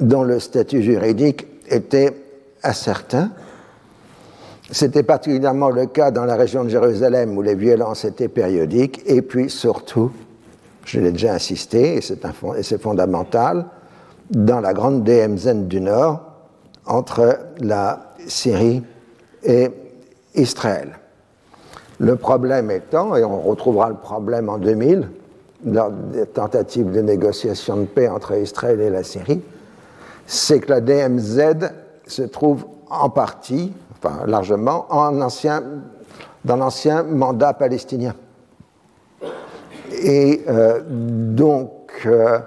dont 0.00 0.22
le 0.22 0.40
statut 0.40 0.82
juridique 0.82 1.46
était 1.68 2.16
incertain. 2.62 3.30
C'était 4.72 5.02
particulièrement 5.02 5.68
le 5.68 5.84
cas 5.84 6.10
dans 6.10 6.24
la 6.24 6.34
région 6.34 6.64
de 6.64 6.70
Jérusalem 6.70 7.36
où 7.36 7.42
les 7.42 7.54
violences 7.54 8.06
étaient 8.06 8.28
périodiques, 8.28 9.02
et 9.04 9.20
puis 9.20 9.50
surtout, 9.50 10.10
je 10.86 10.98
l'ai 10.98 11.12
déjà 11.12 11.34
insisté, 11.34 11.96
et 11.96 12.00
c'est 12.00 12.80
fondamental, 12.80 13.66
dans 14.30 14.60
la 14.60 14.72
grande 14.72 15.04
DMZ 15.04 15.66
du 15.66 15.82
Nord, 15.82 16.22
entre 16.86 17.38
la 17.60 18.14
Syrie 18.26 18.82
et 19.44 19.68
Israël. 20.34 20.98
Le 21.98 22.16
problème 22.16 22.70
étant, 22.70 23.14
et 23.14 23.24
on 23.24 23.42
retrouvera 23.42 23.90
le 23.90 23.96
problème 23.96 24.48
en 24.48 24.56
2000, 24.56 25.06
dans 25.64 25.90
des 25.90 26.24
tentatives 26.24 26.90
de 26.90 27.02
négociation 27.02 27.76
de 27.76 27.84
paix 27.84 28.08
entre 28.08 28.34
Israël 28.38 28.80
et 28.80 28.88
la 28.88 29.02
Syrie, 29.02 29.42
c'est 30.26 30.60
que 30.60 30.70
la 30.70 30.80
DMZ 30.80 31.68
se 32.06 32.22
trouve 32.22 32.64
en 32.88 33.10
partie, 33.10 33.74
enfin 34.02 34.26
largement, 34.26 34.86
dans 36.44 36.56
l'ancien 36.56 37.02
mandat 37.04 37.54
palestinien. 37.54 38.14
Et 39.92 40.42
euh, 40.48 40.80
donc, 40.88 41.70
euh, 42.06 42.38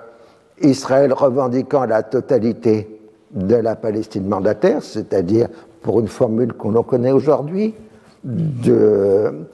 Israël 0.61 1.13
revendiquant 1.13 1.85
la 1.85 2.03
totalité 2.03 2.99
de 3.31 3.55
la 3.55 3.75
Palestine 3.75 4.27
mandataire, 4.27 4.81
c'est-à-dire, 4.81 5.47
pour 5.81 5.99
une 5.99 6.07
formule 6.07 6.53
qu'on 6.53 6.81
connaît 6.83 7.11
aujourd'hui, 7.11 7.75
de, 8.23 9.45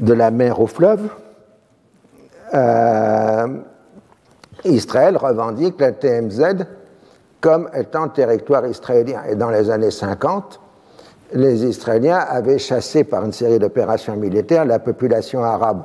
de, 0.00 0.12
la 0.12 0.30
mer 0.32 0.60
au 0.60 0.66
fleuve, 0.66 1.08
euh, 2.54 3.46
Israël 4.64 5.16
revendique 5.16 5.80
la 5.80 5.92
TMZ 5.92 6.66
comme 7.40 7.68
étant 7.74 8.08
territoire 8.08 8.66
israélien. 8.66 9.22
Et 9.28 9.36
dans 9.36 9.50
les 9.50 9.70
années 9.70 9.92
50, 9.92 10.60
les 11.32 11.64
Israéliens 11.64 12.18
avaient 12.18 12.58
chassé 12.58 13.04
par 13.04 13.24
une 13.24 13.32
série 13.32 13.58
d'opérations 13.58 14.16
militaires 14.16 14.64
la 14.64 14.78
population 14.78 15.42
arabe 15.42 15.82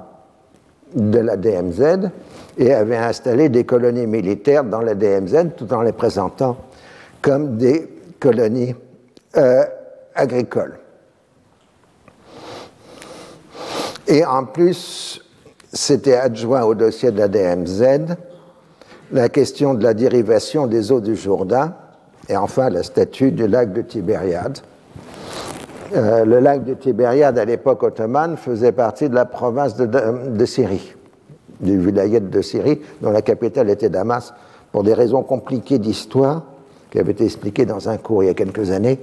de 0.95 1.19
la 1.19 1.37
DMZ 1.37 2.09
et 2.57 2.73
avaient 2.73 2.97
installé 2.97 3.49
des 3.49 3.63
colonies 3.63 4.07
militaires 4.07 4.63
dans 4.63 4.81
la 4.81 4.93
DMZ 4.93 5.51
tout 5.55 5.71
en 5.73 5.81
les 5.81 5.93
présentant 5.93 6.57
comme 7.21 7.57
des 7.57 7.89
colonies 8.19 8.75
euh, 9.37 9.63
agricoles. 10.15 10.77
Et 14.07 14.25
en 14.25 14.45
plus, 14.45 15.21
c'était 15.71 16.17
adjoint 16.17 16.63
au 16.63 16.75
dossier 16.75 17.11
de 17.11 17.17
la 17.17 17.27
DMZ 17.27 18.15
la 19.11 19.29
question 19.29 19.73
de 19.73 19.83
la 19.83 19.93
dérivation 19.93 20.67
des 20.67 20.91
eaux 20.91 21.01
du 21.01 21.15
Jourdain 21.15 21.75
et 22.29 22.37
enfin 22.37 22.69
la 22.69 22.83
statue 22.83 23.31
du 23.31 23.47
lac 23.47 23.73
de 23.73 23.81
Tibériade. 23.81 24.59
Euh, 25.93 26.23
le 26.23 26.39
lac 26.39 26.63
de 26.63 26.73
Tibériade, 26.73 27.37
à 27.37 27.45
l'époque 27.45 27.83
ottomane, 27.83 28.37
faisait 28.37 28.71
partie 28.71 29.09
de 29.09 29.15
la 29.15 29.25
province 29.25 29.75
de, 29.75 30.45
Syrie, 30.45 30.95
du 31.59 31.79
vilayet 31.79 32.21
de 32.21 32.41
Syrie, 32.41 32.79
dont 33.01 33.11
la 33.11 33.21
capitale 33.21 33.69
était 33.69 33.89
Damas, 33.89 34.33
pour 34.71 34.83
des 34.83 34.93
raisons 34.93 35.23
compliquées 35.23 35.79
d'histoire, 35.79 36.43
qui 36.91 36.99
avaient 36.99 37.11
été 37.11 37.25
expliquées 37.25 37.65
dans 37.65 37.89
un 37.89 37.97
cours 37.97 38.23
il 38.23 38.27
y 38.27 38.29
a 38.29 38.33
quelques 38.33 38.71
années. 38.71 38.99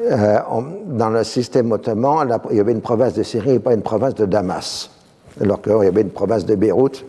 Euh, 0.00 0.38
dans 0.86 1.10
le 1.10 1.22
système 1.22 1.70
ottoman, 1.70 2.28
il 2.50 2.56
y 2.56 2.60
avait 2.60 2.72
une 2.72 2.80
province 2.80 3.14
de 3.14 3.22
Syrie 3.22 3.54
et 3.54 3.58
pas 3.58 3.74
une 3.74 3.82
province 3.82 4.14
de 4.14 4.26
Damas, 4.26 4.90
alors 5.40 5.62
qu'il 5.62 5.72
y 5.72 5.86
avait 5.86 6.02
une 6.02 6.10
province 6.10 6.44
de 6.44 6.54
Beyrouth 6.54 7.04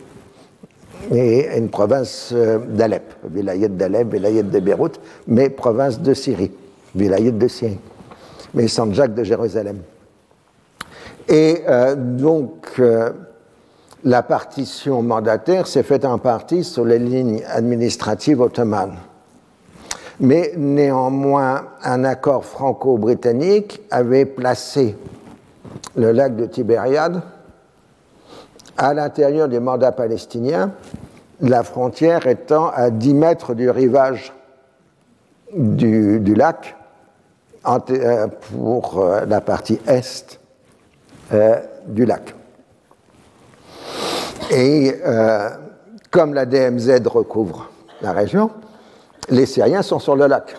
et 1.12 1.56
une 1.56 1.70
province 1.70 2.30
euh, 2.32 2.58
d'Alep, 2.58 3.14
vilayet 3.28 3.68
d'Alep, 3.68 4.12
vilayet 4.12 4.42
de 4.42 4.60
Beyrouth, 4.60 5.00
mais 5.26 5.50
province 5.50 6.00
de 6.00 6.14
Syrie, 6.14 6.52
vilayet 6.94 7.32
de 7.32 7.48
Syrie, 7.48 7.78
mais 8.54 8.68
Saint-Jacques 8.68 9.14
de 9.14 9.24
Jérusalem. 9.24 9.78
Et 11.28 11.62
euh, 11.68 11.94
donc, 11.94 12.66
euh, 12.78 13.10
la 14.04 14.22
partition 14.22 15.02
mandataire 15.02 15.66
s'est 15.66 15.82
faite 15.82 16.04
en 16.04 16.18
partie 16.18 16.64
sur 16.64 16.84
les 16.84 16.98
lignes 16.98 17.42
administratives 17.48 18.40
ottomanes. 18.40 18.96
Mais 20.20 20.52
néanmoins, 20.56 21.66
un 21.84 22.04
accord 22.04 22.44
franco-britannique 22.44 23.80
avait 23.90 24.24
placé 24.24 24.96
le 25.96 26.12
lac 26.12 26.34
de 26.36 26.46
Tibériade 26.46 27.22
à 28.76 28.94
l'intérieur 28.94 29.48
du 29.48 29.60
mandat 29.60 29.92
palestinien, 29.92 30.72
la 31.40 31.62
frontière 31.62 32.26
étant 32.26 32.70
à 32.70 32.90
10 32.90 33.14
mètres 33.14 33.54
du 33.54 33.68
rivage 33.70 34.32
du, 35.54 36.34
lac 36.34 36.76
pour 38.50 38.98
euh, 38.98 39.24
la 39.26 39.40
partie 39.40 39.78
est 39.86 40.40
euh, 41.32 41.60
du 41.86 42.04
lac. 42.06 42.34
Et 44.50 44.94
comme 46.10 46.32
la 46.32 46.46
DMZ 46.46 47.06
recouvre 47.06 47.70
la 48.00 48.12
région, 48.12 48.50
les 49.28 49.44
Syriens 49.44 49.82
sont 49.82 49.98
sur 49.98 50.16
le 50.16 50.26
lac. 50.26 50.56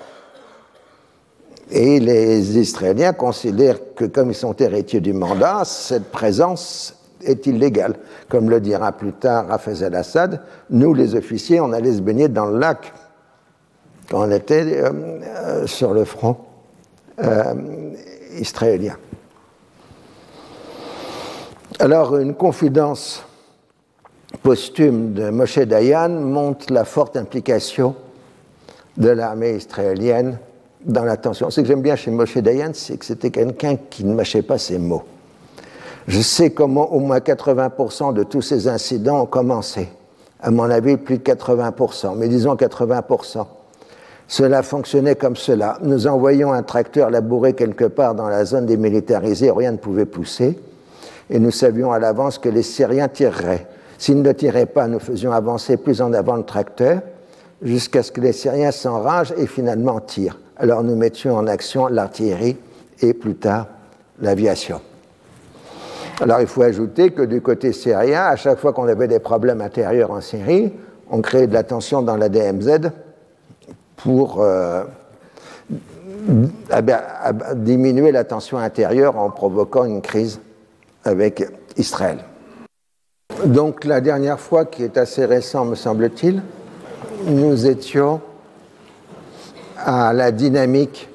Et 1.71 1.99
les 1.99 2.59
Israéliens 2.59 3.13
considèrent 3.13 3.79
que 3.95 4.05
comme 4.05 4.29
ils 4.29 4.35
sont 4.35 4.55
héritiers 4.55 5.01
du 5.01 5.13
mandat, 5.13 5.63
cette 5.65 6.11
présence 6.11 6.95
est 7.23 7.47
illégal. 7.47 7.95
Comme 8.27 8.49
le 8.49 8.59
dira 8.61 8.91
plus 8.91 9.13
tard 9.13 9.51
Hafez 9.51 9.83
al-Assad, 9.83 10.41
nous 10.69 10.93
les 10.93 11.15
officiers, 11.15 11.59
on 11.59 11.73
allait 11.73 11.93
se 11.93 12.01
baigner 12.01 12.27
dans 12.27 12.45
le 12.45 12.59
lac 12.59 12.93
quand 14.09 14.27
on 14.27 14.31
était 14.31 14.81
euh, 14.81 14.91
euh, 15.23 15.67
sur 15.67 15.93
le 15.93 16.03
front 16.03 16.37
euh, 16.37 16.48
israélien. 18.37 18.95
Alors 21.79 22.17
une 22.17 22.33
confidence 22.33 23.23
posthume 24.43 25.13
de 25.13 25.29
Moshe 25.29 25.59
Dayan 25.59 26.09
montre 26.09 26.71
la 26.73 26.85
forte 26.85 27.17
implication 27.17 27.95
de 28.97 29.09
l'armée 29.09 29.55
israélienne 29.55 30.39
dans 30.83 31.03
la 31.03 31.17
tension. 31.17 31.49
Ce 31.49 31.61
que 31.61 31.67
j'aime 31.67 31.81
bien 31.81 31.95
chez 31.95 32.11
Moshe 32.11 32.37
Dayan, 32.37 32.71
c'est 32.73 32.97
que 32.97 33.05
c'était 33.05 33.31
quelqu'un 33.31 33.75
qui 33.75 34.03
ne 34.03 34.13
mâchait 34.13 34.41
pas 34.41 34.57
ses 34.57 34.77
mots. 34.77 35.03
Je 36.07 36.21
sais 36.21 36.51
comment 36.51 36.91
au 36.91 36.99
moins 36.99 37.19
80% 37.19 38.13
de 38.13 38.23
tous 38.23 38.41
ces 38.41 38.67
incidents 38.67 39.21
ont 39.21 39.25
commencé. 39.25 39.89
À 40.41 40.51
mon 40.51 40.69
avis, 40.69 40.97
plus 40.97 41.17
de 41.17 41.23
80%, 41.23 42.15
mais 42.17 42.27
disons 42.27 42.55
80%. 42.55 43.45
Cela 44.29 44.61
fonctionnait 44.61 45.15
comme 45.15 45.35
cela. 45.35 45.79
Nous 45.81 46.05
envoyions 46.05 46.53
un 46.53 46.61
tracteur 46.61 47.09
labourer 47.09 47.53
quelque 47.53 47.85
part 47.85 48.13
dans 48.13 48.29
la 48.29 48.45
zone 48.45 48.67
démilitarisée, 48.67 49.49
rien 49.49 49.71
ne 49.71 49.77
pouvait 49.77 50.05
pousser, 50.05 50.59
et 51.31 51.39
nous 51.39 51.49
savions 51.49 51.91
à 51.91 51.97
l'avance 51.97 52.37
que 52.37 52.47
les 52.47 52.61
Syriens 52.61 53.07
tireraient. 53.07 53.65
S'ils 53.97 54.21
ne 54.21 54.31
tiraient 54.31 54.67
pas, 54.67 54.87
nous 54.87 54.99
faisions 54.99 55.31
avancer 55.31 55.77
plus 55.77 55.99
en 55.99 56.13
avant 56.13 56.35
le 56.35 56.43
tracteur, 56.43 57.01
jusqu'à 57.63 58.03
ce 58.03 58.11
que 58.11 58.21
les 58.21 58.31
Syriens 58.31 58.69
s'enragent 58.69 59.33
et 59.35 59.47
finalement 59.47 59.99
tirent. 59.99 60.37
Alors 60.57 60.83
nous 60.83 60.95
mettions 60.95 61.35
en 61.35 61.47
action 61.47 61.87
l'artillerie 61.87 62.57
et 63.01 63.15
plus 63.15 63.35
tard 63.35 63.65
l'aviation. 64.21 64.79
Alors 66.21 66.39
il 66.39 66.47
faut 66.47 66.61
ajouter 66.61 67.09
que 67.09 67.23
du 67.23 67.41
côté 67.41 67.73
syrien, 67.73 68.25
à 68.25 68.35
chaque 68.35 68.59
fois 68.59 68.73
qu'on 68.73 68.87
avait 68.87 69.07
des 69.07 69.19
problèmes 69.19 69.61
intérieurs 69.61 70.11
en 70.11 70.21
Syrie, 70.21 70.71
on 71.09 71.21
créait 71.21 71.47
de 71.47 71.53
la 71.53 71.63
tension 71.63 72.03
dans 72.03 72.15
la 72.15 72.29
DMZ 72.29 72.91
pour 74.03 74.41
euh, 74.41 74.83
diminuer 77.55 78.11
la 78.11 78.23
tension 78.23 78.57
intérieure 78.57 79.17
en 79.17 79.29
provoquant 79.29 79.85
une 79.85 80.01
crise 80.01 80.39
avec 81.03 81.43
Israël. 81.77 82.19
Donc 83.45 83.85
la 83.85 84.01
dernière 84.01 84.39
fois, 84.39 84.65
qui 84.65 84.83
est 84.83 84.97
assez 84.97 85.25
récent 85.25 85.65
me 85.65 85.75
semble-t-il, 85.75 86.41
nous 87.25 87.67
étions 87.67 88.21
à 89.77 90.13
la 90.13 90.31
dynamique 90.31 91.09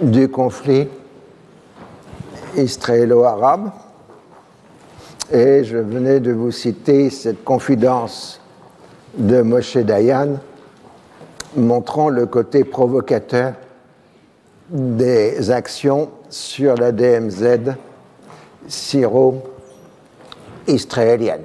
du 0.00 0.28
conflit 0.28 0.88
israélo-arabe 2.56 3.70
et 5.32 5.64
je 5.64 5.78
venais 5.78 6.20
de 6.20 6.32
vous 6.32 6.52
citer 6.52 7.10
cette 7.10 7.42
confidence 7.42 8.40
de 9.16 9.42
Moshe 9.42 9.76
Dayan 9.76 10.38
montrant 11.56 12.08
le 12.08 12.26
côté 12.26 12.64
provocateur 12.64 13.52
des 14.70 15.50
actions 15.50 16.10
sur 16.28 16.76
la 16.76 16.92
DMZ 16.92 17.72
syro-israélienne. 18.68 21.42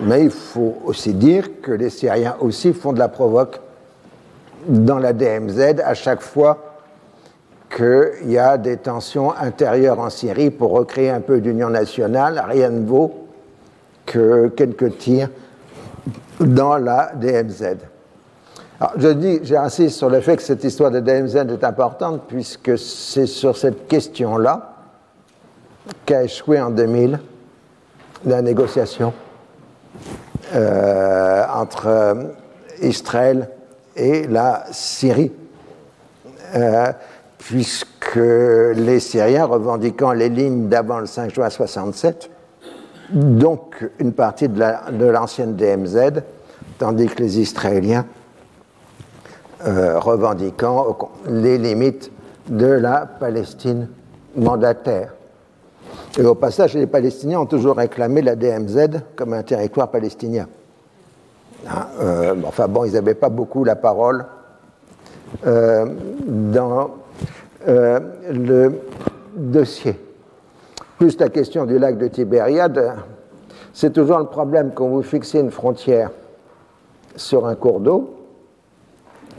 Mais 0.00 0.24
il 0.24 0.30
faut 0.30 0.76
aussi 0.84 1.14
dire 1.14 1.60
que 1.62 1.70
les 1.72 1.90
Syriens 1.90 2.36
aussi 2.40 2.72
font 2.72 2.92
de 2.92 2.98
la 2.98 3.08
provoque 3.08 3.60
dans 4.66 4.98
la 4.98 5.12
DMZ 5.12 5.80
à 5.84 5.94
chaque 5.94 6.22
fois 6.22 6.74
qu'il 7.74 8.30
y 8.30 8.38
a 8.38 8.56
des 8.56 8.76
tensions 8.76 9.36
intérieures 9.36 10.00
en 10.00 10.10
Syrie 10.10 10.50
pour 10.50 10.72
recréer 10.72 11.10
un 11.10 11.20
peu 11.20 11.40
d'union 11.40 11.70
nationale. 11.70 12.42
Rien 12.48 12.70
ne 12.70 12.86
vaut 12.86 13.26
que 14.06 14.48
quelques 14.48 14.98
tirs 14.98 15.28
dans 16.40 16.76
la 16.76 17.12
DMZ. 17.14 17.76
Alors, 18.80 18.92
je 18.96 19.08
dis, 19.08 19.40
j'insiste 19.44 19.96
sur 19.98 20.10
le 20.10 20.20
fait 20.20 20.36
que 20.36 20.42
cette 20.42 20.64
histoire 20.64 20.90
de 20.90 20.98
DMZ 20.98 21.36
est 21.36 21.64
importante 21.64 22.22
puisque 22.26 22.76
c'est 22.76 23.26
sur 23.26 23.56
cette 23.56 23.86
question-là 23.86 24.74
qu'a 26.04 26.24
échoué 26.24 26.60
en 26.60 26.70
2000 26.70 27.20
la 28.26 28.42
négociation 28.42 29.12
euh, 30.54 31.44
entre 31.54 31.86
euh, 31.86 32.14
Israël 32.82 33.48
et 33.94 34.26
la 34.26 34.64
Syrie, 34.72 35.30
euh, 36.56 36.92
puisque 37.38 38.16
les 38.16 38.98
Syriens 38.98 39.44
revendiquant 39.44 40.12
les 40.12 40.28
lignes 40.28 40.68
d'avant 40.68 40.98
le 40.98 41.06
5 41.06 41.32
juin 41.32 41.48
67, 41.48 42.28
donc 43.12 43.88
une 44.00 44.12
partie 44.12 44.48
de 44.48 45.06
l'ancienne 45.06 45.54
DMZ, 45.54 46.22
tandis 46.78 47.06
que 47.06 47.22
les 47.22 47.38
Israéliens 47.38 48.04
revendiquant 49.64 50.96
les 51.26 51.58
limites 51.58 52.10
de 52.48 52.66
la 52.66 53.06
Palestine 53.06 53.88
mandataire. 54.36 55.14
Et 56.18 56.24
au 56.24 56.34
passage, 56.34 56.74
les 56.74 56.86
Palestiniens 56.86 57.40
ont 57.40 57.46
toujours 57.46 57.76
réclamé 57.76 58.22
la 58.22 58.36
DMZ 58.36 59.00
comme 59.16 59.32
un 59.32 59.42
territoire 59.42 59.90
palestinien. 59.90 60.46
Hein, 61.66 61.86
euh, 62.00 62.34
enfin 62.46 62.68
bon, 62.68 62.84
ils 62.84 62.92
n'avaient 62.92 63.14
pas 63.14 63.30
beaucoup 63.30 63.64
la 63.64 63.76
parole 63.76 64.26
euh, 65.46 65.86
dans 66.26 66.90
euh, 67.66 68.00
le 68.30 68.80
dossier. 69.34 69.98
Plus 70.98 71.18
la 71.18 71.28
question 71.28 71.64
du 71.64 71.78
lac 71.78 71.98
de 71.98 72.06
Tibériade, 72.06 72.94
c'est 73.72 73.92
toujours 73.92 74.18
le 74.18 74.26
problème 74.26 74.70
quand 74.74 74.86
vous 74.86 75.02
fixez 75.02 75.40
une 75.40 75.50
frontière 75.50 76.10
sur 77.16 77.46
un 77.46 77.54
cours 77.56 77.80
d'eau, 77.80 78.23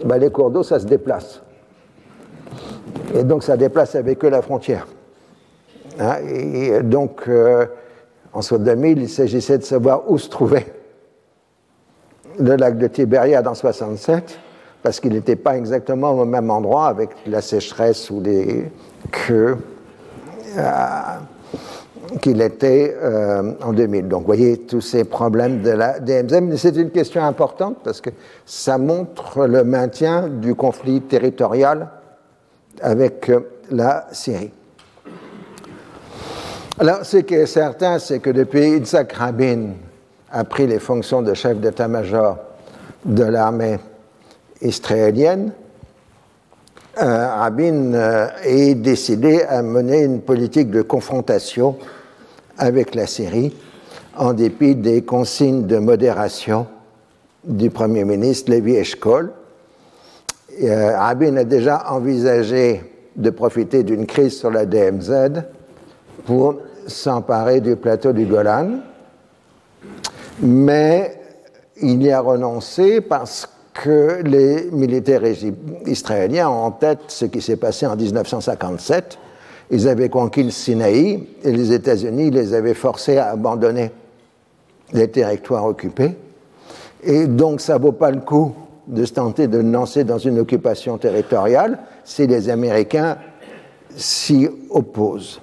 ben 0.03 0.17
les 0.17 0.29
cours 0.29 0.51
d'eau, 0.51 0.63
ça 0.63 0.79
se 0.79 0.85
déplace. 0.85 1.41
Et 3.13 3.23
donc 3.23 3.43
ça 3.43 3.55
déplace 3.55 3.95
avec 3.95 4.23
eux 4.25 4.29
la 4.29 4.41
frontière. 4.41 4.87
Hein, 5.99 6.17
et 6.27 6.81
donc, 6.81 7.23
euh, 7.27 7.65
en 8.33 8.41
2000, 8.41 9.01
il 9.01 9.09
s'agissait 9.09 9.57
de 9.57 9.63
savoir 9.63 10.09
où 10.09 10.17
se 10.17 10.29
trouvait 10.29 10.73
le 12.39 12.55
lac 12.57 12.77
de 12.77 12.87
Tibériade 12.87 13.47
en 13.47 13.53
67, 13.53 14.37
parce 14.83 14.99
qu'il 14.99 15.13
n'était 15.13 15.37
pas 15.37 15.57
exactement 15.57 16.11
au 16.11 16.25
même 16.25 16.49
endroit 16.49 16.87
avec 16.87 17.11
la 17.25 17.41
sécheresse 17.41 18.09
ou 18.09 18.21
les 18.21 18.69
que 19.11 19.55
euh, 20.57 20.71
qu'il 22.21 22.41
était 22.41 22.95
euh, 23.01 23.53
en 23.63 23.73
2000. 23.73 24.07
Donc, 24.07 24.21
vous 24.21 24.27
voyez 24.27 24.57
tous 24.57 24.81
ces 24.81 25.03
problèmes 25.03 25.61
de 25.61 25.71
la 25.71 25.99
DMZ, 25.99 26.57
c'est 26.57 26.75
une 26.75 26.91
question 26.91 27.23
importante 27.23 27.77
parce 27.83 28.01
que 28.01 28.09
ça 28.45 28.77
montre 28.77 29.45
le 29.45 29.63
maintien 29.63 30.27
du 30.27 30.55
conflit 30.55 31.01
territorial 31.01 31.89
avec 32.81 33.31
la 33.71 34.07
Syrie. 34.11 34.51
Alors, 36.77 37.05
ce 37.05 37.17
qui 37.17 37.35
est 37.35 37.45
certain, 37.45 37.99
c'est 37.99 38.19
que 38.19 38.29
depuis 38.29 38.71
Yitzhak 38.71 39.13
Rabin 39.13 39.69
a 40.31 40.43
pris 40.43 40.67
les 40.67 40.79
fonctions 40.79 41.21
de 41.21 41.33
chef 41.33 41.57
d'état-major 41.57 42.37
de 43.05 43.23
l'armée 43.23 43.79
israélienne, 44.61 45.53
euh, 47.01 47.27
Rabin 47.27 47.93
euh, 47.93 48.27
est 48.43 48.75
décidé 48.75 49.41
à 49.43 49.61
mener 49.61 50.03
une 50.03 50.21
politique 50.21 50.69
de 50.69 50.81
confrontation 50.81 51.77
avec 52.57 52.95
la 52.95 53.07
Syrie, 53.07 53.53
en 54.17 54.33
dépit 54.33 54.75
des 54.75 55.03
consignes 55.03 55.65
de 55.65 55.77
modération 55.77 56.67
du 57.43 57.69
Premier 57.69 58.05
ministre 58.05 58.51
Levi 58.51 58.75
Eshkol. 58.75 59.31
Euh, 60.63 60.97
Rabin 60.97 61.35
a 61.37 61.43
déjà 61.43 61.91
envisagé 61.91 62.81
de 63.15 63.29
profiter 63.29 63.83
d'une 63.83 64.05
crise 64.05 64.37
sur 64.37 64.51
la 64.51 64.65
DMZ 64.65 65.43
pour 66.25 66.55
s'emparer 66.87 67.61
du 67.61 67.75
plateau 67.75 68.13
du 68.13 68.25
Golan, 68.25 68.79
mais 70.41 71.19
il 71.81 72.03
y 72.03 72.11
a 72.11 72.21
renoncé 72.21 73.01
parce 73.01 73.49
que 73.73 74.21
les 74.23 74.69
militaires 74.71 75.23
israéliens 75.85 76.49
ont 76.49 76.63
en 76.63 76.71
tête 76.71 76.99
ce 77.07 77.25
qui 77.25 77.41
s'est 77.41 77.57
passé 77.57 77.85
en 77.85 77.95
1957. 77.95 79.17
Ils 79.71 79.87
avaient 79.87 80.09
conquis 80.09 80.43
le 80.43 80.51
Sinaï 80.51 81.27
et 81.43 81.51
les 81.51 81.73
États-Unis 81.73 82.31
les 82.31 82.53
avaient 82.53 82.73
forcés 82.73 83.17
à 83.17 83.29
abandonner 83.29 83.91
les 84.93 85.09
territoires 85.09 85.65
occupés. 85.65 86.15
Et 87.03 87.25
donc 87.27 87.61
ça 87.61 87.77
ne 87.77 87.83
vaut 87.83 87.91
pas 87.91 88.11
le 88.11 88.21
coup 88.21 88.53
de 88.87 89.03
se 89.05 89.13
tenter 89.13 89.47
de 89.47 89.57
lancer 89.57 90.03
dans 90.03 90.19
une 90.19 90.39
occupation 90.39 90.97
territoriale 90.97 91.79
si 92.03 92.27
les 92.27 92.49
Américains 92.49 93.17
s'y 93.95 94.47
opposent. 94.69 95.41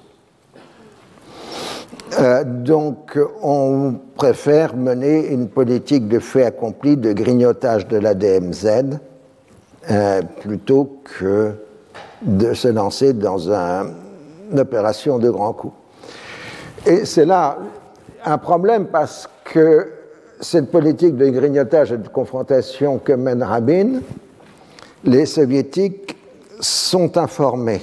Euh, 2.19 2.43
donc, 2.43 3.19
on 3.41 3.95
préfère 4.15 4.75
mener 4.75 5.31
une 5.31 5.47
politique 5.47 6.07
de 6.07 6.19
fait 6.19 6.45
accompli, 6.45 6.95
de 6.95 7.11
grignotage 7.11 7.87
de 7.87 7.97
la 7.97 8.13
DMZ, 8.13 8.99
euh, 9.89 10.21
plutôt 10.41 10.99
que 11.03 11.53
de 12.21 12.53
se 12.53 12.67
lancer 12.67 13.13
dans 13.13 13.49
une 14.53 15.19
de 15.19 15.29
grand 15.29 15.53
coup. 15.53 15.73
Et 16.85 17.05
c'est 17.05 17.25
là 17.25 17.57
un 18.25 18.37
problème 18.37 18.87
parce 18.87 19.29
que 19.43 19.91
cette 20.39 20.71
politique 20.71 21.15
de 21.15 21.29
grignotage 21.29 21.91
et 21.91 21.97
de 21.97 22.07
confrontation 22.07 22.99
que 22.99 23.13
mène 23.13 23.43
Rabin, 23.43 24.01
les 25.03 25.25
soviétiques 25.25 26.17
sont 26.59 27.17
informés 27.17 27.81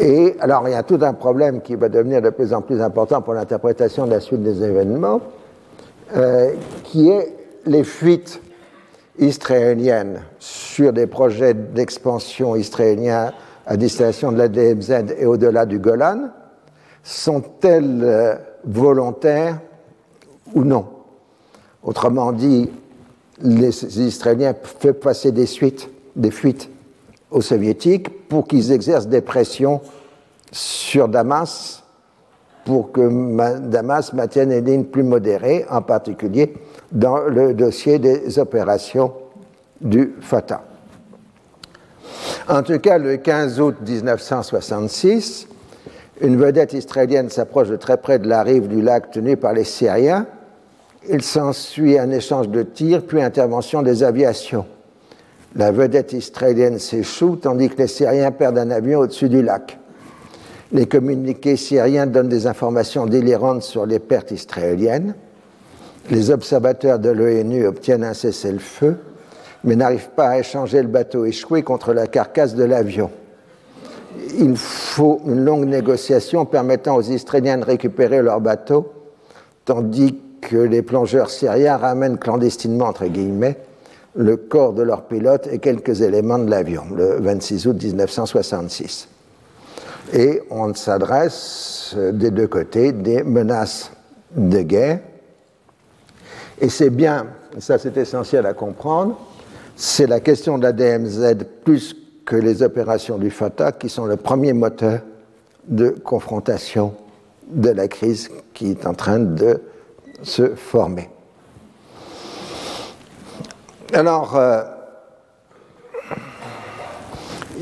et 0.00 0.36
alors, 0.40 0.68
il 0.68 0.72
y 0.72 0.74
a 0.74 0.82
tout 0.82 0.98
un 1.02 1.14
problème 1.14 1.60
qui 1.60 1.74
va 1.74 1.88
devenir 1.88 2.20
de 2.22 2.30
plus 2.30 2.52
en 2.52 2.62
plus 2.62 2.80
important 2.80 3.22
pour 3.22 3.34
l'interprétation 3.34 4.06
de 4.06 4.10
la 4.10 4.20
suite 4.20 4.42
des 4.42 4.62
événements, 4.62 5.20
euh, 6.16 6.52
qui 6.84 7.10
est 7.10 7.34
les 7.66 7.84
fuites 7.84 8.40
israéliennes 9.18 10.22
sur 10.38 10.92
des 10.92 11.06
projets 11.06 11.54
d'expansion 11.54 12.54
israéliens 12.54 13.32
à 13.68 13.76
destination 13.76 14.32
de 14.32 14.38
la 14.38 14.48
DMZ 14.48 15.12
et 15.18 15.26
au-delà 15.26 15.66
du 15.66 15.78
Golan. 15.78 16.30
Sont-elles 17.04 18.00
euh, 18.02 18.34
volontaires 18.64 19.60
ou 20.54 20.64
non? 20.64 20.86
Autrement 21.82 22.32
dit, 22.32 22.70
les 23.42 24.00
Israéliens 24.00 24.54
font 24.62 24.94
passer 24.94 25.30
des, 25.30 25.46
suites, 25.46 25.90
des 26.16 26.30
fuites 26.30 26.70
aux 27.30 27.42
soviétiques 27.42 28.26
pour 28.28 28.48
qu'ils 28.48 28.72
exercent 28.72 29.06
des 29.06 29.20
pressions 29.20 29.82
sur 30.50 31.08
Damas 31.08 31.84
pour 32.64 32.92
que 32.92 33.58
Damas 33.60 34.12
maintienne 34.12 34.52
une 34.52 34.64
ligne 34.64 34.84
plus 34.84 35.02
modérée, 35.02 35.64
en 35.70 35.80
particulier 35.80 36.54
dans 36.92 37.20
le 37.20 37.54
dossier 37.54 37.98
des 37.98 38.38
opérations 38.38 39.12
du 39.80 40.14
Fatah. 40.20 40.67
En 42.48 42.62
tout 42.62 42.78
cas, 42.78 42.96
le 42.96 43.18
15 43.18 43.60
août 43.60 43.76
1966, 43.86 45.48
une 46.22 46.38
vedette 46.38 46.72
israélienne 46.72 47.28
s'approche 47.28 47.68
de 47.68 47.76
très 47.76 47.98
près 47.98 48.18
de 48.18 48.26
la 48.26 48.42
rive 48.42 48.68
du 48.68 48.80
lac 48.80 49.10
tenue 49.10 49.36
par 49.36 49.52
les 49.52 49.64
Syriens. 49.64 50.26
Il 51.10 51.20
s'ensuit 51.20 51.98
un 51.98 52.10
échange 52.10 52.48
de 52.48 52.62
tirs, 52.62 53.02
puis 53.02 53.20
intervention 53.20 53.82
des 53.82 54.02
aviations. 54.02 54.64
La 55.56 55.72
vedette 55.72 56.14
israélienne 56.14 56.78
s'échoue 56.78 57.36
tandis 57.36 57.68
que 57.68 57.82
les 57.82 57.86
Syriens 57.86 58.30
perdent 58.30 58.58
un 58.58 58.70
avion 58.70 59.00
au-dessus 59.00 59.28
du 59.28 59.42
lac. 59.42 59.78
Les 60.72 60.86
communiqués 60.86 61.56
syriens 61.56 62.06
donnent 62.06 62.28
des 62.28 62.46
informations 62.46 63.06
délirantes 63.06 63.62
sur 63.62 63.84
les 63.84 63.98
pertes 63.98 64.30
israéliennes. 64.30 65.14
Les 66.10 66.30
observateurs 66.30 66.98
de 66.98 67.10
l'ONU 67.10 67.66
obtiennent 67.66 68.04
un 68.04 68.14
cessez-le-feu, 68.14 68.96
mais 69.64 69.76
n'arrivent 69.76 70.10
pas 70.10 70.28
à 70.28 70.38
échanger 70.38 70.82
le 70.82 70.88
bateau 70.88 71.24
échoué 71.24 71.62
contre 71.62 71.92
la 71.92 72.06
carcasse 72.06 72.54
de 72.54 72.64
l'avion. 72.64 73.10
Il 74.38 74.56
faut 74.56 75.20
une 75.26 75.44
longue 75.44 75.66
négociation 75.66 76.44
permettant 76.44 76.96
aux 76.96 77.02
Israéliens 77.02 77.58
de 77.58 77.64
récupérer 77.64 78.22
leur 78.22 78.40
bateau, 78.40 78.92
tandis 79.64 80.16
que 80.40 80.56
les 80.56 80.82
plongeurs 80.82 81.30
syriens 81.30 81.76
ramènent 81.76 82.18
clandestinement, 82.18 82.86
entre 82.86 83.06
guillemets, 83.06 83.58
le 84.14 84.36
corps 84.36 84.72
de 84.72 84.82
leur 84.82 85.02
pilote 85.02 85.48
et 85.50 85.58
quelques 85.58 86.00
éléments 86.00 86.38
de 86.38 86.50
l'avion, 86.50 86.84
le 86.94 87.18
26 87.20 87.66
août 87.66 87.82
1966. 87.82 89.08
Et 90.14 90.42
on 90.50 90.72
s'adresse 90.74 91.94
des 92.12 92.30
deux 92.30 92.46
côtés 92.46 92.92
des 92.92 93.22
menaces 93.22 93.92
de 94.34 94.62
guerre 94.62 95.00
et 96.60 96.68
c'est 96.68 96.90
bien, 96.90 97.26
ça 97.58 97.78
c'est 97.78 97.96
essentiel 97.96 98.44
à 98.46 98.52
comprendre, 98.52 99.18
c'est 99.80 100.08
la 100.08 100.18
question 100.18 100.58
de 100.58 100.64
la 100.64 100.72
DMZ 100.72 101.44
plus 101.64 101.94
que 102.24 102.34
les 102.34 102.64
opérations 102.64 103.16
du 103.16 103.30
Fatah 103.30 103.70
qui 103.70 103.88
sont 103.88 104.06
le 104.06 104.16
premier 104.16 104.52
moteur 104.52 105.02
de 105.68 105.90
confrontation 105.90 106.94
de 107.48 107.70
la 107.70 107.86
crise 107.86 108.28
qui 108.52 108.72
est 108.72 108.86
en 108.88 108.94
train 108.94 109.20
de 109.20 109.62
se 110.24 110.56
former. 110.56 111.08
Alors, 113.92 114.36
euh, 114.36 114.64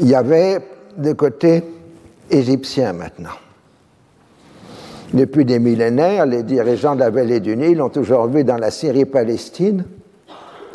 il 0.00 0.08
y 0.08 0.14
avait 0.14 0.60
des 0.96 1.14
côtés 1.14 1.64
égyptiens 2.30 2.94
maintenant. 2.94 3.36
Depuis 5.12 5.44
des 5.44 5.58
millénaires, 5.58 6.24
les 6.24 6.42
dirigeants 6.42 6.94
de 6.94 7.00
la 7.00 7.10
vallée 7.10 7.40
du 7.40 7.58
Nil 7.58 7.82
ont 7.82 7.90
toujours 7.90 8.26
vu 8.26 8.42
dans 8.42 8.56
la 8.56 8.70
Syrie-Palestine 8.70 9.84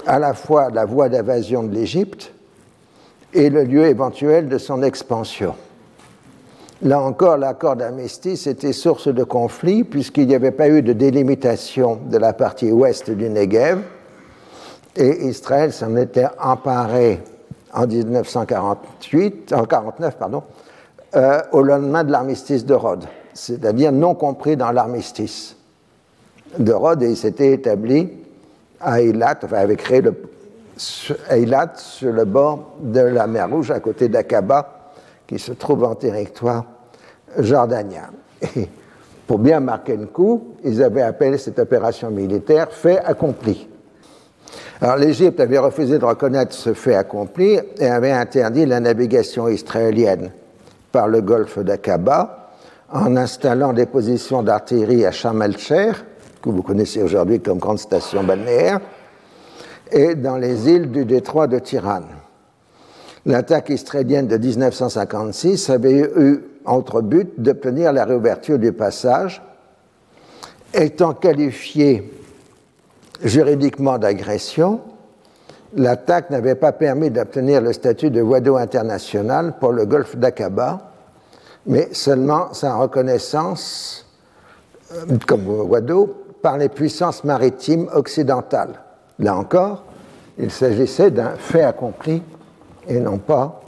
à 0.05 0.19
la 0.19 0.33
fois 0.33 0.69
la 0.69 0.85
voie 0.85 1.09
d'invasion 1.09 1.63
de 1.63 1.73
l'Égypte 1.73 2.33
et 3.33 3.49
le 3.49 3.63
lieu 3.63 3.85
éventuel 3.85 4.49
de 4.49 4.57
son 4.57 4.83
expansion. 4.83 5.55
Là 6.81 6.99
encore, 6.99 7.37
l'accord 7.37 7.75
d'armistice 7.75 8.47
était 8.47 8.73
source 8.73 9.07
de 9.07 9.23
conflit 9.23 9.83
puisqu'il 9.83 10.27
n'y 10.27 10.35
avait 10.35 10.51
pas 10.51 10.67
eu 10.67 10.81
de 10.81 10.93
délimitation 10.93 11.99
de 12.09 12.17
la 12.17 12.33
partie 12.33 12.71
ouest 12.71 13.11
du 13.11 13.29
Negev 13.29 13.81
et 14.95 15.25
Israël 15.27 15.71
s'en 15.71 15.95
était 15.95 16.27
emparé 16.41 17.21
en 17.73 17.87
1948, 17.87 19.53
en 19.53 19.63
49, 19.63 20.17
pardon, 20.17 20.43
euh, 21.15 21.41
au 21.51 21.61
lendemain 21.61 22.03
de 22.03 22.11
l'armistice 22.11 22.65
de 22.65 22.73
Rhodes 22.73 23.05
c'est-à-dire 23.33 23.91
non 23.91 24.15
compris 24.15 24.57
dans 24.57 24.71
l'armistice 24.71 25.55
de 26.57 26.73
Rhodes, 26.73 27.03
et 27.03 27.09
il 27.09 27.17
s'était 27.17 27.53
établi 27.53 28.09
à 28.83 28.97
enfin 29.43 29.57
avait 29.57 29.75
créé 29.75 30.01
le, 30.01 30.13
Eilat 31.29 31.73
sur 31.75 32.11
le 32.11 32.25
bord 32.25 32.75
de 32.81 33.01
la 33.01 33.27
mer 33.27 33.49
Rouge, 33.49 33.71
à 33.71 33.79
côté 33.79 34.09
d'Aqaba, 34.09 34.93
qui 35.27 35.37
se 35.37 35.51
trouve 35.51 35.83
en 35.83 35.95
territoire 35.95 36.65
jordanien. 37.37 38.09
Et 38.55 38.67
pour 39.27 39.39
bien 39.39 39.59
marquer 39.59 39.95
le 39.95 40.07
coup, 40.07 40.55
ils 40.63 40.81
avaient 40.81 41.03
appelé 41.03 41.37
cette 41.37 41.59
opération 41.59 42.09
militaire 42.09 42.71
fait 42.71 42.99
accompli. 42.99 43.67
Alors 44.81 44.97
l'Égypte 44.97 45.39
avait 45.39 45.59
refusé 45.59 45.99
de 45.99 46.05
reconnaître 46.05 46.53
ce 46.53 46.73
fait 46.73 46.95
accompli 46.95 47.59
et 47.77 47.85
avait 47.87 48.11
interdit 48.11 48.65
la 48.65 48.79
navigation 48.79 49.47
israélienne 49.47 50.31
par 50.91 51.07
le 51.07 51.21
golfe 51.21 51.59
d'Aqaba, 51.59 52.49
en 52.91 53.15
installant 53.15 53.71
des 53.71 53.85
positions 53.85 54.43
d'artillerie 54.43 55.05
à 55.05 55.11
Sharm 55.11 55.41
que 56.41 56.49
vous 56.49 56.63
connaissez 56.63 57.01
aujourd'hui 57.01 57.39
comme 57.39 57.59
grande 57.59 57.79
station 57.79 58.23
balnéaire, 58.23 58.79
et 59.91 60.15
dans 60.15 60.37
les 60.37 60.69
îles 60.69 60.91
du 60.91 61.05
détroit 61.05 61.47
de 61.47 61.59
Tirane. 61.59 62.07
L'attaque 63.25 63.69
israélienne 63.69 64.27
de 64.27 64.37
1956 64.37 65.69
avait 65.69 66.11
eu 66.17 66.43
entre 66.65 67.01
but 67.01 67.39
d'obtenir 67.39 67.93
la 67.93 68.05
réouverture 68.05 68.57
du 68.57 68.71
passage, 68.71 69.41
étant 70.73 71.13
qualifiée 71.13 72.11
juridiquement 73.23 73.97
d'agression, 73.97 74.81
l'attaque 75.75 76.29
n'avait 76.29 76.55
pas 76.55 76.71
permis 76.71 77.09
d'obtenir 77.09 77.61
le 77.61 77.73
statut 77.73 78.09
de 78.09 78.21
voie 78.21 78.39
d'eau 78.39 78.57
international 78.57 79.53
pour 79.59 79.71
le 79.71 79.85
golfe 79.85 80.15
d'Aqaba, 80.15 80.91
mais 81.65 81.89
seulement 81.93 82.53
sa 82.53 82.75
reconnaissance 82.75 84.07
euh, 84.93 85.17
comme 85.27 85.45
d'eau 85.81 86.15
par 86.41 86.57
les 86.57 86.69
puissances 86.69 87.23
maritimes 87.23 87.87
occidentales. 87.93 88.81
Là 89.19 89.35
encore, 89.35 89.83
il 90.37 90.51
s'agissait 90.51 91.11
d'un 91.11 91.35
fait 91.35 91.63
accompli 91.63 92.21
et 92.87 92.99
non 92.99 93.17
pas 93.17 93.61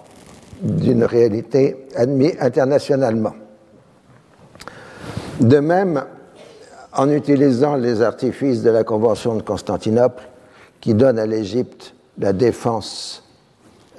d'une 0.61 1.03
réalité 1.03 1.87
admise 1.95 2.35
internationalement. 2.39 3.33
De 5.39 5.59
même, 5.59 6.03
en 6.93 7.09
utilisant 7.09 7.75
les 7.75 8.01
artifices 8.01 8.61
de 8.61 8.69
la 8.69 8.83
Convention 8.83 9.35
de 9.35 9.41
Constantinople 9.41 10.23
qui 10.79 10.93
donne 10.93 11.19
à 11.19 11.25
l'Égypte 11.25 11.95
la 12.19 12.33
défense 12.33 13.23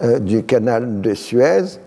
euh, 0.02 0.18
du 0.18 0.44
canal 0.44 1.00
de 1.00 1.14
Suez, 1.14 1.78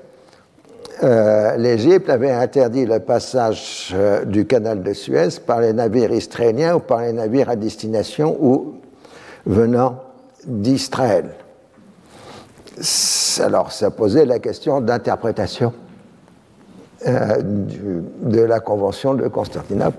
euh, 1.03 1.57
l'Égypte 1.57 2.09
avait 2.09 2.31
interdit 2.31 2.85
le 2.85 2.99
passage 2.99 3.93
euh, 3.93 4.25
du 4.25 4.47
canal 4.47 4.81
de 4.81 4.93
Suez 4.93 5.29
par 5.45 5.61
les 5.61 5.71
navires 5.71 6.11
israéliens 6.11 6.75
ou 6.75 6.79
par 6.79 7.01
les 7.01 7.13
navires 7.13 7.49
à 7.49 7.55
destination 7.55 8.35
ou 8.39 8.75
venant 9.45 9.99
d'Israël. 10.45 11.35
Alors, 13.39 13.71
ça 13.71 13.91
posait 13.91 14.25
la 14.25 14.39
question 14.39 14.81
d'interprétation 14.81 15.73
euh, 17.07 17.41
de 17.43 18.41
la 18.41 18.59
Convention 18.59 19.13
de 19.13 19.27
Constantinople. 19.27 19.97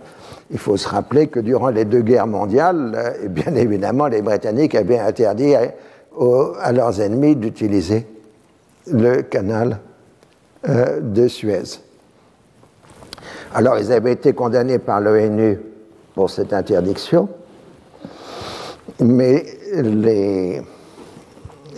Il 0.50 0.58
faut 0.58 0.76
se 0.76 0.88
rappeler 0.88 1.28
que 1.28 1.38
durant 1.38 1.68
les 1.68 1.84
deux 1.84 2.02
guerres 2.02 2.26
mondiales, 2.26 3.14
bien 3.28 3.54
évidemment, 3.54 4.08
les 4.08 4.22
Britanniques 4.22 4.74
avaient 4.74 4.98
interdit 4.98 5.54
à 5.54 6.72
leurs 6.72 7.00
ennemis 7.00 7.36
d'utiliser 7.36 8.06
le 8.90 9.22
canal 9.22 9.78
euh, 10.68 11.00
de 11.00 11.28
Suez. 11.28 11.80
Alors, 13.54 13.78
ils 13.78 13.92
avaient 13.92 14.12
été 14.12 14.32
condamnés 14.32 14.78
par 14.78 15.00
l'ONU 15.00 15.58
pour 16.14 16.30
cette 16.30 16.52
interdiction, 16.52 17.28
mais 19.00 19.44
les, 19.72 20.62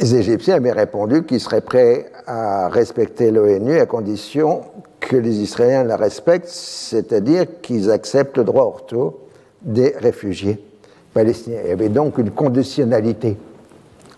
Égyptiens 0.00 0.56
avaient 0.56 0.72
répondu 0.72 1.24
qu'ils 1.24 1.40
seraient 1.40 1.60
prêts 1.60 2.10
à 2.26 2.68
respecter 2.68 3.30
l'ONU 3.30 3.78
à 3.78 3.86
condition 3.86 4.62
que 4.98 5.16
les 5.16 5.40
Israéliens 5.40 5.84
la 5.84 5.96
respectent, 5.96 6.48
c'est-à-dire 6.48 7.60
qu'ils 7.60 7.90
acceptent 7.90 8.38
le 8.38 8.44
droit 8.44 8.64
au 8.64 8.70
retour 8.70 9.18
des 9.62 9.94
réfugiés 9.98 10.64
palestiniens. 11.12 11.60
Il 11.64 11.68
y 11.68 11.72
avait 11.72 11.88
donc 11.90 12.16
une 12.16 12.30
conditionnalité 12.30 13.36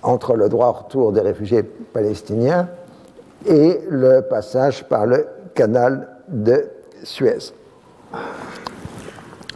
entre 0.03 0.37
le 0.37 0.49
droit 0.49 0.69
au 0.69 0.85
retour 0.85 1.13
des 1.13 1.21
réfugiés 1.21 1.63
palestiniens 1.63 2.69
et 3.47 3.81
le 3.89 4.23
passage 4.23 4.85
par 4.85 5.07
le 5.07 5.27
canal 5.55 6.09
de 6.29 6.65
Suez. 7.03 7.53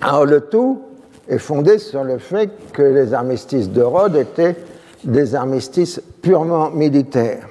Alors 0.00 0.26
le 0.26 0.40
tout 0.40 0.82
est 1.28 1.38
fondé 1.38 1.78
sur 1.78 2.04
le 2.04 2.18
fait 2.18 2.50
que 2.72 2.82
les 2.82 3.14
armistices 3.14 3.70
de 3.70 3.82
Rhodes 3.82 4.16
étaient 4.16 4.56
des 5.04 5.34
armistices 5.34 6.00
purement 6.22 6.70
militaires, 6.70 7.48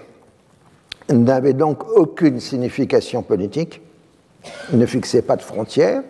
n'avaient 1.09 1.53
donc 1.53 1.83
aucune 1.95 2.39
signification 2.39 3.21
politique, 3.21 3.81
ne 4.71 4.85
fixaient 4.85 5.21
pas 5.21 5.35
de 5.35 5.41
frontières 5.41 6.03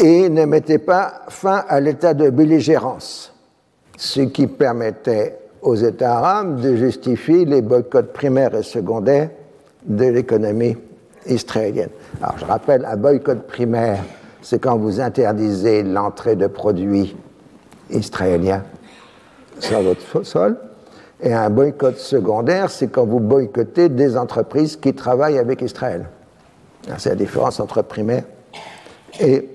et 0.00 0.28
ne 0.28 0.44
mettaient 0.44 0.78
pas 0.78 1.22
fin 1.28 1.64
à 1.68 1.80
l'état 1.80 2.14
de 2.14 2.30
belligérance, 2.30 3.34
ce 3.96 4.20
qui 4.20 4.46
permettait 4.46 5.38
aux 5.66 5.74
États 5.74 6.18
arabes 6.18 6.60
de 6.60 6.76
justifier 6.76 7.44
les 7.44 7.60
boycotts 7.60 8.12
primaires 8.12 8.54
et 8.54 8.62
secondaires 8.62 9.30
de 9.84 10.04
l'économie 10.04 10.76
israélienne. 11.26 11.90
Alors 12.22 12.38
je 12.38 12.44
rappelle, 12.44 12.84
un 12.84 12.96
boycott 12.96 13.48
primaire, 13.48 13.98
c'est 14.42 14.60
quand 14.60 14.76
vous 14.76 15.00
interdisez 15.00 15.82
l'entrée 15.82 16.36
de 16.36 16.46
produits 16.46 17.16
israéliens 17.90 18.62
sur 19.58 19.82
votre 19.82 20.22
sol. 20.22 20.56
Et 21.20 21.34
un 21.34 21.50
boycott 21.50 21.98
secondaire, 21.98 22.70
c'est 22.70 22.86
quand 22.86 23.04
vous 23.04 23.18
boycottez 23.20 23.88
des 23.88 24.16
entreprises 24.16 24.76
qui 24.76 24.94
travaillent 24.94 25.38
avec 25.38 25.62
Israël. 25.62 26.06
C'est 26.96 27.08
la 27.08 27.16
différence 27.16 27.58
entre 27.58 27.82
primaire 27.82 28.22
et 29.18 29.48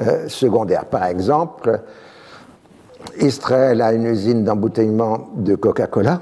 euh, 0.00 0.28
secondaire. 0.28 0.84
Par 0.84 1.06
exemple, 1.06 1.80
Israël 3.20 3.82
a 3.82 3.92
une 3.92 4.06
usine 4.06 4.44
d'embouteillement 4.44 5.28
de 5.36 5.54
Coca-Cola, 5.54 6.20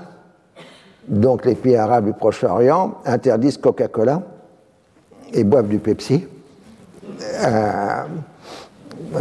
donc 1.09 1.45
les 1.45 1.55
pays 1.55 1.77
arabes 1.77 2.07
du 2.07 2.13
Proche-Orient 2.13 2.95
interdisent 3.05 3.59
Coca-Cola 3.59 4.23
et 5.33 5.45
boivent 5.45 5.69
du 5.69 5.79
Pepsi. 5.79 6.27
Euh, 7.45 8.03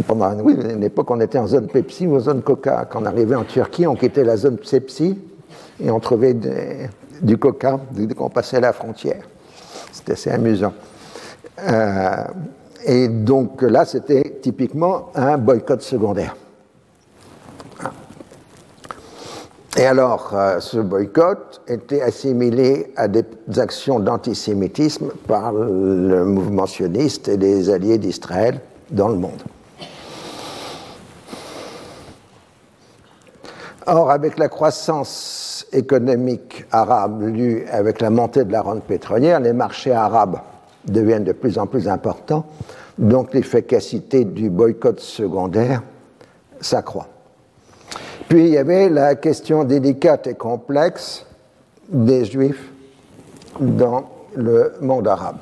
pendant 0.06 0.32
une 0.48 0.82
époque, 0.82 1.10
on 1.10 1.20
était 1.20 1.38
en 1.38 1.46
zone 1.46 1.66
Pepsi 1.66 2.06
ou 2.06 2.16
en 2.16 2.20
zone 2.20 2.42
Coca. 2.42 2.86
Quand 2.90 3.02
on 3.02 3.06
arrivait 3.06 3.34
en 3.34 3.44
Turquie, 3.44 3.86
on 3.86 3.94
quittait 3.94 4.24
la 4.24 4.36
zone 4.36 4.56
Pepsi 4.58 5.18
et 5.82 5.90
on 5.90 6.00
trouvait 6.00 6.36
du 7.20 7.38
Coca 7.38 7.80
dès 7.90 8.14
qu'on 8.14 8.30
passait 8.30 8.60
la 8.60 8.72
frontière. 8.72 9.22
C'était 9.92 10.12
assez 10.12 10.30
amusant. 10.30 10.72
Euh, 11.60 12.24
et 12.86 13.08
donc 13.08 13.62
là, 13.62 13.84
c'était 13.84 14.38
typiquement 14.42 15.10
un 15.14 15.38
boycott 15.38 15.82
secondaire. 15.82 16.36
Et 19.76 19.86
alors, 19.86 20.30
euh, 20.34 20.60
ce 20.60 20.78
boycott 20.78 21.60
était 21.66 22.00
assimilé 22.00 22.92
à 22.96 23.08
des 23.08 23.24
actions 23.56 23.98
d'antisémitisme 23.98 25.08
par 25.26 25.52
le 25.52 26.24
mouvement 26.24 26.66
sioniste 26.66 27.26
et 27.26 27.36
les 27.36 27.70
alliés 27.70 27.98
d'Israël 27.98 28.60
dans 28.92 29.08
le 29.08 29.16
monde. 29.16 29.42
Or, 33.86 34.12
avec 34.12 34.38
la 34.38 34.48
croissance 34.48 35.66
économique 35.72 36.64
arabe 36.70 37.22
lue 37.22 37.66
avec 37.70 38.00
la 38.00 38.10
montée 38.10 38.44
de 38.44 38.52
la 38.52 38.62
rente 38.62 38.84
pétrolière, 38.84 39.40
les 39.40 39.52
marchés 39.52 39.92
arabes 39.92 40.38
deviennent 40.86 41.24
de 41.24 41.32
plus 41.32 41.58
en 41.58 41.66
plus 41.66 41.88
importants, 41.88 42.46
donc 42.96 43.34
l'efficacité 43.34 44.24
du 44.24 44.50
boycott 44.50 45.00
secondaire 45.00 45.82
s'accroît. 46.60 47.08
Puis 48.28 48.46
il 48.46 48.48
y 48.48 48.58
avait 48.58 48.88
la 48.88 49.14
question 49.14 49.64
délicate 49.64 50.26
et 50.26 50.34
complexe 50.34 51.26
des 51.88 52.24
juifs 52.24 52.70
dans 53.60 54.10
le 54.34 54.72
monde 54.80 55.06
arabe. 55.06 55.38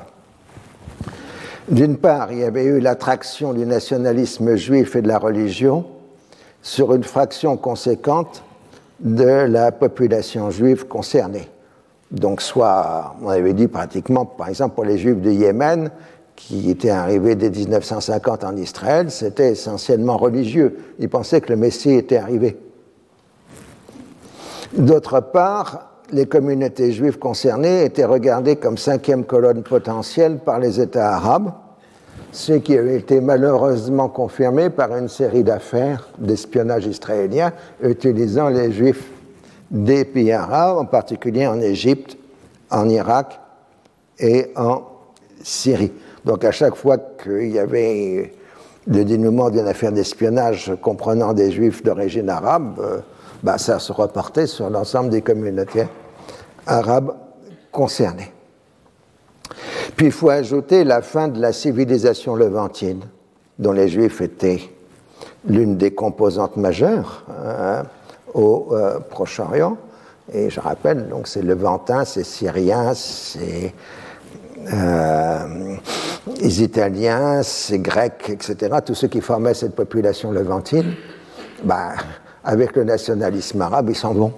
D'une 1.69 1.97
part, 1.97 2.33
il 2.33 2.39
y 2.39 2.45
avait 2.45 2.65
eu 2.65 2.81
l'attraction 2.81 3.55
du 3.55 3.65
nationalisme 3.65 4.57
juif 4.57 4.97
et 4.97 5.03
de 5.03 5.09
la 5.09 5.19
religion 5.19 5.87
sur 6.61 6.95
une 6.95 7.05
fraction 7.05 7.57
conséquente 7.57 8.43
de 9.01 9.25
la 9.25 9.73
population 9.73 10.51
juive 10.51 10.87
concernée. 10.87 11.49
Donc, 12.11 12.43
soit, 12.43 13.15
on 13.23 13.29
avait 13.29 13.55
dit 13.55 13.69
pratiquement, 13.69 14.27
par 14.27 14.49
exemple, 14.49 14.75
pour 14.75 14.85
les 14.85 14.99
juifs 14.99 15.21
de 15.21 15.31
Yémen, 15.31 15.91
qui 16.37 16.71
étaient 16.71 16.91
arrivés 16.91 17.37
dès 17.37 17.51
1950 17.51 18.45
en 18.45 18.57
Israël, 18.57 19.11
c'était 19.11 19.53
essentiellement 19.53 20.17
religieux. 20.17 20.79
Ils 20.99 21.09
pensaient 21.09 21.41
que 21.41 21.51
le 21.51 21.57
Messie 21.57 21.93
était 21.93 22.17
arrivé. 22.17 22.59
D'autre 24.75 25.21
part, 25.21 25.91
les 26.13 26.25
communautés 26.25 26.93
juives 26.93 27.19
concernées 27.19 27.85
étaient 27.85 28.07
regardées 28.07 28.57
comme 28.57 28.79
cinquième 28.79 29.25
colonne 29.25 29.63
potentielle 29.63 30.39
par 30.39 30.59
les 30.59 30.81
États 30.81 31.15
arabes, 31.15 31.53
ce 32.33 32.55
qui 32.55 32.79
a 32.79 32.83
été 32.83 33.21
malheureusement 33.21 34.09
confirmé 34.09 34.71
par 34.71 34.97
une 34.97 35.09
série 35.09 35.45
d'affaires 35.45 36.09
d'espionnage 36.19 36.87
israélien 36.87 37.53
utilisant 37.83 38.49
les 38.49 38.73
juifs 38.73 39.11
des 39.71 40.07
pays 40.07 40.33
arabes, 40.33 40.79
en 40.79 40.87
particulier 40.87 41.47
en 41.47 41.61
Égypte, 41.61 42.17
en 42.71 42.89
Irak 42.89 43.41
et 44.19 44.53
en 44.57 44.85
Syrie. 45.43 45.93
Donc 46.25 46.45
à 46.45 46.51
chaque 46.51 46.77
fois 46.77 46.97
qu'il 47.23 47.51
y 47.51 47.59
avait 47.59 48.33
le 48.87 49.05
dénouement 49.05 49.51
d'une 49.51 49.67
affaire 49.67 49.93
d'espionnage 49.93 50.73
comprenant 50.81 51.35
des 51.35 51.53
juifs 51.53 51.83
d'origine 51.83 52.31
arabe, 52.31 52.81
euh, 52.81 53.01
bah, 53.43 53.59
ça 53.59 53.79
se 53.79 53.93
reportait 53.93 54.47
sur 54.47 54.71
l'ensemble 54.71 55.11
des 55.11 55.23
communautés 55.23 55.87
arabes 56.67 57.15
concernées. 57.71 58.33
Puis 59.97 60.07
il 60.07 60.13
faut 60.13 60.31
ajouter 60.31 60.85
la 60.85 61.03
fin 61.03 61.29
de 61.29 61.41
la 61.41 61.53
civilisation 61.53 62.35
levantine, 62.35 63.03
dont 63.59 63.73
les 63.73 63.89
Juifs 63.89 64.21
étaient 64.21 64.61
l'une 65.47 65.77
des 65.77 65.93
composantes 65.93 66.57
majeures 66.57 67.25
hein, 67.31 67.83
au 68.35 68.69
euh, 68.73 69.01
Proche-Orient. 69.01 69.77
Et 70.33 70.51
je 70.51 70.61
rappelle, 70.61 71.09
donc 71.09 71.27
c'est 71.27 71.43
levantin, 71.43 72.05
c'est 72.05 72.25
syrien, 72.25 72.95
c'est 72.95 73.75
euh, 74.73 75.77
les 76.41 76.63
Italiens, 76.63 77.43
c'est 77.43 77.81
grecs, 77.81 78.31
etc. 78.31 78.77
Tous 78.85 78.95
ceux 78.95 79.09
qui 79.09 79.21
formaient 79.21 79.55
cette 79.55 79.75
population 79.75 80.31
levantine, 80.31 80.95
bah, 81.65 81.95
avec 82.45 82.77
le 82.77 82.85
nationalisme 82.85 83.61
arabe, 83.61 83.91
ils 83.91 83.97
s'en 83.97 84.15
vont. 84.15 84.33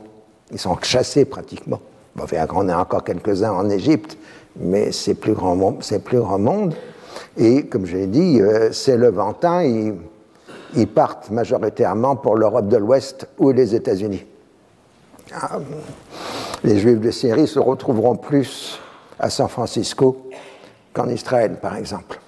Ils 0.53 0.59
sont 0.59 0.77
chassés 0.83 1.25
pratiquement. 1.25 1.81
Bon, 2.15 2.25
on 2.55 2.69
a 2.69 2.77
encore 2.77 3.03
quelques-uns 3.03 3.53
en 3.53 3.69
Égypte, 3.69 4.17
mais 4.57 4.93
c'est 4.93 5.15
plus 5.15 5.33
grand 5.33 5.57
monde. 5.57 5.83
Plus 6.05 6.19
grand 6.19 6.39
monde. 6.39 6.75
Et 7.37 7.67
comme 7.67 7.87
j'ai 7.87 8.07
dit, 8.07 8.41
euh, 8.41 8.71
ces 8.73 8.97
Levantins, 8.97 9.63
ils, 9.63 9.95
ils, 10.77 10.87
partent 10.87 11.31
majoritairement 11.31 12.17
pour 12.17 12.37
l'Europe 12.37 12.69
de 12.69 12.77
l'Ouest 12.77 13.27
ou 13.39 13.51
les 13.51 13.75
États-Unis. 13.75 14.25
Ah, 15.33 15.59
les 16.63 16.79
Juifs 16.79 17.01
de 17.01 17.11
Syrie 17.11 17.49
se 17.49 17.59
retrouveront 17.59 18.17
plus 18.17 18.79
à 19.19 19.31
San 19.31 19.49
Francisco 19.49 20.29
qu'en 20.93 21.09
Israël, 21.09 21.59
par 21.61 21.77
exemple. 21.77 22.21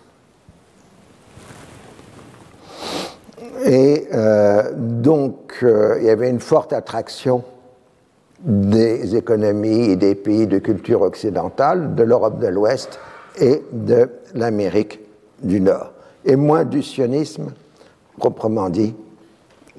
Et 3.66 4.06
euh, 4.14 4.70
donc, 4.76 5.58
euh, 5.64 5.96
il 6.00 6.06
y 6.06 6.10
avait 6.10 6.30
une 6.30 6.38
forte 6.38 6.72
attraction 6.72 7.42
des 8.40 9.16
économies 9.16 9.90
et 9.90 9.96
des 9.96 10.14
pays 10.14 10.46
de 10.46 10.58
culture 10.58 11.02
occidentale, 11.02 11.96
de 11.96 12.04
l'Europe 12.04 12.38
de 12.38 12.46
l'Ouest 12.46 13.00
et 13.40 13.62
de 13.72 14.08
l'Amérique 14.34 15.00
du 15.42 15.60
Nord, 15.60 15.92
et 16.24 16.36
moins 16.36 16.64
du 16.64 16.80
sionisme, 16.80 17.52
proprement 18.18 18.68
dit, 18.68 18.94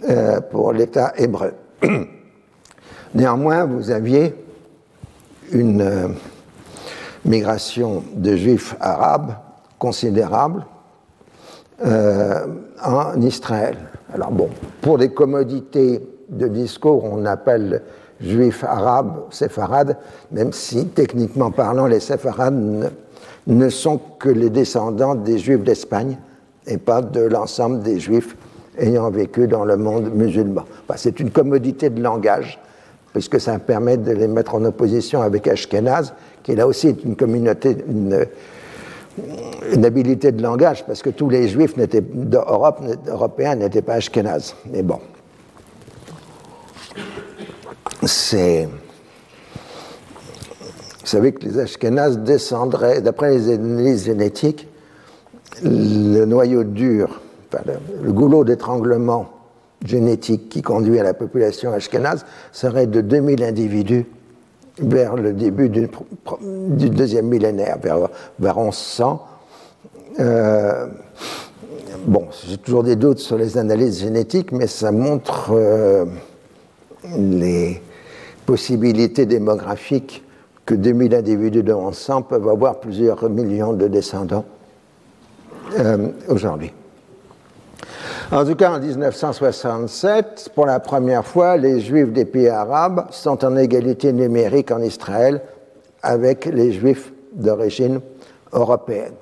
euh, 0.10 0.42
pour 0.42 0.74
l'État 0.74 1.14
hébreu. 1.16 1.54
Néanmoins, 3.16 3.64
vous 3.64 3.90
aviez 3.90 4.36
une 5.54 6.14
migration 7.24 8.04
de 8.14 8.36
juifs 8.36 8.76
arabes 8.82 9.36
considérable 9.80 10.66
euh, 11.86 12.48
en 12.84 13.22
Israël. 13.22 13.76
Alors 14.14 14.32
bon, 14.32 14.50
pour 14.82 14.98
des 14.98 15.10
commodités 15.10 16.02
de 16.30 16.48
discours, 16.48 17.04
on 17.04 17.26
appelle 17.26 17.84
juifs 18.20 18.64
arabes 18.64 19.26
séfarades, 19.30 19.98
même 20.32 20.52
si 20.54 20.88
techniquement 20.88 21.52
parlant, 21.52 21.86
les 21.86 22.00
séfarades 22.00 22.90
ne, 23.46 23.70
sont 23.70 24.00
que 24.20 24.30
les 24.30 24.50
descendants 24.50 25.16
des 25.16 25.38
juifs 25.38 25.64
d'Espagne 25.64 26.18
et 26.66 26.78
pas 26.78 27.02
de 27.02 27.22
l'ensemble 27.22 27.82
des 27.84 28.00
juifs 28.00 28.36
ayant 28.80 29.10
vécu 29.10 29.48
dans 29.48 29.66
le 29.66 29.78
monde 29.78 30.12
musulman. 30.14 30.64
c'est 30.96 31.20
une 31.20 31.32
commodité 31.32 31.90
de 31.90 32.02
langage, 32.02 32.60
puisque 33.14 33.40
ça 33.40 33.58
permet 33.60 33.98
de 33.98 34.12
les 34.12 34.28
mettre 34.28 34.56
en 34.56 34.66
opposition 34.66 35.22
avec 35.22 35.48
Ashkenaz, 35.48 36.14
qui 36.44 36.56
là 36.56 36.68
aussi 36.68 36.88
est 36.88 37.04
une 37.04 37.16
communauté, 37.16 37.78
une 39.74 39.86
habilité 39.86 40.32
de 40.32 40.42
langage, 40.42 40.86
parce 40.86 41.02
que 41.02 41.10
tous 41.10 41.30
les 41.30 41.48
juifs 41.48 41.76
d'Europe, 41.78 42.82
européens 43.08 43.56
n'étaient 43.56 43.82
pas 43.82 43.96
ashkénazes. 43.96 44.56
Mais 44.72 44.84
bon. 44.84 45.00
C'est. 48.06 48.68
Vous 51.02 51.12
savez 51.12 51.32
que 51.32 51.46
les 51.46 51.60
ashkénazes 51.60 52.20
descendraient, 52.20 53.02
d'après 53.02 53.32
les 53.32 53.54
analyses 53.54 54.06
génétiques, 54.06 54.68
le 55.64 56.26
noyau 56.26 56.64
dur, 56.64 57.22
le, 58.04 58.12
goulot 58.12 58.44
d'étranglement 58.44 59.30
génétique 59.84 60.50
qui 60.50 60.62
conduit 60.62 61.00
à 61.00 61.04
la 61.04 61.14
population 61.14 61.72
ashkénaze 61.72 62.26
serait 62.52 62.88
de 62.88 63.02
2000 63.02 63.44
individus 63.44 64.06
vers 64.80 65.16
le 65.16 65.34
début 65.34 65.70
du, 65.70 65.90
deuxième 66.90 67.28
millénaire, 67.28 67.78
vers, 67.82 68.10
vers 68.40 68.60
1100. 68.60 69.26
Euh, 70.20 70.88
bon, 72.06 72.28
j'ai 72.48 72.58
toujours 72.58 72.84
des 72.84 72.96
doutes 72.96 73.20
sur 73.20 73.38
les 73.38 73.58
analyses 73.58 74.00
génétiques, 74.00 74.52
mais 74.52 74.68
ça 74.68 74.92
montre 74.92 75.52
euh, 75.52 76.06
les 77.18 77.82
possibilités 78.46 79.26
démographiques 79.26 80.24
que 80.66 80.76
2000 80.76 81.16
individus 81.16 81.64
de 81.64 81.74
1100 81.74 82.24
peuvent 82.24 82.50
avoir 82.50 82.80
plusieurs 82.80 83.30
millions 83.30 83.74
de 83.74 83.88
descendants 83.88 84.46
euh, 85.80 86.10
aujourd'hui. 86.28 86.72
En 88.30 88.44
tout 88.44 88.56
cas, 88.56 88.72
en 88.72 88.80
1967, 88.80 90.50
pour 90.54 90.66
la 90.66 90.82
première 90.82 91.26
fois, 91.26 91.56
les 91.56 91.80
juifs 91.80 92.12
des 92.12 92.26
pays 92.26 92.50
arabes 92.50 93.08
sont 93.10 93.46
en 93.46 93.56
égalité 93.56 94.12
numérique 94.12 94.70
en 94.72 94.82
Israël 94.82 95.42
avec 96.04 96.46
les 96.46 96.74
juifs 96.74 97.14
d'origine 97.34 98.02
européenne. 98.52 99.14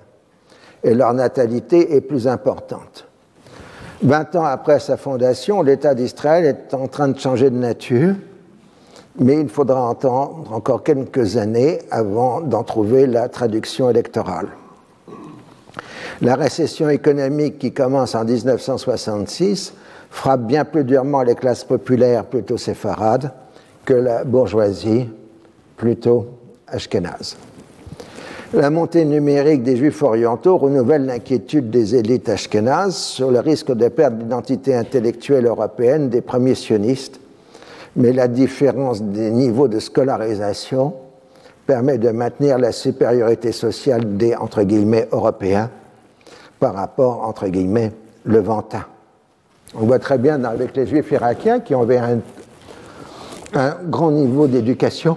et 0.83 0.93
leur 0.93 1.13
natalité 1.13 1.95
est 1.95 2.01
plus 2.01 2.27
importante. 2.27 3.07
Vingt 4.03 4.35
ans 4.35 4.45
après 4.45 4.79
sa 4.79 4.97
fondation, 4.97 5.63
l'État 5.63 5.95
d'Israël 5.95 6.45
est 6.45 6.73
en 6.75 6.87
train 6.87 7.07
de 7.07 7.19
changer 7.19 7.49
de 7.49 7.57
nature, 7.57 8.13
mais 9.17 9.39
il 9.39 9.49
faudra 9.49 9.89
attendre 9.89 10.51
encore 10.53 10.83
quelques 10.83 11.37
années 11.37 11.79
avant 11.89 12.41
d'en 12.41 12.63
trouver 12.63 13.07
la 13.07 13.29
traduction 13.29 13.89
électorale. 13.89 14.49
La 16.21 16.35
récession 16.35 16.89
économique 16.89 17.59
qui 17.59 17.71
commence 17.71 18.15
en 18.15 18.23
1966 18.23 19.73
frappe 20.09 20.47
bien 20.47 20.63
plus 20.65 20.83
durement 20.83 21.23
les 21.23 21.35
classes 21.35 21.63
populaires 21.63 22.25
plutôt 22.25 22.57
séfarades 22.57 23.31
que 23.83 23.93
la 23.93 24.23
bourgeoisie 24.23 25.09
plutôt 25.77 26.27
ashkénaze. 26.67 27.37
La 28.53 28.69
montée 28.69 29.03
numérique 29.03 29.63
des 29.63 29.75
juifs 29.75 30.01
orientaux 30.01 30.57
renouvelle 30.57 31.05
l'inquiétude 31.05 31.69
des 31.69 31.95
élites 31.95 32.29
ashkénazes 32.29 32.95
sur 32.95 33.29
le 33.29 33.39
risque 33.39 33.73
de 33.73 33.89
perdre 33.89 34.19
l'identité 34.19 34.73
intellectuelle 34.73 35.45
européenne 35.45 36.09
des 36.09 36.21
premiers 36.21 36.55
sionistes, 36.55 37.19
mais 37.97 38.13
la 38.13 38.27
différence 38.27 39.01
des 39.01 39.31
niveaux 39.31 39.67
de 39.67 39.79
scolarisation 39.79 40.93
permet 41.65 41.97
de 41.97 42.11
maintenir 42.11 42.57
la 42.57 42.71
supériorité 42.71 43.51
sociale 43.51 44.15
des 44.15 44.35
européens 45.11 45.69
par 46.65 46.73
rapport, 46.73 47.21
entre 47.21 47.47
guillemets, 47.47 47.91
levantins. 48.25 48.87
On 49.75 49.85
voit 49.85 49.99
très 49.99 50.17
bien 50.17 50.43
avec 50.45 50.75
les 50.75 50.87
juifs 50.87 51.11
irakiens 51.11 51.59
qui 51.59 51.75
avaient 51.75 51.99
un, 51.99 53.75
grand 53.83 54.09
niveau 54.09 54.47
d'éducation, 54.47 55.15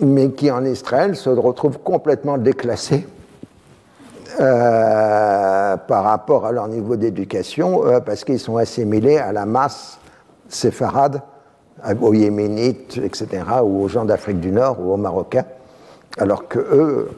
mais 0.00 0.30
qui 0.32 0.50
en 0.50 0.64
Israël 0.64 1.14
se 1.14 1.30
retrouvent 1.30 1.78
complètement 1.78 2.36
déclassés 2.36 3.06
euh, 4.40 5.76
par 5.76 6.02
rapport 6.02 6.46
à 6.46 6.50
leur 6.50 6.66
niveau 6.66 6.96
d'éducation, 6.96 7.86
euh, 7.86 8.00
parce 8.00 8.24
qu'ils 8.24 8.40
sont 8.40 8.56
assimilés 8.56 9.18
à 9.18 9.30
la 9.30 9.46
masse 9.46 10.00
séfarade, 10.48 11.22
aux 12.00 12.12
Yéménites, 12.12 12.98
etc., 12.98 13.28
ou 13.62 13.84
aux 13.84 13.88
gens 13.88 14.04
d'Afrique 14.04 14.40
du 14.40 14.50
Nord 14.50 14.80
ou 14.80 14.92
aux 14.92 14.96
Marocains, 14.96 15.46
alors 16.18 16.48
que 16.48 16.58
eux 16.58 17.08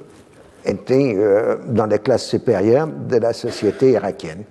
étaient 0.69 1.15
euh, 1.17 1.57
dans 1.67 1.87
les 1.87 1.99
classes 1.99 2.27
supérieures 2.27 2.87
de 2.87 3.17
la 3.17 3.33
société 3.33 3.93
irakienne. 3.93 4.45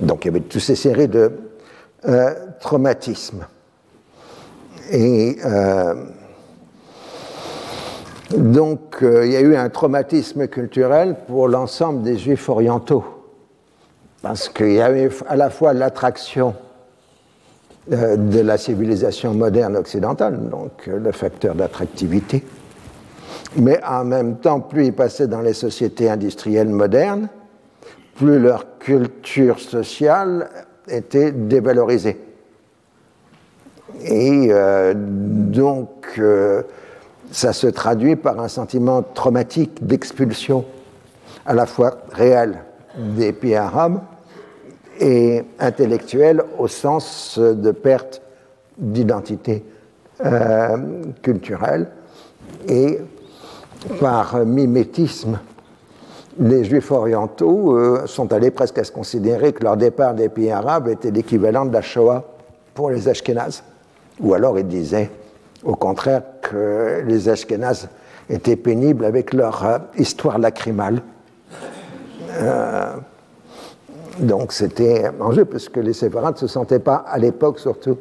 Donc 0.00 0.24
il 0.24 0.28
y 0.28 0.30
avait 0.30 0.40
toutes 0.40 0.60
ces 0.60 0.74
séries 0.74 1.08
de 1.08 1.32
euh, 2.08 2.34
traumatismes. 2.60 3.46
Et 4.90 5.38
euh, 5.44 5.94
donc 8.36 8.98
il 9.00 9.30
y 9.30 9.36
a 9.36 9.40
eu 9.40 9.56
un 9.56 9.68
traumatisme 9.68 10.46
culturel 10.48 11.16
pour 11.26 11.48
l'ensemble 11.48 12.02
des 12.02 12.18
juifs 12.18 12.48
orientaux, 12.48 13.04
parce 14.22 14.48
qu'il 14.48 14.72
y 14.72 14.80
avait 14.80 15.08
à 15.28 15.36
la 15.36 15.50
fois 15.50 15.72
l'attraction 15.72 16.54
de 17.88 18.40
la 18.40 18.58
civilisation 18.58 19.32
moderne 19.32 19.76
occidentale, 19.76 20.48
donc 20.48 20.86
le 20.86 21.12
facteur 21.12 21.54
d'attractivité, 21.54 22.42
mais 23.56 23.80
en 23.84 24.04
même 24.04 24.36
temps, 24.36 24.60
plus 24.60 24.86
ils 24.86 24.92
passaient 24.92 25.28
dans 25.28 25.40
les 25.40 25.54
sociétés 25.54 26.10
industrielles 26.10 26.68
modernes, 26.68 27.28
plus 28.16 28.38
leur 28.38 28.78
culture 28.78 29.58
sociale 29.60 30.48
était 30.88 31.32
dévalorisée. 31.32 32.18
Et 34.04 34.48
euh, 34.50 34.94
donc, 34.96 36.06
euh, 36.18 36.62
ça 37.30 37.52
se 37.52 37.66
traduit 37.66 38.16
par 38.16 38.40
un 38.40 38.48
sentiment 38.48 39.02
traumatique 39.02 39.84
d'expulsion, 39.86 40.64
à 41.44 41.54
la 41.54 41.66
fois 41.66 41.98
réel 42.12 42.58
des 42.96 43.32
pays 43.32 43.56
arabes 43.56 44.00
et 45.00 45.44
intellectuel 45.58 46.42
au 46.58 46.68
sens 46.68 47.38
de 47.38 47.70
perte 47.70 48.22
d'identité 48.78 49.64
euh, 50.24 50.76
culturelle 51.22 51.88
et 52.68 52.98
par 54.00 54.44
mimétisme, 54.44 55.38
les 56.38 56.64
juifs 56.64 56.90
orientaux 56.90 57.76
euh, 57.76 58.06
sont 58.06 58.32
allés 58.32 58.50
presque 58.50 58.78
à 58.78 58.84
se 58.84 58.92
considérer 58.92 59.52
que 59.52 59.64
leur 59.64 59.76
départ 59.76 60.14
des 60.14 60.28
pays 60.28 60.50
arabes 60.50 60.88
était 60.88 61.10
l'équivalent 61.10 61.64
de 61.64 61.72
la 61.72 61.80
Shoah 61.80 62.24
pour 62.74 62.90
les 62.90 63.08
Ashkénazes. 63.08 63.62
Ou 64.20 64.34
alors 64.34 64.58
ils 64.58 64.68
disaient 64.68 65.10
au 65.64 65.74
contraire 65.74 66.22
que 66.42 67.02
les 67.06 67.28
Ashkénazes 67.28 67.88
étaient 68.28 68.56
pénibles 68.56 69.04
avec 69.04 69.32
leur 69.32 69.64
euh, 69.64 69.78
histoire 69.96 70.38
lacrymale. 70.38 71.02
Euh, 72.32 72.96
donc 74.18 74.52
c'était 74.52 75.10
un 75.20 75.32
jeu, 75.32 75.44
puisque 75.44 75.76
les 75.76 75.92
séfarades 75.92 76.34
ne 76.34 76.40
se 76.40 76.46
sentaient 76.46 76.78
pas, 76.78 76.96
à 76.96 77.18
l'époque 77.18 77.58
surtout, 77.58 77.98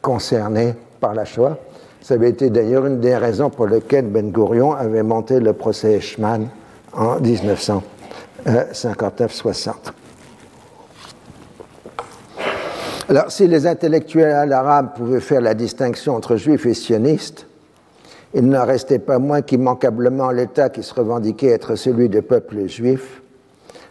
concernés 0.00 0.74
par 1.00 1.14
la 1.14 1.26
Shoah. 1.26 1.58
Ça 2.04 2.14
avait 2.14 2.28
été 2.28 2.50
d'ailleurs 2.50 2.84
une 2.84 3.00
des 3.00 3.16
raisons 3.16 3.48
pour 3.48 3.66
lesquelles 3.66 4.04
Ben 4.04 4.30
Gurion 4.30 4.74
avait 4.74 5.02
monté 5.02 5.40
le 5.40 5.54
procès 5.54 5.94
Eichmann 5.94 6.50
en 6.92 7.18
1959-60. 7.18 9.72
Alors, 13.08 13.32
si 13.32 13.48
les 13.48 13.66
intellectuels 13.66 14.52
arabes 14.52 14.94
pouvaient 14.94 15.20
faire 15.20 15.40
la 15.40 15.54
distinction 15.54 16.14
entre 16.14 16.36
juifs 16.36 16.66
et 16.66 16.74
sionistes, 16.74 17.46
il 18.34 18.50
n'en 18.50 18.66
restait 18.66 18.98
pas 18.98 19.18
moins 19.18 19.40
qu'immanquablement 19.40 20.30
l'État 20.30 20.68
qui 20.68 20.82
se 20.82 20.92
revendiquait 20.92 21.52
être 21.52 21.74
celui 21.74 22.10
des 22.10 22.20
peuples 22.20 22.68
juifs 22.68 23.22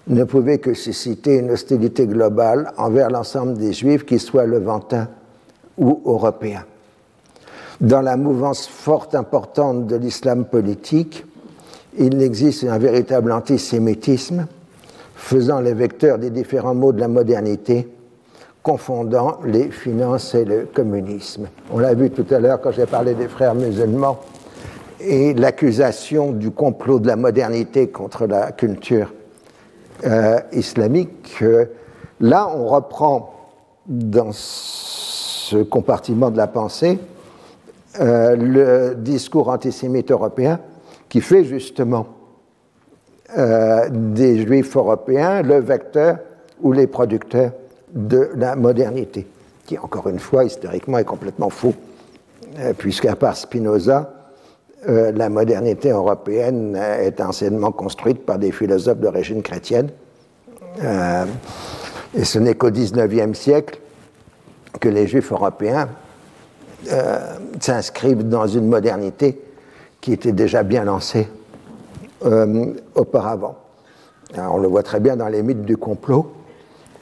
ne 0.06 0.24
pouvait 0.24 0.60
que 0.60 0.76
susciter 0.76 1.40
une 1.40 1.50
hostilité 1.50 2.06
globale 2.06 2.74
envers 2.78 3.10
l'ensemble 3.10 3.58
des 3.58 3.74
juifs, 3.74 4.06
qu'ils 4.06 4.20
soient 4.20 4.46
levantins 4.46 5.08
ou 5.80 6.00
européens 6.06 6.66
dans 7.82 8.02
la 8.02 8.18
mouvance 8.18 8.68
forte 8.68 9.16
importante 9.16 9.88
de 9.88 9.96
l'islam 9.96 10.46
politique, 10.46 11.26
il 11.98 12.22
existe 12.22 12.64
un 12.64 12.78
véritable 12.78 13.32
antisémitisme 13.32 14.48
faisant 15.16 15.60
les 15.60 15.74
vecteurs 15.74 16.18
des 16.18 16.30
différents 16.30 16.76
mots 16.76 16.92
de 16.92 17.00
la 17.00 17.08
modernité, 17.08 17.88
confondant 18.62 19.40
les 19.46 19.70
finances 19.70 20.36
et 20.36 20.46
le 20.46 20.68
communisme. 20.74 21.48
On 21.72 21.80
l'a 21.80 21.94
vu 21.94 22.10
tout 22.10 22.26
à 22.32 22.40
l'heure 22.40 22.62
quand 22.62 22.72
j'ai 22.72 22.86
parlé 22.86 23.14
des 23.14 23.28
frères 23.28 23.56
musulmans 23.56 24.20
et 25.00 25.34
l'accusation 25.34 26.32
du 26.32 26.52
complot 26.52 27.00
de 27.00 27.08
la 27.08 27.16
modernité 27.16 27.90
contre 27.90 28.26
la 28.26 28.52
culture 28.52 29.14
euh, 30.06 30.40
islamique. 30.52 31.44
là, 32.20 32.50
on 32.56 32.68
reprend 32.68 33.34
dans 33.86 34.32
ce 34.32 35.58
compartiment 35.64 36.32
de 36.32 36.38
la 36.38 36.48
pensée 36.48 36.98
euh, 38.00 38.36
le 38.36 38.96
discours 38.96 39.50
antisémite 39.50 40.10
européen 40.10 40.60
qui 41.10 41.22
fait 41.22 41.44
justement 41.44 42.08
euh, 43.38 43.88
des 43.92 44.42
juifs 44.42 44.76
européens 44.76 45.44
le 45.44 45.60
vecteur 45.60 46.18
ou 46.62 46.72
les 46.72 46.88
producteurs 46.88 47.52
de 47.94 48.32
la 48.36 48.56
modernité, 48.56 49.28
qui 49.68 49.78
encore 49.78 50.08
une 50.08 50.18
fois 50.18 50.44
historiquement 50.44 50.98
est 50.98 51.04
complètement 51.04 51.52
faux, 51.52 51.76
euh, 52.58 52.74
puisqu'à 52.76 53.16
part 53.16 53.38
Spinoza, 53.38 54.12
la 54.86 55.30
modernité 55.30 55.92
européenne 55.92 56.76
est 56.76 57.22
anciennement 57.22 57.72
construite 57.72 58.26
par 58.26 58.38
des 58.38 58.52
philosophes 58.52 58.98
d'origine 58.98 59.42
chrétienne. 59.42 59.90
et 62.14 62.26
ce 62.26 62.38
n'est 62.38 62.56
qu'au 62.56 62.70
XIXe 62.70 63.40
siècle 63.40 63.80
que 64.82 64.90
les 64.90 65.08
juifs 65.08 65.32
européens 65.32 65.88
euh, 66.92 67.20
s'inscrivent 67.60 68.28
dans 68.28 68.48
une 68.48 68.68
modernité 68.68 69.40
qui 70.02 70.14
était 70.14 70.32
déjà 70.32 70.64
bien 70.64 70.84
lancée 70.84 71.28
euh, 72.26 72.74
auparavant. 72.96 73.56
on 74.38 74.58
le 74.58 74.68
voit 74.68 74.84
très 74.84 75.00
bien 75.00 75.16
dans 75.16 75.28
les 75.28 75.44
mythes 75.44 75.64
du 75.64 75.78
complot, 75.78 76.32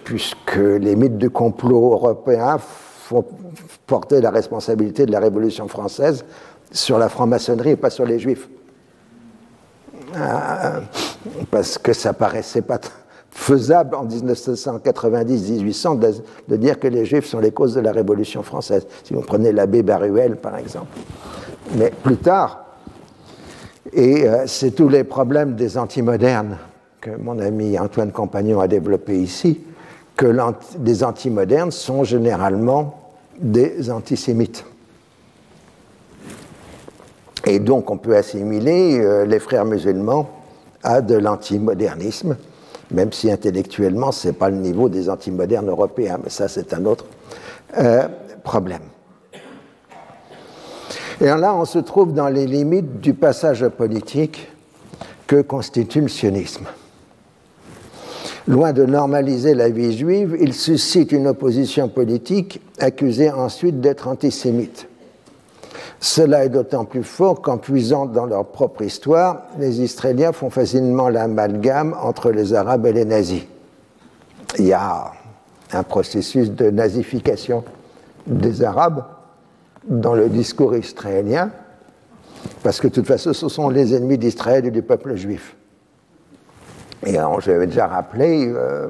puisque 0.03 0.55
les 0.55 0.95
mythes 0.95 1.17
du 1.17 1.29
complot 1.29 1.93
européens 1.93 2.57
font 2.59 3.25
porter 3.87 4.21
la 4.21 4.31
responsabilité 4.31 5.05
de 5.05 5.11
la 5.11 5.19
Révolution 5.19 5.67
française 5.67 6.25
sur 6.71 6.97
la 6.97 7.09
franc-maçonnerie 7.09 7.71
et 7.71 7.75
pas 7.75 7.89
sur 7.89 8.05
les 8.05 8.19
juifs. 8.19 8.47
Euh, 10.15 10.79
parce 11.49 11.77
que 11.77 11.93
ça 11.93 12.13
paraissait 12.13 12.61
pas 12.61 12.79
faisable 13.31 13.95
en 13.95 14.05
1990-1800 14.05 15.99
de, 16.47 16.55
dire 16.57 16.79
que 16.79 16.87
les 16.87 17.05
Juifs 17.05 17.25
sont 17.25 17.39
les 17.39 17.51
causes 17.51 17.73
de 17.73 17.79
la 17.79 17.91
Révolution 17.91 18.43
française. 18.43 18.85
Si 19.03 19.13
vous 19.13 19.21
prenez 19.21 19.51
l'abbé 19.51 19.83
Baruel, 19.83 20.35
par 20.35 20.57
exemple. 20.57 20.87
Mais 21.75 21.91
plus 22.03 22.17
tard, 22.17 22.65
et 23.93 24.27
euh, 24.27 24.43
c'est 24.45 24.71
tous 24.71 24.89
les 24.89 25.03
problèmes 25.03 25.55
des 25.55 25.77
antimodernes 25.77 26.57
que 26.99 27.09
mon 27.09 27.39
ami 27.39 27.79
Antoine 27.79 28.11
Compagnon 28.11 28.59
a 28.59 28.67
développé 28.67 29.17
ici, 29.17 29.61
que 30.15 30.27
les 30.83 31.03
antimodernes 31.03 31.71
sont 31.71 32.03
généralement 32.03 33.13
des 33.39 33.89
antisémites. 33.89 34.63
Et 37.45 37.59
donc 37.59 37.89
on 37.89 37.97
peut 37.97 38.15
assimiler 38.15 38.99
euh, 38.99 39.25
les 39.25 39.39
frères 39.39 39.65
musulmans 39.65 40.29
à 40.83 41.01
de 41.01 41.15
l'antimodernisme, 41.15 42.37
même 42.91 43.11
si 43.11 43.31
intellectuellement, 43.31 44.11
ce 44.11 44.27
n'est 44.27 44.33
pas 44.33 44.49
le 44.49 44.57
niveau 44.57 44.89
des 44.89 45.09
antimodernes 45.09 45.69
européens, 45.69 46.19
mais 46.23 46.29
ça, 46.29 46.47
c'est 46.47 46.73
un 46.73 46.85
autre 46.85 47.05
euh, 47.77 48.07
problème. 48.43 48.81
Et 51.19 51.25
là, 51.25 51.55
on 51.55 51.65
se 51.65 51.79
trouve 51.79 52.13
dans 52.13 52.29
les 52.29 52.47
limites 52.47 52.99
du 52.99 53.13
passage 53.13 53.67
politique 53.67 54.47
que 55.27 55.41
constitue 55.41 56.01
le 56.01 56.07
sionisme. 56.07 56.65
Loin 58.47 58.73
de 58.73 58.85
normaliser 58.85 59.53
la 59.53 59.69
vie 59.69 59.95
juive, 59.95 60.35
il 60.41 60.53
suscite 60.53 61.11
une 61.11 61.27
opposition 61.27 61.87
politique 61.89 62.59
accusée 62.79 63.29
ensuite 63.29 63.79
d'être 63.79 64.07
antisémite. 64.07 64.87
Cela 66.01 66.45
est 66.45 66.49
d'autant 66.49 66.83
plus 66.83 67.03
fort 67.03 67.43
qu'en 67.43 67.59
puisant 67.59 68.07
dans 68.07 68.25
leur 68.25 68.47
propre 68.47 68.81
histoire, 68.81 69.43
les 69.59 69.81
Israéliens 69.81 70.31
font 70.31 70.49
facilement 70.49 71.09
l'amalgame 71.09 71.95
entre 72.01 72.31
les 72.31 72.55
Arabes 72.55 72.87
et 72.87 72.91
les 72.91 73.05
nazis. 73.05 73.43
Il 74.57 74.65
y 74.65 74.73
a 74.73 75.11
un 75.71 75.83
processus 75.83 76.49
de 76.49 76.71
nazification 76.71 77.63
des 78.25 78.63
Arabes 78.63 79.03
dans 79.83 80.15
le 80.15 80.27
discours 80.27 80.75
israélien, 80.75 81.51
parce 82.63 82.81
que 82.81 82.87
de 82.87 82.93
toute 82.93 83.07
façon, 83.07 83.31
ce 83.33 83.47
sont 83.47 83.69
les 83.69 83.93
ennemis 83.93 84.17
d'Israël 84.17 84.65
et 84.65 84.71
du 84.71 84.81
peuple 84.81 85.15
juif. 85.15 85.55
Et 87.05 87.17
j'avais 87.41 87.67
déjà 87.67 87.85
rappelé, 87.85 88.51
euh, 88.55 88.89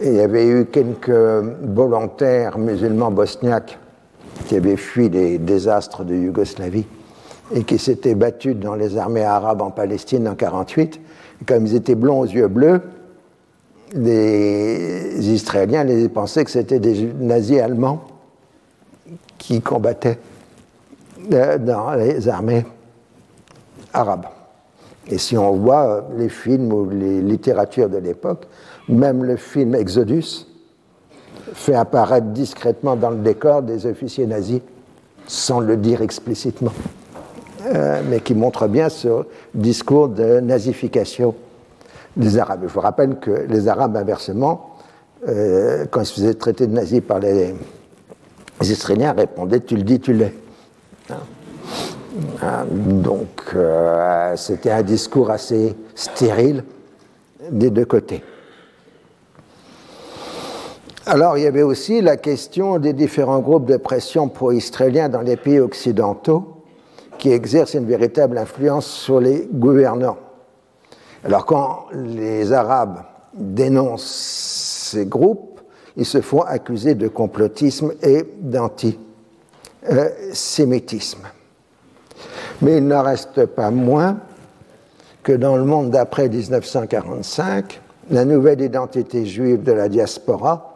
il 0.00 0.14
y 0.14 0.20
avait 0.20 0.46
eu 0.46 0.64
quelques 0.64 1.10
volontaires 1.10 2.56
musulmans 2.56 3.10
bosniaques 3.10 3.78
qui 4.46 4.56
avaient 4.56 4.76
fui 4.76 5.08
les 5.08 5.38
désastres 5.38 6.04
de 6.04 6.14
Yougoslavie 6.14 6.86
et 7.54 7.64
qui 7.64 7.78
s'étaient 7.78 8.14
battus 8.14 8.56
dans 8.56 8.74
les 8.74 8.96
armées 8.96 9.24
arabes 9.24 9.62
en 9.62 9.70
Palestine 9.70 10.28
en 10.28 10.34
1948. 10.34 11.00
comme 11.46 11.66
ils 11.66 11.74
étaient 11.74 11.94
blonds 11.94 12.20
aux 12.20 12.26
yeux 12.26 12.48
bleus, 12.48 12.82
les 13.94 15.30
Israéliens 15.30 15.84
les 15.84 16.08
pensaient 16.08 16.44
que 16.44 16.50
c'était 16.50 16.80
des 16.80 17.12
nazis 17.20 17.60
allemands 17.60 18.02
qui 19.38 19.60
combattaient 19.60 20.18
euh, 21.32 21.58
dans 21.58 21.92
les 21.92 22.28
armées 22.28 22.64
arabes. 23.92 24.26
Et 25.08 25.18
si 25.18 25.36
on 25.38 25.52
voit 25.52 26.08
les 26.16 26.28
films 26.28 26.72
ou 26.72 26.90
les 26.90 27.20
littératures 27.22 27.88
de 27.88 27.98
l'époque, 27.98 28.46
même 28.88 29.22
le 29.24 29.36
film 29.36 29.74
Exodus 29.74 30.46
fait 31.56 31.74
apparaître 31.74 32.28
discrètement 32.28 32.96
dans 32.96 33.10
le 33.10 33.16
décor 33.16 33.62
des 33.62 33.86
officiers 33.86 34.26
nazis, 34.26 34.60
sans 35.26 35.58
le 35.58 35.76
dire 35.76 36.02
explicitement, 36.02 36.72
euh, 37.74 38.02
mais 38.08 38.20
qui 38.20 38.34
montre 38.34 38.68
bien 38.68 38.90
ce 38.90 39.24
discours 39.54 40.08
de 40.10 40.40
nazification 40.40 41.34
des 42.16 42.38
Arabes. 42.38 42.64
Je 42.68 42.72
vous 42.72 42.80
rappelle 42.80 43.18
que 43.18 43.46
les 43.48 43.68
Arabes, 43.68 43.96
inversement, 43.96 44.76
euh, 45.26 45.86
quand 45.90 46.02
ils 46.02 46.06
se 46.06 46.14
faisaient 46.14 46.34
traiter 46.34 46.66
de 46.66 46.72
nazis 46.72 47.00
par 47.00 47.20
les, 47.20 47.54
Israéliens, 48.62 49.12
répondaient 49.12 49.60
Tu 49.60 49.76
le 49.76 49.82
dis, 49.82 49.98
tu 49.98 50.12
l'es. 50.12 50.34
Hein? 51.10 51.14
Hein, 52.42 52.66
donc, 52.70 53.42
euh, 53.54 54.36
c'était 54.36 54.70
un 54.70 54.82
discours 54.82 55.30
assez 55.30 55.74
stérile 55.94 56.64
des 57.50 57.70
deux 57.70 57.84
côtés. 57.86 58.22
Alors, 61.08 61.38
il 61.38 61.44
y 61.44 61.46
avait 61.46 61.62
aussi 61.62 62.00
la 62.00 62.16
question 62.16 62.80
des 62.80 62.92
différents 62.92 63.38
groupes 63.38 63.66
de 63.66 63.76
pression 63.76 64.28
pro-israéliens 64.28 65.08
dans 65.08 65.20
les 65.20 65.36
pays 65.36 65.60
occidentaux 65.60 66.64
qui 67.16 67.30
exercent 67.30 67.74
une 67.74 67.86
véritable 67.86 68.36
influence 68.38 68.86
sur 68.86 69.20
les 69.20 69.48
gouvernants. 69.52 70.18
Alors, 71.24 71.46
quand 71.46 71.86
les 71.92 72.52
Arabes 72.52 73.04
dénoncent 73.34 74.90
ces 74.90 75.06
groupes, 75.06 75.60
ils 75.96 76.04
se 76.04 76.20
font 76.20 76.40
accuser 76.40 76.96
de 76.96 77.06
complotisme 77.06 77.92
et 78.02 78.24
d'antisémitisme. 78.40 81.22
Mais 82.62 82.78
il 82.78 82.88
n'en 82.88 83.02
reste 83.02 83.46
pas 83.46 83.70
moins 83.70 84.18
que 85.22 85.30
dans 85.32 85.56
le 85.56 85.64
monde 85.64 85.90
d'après 85.90 86.28
1945, 86.28 87.80
la 88.10 88.24
nouvelle 88.24 88.60
identité 88.60 89.24
juive 89.24 89.62
de 89.62 89.70
la 89.70 89.88
diaspora 89.88 90.72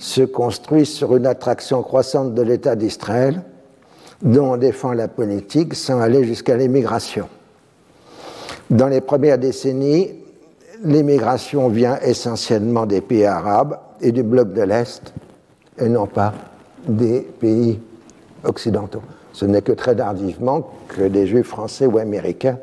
se 0.00 0.22
construit 0.22 0.86
sur 0.86 1.14
une 1.14 1.26
attraction 1.26 1.82
croissante 1.82 2.34
de 2.34 2.40
l'État 2.40 2.74
d'Israël, 2.74 3.42
dont 4.22 4.54
on 4.54 4.56
défend 4.56 4.94
la 4.94 5.08
politique 5.08 5.74
sans 5.74 6.00
aller 6.00 6.24
jusqu'à 6.24 6.56
l'immigration. 6.56 7.28
Dans 8.70 8.88
les 8.88 9.02
premières 9.02 9.38
décennies, 9.38 10.10
l'immigration 10.82 11.68
vient 11.68 11.98
essentiellement 12.00 12.86
des 12.86 13.02
pays 13.02 13.26
arabes 13.26 13.78
et 14.00 14.10
du 14.10 14.22
bloc 14.22 14.54
de 14.54 14.62
l'Est, 14.62 15.12
et 15.78 15.88
non 15.88 16.06
pas 16.06 16.32
des 16.88 17.20
pays 17.20 17.78
occidentaux. 18.44 19.02
Ce 19.34 19.44
n'est 19.44 19.62
que 19.62 19.72
très 19.72 19.94
tardivement 19.94 20.70
que 20.88 21.08
des 21.08 21.26
juifs 21.26 21.48
français 21.48 21.84
ou 21.84 21.98
américains 21.98 22.58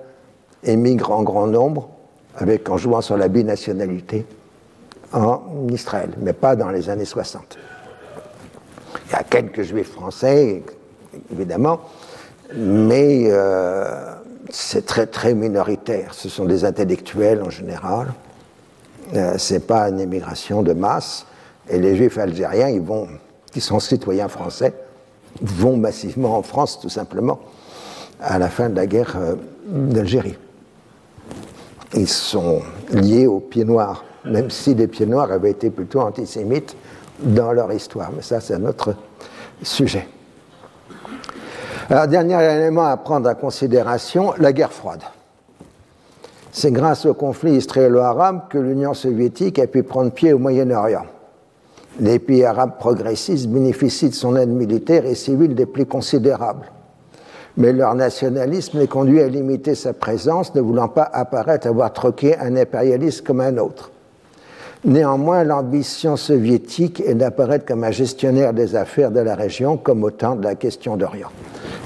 émigrent 0.63 1.11
en 1.11 1.21
grand 1.21 1.47
nombre, 1.47 1.89
avec, 2.35 2.67
en 2.69 2.77
jouant 2.77 3.01
sur 3.01 3.15
la 3.15 3.27
binationalité, 3.27 4.25
en 5.13 5.67
Israël, 5.69 6.11
mais 6.17 6.33
pas 6.33 6.55
dans 6.55 6.69
les 6.69 6.89
années 6.89 7.05
60. 7.05 7.57
Il 9.07 9.11
y 9.11 9.15
a 9.15 9.23
quelques 9.23 9.61
juifs 9.63 9.91
français, 9.91 10.63
évidemment, 11.31 11.79
mais 12.53 13.27
euh, 13.29 14.15
c'est 14.49 14.85
très 14.85 15.07
très 15.07 15.33
minoritaire. 15.33 16.13
Ce 16.13 16.29
sont 16.29 16.45
des 16.45 16.65
intellectuels 16.65 17.41
en 17.41 17.49
général. 17.49 18.13
Euh, 19.15 19.37
Ce 19.37 19.53
n'est 19.53 19.59
pas 19.59 19.89
une 19.89 19.99
immigration 19.99 20.61
de 20.61 20.73
masse. 20.73 21.25
Et 21.69 21.77
les 21.77 21.95
juifs 21.95 22.17
algériens, 22.17 22.69
ils 22.69 22.81
vont, 22.81 23.07
qui 23.51 23.61
sont 23.61 23.79
citoyens 23.79 24.29
français, 24.29 24.73
vont 25.41 25.77
massivement 25.77 26.37
en 26.37 26.43
France, 26.43 26.79
tout 26.79 26.89
simplement, 26.89 27.39
à 28.21 28.39
la 28.39 28.49
fin 28.49 28.69
de 28.69 28.75
la 28.75 28.87
guerre 28.87 29.15
euh, 29.17 29.35
d'Algérie. 29.67 30.37
Ils 31.93 32.07
sont 32.07 32.61
liés 32.91 33.27
aux 33.27 33.39
pieds 33.39 33.65
noirs 33.65 34.03
même 34.29 34.49
si 34.49 34.75
les 34.75 34.87
pieds 34.87 35.05
noirs 35.05 35.31
avaient 35.31 35.51
été 35.51 35.69
plutôt 35.69 36.01
antisémites 36.01 36.75
dans 37.19 37.51
leur 37.51 37.71
histoire. 37.71 38.11
Mais 38.15 38.21
ça, 38.21 38.39
c'est 38.39 38.53
un 38.53 38.65
autre 38.65 38.93
sujet. 39.63 40.07
Alors, 41.89 42.07
dernier 42.07 42.41
élément 42.43 42.85
à 42.85 42.97
prendre 42.97 43.29
en 43.29 43.35
considération, 43.35 44.33
la 44.37 44.51
guerre 44.51 44.73
froide. 44.73 45.03
C'est 46.51 46.71
grâce 46.71 47.05
au 47.05 47.13
conflit 47.13 47.53
israélo-arabe 47.55 48.49
que 48.49 48.57
l'Union 48.57 48.93
soviétique 48.93 49.59
a 49.59 49.67
pu 49.67 49.83
prendre 49.83 50.11
pied 50.11 50.33
au 50.33 50.39
Moyen-Orient. 50.39 51.05
Les 51.99 52.19
pays 52.19 52.43
arabes 52.43 52.77
progressistes 52.77 53.47
bénéficient 53.47 54.09
de 54.09 54.15
son 54.15 54.35
aide 54.35 54.49
militaire 54.49 55.05
et 55.05 55.15
civile 55.15 55.55
des 55.55 55.65
plus 55.65 55.85
considérables. 55.85 56.65
Mais 57.57 57.73
leur 57.73 57.95
nationalisme 57.95 58.79
les 58.79 58.87
conduit 58.87 59.21
à 59.21 59.27
limiter 59.27 59.73
sa 59.73 59.93
présence, 59.93 60.53
ne 60.53 60.61
voulant 60.61 60.89
pas 60.89 61.09
apparaître 61.11 61.67
avoir 61.67 61.91
troqué 61.91 62.37
un 62.37 62.55
impérialiste 62.55 63.25
comme 63.25 63.41
un 63.41 63.57
autre. 63.57 63.91
Néanmoins, 64.85 65.43
l'ambition 65.43 66.17
soviétique 66.17 67.01
est 67.05 67.15
d'apparaître 67.15 67.65
comme 67.65 67.83
un 67.83 67.91
gestionnaire 67.91 68.53
des 68.53 68.75
affaires 68.75 69.11
de 69.11 69.19
la 69.19 69.35
région, 69.35 69.77
comme 69.77 70.03
au 70.03 70.11
temps 70.11 70.35
de 70.35 70.43
la 70.43 70.55
question 70.55 70.97
d'Orient. 70.97 71.31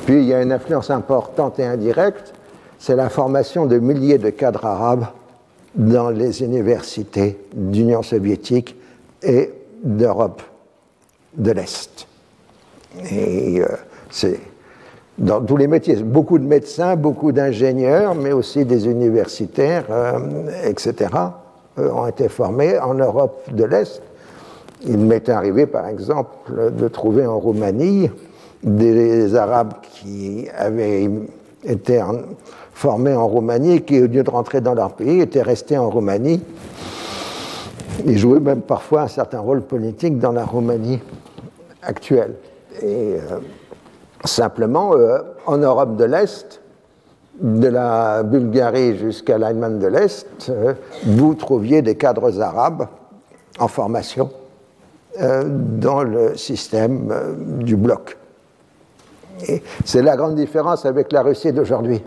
Puis 0.06 0.22
il 0.22 0.26
y 0.26 0.34
a 0.34 0.42
une 0.42 0.52
influence 0.52 0.90
importante 0.90 1.60
et 1.60 1.66
indirecte, 1.66 2.34
c'est 2.80 2.96
la 2.96 3.10
formation 3.10 3.66
de 3.66 3.78
milliers 3.80 4.18
de 4.18 4.30
cadres 4.30 4.66
arabes 4.66 5.06
dans 5.76 6.10
les 6.10 6.44
universités 6.44 7.38
d'Union 7.54 8.02
soviétique 8.02 8.76
et 9.24 9.52
d'Europe 9.84 10.42
de 11.38 11.52
l'Est. 11.52 12.08
Et 13.10 13.62
euh, 13.62 13.68
c'est 14.10 14.40
dans 15.18 15.42
tous 15.42 15.58
les 15.58 15.68
métiers, 15.68 15.96
beaucoup 15.98 16.40
de 16.40 16.46
médecins, 16.46 16.96
beaucoup 16.96 17.32
d'ingénieurs, 17.32 18.16
mais 18.16 18.32
aussi 18.32 18.66
des 18.66 18.88
universitaires, 18.88 19.86
euh, 19.92 20.20
etc. 20.66 21.10
Euh, 21.80 21.90
ont 21.92 22.06
été 22.06 22.28
formés 22.28 22.78
en 22.78 22.96
Europe 22.96 23.44
de 23.50 23.64
l'Est. 23.64 24.02
Il 24.86 24.98
m'est 24.98 25.30
arrivé, 25.30 25.66
par 25.66 25.88
exemple, 25.88 26.72
de 26.72 26.88
trouver 26.90 27.26
en 27.26 27.40
Roumanie 27.40 28.12
des 28.62 29.36
Arabes 29.36 29.76
qui 29.82 30.48
avaient 30.58 31.10
été 31.64 32.04
formés 32.74 33.14
en 33.14 33.28
Roumanie 33.28 33.76
et 33.76 33.82
qui, 33.82 34.02
au 34.02 34.08
lieu 34.08 34.24
de 34.24 34.30
rentrer 34.30 34.60
dans 34.60 34.74
leur 34.74 34.94
pays, 34.94 35.22
étaient 35.22 35.42
restés 35.42 35.78
en 35.78 35.90
Roumanie. 35.90 36.44
Ils 38.06 38.18
jouaient 38.18 38.40
même 38.40 38.62
parfois 38.62 39.04
un 39.04 39.08
certain 39.08 39.40
rôle 39.40 39.62
politique 39.62 40.20
dans 40.20 40.32
la 40.32 40.44
Roumanie 40.44 41.00
actuelle. 41.82 42.36
Et 42.82 43.16
euh, 43.16 43.40
simplement, 44.26 44.94
euh, 44.96 45.20
en 45.46 45.58
Europe 45.58 45.96
de 45.96 46.04
l'Est, 46.04 46.61
de 47.42 47.68
la 47.68 48.24
Bulgarie 48.24 48.98
jusqu'à 48.98 49.38
l'Allemagne 49.38 49.80
de 49.80 49.88
l'Est, 49.88 50.50
euh, 50.50 50.74
vous 51.06 51.34
trouviez 51.34 51.82
des 51.82 51.96
cadres 51.96 52.40
arabes 52.42 52.88
en 53.60 53.68
formation 53.68 54.32
euh, 55.20 55.44
dans 55.48 56.04
le 56.04 56.38
système 56.38 57.12
euh, 57.12 57.34
du 57.64 57.76
bloc. 57.76 58.18
c'est 59.86 60.02
la 60.02 60.16
grande 60.16 60.36
différence 60.36 60.86
avec 60.86 61.12
la 61.12 61.24
Russie 61.24 61.52
d'aujourd'hui. 61.52 62.02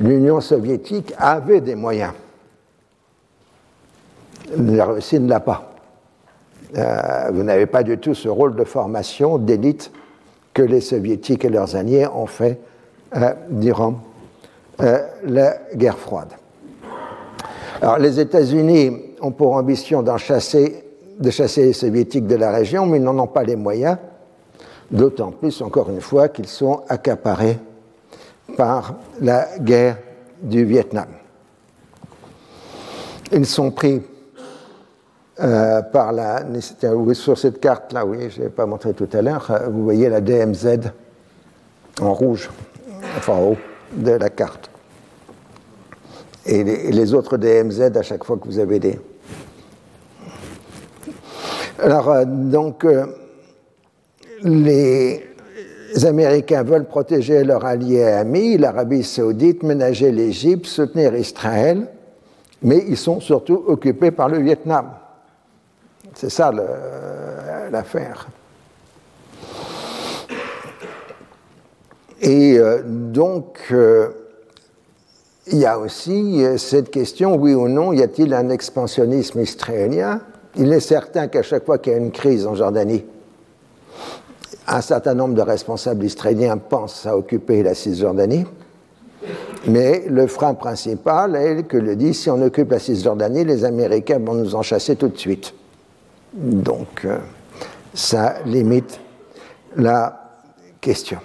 l'Union 0.00 0.40
soviétique 0.40 1.12
avait 1.18 1.60
des 1.60 1.74
moyens. 1.74 2.12
La 4.56 4.86
Russie 4.86 5.20
ne 5.20 5.28
l'a 5.28 5.40
pas. 5.40 5.68
Vous 7.32 7.42
n'avez 7.42 7.66
pas 7.66 7.82
du 7.82 7.98
tout 7.98 8.14
ce 8.14 8.28
rôle 8.28 8.56
de 8.56 8.64
formation 8.64 9.36
d'élite 9.36 9.92
que 10.54 10.62
les 10.62 10.80
soviétiques 10.80 11.44
et 11.44 11.50
leurs 11.50 11.76
alliés 11.76 12.06
ont 12.06 12.26
fait 12.26 12.58
euh, 13.16 13.34
euh, 14.80 15.06
la 15.24 15.58
guerre 15.74 15.98
froide. 15.98 16.30
Alors 17.80 17.98
les 17.98 18.20
États-Unis 18.20 19.16
ont 19.20 19.32
pour 19.32 19.54
ambition 19.54 20.04
chasser, 20.16 20.84
de 21.18 21.30
chasser 21.30 21.64
les 21.64 21.72
soviétiques 21.72 22.26
de 22.26 22.36
la 22.36 22.50
région, 22.50 22.86
mais 22.86 22.98
ils 22.98 23.02
n'en 23.02 23.18
ont 23.18 23.26
pas 23.26 23.42
les 23.42 23.56
moyens, 23.56 23.98
d'autant 24.90 25.30
plus, 25.30 25.60
encore 25.62 25.90
une 25.90 26.00
fois, 26.00 26.28
qu'ils 26.28 26.48
sont 26.48 26.82
accaparés 26.88 27.58
par 28.56 28.94
la 29.20 29.48
guerre 29.58 29.98
du 30.42 30.64
Vietnam. 30.64 31.08
Ils 33.30 33.46
sont 33.46 33.70
pris 33.70 34.02
euh, 35.40 35.82
par 35.82 36.12
la. 36.12 36.44
Sur 37.14 37.38
cette 37.38 37.60
carte-là, 37.60 38.04
oui, 38.04 38.30
je 38.30 38.42
n'ai 38.42 38.48
pas 38.48 38.66
montré 38.66 38.94
tout 38.94 39.08
à 39.12 39.22
l'heure, 39.22 39.50
euh, 39.50 39.68
vous 39.68 39.82
voyez 39.82 40.08
la 40.08 40.20
DMZ 40.20 40.90
en 42.00 42.12
rouge, 42.12 42.50
enfin 43.16 43.34
en 43.34 43.42
haut 43.50 43.56
de 43.92 44.12
la 44.12 44.30
carte. 44.30 44.70
Et 46.44 46.64
les, 46.64 47.14
autres 47.14 47.36
DMZ 47.36 47.96
à 47.96 48.02
chaque 48.02 48.24
fois 48.24 48.36
que 48.36 48.46
vous 48.46 48.58
avez 48.58 48.80
des. 48.80 48.98
Alors, 51.78 52.10
euh, 52.10 52.24
donc, 52.26 52.84
les 54.42 55.24
Américains 56.04 56.64
veulent 56.64 56.86
protéger 56.86 57.44
leurs 57.44 57.64
alliés 57.64 57.98
et 57.98 58.12
amis, 58.12 58.58
l'Arabie 58.58 59.04
saoudite, 59.04 59.62
ménager 59.62 60.10
l'Égypte, 60.10 60.66
soutenir 60.66 61.14
Israël, 61.14 61.86
mais 62.62 62.84
ils 62.88 62.96
sont 62.96 63.20
surtout 63.20 63.62
occupés 63.66 64.10
par 64.10 64.28
le 64.28 64.38
Vietnam. 64.38 64.90
C'est 66.14 66.30
ça 66.30 66.52
l'affaire. 67.70 68.28
Et 72.22 72.56
euh, 72.56 72.82
donc, 72.84 73.58
euh, 73.72 74.10
il 75.48 75.58
y 75.58 75.66
a 75.66 75.76
aussi 75.76 76.44
euh, 76.44 76.56
cette 76.56 76.90
question, 76.90 77.34
oui 77.34 77.52
ou 77.52 77.66
non, 77.66 77.92
y 77.92 78.00
a-t-il 78.00 78.32
un 78.32 78.48
expansionnisme 78.48 79.40
israélien? 79.40 80.20
Il 80.56 80.72
est 80.72 80.80
certain 80.80 81.26
qu'à 81.26 81.42
chaque 81.42 81.66
fois 81.66 81.78
qu'il 81.78 81.92
y 81.92 81.96
a 81.96 81.98
une 81.98 82.12
crise 82.12 82.46
en 82.46 82.54
Jordanie, 82.54 83.04
un 84.68 84.80
certain 84.80 85.14
nombre 85.14 85.34
de 85.34 85.42
responsables 85.42 86.04
israéliens 86.04 86.58
pensent 86.58 87.06
à 87.06 87.16
occuper 87.16 87.64
la 87.64 87.74
Cisjordanie. 87.74 88.46
Mais 89.66 90.04
le 90.08 90.28
frein 90.28 90.54
principal 90.54 91.34
est 91.34 91.64
que 91.64 91.76
le 91.76 91.96
dit 91.96 92.14
si 92.14 92.30
on 92.30 92.40
occupe 92.40 92.70
la 92.70 92.78
Cisjordanie, 92.78 93.44
les 93.44 93.64
Américains 93.64 94.20
vont 94.20 94.34
nous 94.34 94.54
en 94.54 94.62
chasser 94.62 94.94
tout 94.94 95.08
de 95.08 95.18
suite. 95.18 95.54
Donc, 96.32 97.06
ça 97.94 98.36
limite 98.46 99.00
la 99.76 100.30
question. 100.80 101.18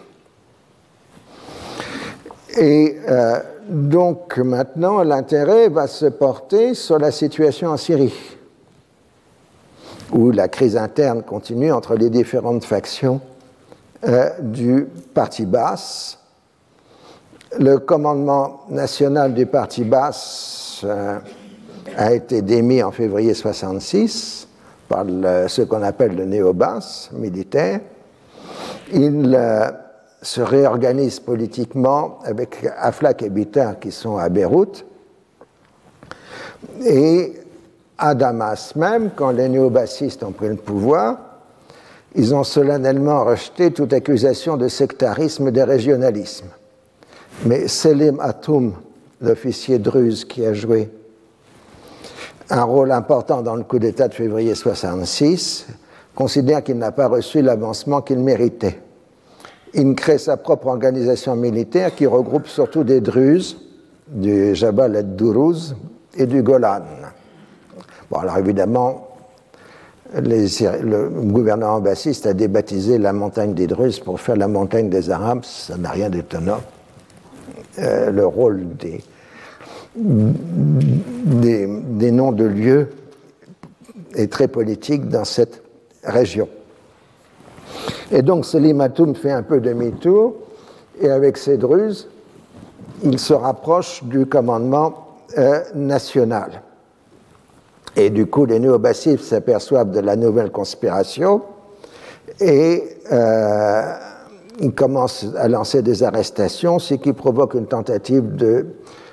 Et 2.57 2.97
euh, 3.07 3.39
donc 3.69 4.37
maintenant, 4.37 5.03
l'intérêt 5.03 5.69
va 5.69 5.87
se 5.87 6.07
porter 6.07 6.73
sur 6.73 6.97
la 6.97 7.11
situation 7.11 7.69
en 7.69 7.77
Syrie, 7.77 8.13
où 10.11 10.31
la 10.31 10.47
crise 10.47 10.75
interne 10.75 11.21
continue 11.21 11.71
entre 11.71 11.95
les 11.95 12.09
différentes 12.09 12.63
factions 12.63 13.21
euh, 14.07 14.29
du 14.39 14.87
Parti 15.13 15.45
basse. 15.45 16.17
Le 17.59 17.77
commandement 17.77 18.61
national 18.69 19.33
du 19.33 19.45
Parti 19.45 19.83
basse 19.83 20.85
a 21.95 22.13
été 22.13 22.41
démis 22.41 22.83
en 22.83 22.91
février 22.91 23.33
66 23.33 24.47
par 24.87 25.05
ce 25.05 25.61
qu'on 25.61 25.83
appelle 25.83 26.15
le 26.15 26.25
néo-bas 26.25 26.79
militaire. 27.13 27.81
Il 28.93 29.35
euh, 29.35 29.69
se 30.27 30.41
réorganise 30.41 31.21
politiquement 31.21 32.19
avec 32.25 32.67
Aflaq 32.77 33.23
et 33.23 33.29
Bitter 33.29 33.69
qui 33.79 33.93
sont 33.93 34.17
à 34.17 34.27
Beyrouth. 34.27 34.85
Et 36.85 37.31
à 37.97 38.13
Damas 38.13 38.75
même, 38.75 39.11
quand 39.15 39.31
les 39.31 39.47
néo-bassistes 39.47 40.23
ont 40.23 40.33
pris 40.33 40.49
le 40.49 40.57
pouvoir, 40.57 41.17
ils 42.13 42.35
ont 42.35 42.43
solennellement 42.43 43.23
rejeté 43.23 43.71
toute 43.71 43.93
accusation 43.93 44.57
de 44.57 44.67
sectarisme 44.67 45.47
et 45.47 45.51
de 45.51 45.61
régionalisme. 45.61 46.47
Mais 47.45 47.69
Selim 47.69 48.19
Atoum, 48.19 48.73
l'officier 49.21 49.79
druze 49.79 50.25
qui 50.25 50.45
a 50.45 50.53
joué 50.53 50.89
un 52.49 52.63
rôle 52.63 52.91
important 52.91 53.41
dans 53.41 53.55
le 53.55 53.63
coup 53.63 53.79
d'État 53.79 54.09
de 54.09 54.13
février 54.13 54.55
66, 54.55 55.67
considère 56.15 56.65
qu'il 56.65 56.77
n'a 56.77 56.91
pas 56.91 57.07
reçu 57.07 57.41
l'avancement 57.41 58.01
qu'il 58.01 58.19
méritait. 58.19 58.81
Il 59.77 59.93
crée 59.93 60.17
sa 60.17 60.37
propre 60.37 60.67
organisation 60.67 61.35
militaire 61.35 61.93
qui 61.93 62.07
regroupe 62.07 62.47
surtout 62.47 62.83
des 62.83 62.99
Druzes, 62.99 63.57
du 64.07 64.55
Jabal 64.55 64.95
el-Dourouz 64.95 65.75
et 66.17 66.25
du 66.25 66.41
Golan. 66.41 66.81
Bon, 68.09 68.17
alors 68.17 68.39
évidemment, 68.39 69.07
le 70.15 71.09
gouvernement 71.09 71.79
bassiste 71.79 72.25
a 72.25 72.33
débaptisé 72.33 72.97
la 72.97 73.13
montagne 73.13 73.53
des 73.53 73.67
Druzes 73.67 73.99
pour 73.99 74.19
faire 74.19 74.35
la 74.35 74.47
montagne 74.47 74.89
des 74.89 75.11
Arabes, 75.11 75.43
ça 75.43 75.77
n'a 75.77 75.91
rien 75.91 76.09
d'étonnant. 76.09 76.61
Euh, 77.79 78.09
le 78.09 78.25
rôle 78.25 78.65
des, 78.77 79.03
des, 79.95 82.11
noms 82.11 82.31
de 82.31 82.45
lieux 82.45 82.89
est 84.15 84.31
très 84.31 84.47
politique 84.47 85.07
dans 85.07 85.25
cette 85.25 85.61
région. 86.03 86.49
Et 88.11 88.21
donc 88.21 88.45
Selim 88.45 88.87
fait 89.15 89.31
un 89.31 89.43
peu 89.43 89.59
demi-tour 89.59 90.35
et 90.99 91.09
avec 91.09 91.37
ses 91.37 91.57
druzes, 91.57 92.07
il 93.03 93.19
se 93.19 93.33
rapproche 93.33 94.03
du 94.03 94.25
commandement 94.25 95.07
euh, 95.37 95.61
national. 95.75 96.61
Et 97.95 98.09
du 98.09 98.27
coup, 98.27 98.45
les 98.45 98.59
néo-bassifs 98.59 99.21
s'aperçoivent 99.21 99.91
de 99.91 99.99
la 99.99 100.15
nouvelle 100.15 100.51
conspiration 100.51 101.41
et 102.39 102.83
euh, 103.11 103.93
ils 104.59 104.73
commencent 104.73 105.27
à 105.37 105.47
lancer 105.47 105.81
des 105.81 106.03
arrestations, 106.03 106.79
ce 106.79 106.95
qui 106.95 107.13
provoque 107.13 107.55
une 107.55 107.67
tentative 107.67 108.35
de 108.35 108.67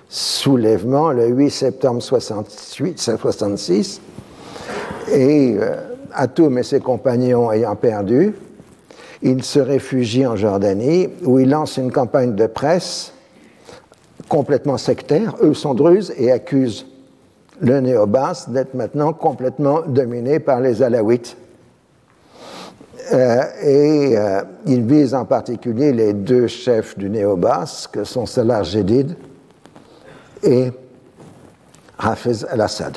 soulèvement 0.09 1.11
le 1.11 1.27
8 1.27 1.51
septembre 1.51 2.03
1966 2.03 4.01
et 5.12 5.57
euh, 5.59 5.77
Atoum 6.12 6.59
et 6.59 6.62
ses 6.62 6.81
compagnons 6.81 7.51
ayant 7.51 7.77
perdu, 7.77 8.35
il 9.24 9.42
se 9.42 9.59
réfugie 9.59 10.26
en 10.26 10.36
Jordanie 10.36 11.09
où 11.24 11.38
il 11.38 11.48
lance 11.48 11.78
une 11.78 11.90
campagne 11.90 12.34
de 12.34 12.46
presse 12.46 13.12
complètement 14.28 14.76
sectaire. 14.76 15.34
Eux 15.42 15.55
sont 15.55 15.74
druzes 15.74 16.12
et 16.18 16.30
accusent 16.30 16.86
le 17.60 17.80
néo-bas 17.80 18.46
d'être 18.48 18.74
maintenant 18.74 19.12
complètement 19.14 19.80
dominé 19.86 20.40
par 20.40 20.60
les 20.60 20.82
Alaouites. 20.82 21.36
Euh, 23.12 23.42
et 23.62 24.16
euh, 24.16 24.42
il 24.66 24.82
vise 24.84 25.14
en 25.14 25.24
particulier 25.24 25.92
les 25.92 26.12
deux 26.12 26.46
chefs 26.46 26.96
du 26.98 27.09
néo-bas, 27.09 27.64
que 27.92 28.05
sont 28.05 28.26
Salah 28.26 28.62
Jedid 28.62 29.14
et 30.42 30.70
Hafez 31.98 32.46
al-Assad. 32.51 32.96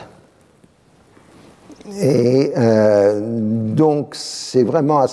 Et 2.01 2.51
euh, 2.57 3.19
donc, 3.21 4.13
c'est 4.13 4.63
vraiment 4.63 5.05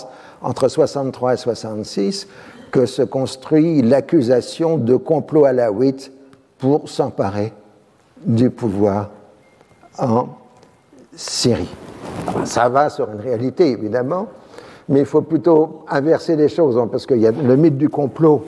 entre 0.44 0.68
63 0.68 1.34
et 1.34 1.36
66 1.38 2.28
que 2.70 2.86
se 2.86 3.02
construit 3.02 3.82
l'accusation 3.82 4.76
de 4.76 4.94
complot 4.94 5.46
alawite 5.46 6.12
pour 6.58 6.88
s'emparer 6.88 7.52
du 8.24 8.50
pouvoir 8.50 9.10
en 9.98 10.28
Syrie. 11.16 11.74
ça 12.44 12.68
va 12.68 12.90
sur 12.90 13.10
une 13.10 13.20
réalité, 13.20 13.70
évidemment, 13.70 14.28
mais 14.88 15.00
il 15.00 15.06
faut 15.06 15.22
plutôt 15.22 15.84
inverser 15.88 16.36
les 16.36 16.48
choses, 16.48 16.76
hein, 16.76 16.88
parce 16.90 17.06
qu'il 17.06 17.18
y 17.18 17.26
a 17.26 17.30
le 17.30 17.56
mythe 17.56 17.78
du 17.78 17.88
complot 17.88 18.44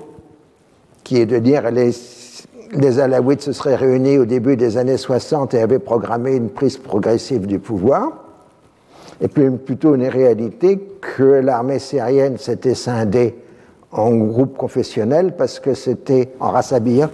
qui 1.03 1.21
est 1.21 1.27
de 1.27 1.39
dire 1.39 1.71
les 1.71 1.93
les 2.73 2.93
se 3.39 3.53
seraient 3.53 3.77
réunis 3.77 4.19
au 4.19 4.25
début 4.25 4.57
des 4.57 4.77
années 4.77 4.97
60 4.97 5.55
et 5.55 5.61
avaient 5.61 5.79
programmé 5.79 6.35
une 6.35 6.51
prise 6.51 6.77
progressive 6.77 7.47
du 7.47 7.61
pouvoir, 7.61 8.26
et 9.21 9.29
puis 9.29 9.51
plutôt 9.51 9.95
une 9.95 10.07
réalité 10.07 10.79
que 11.01 11.23
l'armée 11.23 11.79
syrienne 11.79 12.39
s'était 12.39 12.75
scindée 12.75 13.35
en 13.93 14.15
groupes 14.15 14.57
confessionnels 14.57 15.35
parce 15.37 15.59
que 15.59 15.75
c'était 15.75 16.31
en 16.41 16.51
rassabir, 16.51 17.09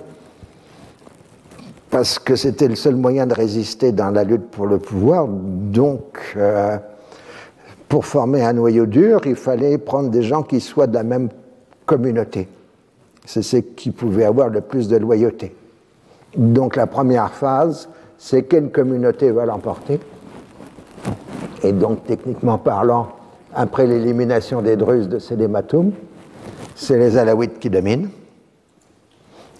parce 1.90 2.18
que 2.18 2.34
c'était 2.36 2.68
le 2.68 2.74
seul 2.74 2.96
moyen 2.96 3.26
de 3.26 3.34
résister 3.34 3.92
dans 3.92 4.10
la 4.10 4.24
lutte 4.24 4.50
pour 4.50 4.66
le 4.66 4.78
pouvoir. 4.78 5.28
Donc, 5.28 6.34
euh, 6.36 6.78
pour 7.88 8.06
former 8.06 8.42
un 8.42 8.54
noyau 8.54 8.86
dur, 8.86 9.20
il 9.26 9.36
fallait 9.36 9.76
prendre 9.78 10.08
des 10.08 10.22
gens 10.22 10.42
qui 10.42 10.60
soient 10.60 10.86
de 10.86 10.94
la 10.94 11.02
même 11.02 11.28
communauté. 11.84 12.48
C'est 13.26 13.42
ce 13.42 13.58
qui 13.58 13.90
pouvait 13.90 14.24
avoir 14.24 14.48
le 14.48 14.62
plus 14.62 14.88
de 14.88 14.96
loyauté. 14.96 15.54
Donc 16.36 16.76
la 16.76 16.86
première 16.86 17.32
phase, 17.32 17.88
c'est 18.18 18.44
quelle 18.44 18.70
communauté 18.70 19.30
va 19.30 19.44
l'emporter? 19.44 20.00
Et 21.62 21.72
donc 21.72 22.04
techniquement 22.04 22.58
parlant, 22.58 23.08
après 23.54 23.86
l'élimination 23.86 24.62
des 24.62 24.76
Druzes 24.76 25.08
de 25.08 25.18
Sédématoum, 25.18 25.92
c'est 26.74 26.98
les 26.98 27.16
Alaouites 27.16 27.58
qui 27.58 27.70
dominent. 27.70 28.08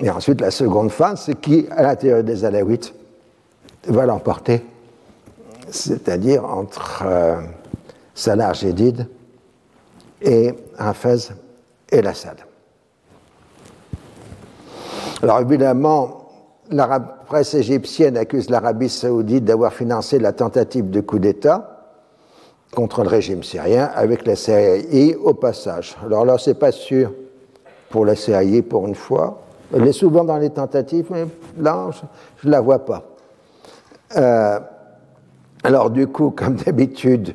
Et 0.01 0.11
ensuite, 0.11 0.41
la 0.41 0.51
seconde 0.51 0.91
phase, 0.91 1.23
c'est 1.27 1.41
qui, 1.41 1.66
à 1.70 1.83
l'intérieur 1.83 2.24
des 2.24 2.45
Alaouites, 2.45 2.95
va 3.87 4.07
l'emporter, 4.07 4.65
c'est-à-dire 5.70 6.45
entre 6.45 7.03
euh, 7.05 7.41
Salah 8.15 8.53
et 10.23 10.55
Hafez 10.79 11.35
et 11.91 12.03
l'Assad. 12.03 12.37
Alors 15.23 15.41
évidemment, 15.41 16.29
la 16.70 16.99
presse 16.99 17.55
égyptienne 17.55 18.16
accuse 18.16 18.51
l'Arabie 18.51 18.89
saoudite 18.89 19.45
d'avoir 19.45 19.73
financé 19.73 20.19
la 20.19 20.33
tentative 20.33 20.91
de 20.91 21.01
coup 21.01 21.19
d'État 21.19 21.72
contre 22.74 23.03
le 23.03 23.09
régime 23.09 23.43
syrien 23.43 23.90
avec 23.94 24.27
la 24.27 24.35
CIA 24.35 25.16
au 25.23 25.35
passage. 25.35 25.97
Alors 26.05 26.24
là, 26.24 26.36
c'est 26.39 26.59
pas 26.59 26.73
sûr 26.73 27.12
pour 27.90 28.07
la 28.07 28.16
CIA 28.16 28.62
pour 28.69 28.86
une 28.86 28.94
fois. 28.94 29.43
Elle 29.74 29.86
est 29.86 29.93
souvent 29.93 30.24
dans 30.24 30.39
les 30.39 30.51
tentatives, 30.51 31.07
mais 31.11 31.27
là, 31.59 31.90
je 32.39 32.47
ne 32.47 32.53
la 32.53 32.61
vois 32.61 32.81
pas. 32.81 33.05
Euh, 34.16 34.59
alors 35.62 35.90
du 35.90 36.07
coup, 36.07 36.31
comme 36.36 36.57
d'habitude, 36.57 37.35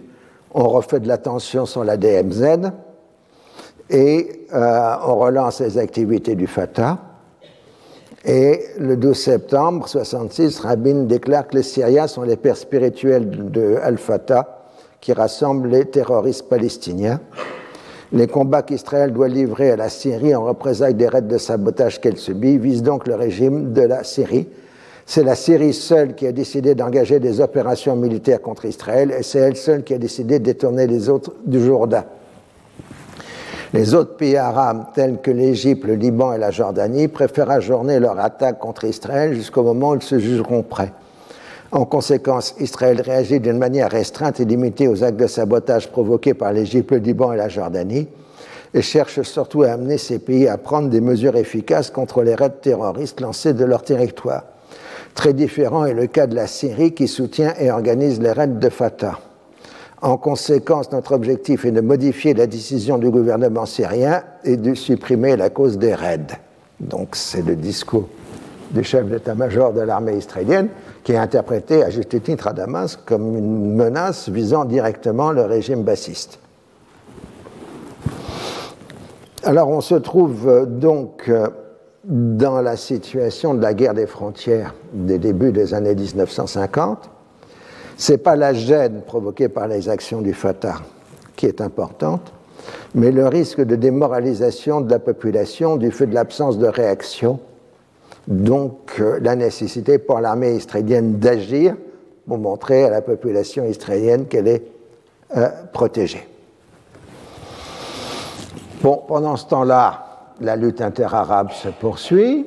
on 0.54 0.68
refait 0.68 1.00
de 1.00 1.08
l'attention 1.08 1.66
sur 1.66 1.84
la 1.84 1.98
DMZ 1.98 2.72
et 3.90 4.48
euh, 4.54 4.96
on 5.06 5.18
relance 5.18 5.62
les 5.62 5.78
activités 5.78 6.36
du 6.36 6.48
Fatah. 6.48 6.98
Et 8.26 8.62
le 8.80 8.98
12 8.98 9.18
septembre 9.18 9.86
1966, 9.86 10.60
Rabin 10.62 11.04
déclare 11.04 11.48
que 11.48 11.58
les 11.58 11.64
Syriens 11.64 12.08
sont 12.08 12.24
les 12.24 12.36
pères 12.36 12.58
spirituels 12.58 13.52
de 13.52 13.78
Al-Fatah 13.82 14.57
qui 15.02 15.14
rassemblent 15.14 15.70
les 15.70 15.86
terroristes 15.86 16.50
palestiniens. 16.50 17.20
Les 18.12 18.28
combats 18.28 18.62
qu'Israël 18.62 19.12
doit 19.12 19.28
livrer 19.28 19.72
à 19.72 19.76
la 19.76 19.90
Syrie 19.90 20.34
en 20.34 20.46
représailles 20.46 20.94
des 20.94 21.08
raids 21.08 21.22
de 21.22 21.38
sabotage 21.38 22.00
qu'elle 22.00 22.18
subit 22.18 22.58
visent 22.58 22.84
donc 22.84 23.08
le 23.08 23.16
régime 23.16 23.74
de 23.74 23.82
la 23.82 24.04
Syrie. 24.04 24.48
C'est 25.06 25.24
la 25.24 25.36
Syrie 25.36 25.74
seule 25.74 26.16
qui 26.16 26.26
a 26.26 26.32
décidé 26.32 26.76
d'engager 26.76 27.20
des 27.20 27.42
opérations 27.42 27.96
militaires 27.96 28.42
contre 28.42 28.66
Israël 28.66 29.14
et 29.18 29.24
c'est 29.24 29.40
elle 29.40 29.58
seule 29.58 29.84
qui 29.84 29.94
a 29.94 29.98
décidé 29.98 30.40
de 30.40 30.46
détourner 30.46 30.88
les 30.88 31.10
autres 31.10 31.34
du 31.46 31.64
Jourdain. 31.64 32.06
Les 33.74 33.94
autres 33.94 34.16
pays 34.16 34.38
arabes, 34.38 34.88
tels 34.96 35.20
que 35.20 35.32
l'Égypte, 35.32 35.86
le 35.86 35.96
Liban 35.96 36.32
et 36.32 36.38
la 36.38 36.52
Jordanie, 36.52 37.10
préfèrent 37.10 37.52
ajourner 37.52 38.00
leur 38.00 38.18
attaque 38.20 38.60
contre 38.60 38.86
Israël 38.86 39.34
jusqu'au 39.34 39.64
moment 39.64 39.90
où 39.90 39.96
ils 39.96 40.02
se 40.02 40.20
jugeront 40.20 40.64
prêts. 40.64 40.94
En 41.72 41.86
conséquence, 41.86 42.56
Israël 42.60 43.02
réagit 43.02 43.40
d'une 43.40 43.58
manière 43.58 43.92
restreinte 43.92 44.40
et 44.40 44.46
limitée 44.46 44.88
aux 44.88 45.04
actes 45.04 45.20
de 45.20 45.28
sabotage 45.28 45.92
provoqués 45.92 46.34
par 46.34 46.54
l'Égypte, 46.54 46.92
le 46.92 46.98
Liban 46.98 47.34
et 47.34 47.38
la 47.38 47.50
Jordanie, 47.50 48.08
et 48.74 48.82
cherche 48.82 49.22
surtout 49.24 49.64
à 49.64 49.72
amener 49.72 49.98
ces 49.98 50.20
pays 50.20 50.48
à 50.48 50.58
prendre 50.58 50.90
des 50.90 51.02
mesures 51.02 51.36
efficaces 51.36 51.90
contre 51.90 52.24
les 52.24 52.36
raids 52.36 52.50
terroristes 52.62 53.20
lancés 53.20 53.54
de 53.54 53.66
leur 53.66 53.84
territoire. 53.84 54.44
Très 55.14 55.34
différent 55.34 55.86
est 55.86 55.94
le 55.94 56.08
cas 56.08 56.28
de 56.28 56.36
la 56.36 56.48
Syrie 56.48 56.94
qui 56.94 57.08
soutient 57.08 57.54
et 57.60 57.72
organise 57.72 58.22
les 58.22 58.32
raids 58.32 58.48
de 58.48 58.70
Fatah. 58.70 59.20
En 60.02 60.18
conséquence, 60.18 60.92
notre 60.92 61.14
objectif 61.14 61.66
est 61.66 61.72
de 61.72 61.82
modifier 61.82 62.34
la 62.34 62.46
décision 62.46 62.98
du 63.00 63.10
gouvernement 63.10 63.66
syrien 63.66 64.24
et 64.44 64.56
de 64.56 64.76
supprimer 64.76 65.36
la 65.36 65.50
cause 65.50 65.80
des 65.80 65.96
raids. 65.96 66.38
Donc 66.80 67.16
c'est 67.16 67.42
le 67.42 67.56
discours 67.56 68.08
du 68.72 68.84
chef 68.84 69.06
d'état-major 69.06 69.74
de 69.74 69.82
l'armée 69.82 70.16
israélienne 70.16 70.70
qui 71.04 71.14
est 71.14 71.18
interprété 71.18 71.84
à 71.84 71.90
juste 71.90 72.22
titre 72.22 72.48
à 72.48 72.54
Damas 72.54 72.98
comme 73.06 73.36
une 73.38 73.76
menace 73.76 74.30
visant 74.30 74.66
directement 74.66 75.32
le 75.32 75.44
régime 75.44 75.84
bassiste. 75.84 76.40
Alors 79.44 79.70
on 79.70 79.82
se 79.82 79.96
trouve 79.96 80.66
donc 80.68 81.32
dans 82.04 82.62
la 82.62 82.76
situation 82.76 83.54
de 83.54 83.62
la 83.62 83.74
guerre 83.74 83.94
des 83.94 84.08
frontières 84.08 84.74
des 84.94 85.20
débuts 85.20 85.52
des 85.52 85.74
années 85.74 85.96
1950 85.96 87.10
ce 87.98 88.12
n'est 88.12 88.18
pas 88.20 88.36
la 88.36 88.54
gêne 88.54 89.02
provoquée 89.02 89.50
par 89.50 89.68
les 89.68 89.90
actions 89.90 90.22
du 90.22 90.34
Fatah 90.34 90.76
qui 91.36 91.48
est 91.48 91.62
importante, 91.62 92.32
mais 92.94 93.12
le 93.12 93.28
risque 93.28 93.62
de 93.62 93.76
démoralisation 93.76 94.82
de 94.82 94.92
la 94.92 95.00
population 95.00 95.78
du 95.78 95.92
fait 95.92 96.06
de 96.06 96.14
l'absence 96.14 96.60
de 96.60 96.68
réaction, 96.68 97.40
donc 98.28 99.00
euh, 99.00 99.20
la 99.22 99.36
nécessité 99.36 99.98
pour 99.98 100.20
l'armée 100.20 100.56
israélienne 100.56 101.18
d'agir 101.18 101.76
pour 102.28 102.38
montrer 102.38 102.84
à 102.84 102.90
la 102.90 103.02
population 103.02 103.64
israélienne 103.66 104.26
qu'elle 104.28 104.48
est 104.48 104.64
euh, 105.36 105.50
protégée. 105.72 106.28
Bon, 108.82 109.02
pendant 109.08 109.38
ce 109.38 109.46
temps-là, 109.48 110.34
la 110.42 110.56
lutte 110.56 110.82
interarabe 110.82 111.52
se 111.52 111.70
poursuit. 111.70 112.46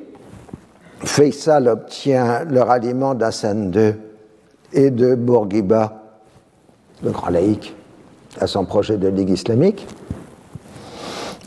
Faisal 1.03 1.67
obtient 1.67 2.43
le 2.45 2.61
ralliement 2.61 3.15
d'Hassan 3.15 3.71
II 3.73 3.95
et 4.71 4.91
de 4.91 5.15
Bourguiba, 5.15 6.01
le 7.03 7.11
grand 7.11 7.29
laïc, 7.29 7.75
à 8.39 8.47
son 8.47 8.65
projet 8.65 8.97
de 8.97 9.07
Ligue 9.07 9.31
islamique. 9.31 9.87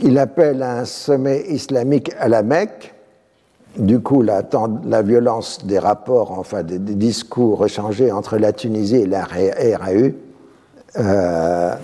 Il 0.03 0.19
appelle 0.19 0.63
un 0.63 0.85
sommet 0.85 1.45
islamique 1.49 2.13
à 2.19 2.29
la 2.29 2.43
Mecque. 2.43 2.94
Du 3.77 4.01
coup, 4.01 4.23
la, 4.23 4.43
violence 5.03 5.67
des 5.67 5.81
rapports, 5.81 6.31
enfin 6.39 6.63
des, 6.63 6.79
discours 6.79 7.65
échangés 7.65 8.13
entre 8.13 8.39
la 8.39 8.53
Tunisie 8.53 8.97
et 8.97 9.07
la 9.07 9.25
RAU 9.25 10.13
euh, 10.97 11.75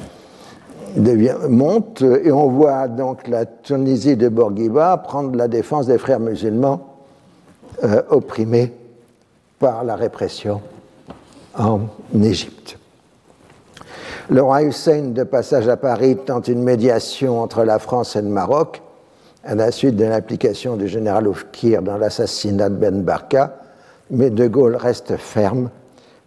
monte 1.49 2.03
et 2.03 2.31
on 2.31 2.49
voit 2.49 2.87
donc 2.87 3.27
la 3.27 3.45
Tunisie 3.45 4.17
de 4.17 4.29
Bourguiba 4.29 4.97
prendre 4.99 5.35
la 5.35 5.49
défense 5.49 5.87
des 5.87 5.99
frères 5.99 6.21
musulmans 6.21 6.97
euh, 7.83 8.03
opprimés 8.11 8.73
par 9.59 9.83
la 9.83 9.97
répression 9.97 10.61
en 11.59 11.81
Égypte. 12.15 12.79
Le 14.29 14.43
roi 14.43 14.63
Hussein, 14.63 15.09
de 15.09 15.25
passage 15.25 15.67
à 15.67 15.77
Paris, 15.77 16.17
tente 16.25 16.47
une 16.47 16.63
médiation 16.63 17.43
entre 17.43 17.65
la 17.65 17.81
France 17.81 18.15
et 18.15 18.23
le 18.23 18.29
Maroc 18.29 18.81
à 19.45 19.55
la 19.55 19.71
suite 19.71 19.97
de 19.97 20.05
l'implication 20.05 20.77
du 20.77 20.89
général 20.89 21.27
Oufkir 21.27 21.83
dans 21.83 21.97
l'assassinat 21.97 22.69
de 22.69 22.77
Ben 22.77 23.03
Barka, 23.03 23.57
mais 24.11 24.31
De 24.31 24.47
Gaulle 24.47 24.77
reste 24.77 25.17
ferme 25.17 25.71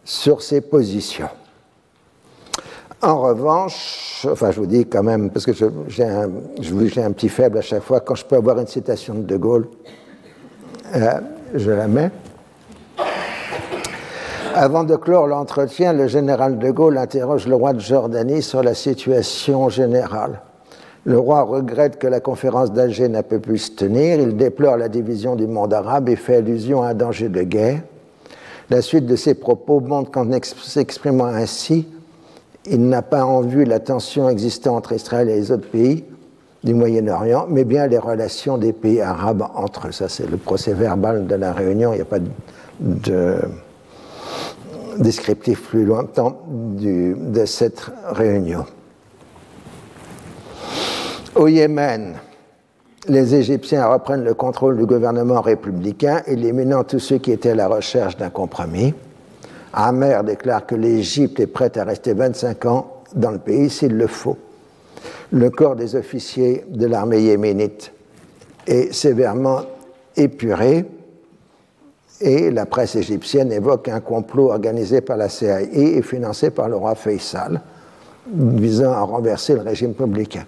sur 0.03 0.41
ses 0.41 0.61
positions. 0.61 1.29
En 3.01 3.19
revanche, 3.19 4.25
enfin 4.31 4.51
je 4.51 4.59
vous 4.59 4.65
dis 4.65 4.85
quand 4.85 5.03
même, 5.03 5.29
parce 5.29 5.45
que 5.45 5.51
j'ai 5.87 6.03
un, 6.03 7.11
petit 7.11 7.29
faible 7.29 7.57
à 7.57 7.61
chaque 7.61 7.83
fois, 7.83 7.99
quand 7.99 8.15
je 8.15 8.25
peux 8.25 8.37
avoir 8.37 8.59
une 8.59 8.67
citation 8.67 9.13
de 9.13 9.23
De 9.23 9.35
Gaulle, 9.35 9.67
euh, 10.95 11.19
je 11.53 11.71
la 11.71 11.87
mets. 11.87 12.11
Avant 14.55 14.83
de 14.83 14.95
clore 14.95 15.27
l'entretien, 15.27 15.93
le 15.93 16.07
général 16.07 16.59
de 16.59 16.71
Gaulle 16.71 16.97
interroge 16.97 17.47
le 17.47 17.55
roi 17.55 17.73
de 17.73 17.79
Jordanie 17.79 18.41
sur 18.41 18.63
la 18.63 18.73
situation 18.73 19.67
générale. 19.67 20.39
Le 21.05 21.19
roi 21.19 21.43
regrette 21.43 21.97
que 21.97 22.07
la 22.07 22.21
conférence 22.21 22.71
d'Alger 22.71 23.09
n'a 23.09 23.23
pas 23.23 23.37
pu 23.37 23.57
se 23.57 23.71
tenir, 23.71 24.21
il 24.21 24.37
déplore 24.37 24.77
la 24.77 24.87
division 24.87 25.35
du 25.35 25.47
monde 25.47 25.73
arabe 25.73 26.07
et 26.07 26.15
fait 26.15 26.37
allusion 26.37 26.81
à 26.81 26.89
un 26.89 26.93
danger 26.93 27.27
de 27.27 27.41
guerre. 27.41 27.81
La 28.69 28.81
suite 28.81 29.05
de 29.05 29.17
ses 29.17 29.33
propos 29.33 29.81
montre 29.81 30.11
qu'en 30.11 30.25
s'exprimant 30.41 31.25
ainsi, 31.25 31.87
il 32.65 32.87
n'a 32.87 33.01
pas 33.01 33.25
en 33.25 33.41
vue 33.41 33.65
la 33.65 33.81
tension 33.81 34.29
existant 34.29 34.77
entre 34.77 34.93
Israël 34.93 35.27
et 35.29 35.35
les 35.35 35.51
autres 35.51 35.67
pays 35.67 36.05
du 36.63 36.73
Moyen-Orient, 36.73 37.47
mais 37.49 37.65
bien 37.65 37.87
les 37.87 37.97
relations 37.97 38.57
des 38.57 38.71
pays 38.71 39.01
arabes 39.01 39.43
entre 39.55 39.87
eux. 39.89 39.91
Ça, 39.91 40.07
c'est 40.07 40.29
le 40.29 40.37
procès 40.37 40.73
verbal 40.73 41.27
de 41.27 41.35
la 41.35 41.51
réunion, 41.51 41.91
il 41.91 41.97
n'y 41.97 42.01
a 42.01 42.05
pas 42.05 42.19
de 42.79 43.39
descriptif 44.97 45.67
plus 45.67 45.83
longtemps 45.83 46.39
de 46.47 47.45
cette 47.45 47.81
réunion. 48.05 48.63
Au 51.35 51.47
Yémen, 51.47 52.13
les 53.07 53.33
Égyptiens 53.33 53.87
reprennent 53.87 54.23
le 54.23 54.35
contrôle 54.35 54.77
du 54.77 54.85
gouvernement 54.85 55.41
républicain, 55.41 56.21
éliminant 56.27 56.83
tous 56.83 56.99
ceux 56.99 57.17
qui 57.17 57.31
étaient 57.31 57.49
à 57.49 57.55
la 57.55 57.67
recherche 57.67 58.17
d'un 58.17 58.29
compromis. 58.29 58.93
Amer 59.73 60.23
déclare 60.23 60.67
que 60.67 60.75
l'Égypte 60.75 61.39
est 61.39 61.47
prête 61.47 61.77
à 61.77 61.85
rester 61.85 62.13
25 62.13 62.65
ans 62.67 63.01
dans 63.15 63.31
le 63.31 63.39
pays 63.39 63.71
s'il 63.71 63.97
le 63.97 64.05
faut. 64.05 64.37
Le 65.31 65.49
corps 65.49 65.75
des 65.75 65.95
officiers 65.95 66.65
de 66.69 66.85
l'armée 66.85 67.21
yéménite 67.21 67.91
est 68.67 68.93
sévèrement 68.93 69.61
épuré 70.15 70.85
et 72.21 72.51
la 72.51 72.67
presse 72.67 72.95
égyptienne 72.95 73.51
évoque 73.51 73.89
un 73.89 74.01
complot 74.01 74.51
organisé 74.51 75.01
par 75.01 75.17
la 75.17 75.29
CIA 75.29 75.61
et 75.63 75.99
financé 76.03 76.51
par 76.51 76.69
le 76.69 76.75
roi 76.75 76.93
Faisal, 76.93 77.59
visant 78.31 78.91
à 78.91 79.01
renverser 79.01 79.55
le 79.55 79.61
régime 79.61 79.95
publicain. 79.95 80.45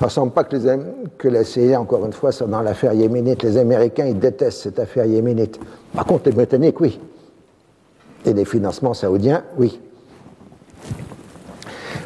Il 0.00 0.04
ne 0.04 0.10
semble 0.10 0.32
pas 0.32 0.44
que, 0.44 0.56
les, 0.56 0.78
que 1.18 1.28
la 1.28 1.44
CIA, 1.44 1.80
encore 1.80 2.04
une 2.06 2.12
fois, 2.12 2.32
soit 2.32 2.46
dans 2.46 2.62
l'affaire 2.62 2.92
yéménite. 2.92 3.42
Les 3.42 3.56
Américains, 3.56 4.06
ils 4.06 4.18
détestent 4.18 4.62
cette 4.62 4.78
affaire 4.78 5.06
yéménite. 5.06 5.60
Par 5.94 6.04
contre, 6.04 6.24
les 6.26 6.32
Britanniques, 6.32 6.80
oui. 6.80 7.00
Et 8.24 8.32
les 8.32 8.44
financements 8.44 8.94
saoudiens, 8.94 9.44
oui. 9.58 9.80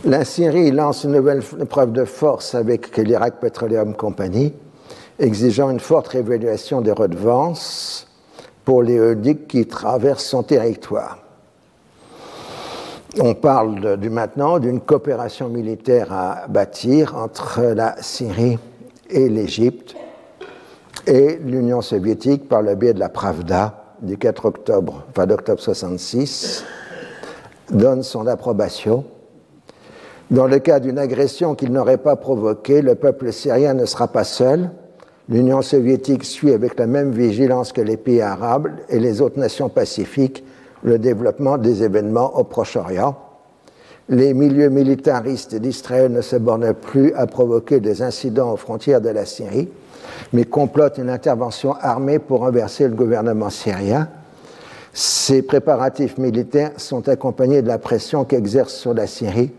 La 0.05 0.25
Syrie 0.25 0.71
lance 0.71 1.05
une 1.05 1.13
nouvelle 1.13 1.43
preuve 1.69 1.93
de 1.93 2.05
force 2.05 2.55
avec 2.55 2.97
l'Iraq 2.97 3.41
Petroleum 3.41 3.95
Company, 3.95 4.53
exigeant 5.19 5.71
une 5.71 5.81
forte 5.81 6.09
réévaluation 6.09 6.81
des 6.81 6.93
redevances 6.93 8.07
pour 8.65 8.83
les 8.83 9.17
qui 9.49 9.67
traversent 9.67 10.27
son 10.27 10.43
territoire. 10.43 11.26
On 13.19 13.33
parle 13.33 13.97
maintenant 14.11 14.59
d'une 14.59 14.81
coopération 14.81 15.49
militaire 15.49 16.13
à 16.13 16.47
bâtir 16.49 17.17
entre 17.17 17.63
la 17.63 17.97
Syrie 18.03 18.59
et 19.09 19.31
l'Égypte 19.31 19.97
et 21.07 21.39
l'Union 21.43 21.81
soviétique 21.81 22.47
par 22.47 22.61
le 22.61 22.75
biais 22.75 22.93
de 22.93 23.01
la 23.01 23.09
Pravda 23.09 23.95
du 24.03 24.19
4 24.19 24.45
octobre, 24.45 25.07
enfin 25.09 25.25
d'octobre 25.25 25.61
66, 25.61 26.65
donne 27.71 28.03
son 28.03 28.27
approbation. 28.27 29.05
Dans 30.31 30.47
le 30.47 30.59
cas 30.59 30.79
d'une 30.79 30.99
agression 30.99 31.55
qu'il 31.55 31.73
n'aurait 31.73 31.97
pas 31.97 32.17
provoquée, 32.17 32.83
le 32.83 32.97
peuple 32.97 33.33
syrien 33.33 33.73
ne 33.73 33.87
sera 33.87 34.09
pas 34.09 34.25
seul. 34.25 34.71
L'Union 35.31 35.63
soviétique 35.63 36.25
suit 36.25 36.53
avec 36.53 36.79
la 36.79 36.87
même 36.87 37.13
vigilance 37.13 37.73
que 37.73 37.81
les 37.81 37.97
pays 37.97 38.21
arabes 38.21 38.69
et 38.91 39.01
les 39.01 39.23
autres 39.23 39.39
nations 39.39 39.71
pacifiques 39.71 40.45
le 40.83 40.99
développement 40.99 41.59
des 41.59 41.83
événements 41.83 42.37
au 42.39 42.45
Proche-Orient. 42.45 43.17
Les 44.09 44.35
milieux 44.35 44.69
militaristes 44.69 45.57
d'Israël 45.57 46.13
ne 46.13 46.21
se 46.21 46.37
bornent 46.37 46.75
plus 46.75 47.13
à 47.15 47.27
provoquer 47.27 47.81
des 47.81 48.03
incidents 48.03 48.53
aux 48.53 48.57
frontières 48.57 49.01
de 49.01 49.09
la 49.09 49.25
Syrie, 49.25 49.69
mais 50.33 50.45
complotent 50.45 50.99
une 50.99 51.11
intervention 51.11 51.75
armée 51.81 52.19
pour 52.19 52.41
renverser 52.41 52.87
le 52.87 52.95
gouvernement 52.95 53.51
syrien. 53.51 54.09
Ces 54.93 55.43
préparatifs 55.43 56.19
militaires 56.19 56.73
sont 56.77 57.09
accompagnés 57.09 57.63
de 57.63 57.69
la 57.69 57.79
pression 57.79 58.25
qu'exercent 58.25 58.77
sur 58.77 58.95
la 58.95 59.07
Syrie 59.07 59.53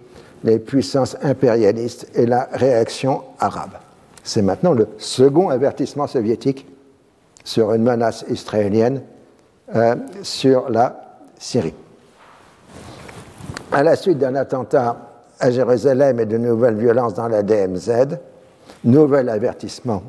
les 0.44 0.60
puissances 0.60 1.18
impérialistes 1.23 2.07
et 2.15 2.26
la 2.26 2.48
réaction 2.53 3.22
arabe. 3.39 3.77
C'est 4.23 4.41
maintenant 4.41 4.73
le 4.73 4.88
second 4.98 5.49
avertissement 5.49 6.07
soviétique 6.07 6.68
sur 7.44 7.73
une 7.73 7.84
menace 7.84 8.26
israélienne 8.30 9.02
euh, 9.76 9.95
sur 10.22 10.69
la 10.69 11.06
Syrie. 11.39 11.73
À 13.72 13.84
la 13.84 13.95
suite 13.95 14.18
d'un 14.18 14.35
attentat 14.35 14.97
à 15.39 15.51
Jérusalem 15.51 16.19
et 16.19 16.26
de 16.26 16.38
nouvelles 16.38 16.77
violences 16.77 17.14
dans 17.14 17.27
la 17.27 17.43
DMZ, 17.43 18.18
nouvel 18.84 19.30
avertissement 19.30 20.03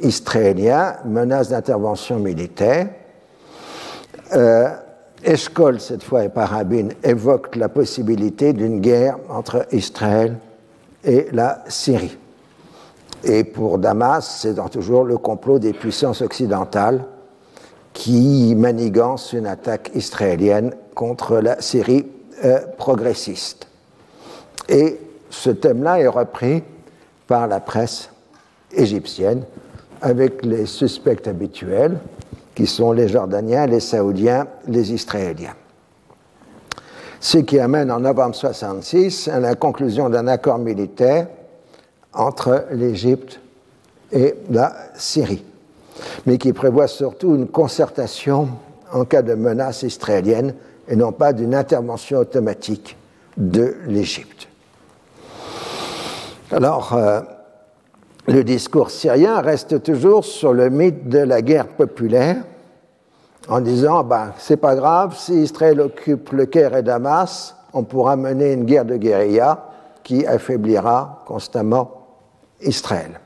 israélien, 0.00 0.94
menace 1.04 1.50
d'intervention 1.50 2.18
militaire. 2.18 2.88
Euh, 4.34 4.68
Eshkol, 5.22 5.80
cette 5.80 6.02
fois, 6.02 6.24
et 6.24 6.28
Parabine 6.28 6.92
évoquent 7.02 7.56
la 7.56 7.68
possibilité 7.68 8.52
d'une 8.52 8.80
guerre 8.80 9.18
entre 9.28 9.66
Israël 9.72 10.36
et 11.04 11.26
la 11.32 11.62
Syrie. 11.68 12.16
Et 13.22 13.44
pour 13.44 13.78
Damas, 13.78 14.38
c'est 14.40 14.54
toujours 14.70 15.04
le 15.04 15.18
complot 15.18 15.58
des 15.58 15.74
puissances 15.74 16.22
occidentales 16.22 17.04
qui 18.00 18.54
manigancent 18.54 19.34
une 19.34 19.46
attaque 19.46 19.90
israélienne 19.94 20.74
contre 20.94 21.36
la 21.36 21.60
Syrie 21.60 22.06
euh, 22.46 22.60
progressiste. 22.78 23.66
Et 24.70 24.98
ce 25.28 25.50
thème-là 25.50 26.00
est 26.00 26.08
repris 26.08 26.62
par 27.26 27.46
la 27.46 27.60
presse 27.60 28.08
égyptienne 28.72 29.42
avec 30.00 30.42
les 30.46 30.64
suspects 30.64 31.28
habituels, 31.28 31.98
qui 32.54 32.66
sont 32.66 32.92
les 32.92 33.06
Jordaniens, 33.06 33.66
les 33.66 33.80
Saoudiens, 33.80 34.46
les 34.66 34.94
Israéliens. 34.94 35.54
Ce 37.20 37.36
qui 37.36 37.58
amène 37.58 37.92
en 37.92 38.00
novembre 38.00 38.34
66 38.34 39.28
à 39.28 39.40
la 39.40 39.56
conclusion 39.56 40.08
d'un 40.08 40.26
accord 40.26 40.56
militaire 40.56 41.26
entre 42.14 42.64
l'Égypte 42.72 43.40
et 44.10 44.36
la 44.48 44.74
Syrie, 44.94 45.44
mais 46.26 46.38
qui 46.38 46.52
prévoit 46.52 46.88
surtout 46.88 47.34
une 47.34 47.48
concertation 47.48 48.48
en 48.92 49.04
cas 49.04 49.22
de 49.22 49.34
menace 49.34 49.82
israélienne 49.82 50.54
et 50.88 50.96
non 50.96 51.12
pas 51.12 51.32
d'une 51.32 51.54
intervention 51.54 52.18
automatique 52.18 52.96
de 53.36 53.76
l'Égypte. 53.86 54.48
Alors, 56.50 56.94
euh, 56.94 57.20
le 58.26 58.42
discours 58.42 58.90
syrien 58.90 59.40
reste 59.40 59.82
toujours 59.82 60.24
sur 60.24 60.52
le 60.52 60.68
mythe 60.68 61.08
de 61.08 61.20
la 61.20 61.42
guerre 61.42 61.68
populaire, 61.68 62.36
en 63.48 63.60
disant 63.60 64.04
ben, 64.04 64.32
c'est 64.38 64.56
pas 64.56 64.74
grave, 64.74 65.16
si 65.16 65.34
Israël 65.34 65.80
occupe 65.80 66.32
le 66.32 66.46
Caire 66.46 66.76
et 66.76 66.82
Damas, 66.82 67.56
on 67.72 67.84
pourra 67.84 68.16
mener 68.16 68.52
une 68.52 68.64
guerre 68.64 68.84
de 68.84 68.96
guérilla 68.96 69.66
qui 70.02 70.26
affaiblira 70.26 71.22
constamment 71.26 72.06
Israël. 72.60 73.20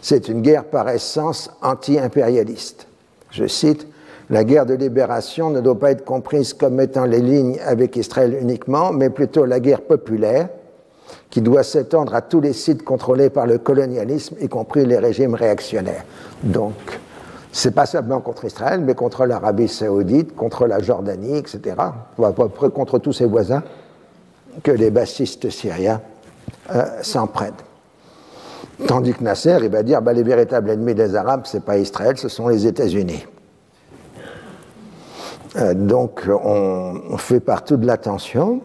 C'est 0.00 0.28
une 0.28 0.42
guerre 0.42 0.64
par 0.64 0.88
essence 0.88 1.50
anti-impérialiste. 1.62 2.86
Je 3.30 3.46
cite 3.46 3.86
La 4.30 4.44
guerre 4.44 4.66
de 4.66 4.74
libération 4.74 5.50
ne 5.50 5.60
doit 5.60 5.78
pas 5.78 5.90
être 5.90 6.04
comprise 6.04 6.54
comme 6.54 6.80
étant 6.80 7.04
les 7.04 7.20
lignes 7.20 7.58
avec 7.64 7.96
Israël 7.96 8.36
uniquement, 8.40 8.92
mais 8.92 9.10
plutôt 9.10 9.44
la 9.44 9.60
guerre 9.60 9.82
populaire 9.82 10.48
qui 11.30 11.40
doit 11.40 11.62
s'étendre 11.62 12.14
à 12.14 12.20
tous 12.20 12.40
les 12.40 12.52
sites 12.52 12.84
contrôlés 12.84 13.30
par 13.30 13.46
le 13.46 13.58
colonialisme, 13.58 14.36
y 14.40 14.48
compris 14.48 14.84
les 14.84 14.98
régimes 14.98 15.34
réactionnaires. 15.34 16.04
Donc, 16.42 16.74
c'est 17.52 17.74
pas 17.74 17.86
seulement 17.86 18.20
contre 18.20 18.44
Israël, 18.46 18.80
mais 18.80 18.94
contre 18.94 19.26
l'Arabie 19.26 19.68
saoudite, 19.68 20.34
contre 20.34 20.66
la 20.66 20.80
Jordanie, 20.80 21.38
etc., 21.38 21.76
contre 22.74 22.98
tous 22.98 23.12
ses 23.12 23.26
voisins, 23.26 23.62
que 24.62 24.70
les 24.70 24.90
bassistes 24.90 25.50
syriens 25.50 26.00
euh, 26.74 26.84
s'en 27.02 27.26
prennent. 27.26 27.52
Tandis 28.86 29.14
que 29.14 29.22
Nasser, 29.22 29.58
il 29.62 29.70
va 29.70 29.82
dire 29.82 30.02
bah, 30.02 30.12
les 30.12 30.22
véritables 30.22 30.70
ennemis 30.70 30.94
des 30.94 31.14
Arabes, 31.14 31.42
ce 31.44 31.56
n'est 31.56 31.62
pas 31.62 31.78
Israël, 31.78 32.16
ce 32.16 32.28
sont 32.28 32.48
les 32.48 32.66
États-Unis. 32.66 33.26
Euh, 35.56 35.74
donc, 35.74 36.22
on, 36.28 37.16
fait 37.18 37.40
partout 37.40 37.76
de 37.76 37.86
l'attention. 37.86 38.60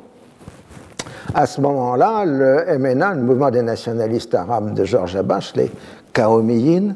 À 1.33 1.45
ce 1.45 1.59
moment-là, 1.61 2.23
le 2.25 2.77
MNA, 2.77 3.15
le 3.15 3.21
mouvement 3.21 3.51
des 3.51 3.61
nationalistes 3.61 4.33
arabes 4.33 4.73
de 4.73 4.85
Georges 4.85 5.17
Abache, 5.17 5.53
les 5.55 5.69
Kaomiyin, 6.13 6.95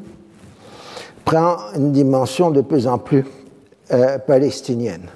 prend 1.24 1.56
une 1.76 1.92
dimension 1.92 2.50
de 2.50 2.62
plus 2.62 2.86
en 2.86 2.98
plus 2.98 3.24
euh, 3.92 4.18
palestinienne. 4.18 5.08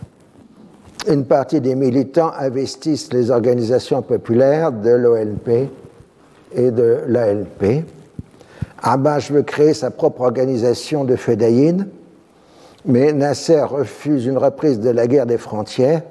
Une 1.09 1.25
partie 1.25 1.61
des 1.61 1.75
militants 1.75 2.33
investissent 2.39 3.13
les 3.13 3.31
organisations 3.31 4.03
populaires 4.03 4.73
de 4.73 4.91
l'OLP 4.91 5.71
et 6.53 6.71
de 6.71 6.99
l'ALP. 7.07 7.85
Abache 8.83 9.31
veut 9.31 9.43
créer 9.43 9.75
sa 9.75 9.91
propre 9.91 10.23
organisation 10.23 11.05
de 11.05 11.17
Fedaïn, 11.17 11.89
mais 12.85 13.13
Nasser 13.13 13.63
refuse 13.63 14.27
une 14.27 14.39
reprise 14.39 14.81
de 14.81 14.91
la 14.91 15.07
guerre 15.07 15.27
des 15.27 15.39
frontières 15.39 16.03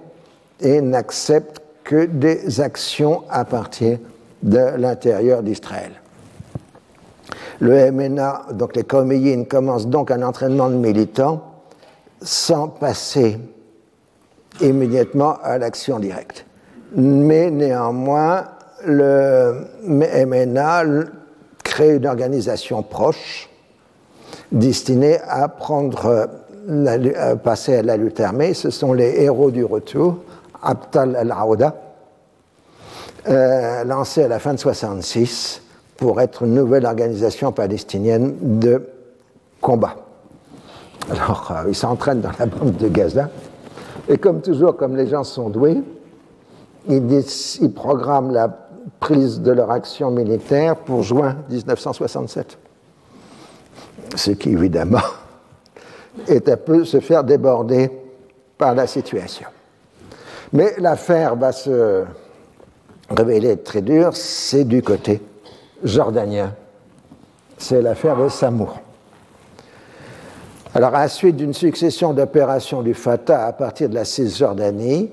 et 0.59 0.81
n'accepte 0.81 1.61
que 1.83 2.05
des 2.05 2.61
actions 2.61 3.23
à 3.29 3.45
partir 3.45 3.99
de 4.43 4.77
l'intérieur 4.77 5.43
d'Israël. 5.43 5.91
Le 7.59 7.91
MNA, 7.91 8.47
donc 8.53 8.75
les 8.75 8.83
Koméines, 8.83 9.47
commencent 9.47 9.87
donc 9.87 10.11
un 10.11 10.21
entraînement 10.21 10.69
de 10.69 10.75
militants 10.75 11.41
sans 12.21 12.67
passer 12.67 13.37
immédiatement 14.61 15.37
à 15.43 15.57
l'action 15.57 15.99
directe. 15.99 16.45
Mais 16.95 17.51
néanmoins, 17.51 18.45
le 18.85 19.67
MNA 19.83 20.83
crée 21.75 21.97
une 21.97 22.07
organisation 22.07 22.83
proche 22.83 23.49
destinée 24.53 25.19
à 25.27 25.49
prendre 25.49 26.29
à 27.17 27.35
passer 27.35 27.75
à 27.75 27.81
la 27.81 27.97
lutte 27.97 28.21
armée. 28.21 28.53
Ce 28.53 28.69
sont 28.69 28.93
les 28.93 29.23
héros 29.23 29.51
du 29.51 29.65
retour, 29.65 30.19
Abtal 30.63 31.17
al-Aouda, 31.17 31.75
euh, 33.27 33.83
lancé 33.83 34.23
à 34.23 34.29
la 34.29 34.39
fin 34.39 34.53
de 34.53 34.59
66 34.59 35.63
pour 35.97 36.21
être 36.21 36.43
une 36.43 36.53
nouvelle 36.53 36.85
organisation 36.85 37.51
palestinienne 37.51 38.35
de 38.41 38.87
combat. 39.59 39.97
Alors, 41.11 41.51
euh, 41.51 41.67
ils 41.67 41.75
s'entraînent 41.75 42.21
dans 42.21 42.31
la 42.39 42.45
bande 42.45 42.77
de 42.77 42.87
Gaza, 42.87 43.29
et 44.07 44.17
comme 44.17 44.39
toujours, 44.39 44.77
comme 44.77 44.95
les 44.95 45.07
gens 45.07 45.25
sont 45.25 45.49
doués, 45.49 45.83
ils, 46.87 47.23
ils 47.59 47.73
programment 47.73 48.31
la 48.31 48.47
prise 48.99 49.41
de 49.41 49.51
leur 49.51 49.71
action 49.71 50.11
militaire 50.11 50.75
pour 50.75 51.03
juin 51.03 51.37
1967. 51.49 52.57
Ce 54.15 54.31
qui, 54.31 54.51
évidemment, 54.51 54.99
est 56.27 56.47
un 56.49 56.57
peu 56.57 56.85
se 56.85 56.99
faire 56.99 57.23
déborder 57.23 57.91
par 58.57 58.75
la 58.75 58.87
situation. 58.87 59.47
Mais 60.53 60.75
l'affaire 60.77 61.35
va 61.35 61.51
se 61.51 62.05
révéler 63.09 63.57
très 63.57 63.81
dure, 63.81 64.15
c'est 64.15 64.63
du 64.63 64.81
côté 64.81 65.21
jordanien. 65.83 66.53
C'est 67.57 67.81
l'affaire 67.81 68.17
de 68.17 68.29
Samour. 68.29 68.79
Alors, 70.73 70.93
à 70.93 71.03
la 71.03 71.07
suite 71.07 71.37
d'une 71.37 71.53
succession 71.53 72.13
d'opérations 72.13 72.81
du 72.81 72.93
Fatah 72.93 73.45
à 73.45 73.53
partir 73.53 73.89
de 73.89 73.95
la 73.95 74.03
Cisjordanie, 74.03 75.09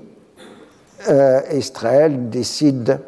euh, 1.08 1.40
Israël 1.52 2.28
décide 2.30 2.98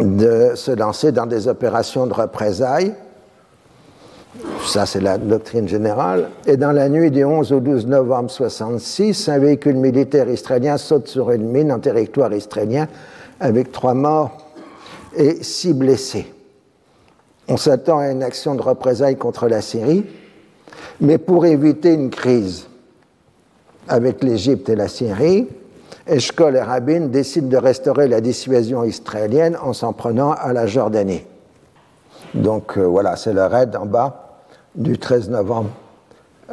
de 0.00 0.52
se 0.54 0.70
lancer 0.70 1.12
dans 1.12 1.26
des 1.26 1.48
opérations 1.48 2.06
de 2.06 2.14
représailles. 2.14 2.94
Ça, 4.64 4.86
c'est 4.86 5.00
la 5.00 5.18
doctrine 5.18 5.68
générale. 5.68 6.30
Et 6.46 6.56
dans 6.56 6.72
la 6.72 6.88
nuit 6.88 7.10
du 7.10 7.24
11 7.24 7.52
au 7.52 7.60
12 7.60 7.86
novembre 7.86 8.30
1966, 8.30 9.28
un 9.28 9.38
véhicule 9.38 9.76
militaire 9.76 10.28
israélien 10.28 10.76
saute 10.76 11.08
sur 11.08 11.30
une 11.30 11.48
mine 11.50 11.72
en 11.72 11.78
territoire 11.78 12.32
israélien 12.32 12.86
avec 13.40 13.72
trois 13.72 13.94
morts 13.94 14.36
et 15.16 15.42
six 15.42 15.74
blessés. 15.74 16.32
On 17.48 17.56
s'attend 17.56 17.98
à 17.98 18.10
une 18.10 18.22
action 18.22 18.54
de 18.54 18.62
représailles 18.62 19.16
contre 19.16 19.48
la 19.48 19.60
Syrie 19.60 20.04
mais 21.00 21.18
pour 21.18 21.46
éviter 21.46 21.92
une 21.94 22.10
crise 22.10 22.66
avec 23.88 24.22
l'Égypte 24.22 24.68
et 24.68 24.76
la 24.76 24.88
Syrie, 24.88 25.48
Eshkol 26.06 26.56
et 26.56 26.62
Rabin 26.62 27.06
décident 27.06 27.48
de 27.48 27.56
restaurer 27.56 28.08
la 28.08 28.20
dissuasion 28.20 28.84
israélienne 28.84 29.56
en 29.62 29.72
s'en 29.72 29.92
prenant 29.92 30.32
à 30.32 30.52
la 30.52 30.66
Jordanie. 30.66 31.24
Donc 32.34 32.76
euh, 32.78 32.84
voilà, 32.84 33.16
c'est 33.16 33.32
le 33.32 33.44
raid 33.44 33.74
en 33.76 33.86
bas 33.86 34.38
du 34.74 34.98
13 34.98 35.30
novembre 35.30 35.70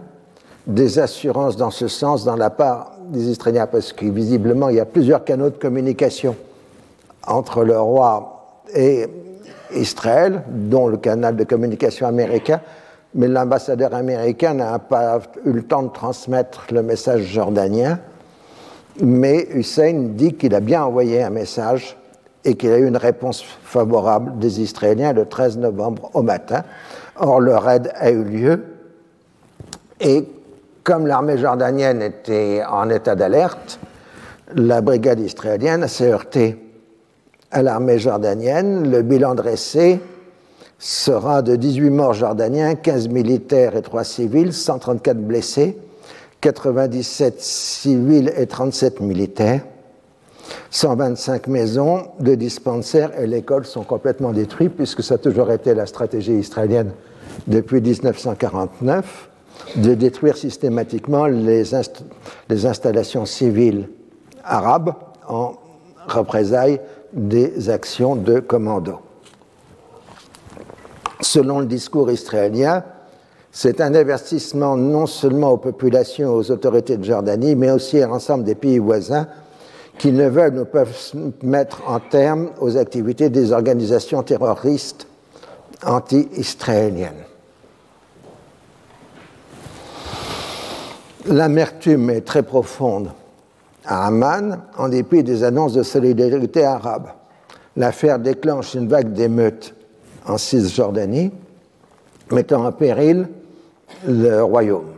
des 0.68 1.00
assurances 1.00 1.58
dans 1.58 1.72
ce 1.72 1.88
sens 1.88 2.26
dans 2.26 2.36
la 2.36 2.52
part 2.52 2.92
des 3.08 3.28
Israéliens, 3.28 3.66
parce 3.66 3.92
que 3.92 4.06
visiblement 4.06 4.70
il 4.70 4.76
y 4.76 4.80
a 4.80 4.86
plusieurs 4.86 5.24
canaux 5.24 5.50
de 5.50 5.58
communication 5.58 6.36
entre 7.26 7.64
le 7.64 7.80
roi 7.80 8.62
et 8.76 9.08
Israël, 9.74 10.44
dont 10.48 10.88
le 10.88 10.98
canal 10.98 11.36
de 11.36 11.44
communication 11.44 12.08
américain, 12.08 12.62
mais 13.16 13.28
l'ambassadeur 13.28 13.94
américain 13.94 14.54
n'a 14.54 14.78
pas 14.80 15.20
eu 15.46 15.52
le 15.52 15.64
temps 15.64 15.84
de 15.84 15.90
transmettre 15.90 16.68
le 16.72 16.84
message 16.84 17.24
jordanien. 17.24 18.00
Mais 19.02 19.48
Hussein 19.54 20.10
dit 20.10 20.34
qu'il 20.34 20.54
a 20.54 20.60
bien 20.60 20.84
envoyé 20.84 21.24
un 21.24 21.30
message 21.30 21.98
et 22.46 22.56
qu'il 22.56 22.72
a 22.72 22.78
eu 22.78 22.88
une 22.88 22.98
réponse 22.98 23.44
favorable 23.64 24.38
des 24.40 24.62
Israéliens 24.62 25.14
le 25.14 25.26
13 25.26 25.58
novembre 25.58 26.12
au 26.14 26.22
matin. 26.22 26.64
Or, 27.16 27.40
le 27.40 27.56
raid 27.56 27.92
a 27.96 28.12
eu 28.12 28.24
lieu 28.24 28.64
et 30.00 30.26
comme 30.84 31.08
l'armée 31.08 31.38
jordanienne 31.38 32.02
était 32.02 32.64
en 32.68 32.90
état 32.90 33.16
d'alerte, 33.16 33.80
la 34.56 34.82
brigade 34.82 35.20
israélienne 35.20 35.88
s'est 35.88 36.12
heurtée 36.12 36.69
à 37.52 37.62
l'armée 37.62 38.00
jordanienne. 38.00 38.90
Le 38.90 39.02
bilan 39.02 39.36
dressé 39.36 40.00
sera 40.78 41.42
de 41.42 41.56
18 41.56 41.90
morts 41.90 42.14
jordaniens, 42.14 42.76
15 42.76 43.10
militaires 43.10 43.76
et 43.76 43.82
3 43.82 44.04
civils, 44.04 44.54
134 44.54 45.18
blessés, 45.18 45.78
97 46.42 47.42
civils 47.42 48.32
et 48.38 48.48
37 48.48 49.02
militaires. 49.02 49.62
125 50.72 51.48
maisons, 51.48 52.08
de 52.20 52.36
dispensaires 52.36 53.12
et 53.20 53.28
l'école 53.28 53.66
sont 53.66 53.84
complètement 53.84 54.32
détruites 54.32 54.76
puisque 54.76 55.04
ça 55.04 55.16
a 55.16 55.18
toujours 55.18 55.52
été 55.52 55.74
la 55.74 55.86
stratégie 55.86 56.34
israélienne 56.34 56.92
depuis 57.48 57.82
1949 57.82 59.30
de 59.76 59.94
détruire 59.94 60.38
systématiquement 60.38 61.26
les, 61.28 61.64
les 62.50 62.66
installations 62.66 63.26
civiles 63.26 63.90
arabes 64.44 64.94
en 65.28 65.54
représailles 66.08 66.80
des 67.14 67.70
actions 67.70 68.16
de 68.16 68.40
commando. 68.40 69.00
Selon 71.22 71.60
le 71.60 71.66
discours 71.66 72.12
israélien, 72.12 72.84
c'est 73.52 73.82
un 73.82 73.94
avertissement 73.94 74.78
non 74.78 75.06
seulement 75.06 75.52
aux 75.52 75.58
populations 75.58 76.30
et 76.30 76.36
aux 76.36 76.52
autorités 76.52 76.98
de 76.98 77.04
Jordanie, 77.04 77.56
mais 77.56 77.72
aussi 77.72 78.02
à 78.02 78.08
l'ensemble 78.08 78.44
des 78.44 78.56
pays 78.56 78.80
voisins 78.80 79.28
qui 79.98 80.12
ne 80.12 80.30
veulent 80.30 80.60
ou 80.60 80.66
peuvent 80.66 80.96
mettre 81.44 81.82
en 81.88 82.00
terme 82.00 82.52
aux 82.60 82.78
activités 82.78 83.30
des 83.30 83.52
organisations 83.52 84.24
terroristes 84.24 85.08
anti-israéliennes. 85.86 87.26
L'amertume 91.26 92.10
est 92.12 92.22
très 92.22 92.44
profonde 92.44 93.12
à 93.86 94.08
Amman, 94.08 94.60
en 94.78 94.90
dépit 94.90 95.24
des 95.24 95.44
annonces 95.44 95.74
de 95.74 95.84
solidarité 95.84 96.64
arabe. 96.64 97.08
L'affaire 97.76 98.20
déclenche 98.20 98.74
une 98.74 98.88
vague 98.88 99.14
d'émeutes 99.14 99.74
en 100.26 100.38
Cisjordanie, 100.38 101.32
mettant 102.32 102.66
en 102.66 102.72
péril 102.72 103.28
le 104.08 104.42
royaume. 104.42 104.94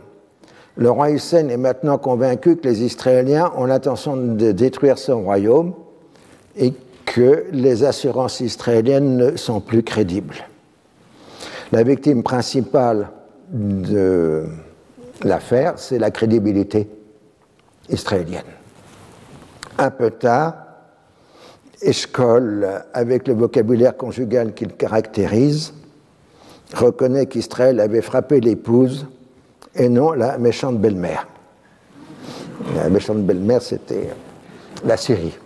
Le 0.76 0.90
roi 0.90 1.10
Hussein 1.10 1.48
est 1.48 1.56
maintenant 1.56 1.98
convaincu 1.98 2.56
que 2.56 2.66
les 2.66 2.82
Israéliens 2.82 3.52
ont 3.56 3.66
l'intention 3.66 4.16
de 4.16 4.52
détruire 4.52 4.98
son 4.98 5.22
royaume 5.22 5.74
et 6.56 6.72
que 7.04 7.44
les 7.52 7.84
assurances 7.84 8.40
israéliennes 8.40 9.16
ne 9.16 9.36
sont 9.36 9.60
plus 9.60 9.82
crédibles. 9.82 10.36
La 11.72 11.82
victime 11.82 12.22
principale 12.22 13.10
de 13.50 14.44
l'affaire, 15.22 15.74
c'est 15.76 15.98
la 15.98 16.10
crédibilité 16.10 16.88
israélienne. 17.88 18.42
Un 19.82 19.90
peu 19.90 20.12
tard, 20.12 20.54
Eshkol, 21.82 22.84
avec 22.94 23.26
le 23.26 23.34
vocabulaire 23.34 23.96
conjugal 23.96 24.54
qu'il 24.54 24.76
caractérise, 24.76 25.74
reconnaît 26.72 27.26
qu'Israël 27.26 27.80
avait 27.80 28.00
frappé 28.00 28.38
l'épouse 28.38 29.08
et 29.74 29.88
non 29.88 30.12
la 30.12 30.38
méchante 30.38 30.78
belle-mère. 30.78 31.26
La 32.76 32.88
méchante 32.90 33.24
belle-mère, 33.24 33.60
c'était 33.60 34.10
la 34.84 34.96
Syrie. 34.96 35.36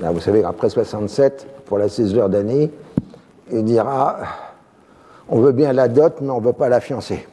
vous 0.00 0.20
savez, 0.20 0.42
après 0.42 0.70
67, 0.70 1.46
pour 1.66 1.76
la 1.76 1.90
Cisjordanie, 1.90 2.70
il 3.52 3.62
dira 3.62 4.20
on 5.28 5.40
veut 5.40 5.52
bien 5.52 5.74
la 5.74 5.88
dot, 5.88 6.14
mais 6.22 6.30
on 6.30 6.40
ne 6.40 6.46
veut 6.46 6.54
pas 6.54 6.70
la 6.70 6.80
fiancer. 6.80 7.28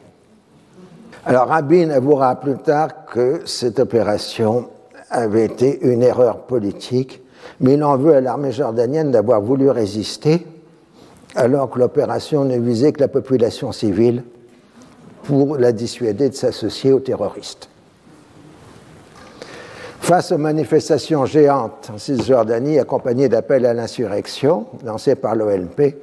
Alors 1.24 1.48
Rabin 1.48 1.88
avouera 1.88 2.38
plus 2.38 2.58
tard 2.58 3.06
que 3.06 3.40
cette 3.46 3.78
opération 3.78 4.68
avait 5.12 5.44
été 5.44 5.78
une 5.82 6.02
erreur 6.02 6.38
politique, 6.46 7.22
mais 7.60 7.74
il 7.74 7.84
en 7.84 7.96
veut 7.96 8.14
à 8.14 8.20
l'armée 8.20 8.52
jordanienne 8.52 9.10
d'avoir 9.10 9.40
voulu 9.40 9.70
résister 9.70 10.46
alors 11.34 11.70
que 11.70 11.78
l'opération 11.78 12.44
ne 12.44 12.58
visait 12.58 12.92
que 12.92 13.00
la 13.00 13.08
population 13.08 13.72
civile 13.72 14.24
pour 15.24 15.56
la 15.56 15.72
dissuader 15.72 16.28
de 16.28 16.34
s'associer 16.34 16.92
aux 16.92 17.00
terroristes. 17.00 17.68
Face 20.00 20.32
aux 20.32 20.38
manifestations 20.38 21.26
géantes 21.26 21.90
en 21.94 21.98
Cisjordanie, 21.98 22.78
accompagnées 22.78 23.28
d'appels 23.28 23.64
à 23.66 23.72
l'insurrection 23.72 24.66
lancés 24.84 25.14
par 25.14 25.36
l'OLP, 25.36 25.96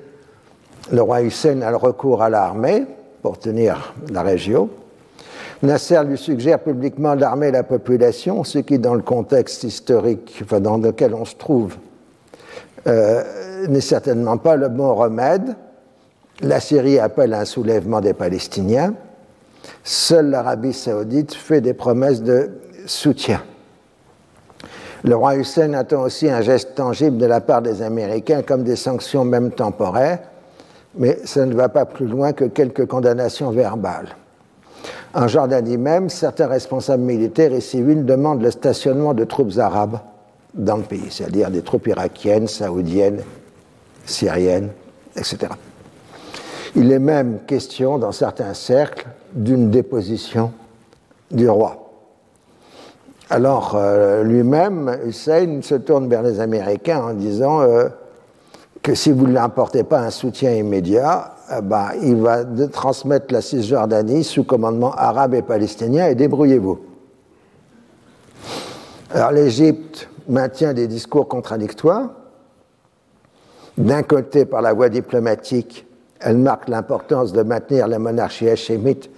le 0.91 1.01
roi 1.01 1.21
Hussein 1.21 1.61
a 1.61 1.69
le 1.69 1.77
recours 1.77 2.23
à 2.23 2.29
l'armée 2.29 2.85
pour 3.21 3.37
tenir 3.37 3.93
la 4.09 4.21
région. 4.21 4.69
Nasser 5.61 6.01
lui 6.05 6.17
suggère 6.17 6.59
publiquement 6.59 7.17
d'armer 7.17 7.51
la 7.51 7.63
population, 7.63 8.45
ce 8.45 8.59
qui, 8.59 8.79
dans 8.79 8.95
le 8.95 9.01
contexte 9.01 9.63
historique 9.63 10.43
dans 10.49 10.77
lequel 10.77 11.13
on 11.13 11.25
se 11.25 11.35
trouve, 11.35 11.75
euh, 12.87 13.67
n'est 13.67 13.81
certainement 13.81 14.37
pas 14.37 14.55
le 14.55 14.69
bon 14.69 14.95
remède. 14.95 15.55
La 16.41 16.61
Syrie 16.61 16.97
appelle 16.97 17.33
un 17.33 17.43
soulèvement 17.43 17.99
des 17.99 18.13
Palestiniens. 18.13 18.93
Seule 19.83 20.29
l'Arabie 20.29 20.71
saoudite 20.71 21.33
fait 21.33 21.59
des 21.59 21.73
promesses 21.73 22.23
de 22.23 22.51
soutien. 22.85 23.41
Le 25.03 25.15
roi 25.15 25.35
Hussein 25.35 25.73
attend 25.73 26.03
aussi 26.03 26.29
un 26.29 26.41
geste 26.41 26.75
tangible 26.75 27.17
de 27.17 27.25
la 27.25 27.41
part 27.41 27.61
des 27.61 27.81
Américains, 27.81 28.43
comme 28.43 28.63
des 28.63 28.77
sanctions 28.77 29.25
même 29.25 29.51
temporaires, 29.51 30.19
mais 30.95 31.19
ça 31.25 31.45
ne 31.45 31.53
va 31.53 31.67
pas 31.67 31.85
plus 31.85 32.07
loin 32.07 32.31
que 32.31 32.45
quelques 32.45 32.85
condamnations 32.85 33.51
verbales. 33.51 34.15
En 35.13 35.27
Jordanie 35.27 35.77
même, 35.77 36.09
certains 36.09 36.47
responsables 36.47 37.03
militaires 37.03 37.53
et 37.53 37.61
civils 37.61 38.05
demandent 38.05 38.41
le 38.41 38.51
stationnement 38.51 39.13
de 39.13 39.23
troupes 39.23 39.57
arabes 39.57 39.99
dans 40.53 40.77
le 40.77 40.83
pays, 40.83 41.07
c'est-à-dire 41.09 41.49
des 41.49 41.61
troupes 41.61 41.87
irakiennes, 41.87 42.47
saoudiennes 42.47 43.21
syrienne, 44.09 44.69
etc. 45.15 45.37
Il 46.75 46.91
est 46.91 46.99
même 46.99 47.39
question, 47.47 47.97
dans 47.97 48.11
certains 48.11 48.53
cercles, 48.53 49.07
d'une 49.33 49.69
déposition 49.69 50.51
du 51.31 51.49
roi. 51.49 51.91
Alors, 53.29 53.75
euh, 53.75 54.23
lui-même, 54.23 54.97
Hussein 55.05 55.59
se 55.61 55.75
tourne 55.75 56.09
vers 56.09 56.23
les 56.23 56.39
Américains 56.39 57.03
en 57.03 57.13
disant 57.13 57.61
euh, 57.61 57.89
que 58.81 58.95
si 58.95 59.11
vous 59.11 59.27
ne 59.27 59.33
n'apportez 59.33 59.83
pas 59.83 59.99
un 59.99 60.09
soutien 60.09 60.51
immédiat, 60.51 61.35
eh 61.51 61.61
ben, 61.61 61.91
il 62.01 62.15
va 62.17 62.43
transmettre 62.71 63.33
la 63.33 63.41
Cisjordanie 63.41 64.23
sous 64.23 64.43
commandement 64.43 64.93
arabe 64.93 65.33
et 65.33 65.41
palestinien 65.41 66.07
et 66.07 66.15
débrouillez-vous. 66.15 66.79
Alors, 69.11 69.31
l'Égypte 69.31 70.09
maintient 70.27 70.73
des 70.73 70.87
discours 70.87 71.27
contradictoires. 71.27 72.09
D'un 73.77 74.03
côté, 74.03 74.45
par 74.45 74.61
la 74.61 74.73
voie 74.73 74.89
diplomatique, 74.89 75.87
elle 76.19 76.37
marque 76.37 76.67
l'importance 76.67 77.33
de 77.33 77.41
maintenir 77.41 77.87
la 77.87 77.97
monarchie 77.97 78.49
hachémite 78.49 79.09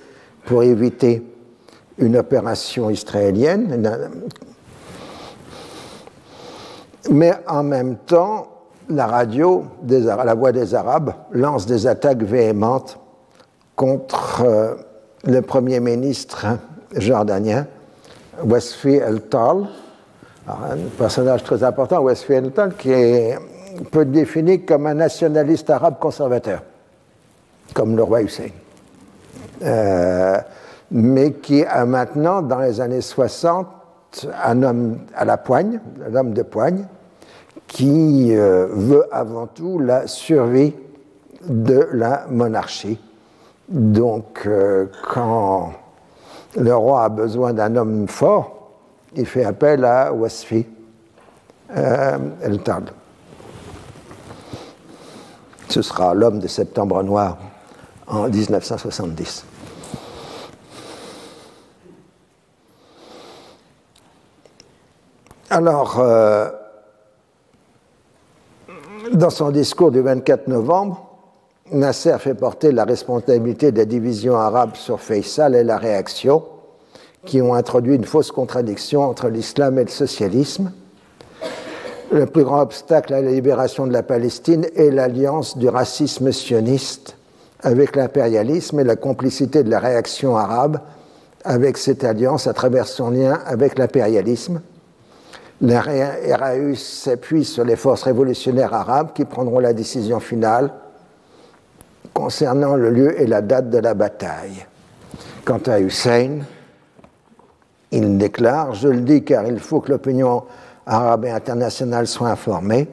pour 0.46 0.64
éviter 0.64 1.26
une 1.98 2.16
opération 2.16 2.90
israélienne, 2.90 4.08
mais 7.10 7.34
en 7.48 7.64
même 7.64 7.98
temps, 7.98 8.48
la 8.90 9.08
radio, 9.08 9.66
la 9.88 10.34
voix 10.34 10.52
des 10.52 10.76
Arabes, 10.76 11.14
lance 11.32 11.66
des 11.66 11.88
attaques 11.88 12.24
véhémentes 12.24 13.00
contre 13.76 14.44
euh, 14.46 14.76
le 15.24 15.42
Premier 15.42 15.80
ministre 15.80 16.46
jordanien, 16.96 17.68
Wesfi 18.44 18.96
El-Tal, 18.96 19.68
un 20.48 20.78
personnage 20.98 21.44
très 21.44 21.64
important, 21.64 22.02
Wesfi 22.02 22.34
El-Tal, 22.34 22.76
qui 22.76 22.90
peut 23.92 24.02
être 24.02 24.12
défini 24.12 24.66
comme 24.66 24.88
un 24.88 24.96
nationaliste 24.96 25.70
arabe 25.70 26.00
conservateur, 26.00 26.64
comme 27.74 27.96
le 27.96 28.04
roi 28.04 28.24
Hussein. 28.24 28.50
Euh, 29.64 30.38
mais 30.92 31.34
qui 31.34 31.64
a 31.64 31.86
maintenant, 31.86 32.42
dans 32.42 32.60
les 32.60 32.82
années 32.82 33.02
60, 33.02 33.68
un 34.44 34.64
homme 34.64 35.00
à 35.16 35.24
la 35.24 35.38
poigne, 35.38 35.80
un 36.06 36.16
homme 36.16 36.34
de 36.34 36.42
poigne, 36.42 36.86
qui 37.72 38.36
euh, 38.36 38.68
veut 38.70 39.06
avant 39.12 39.48
tout 39.48 39.80
la 39.80 40.06
survie 40.06 40.74
de 41.48 41.88
la 41.94 42.26
monarchie. 42.30 43.00
Donc, 43.70 44.42
euh, 44.46 44.88
quand 45.10 45.72
le 46.58 46.76
roi 46.76 47.06
a 47.06 47.10
besoin 47.10 47.54
d'un 47.54 47.78
homme 47.78 48.10
fort, 48.10 48.72
il 49.16 49.26
fait 49.26 49.46
appel 49.46 49.86
à 49.86 50.12
Wasfi 50.12 50.68
euh, 51.78 52.18
El-Tad. 52.44 52.92
Ce 55.70 55.82
sera 55.82 56.14
l'homme 56.14 56.40
de 56.40 56.48
Septembre 56.48 57.02
Noir 57.04 57.38
en 58.08 58.28
1970. 58.28 59.46
Alors, 65.50 66.02
dans 69.14 69.30
son 69.30 69.52
discours 69.52 69.92
du 69.92 70.02
24 70.02 70.48
novembre, 70.48 71.06
Nasser 71.72 72.18
fait 72.20 72.34
porter 72.34 72.72
la 72.72 72.86
responsabilité 72.86 73.72
des 73.72 73.86
divisions 73.86 74.36
arabes 74.36 74.76
sur 74.76 75.00
Faisal 75.00 75.56
et 75.56 75.64
la 75.64 75.78
réaction, 75.78 76.44
qui 77.26 77.42
ont 77.42 77.54
introduit 77.54 77.96
une 77.96 78.06
fausse 78.06 78.32
contradiction 78.32 79.04
entre 79.04 79.30
l'islam 79.30 79.78
et 79.80 79.84
le 79.84 79.90
socialisme. 79.90 80.72
Le 82.12 82.26
plus 82.26 82.44
grand 82.44 82.62
obstacle 82.62 83.14
à 83.14 83.22
la 83.22 83.32
libération 83.32 83.88
de 83.88 83.94
la 83.94 84.04
Palestine 84.04 84.66
est 84.76 84.92
l'alliance 84.92 85.58
du 85.58 85.70
racisme 85.70 86.32
sioniste 86.32 87.16
avec 87.62 87.96
l'impérialisme 87.96 88.80
et 88.80 88.84
la 88.84 88.96
complicité 88.96 89.64
de 89.64 89.70
la 89.70 89.80
réaction 89.80 90.36
arabe 90.36 90.80
avec 91.46 91.78
cette 91.78 92.04
alliance 92.04 92.48
à 92.48 92.54
travers 92.54 92.88
son 92.88 93.12
lien 93.12 93.40
avec 93.46 93.78
l'impérialisme 93.78 94.62
le 95.62 96.36
RAU 96.36 96.76
s'appuie 96.76 97.46
sur 97.46 97.64
les 97.64 97.76
forces 97.76 98.04
révolutionnaires 98.04 98.74
arabes 98.74 99.14
qui 99.14 99.26
prendront 99.26 99.60
la 99.60 99.74
décision 99.74 100.20
finale 100.20 100.72
concernant 102.14 102.76
le 102.76 102.90
lieu 102.90 103.22
et 103.22 103.28
la 103.28 103.42
date 103.42 103.70
de 103.70 103.78
la 103.78 103.94
bataille. 103.94 104.66
Quant 105.46 105.62
à 105.68 105.80
Hussein, 105.80 106.40
il 107.92 108.18
déclare 108.18 108.74
Je 108.74 108.88
le 108.88 109.02
dis 109.02 109.24
car 109.24 109.46
il 109.46 109.60
faut 109.60 109.82
que 109.82 109.92
l'opinion 109.92 110.44
arabe 110.88 111.26
et 111.26 111.32
internationale 111.32 112.08
soit 112.08 112.30
informée. 112.30 112.88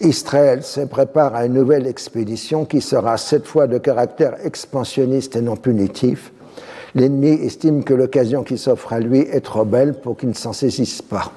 Israël 0.00 0.62
se 0.62 0.80
prépare 0.82 1.34
à 1.34 1.46
une 1.46 1.54
nouvelle 1.54 1.86
expédition 1.86 2.64
qui 2.64 2.80
sera 2.80 3.16
cette 3.16 3.46
fois 3.46 3.66
de 3.66 3.78
caractère 3.78 4.36
expansionniste 4.44 5.34
et 5.36 5.40
non 5.40 5.56
punitif. 5.56 6.32
L'ennemi 6.94 7.30
estime 7.30 7.82
que 7.82 7.94
l'occasion 7.94 8.44
qui 8.44 8.58
s'offre 8.58 8.92
à 8.92 9.00
lui 9.00 9.20
est 9.20 9.44
trop 9.44 9.64
belle 9.64 9.94
pour 9.94 10.16
qu'il 10.16 10.28
ne 10.28 10.34
s'en 10.34 10.52
saisisse 10.52 11.02
pas. 11.02 11.32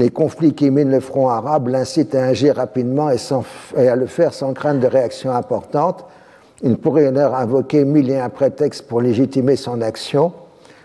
Les 0.00 0.08
conflits 0.08 0.54
qui 0.54 0.70
minent 0.70 0.90
le 0.90 1.00
front 1.00 1.28
arabe 1.28 1.68
l'incitent 1.68 2.14
à 2.14 2.24
agir 2.24 2.56
rapidement 2.56 3.10
et, 3.10 3.86
à 3.86 3.96
le 3.96 4.06
faire 4.06 4.32
sans 4.32 4.54
crainte 4.54 4.80
de 4.80 4.86
réaction 4.86 5.30
importante. 5.30 6.06
Il 6.62 6.78
pourrait 6.78 7.12
d'ailleurs 7.12 7.34
invoquer 7.34 7.84
mille 7.84 8.08
et 8.08 8.16
un 8.18 8.30
prétextes 8.30 8.88
pour 8.88 9.02
légitimer 9.02 9.56
son 9.56 9.82
action, 9.82 10.32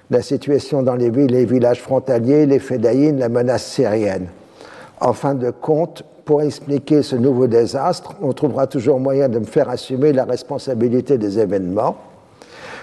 la 0.10 0.22
situation 0.22 0.84
dans 0.84 0.96
les 0.96 1.10
villes 1.10 1.34
et 1.34 1.46
villages 1.46 1.82
frontaliers, 1.82 2.46
les 2.46 2.60
fédayines, 2.60 3.18
la 3.18 3.30
menace 3.30 3.66
syrienne. 3.66 4.28
En 5.00 5.14
fin 5.14 5.34
de 5.34 5.50
compte, 5.50 6.04
pour 6.26 6.42
expliquer 6.42 7.02
ce 7.02 7.16
nouveau 7.16 7.48
désastre, 7.48 8.16
on 8.22 8.34
trouvera 8.34 8.68
toujours 8.68 9.00
moyen 9.00 9.30
de 9.30 9.40
me 9.40 9.46
faire 9.46 9.70
assumer 9.70 10.12
la 10.12 10.26
responsabilité 10.26 11.18
des 11.18 11.40
événements. 11.40 11.96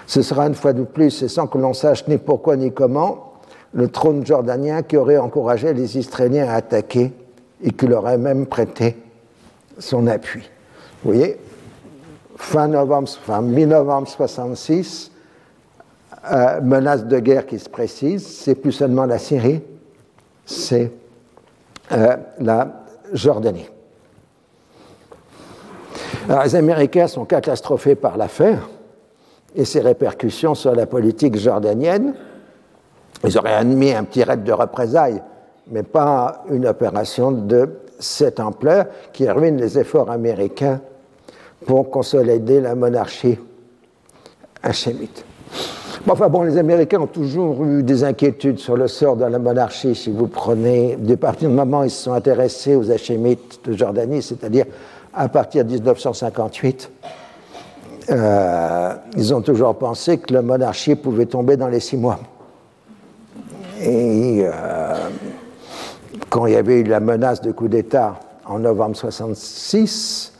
Ce 0.07 0.23
sera 0.23 0.47
une 0.47 0.55
fois 0.55 0.73
de 0.73 0.81
plus, 0.81 1.21
et 1.21 1.27
sans 1.27 1.45
que 1.45 1.59
l'on 1.59 1.73
sache 1.73 2.07
ni 2.07 2.17
pourquoi 2.17 2.55
ni 2.55 2.71
comment, 2.71 3.32
le 3.73 3.87
trône 3.87 4.25
jordanien 4.25 4.83
qui 4.83 4.97
aurait 4.97 5.17
encouragé 5.17 5.73
les 5.73 5.97
Israéliens 5.97 6.47
à 6.47 6.55
attaquer 6.55 7.11
et 7.61 7.71
qui 7.71 7.87
leur 7.87 8.03
aurait 8.03 8.17
même 8.17 8.45
prêté 8.45 8.97
son 9.79 10.07
appui. 10.07 10.49
Vous 11.03 11.13
voyez, 11.13 11.37
fin 12.37 12.67
novembre, 12.67 13.09
fin 13.09 13.41
mi-novembre 13.41 14.07
66, 14.07 15.11
euh, 16.31 16.61
menace 16.61 17.05
de 17.05 17.19
guerre 17.19 17.45
qui 17.45 17.59
se 17.59 17.69
précise, 17.69 18.25
c'est 18.25 18.55
plus 18.55 18.71
seulement 18.71 19.05
la 19.05 19.17
Syrie, 19.17 19.61
c'est 20.45 20.91
euh, 21.91 22.15
la 22.39 22.85
Jordanie. 23.11 23.69
Alors, 26.29 26.43
les 26.43 26.55
Américains 26.55 27.07
sont 27.07 27.25
catastrophés 27.25 27.95
par 27.95 28.17
l'affaire 28.17 28.69
et 29.55 29.65
ses 29.65 29.81
répercussions 29.81 30.55
sur 30.55 30.73
la 30.73 30.85
politique 30.85 31.35
jordanienne. 31.37 32.13
Ils 33.23 33.37
auraient 33.37 33.53
admis 33.53 33.93
un 33.93 34.03
petit 34.03 34.23
raid 34.23 34.43
de 34.43 34.51
représailles, 34.51 35.21
mais 35.71 35.83
pas 35.83 36.43
une 36.49 36.67
opération 36.67 37.31
de 37.31 37.69
cette 37.99 38.39
ampleur 38.39 38.85
qui 39.13 39.29
ruine 39.29 39.57
les 39.57 39.79
efforts 39.79 40.11
américains 40.11 40.81
pour 41.65 41.89
consolider 41.89 42.59
la 42.59 42.75
monarchie 42.75 43.39
hachémite. 44.61 45.25
enfin 46.07 46.27
bon, 46.27 46.43
les 46.43 46.57
Américains 46.57 46.99
ont 46.99 47.07
toujours 47.07 47.63
eu 47.63 47.83
des 47.83 48.03
inquiétudes 48.03 48.59
sur 48.59 48.75
le 48.75 48.89
sort 48.89 49.15
de 49.15 49.25
la 49.25 49.39
monarchie. 49.39 49.95
Si 49.95 50.11
vous 50.11 50.27
prenez, 50.27 50.97
du 50.97 51.15
partir 51.15 51.49
du 51.49 51.55
moment 51.55 51.81
où 51.81 51.83
ils 51.85 51.91
se 51.91 52.03
sont 52.03 52.13
intéressés 52.13 52.75
aux 52.75 52.91
hachémites 52.91 53.61
de 53.65 53.73
Jordanie, 53.73 54.21
c'est-à-dire 54.21 54.65
à 55.13 55.29
partir 55.29 55.63
de 55.63 55.71
1958, 55.71 56.91
euh, 58.09 58.93
ils 59.15 59.33
ont 59.33 59.41
toujours 59.41 59.75
pensé 59.77 60.17
que 60.17 60.33
la 60.33 60.41
monarchie 60.41 60.95
pouvait 60.95 61.25
tomber 61.25 61.55
dans 61.55 61.69
les 61.69 61.79
six 61.79 61.95
mois. 61.95 62.19
Et 63.85 64.45
euh, 64.45 65.09
quand 66.29 66.45
il 66.45 66.53
y 66.53 66.55
avait 66.55 66.79
eu 66.79 66.83
la 66.83 67.01
menace 67.01 67.41
de 67.41 67.51
coup 67.51 67.67
d'État 67.67 68.17
en 68.45 68.59
novembre 68.59 68.95
66, 68.95 70.33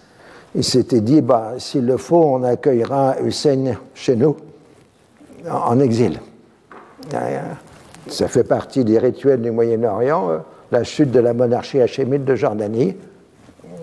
il 0.55 0.63
s'était 0.63 1.01
dit, 1.01 1.21
bah, 1.21 1.53
s'il 1.57 1.85
le 1.85 1.97
faut, 1.97 2.23
on 2.23 2.43
accueillera 2.43 3.17
Hussein 3.21 3.75
chez 3.93 4.15
nous, 4.15 4.37
en, 5.49 5.77
exil. 5.79 6.21
Ça 8.07 8.27
fait 8.29 8.45
partie 8.45 8.85
des 8.85 8.97
rituels 8.97 9.41
du 9.41 9.51
Moyen-Orient, 9.51 10.29
euh, 10.29 10.37
la 10.71 10.85
chute 10.85 11.11
de 11.11 11.19
la 11.19 11.33
monarchie 11.33 11.81
hachémite 11.81 12.23
de 12.23 12.35
Jordanie. 12.35 12.95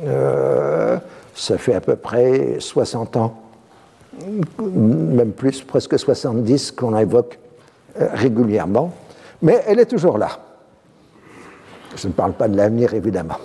Euh, 0.06 0.96
ça 1.34 1.58
fait 1.58 1.74
à 1.74 1.82
peu 1.82 1.96
près 1.96 2.56
60 2.60 3.16
ans, 3.16 3.34
même 4.58 5.32
plus, 5.32 5.62
presque 5.62 5.98
70, 5.98 6.72
qu'on 6.72 6.96
évoque 6.96 7.38
régulièrement. 7.98 8.92
Mais 9.42 9.62
elle 9.66 9.80
est 9.80 9.86
toujours 9.86 10.18
là. 10.18 10.38
Je 11.96 12.08
ne 12.08 12.12
parle 12.12 12.32
pas 12.34 12.48
de 12.48 12.56
l'avenir, 12.56 12.94
évidemment. 12.94 13.38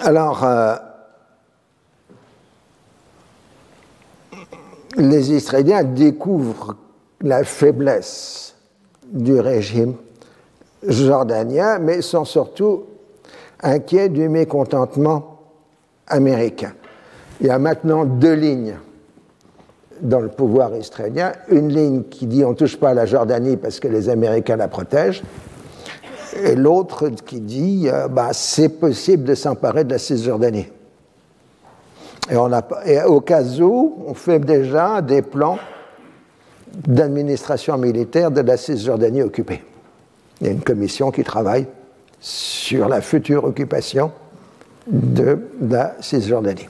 Alors, 0.00 0.44
euh, 0.44 0.76
les 4.96 5.32
Israéliens 5.32 5.84
découvrent 5.84 6.76
la 7.20 7.44
faiblesse 7.44 8.54
du 9.06 9.38
régime 9.40 9.94
jordanien, 10.86 11.78
mais 11.78 12.02
sont 12.02 12.24
surtout 12.24 12.84
inquiet 13.62 14.08
du 14.08 14.28
mécontentement 14.28 15.40
américain. 16.06 16.74
Il 17.40 17.46
y 17.46 17.50
a 17.50 17.58
maintenant 17.58 18.04
deux 18.04 18.34
lignes 18.34 18.76
dans 20.00 20.20
le 20.20 20.28
pouvoir 20.28 20.74
israélien. 20.76 21.32
Une 21.48 21.68
ligne 21.68 22.02
qui 22.04 22.26
dit 22.26 22.44
on 22.44 22.50
ne 22.50 22.54
touche 22.54 22.76
pas 22.76 22.90
à 22.90 22.94
la 22.94 23.06
Jordanie 23.06 23.56
parce 23.56 23.80
que 23.80 23.88
les 23.88 24.08
Américains 24.08 24.56
la 24.56 24.68
protègent. 24.68 25.22
Et 26.42 26.56
l'autre 26.56 27.08
qui 27.08 27.40
dit 27.40 27.88
euh, 27.88 28.08
bah, 28.08 28.30
c'est 28.32 28.68
possible 28.68 29.24
de 29.24 29.34
s'emparer 29.34 29.84
de 29.84 29.90
la 29.90 29.98
Cisjordanie. 29.98 30.66
Et, 32.30 33.02
au 33.02 33.20
cas 33.20 33.42
où, 33.60 34.04
on 34.06 34.14
fait 34.14 34.38
déjà 34.38 35.02
des 35.02 35.20
plans 35.20 35.58
d'administration 36.74 37.76
militaire 37.76 38.30
de 38.30 38.40
la 38.40 38.56
Cisjordanie 38.56 39.22
occupée. 39.22 39.62
Il 40.40 40.46
y 40.46 40.50
a 40.50 40.52
une 40.52 40.62
commission 40.62 41.10
qui 41.10 41.22
travaille 41.22 41.66
sur 42.18 42.88
la 42.88 43.00
future 43.00 43.44
occupation 43.44 44.10
de 44.86 45.38
la 45.60 45.94
Cisjordanie. 46.00 46.66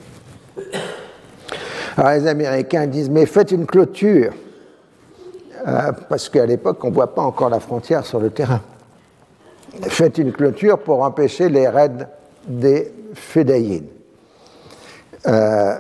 Alors 1.97 2.11
les 2.13 2.27
Américains 2.27 2.87
disent, 2.87 3.11
mais 3.11 3.27
faites 3.27 3.53
une 3.53 3.67
clôture, 3.67 4.33
euh, 5.67 5.93
parce 6.09 6.29
qu'à 6.29 6.47
l'époque, 6.47 6.83
on 6.85 6.91
ne 6.91 6.95
voit 6.95 7.15
pas 7.15 7.23
encore 7.23 7.51
la 7.51 7.61
frontière 7.61 8.05
sur 8.05 8.21
le 8.21 8.31
terrain. 8.31 8.61
Faites 9.83 10.19
une 10.19 10.33
clôture 10.33 10.79
pour 10.79 11.03
empêcher 11.03 11.49
les 11.49 11.69
raids 11.69 12.09
des 12.47 12.93
Fédayines. 13.15 13.87
Euh, 15.27 15.75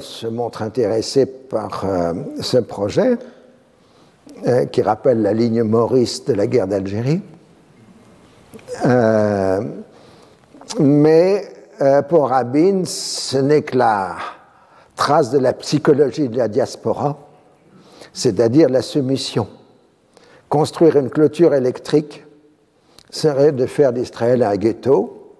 se 0.00 0.26
montre 0.26 0.62
intéressé 0.62 1.24
par 1.24 1.84
euh, 1.84 2.12
ce 2.40 2.58
projet, 2.58 3.16
euh, 4.46 4.66
qui 4.66 4.82
rappelle 4.82 5.22
la 5.22 5.32
ligne 5.32 5.62
Maurice 5.62 6.24
de 6.26 6.34
la 6.34 6.46
guerre 6.46 6.66
d'Algérie. 6.66 7.22
mais 10.78 11.44
pour 12.10 12.28
Rabin, 12.28 12.82
ce 12.84 13.38
n'est 13.38 13.62
que 13.62 13.78
trace 15.00 15.30
de 15.30 15.38
la 15.38 15.54
psychologie 15.54 16.28
de 16.28 16.36
la 16.36 16.46
diaspora, 16.46 17.16
c'est-à-dire 18.12 18.68
la 18.68 18.82
soumission. 18.82 19.48
Construire 20.50 20.96
une 20.96 21.08
clôture 21.08 21.54
électrique 21.54 22.26
serait 23.08 23.52
de 23.52 23.64
faire 23.64 23.94
d'Israël 23.94 24.42
un 24.42 24.54
ghetto 24.56 25.36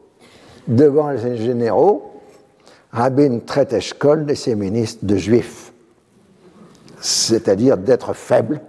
devant 0.66 1.11
les 1.11 1.37
généraux. 1.37 2.23
Rabin 2.91 3.41
traite 3.41 3.74
Eshkol 3.74 4.31
et 4.31 4.35
ses 4.35 4.55
ministres 4.55 5.05
de 5.05 5.16
juifs, 5.16 5.74
c'est-à-dire 6.99 7.77
d'êtres 7.77 8.15
faibles 8.15 8.62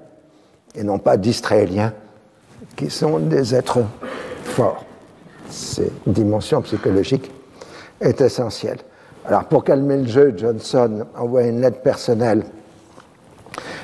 et 0.75 0.83
non 0.83 0.99
pas 0.99 1.15
d'Israéliens 1.15 1.93
qui 2.75 2.89
sont 2.89 3.17
des 3.17 3.55
êtres 3.55 3.85
forts. 4.43 4.83
Cette 5.49 5.93
dimension 6.05 6.61
psychologique 6.61 7.31
est 8.01 8.19
essentielle. 8.19 8.79
Alors 9.25 9.45
pour 9.45 9.63
calmer 9.63 9.97
le 9.97 10.07
jeu, 10.07 10.33
Johnson 10.35 11.05
envoie 11.15 11.43
une 11.43 11.61
lettre 11.61 11.81
personnelle 11.81 12.43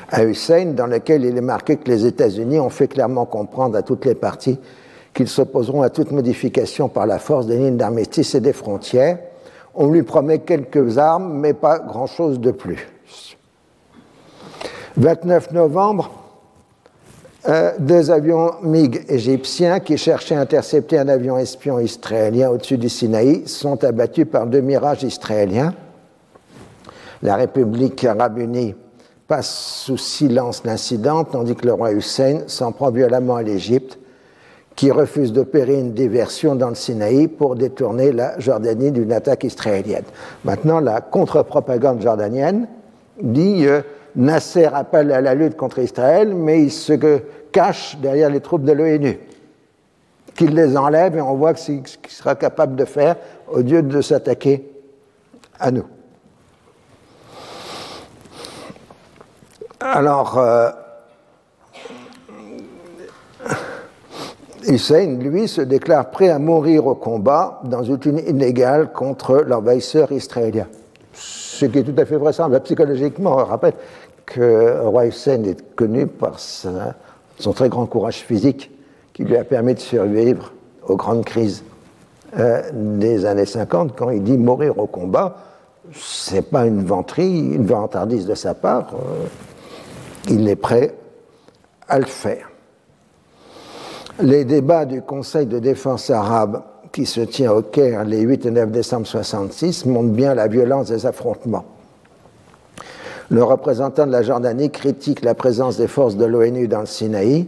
à 0.10 0.24
Hussein 0.24 0.74
dans 0.74 0.88
laquelle 0.88 1.26
il 1.26 1.38
est 1.38 1.42
marqué 1.42 1.78
que 1.78 1.90
les 1.90 2.06
États-Unis 2.06 2.60
ont 2.60 2.70
fait 2.70 2.88
clairement 2.88 3.26
comprendre 3.26 3.78
à 3.78 3.84
toutes 3.84 4.06
les 4.06 4.16
parties 4.16 4.60
qu'ils 5.14 5.28
s'opposeront 5.28 5.82
à 5.82 5.90
toute 5.90 6.12
modification 6.12 6.90
par 6.90 7.06
la 7.06 7.20
force 7.20 7.46
des 7.46 7.58
lignes 7.58 7.78
d'armistice 7.78 8.36
et 8.36 8.40
des 8.40 8.54
frontières. 8.54 9.20
On 9.76 9.90
lui 9.92 10.04
promet 10.04 10.40
quelques 10.40 10.98
armes, 10.98 11.40
mais 11.40 11.54
pas 11.54 11.80
grand-chose 11.80 12.40
de 12.40 12.52
plus. 12.52 12.88
29 14.98 15.52
novembre, 15.52 16.12
euh, 17.50 17.72
deux 17.80 18.12
avions 18.12 18.52
MiG 18.62 19.06
égyptiens 19.08 19.80
qui 19.80 19.98
cherchaient 19.98 20.36
à 20.36 20.42
intercepter 20.42 20.98
un 21.00 21.08
avion 21.08 21.38
espion 21.38 21.80
israélien 21.80 22.50
au-dessus 22.50 22.78
du 22.78 22.90
Sinaï 22.90 23.48
sont 23.48 23.84
abattus 23.86 24.28
par 24.30 24.48
deux 24.48 24.60
mirages 24.60 25.04
israéliens. 25.04 25.74
La 27.24 27.36
République 27.36 28.04
arabe 28.04 28.40
unie 28.40 28.76
passe 29.28 29.84
sous 29.86 29.98
silence 29.98 30.64
l'incident, 30.66 31.24
tandis 31.24 31.56
que 31.56 31.66
le 31.66 31.74
roi 31.74 31.94
Hussein 31.94 32.42
s'en 32.48 32.72
prend 32.72 32.92
violemment 32.92 33.38
à 33.38 33.44
l'Égypte, 33.44 33.98
qui 34.76 34.92
refuse 34.92 35.34
d'opérer 35.34 35.80
une 35.80 35.94
diversion 35.94 36.54
dans 36.54 36.70
le 36.70 36.76
Sinaï 36.76 37.28
pour 37.28 37.56
détourner 37.56 38.12
la 38.12 38.38
Jordanie 38.40 38.92
d'une 38.92 39.12
attaque 39.12 39.44
israélienne. 39.44 40.04
Maintenant, 40.46 40.80
la 40.80 41.02
contre-propagande 41.02 42.02
jordanienne 42.02 42.68
dit 43.22 43.66
euh, 43.66 43.82
Nasser 44.18 44.66
appelle 44.66 45.12
à 45.12 45.22
la 45.22 45.36
lutte 45.36 45.56
contre 45.56 45.78
Israël, 45.80 46.34
mais 46.34 46.64
il 46.64 46.72
se 46.72 46.94
cache 47.52 47.98
derrière 47.98 48.32
les 48.32 48.42
troupes 48.42 48.64
de 48.64 48.72
l'ONU, 48.72 49.20
qu'il 50.36 50.56
les 50.56 50.76
enlève 50.76 51.16
et 51.16 51.22
on 51.22 51.36
voit 51.36 51.56
ce 51.56 51.72
qu'il 51.72 51.88
sera 52.08 52.36
capable 52.36 52.76
de 52.76 52.86
faire 52.86 53.16
au 53.48 53.60
lieu 53.60 53.84
de 53.84 54.02
s'attaquer 54.02 54.70
à 55.60 55.70
nous. 55.70 55.86
Alors, 59.80 60.40
euh, 60.40 60.72
Hussein, 64.68 65.18
lui, 65.20 65.48
se 65.48 65.62
déclare 65.62 66.10
prêt 66.10 66.30
à 66.30 66.40
mourir 66.40 66.88
au 66.88 66.96
combat 66.96 67.62
dans 67.64 67.84
une 67.84 67.98
lutte 67.98 68.28
inégale 68.28 68.92
contre 68.92 69.44
l'envahisseur 69.48 70.12
israélien. 70.12 70.68
Ce 71.14 71.66
qui 71.66 71.80
est 71.80 71.84
tout 71.84 72.00
à 72.00 72.06
fait 72.06 72.18
vraisemblable 72.18 72.64
psychologiquement. 72.66 73.38
On 73.38 73.46
rappelle 73.46 73.74
que 74.28 74.82
Roi 74.82 75.08
Hussein 75.08 75.44
est 75.46 75.76
connu 75.76 76.06
par 76.06 76.38
son 76.38 77.54
très 77.54 77.70
grand 77.70 77.88
courage 77.88 78.18
physique 78.18 78.70
qui 79.14 79.24
lui 79.24 79.36
a 79.36 79.44
permis 79.44 79.74
de 79.74 79.80
survivre 79.80 80.54
aux 80.88 80.96
grandes 80.96 81.26
crises 81.26 81.64
euh, 82.38 82.62
des 82.74 83.26
années 83.26 83.46
50. 83.46 83.96
Quand 83.96 84.12
il 84.12 84.22
dit 84.22 84.38
mourir 84.38 84.78
au 84.78 84.86
combat, 84.86 85.38
c'est 85.94 86.52
pas 86.52 86.68
une 86.68 86.84
venterie, 86.84 87.54
une 87.54 87.66
vantardise 87.66 88.28
de 88.28 88.36
sa 88.36 88.54
part. 88.54 88.94
Euh, 88.94 89.26
il 90.30 90.48
est 90.48 90.58
prêt 90.58 90.94
à 91.88 91.98
le 91.98 92.06
faire. 92.06 92.52
Les 94.20 94.46
débats 94.46 94.86
du 94.86 95.02
Conseil 95.02 95.46
de 95.46 95.60
défense 95.60 96.10
arabe 96.10 96.64
qui 96.92 97.06
se 97.06 97.22
tient 97.22 97.54
au 97.54 97.62
Caire 97.62 98.04
les 98.04 98.22
8 98.22 98.46
et 98.46 98.52
9 98.52 98.72
décembre 98.72 99.04
1966 99.04 99.86
montrent 99.86 100.14
bien 100.14 100.36
la 100.36 100.48
violence 100.48 100.90
des 100.90 101.06
affrontements. 101.06 101.77
Le 103.30 103.44
représentant 103.44 104.08
de 104.08 104.12
la 104.12 104.22
Jordanie 104.24 104.72
critique 104.72 105.22
la 105.22 105.36
présence 105.36 105.78
des 105.78 105.88
forces 105.88 106.16
de 106.16 106.26
l'ONU 106.26 106.68
dans 106.68 106.82
le 106.82 106.86
Sinaï 106.86 107.48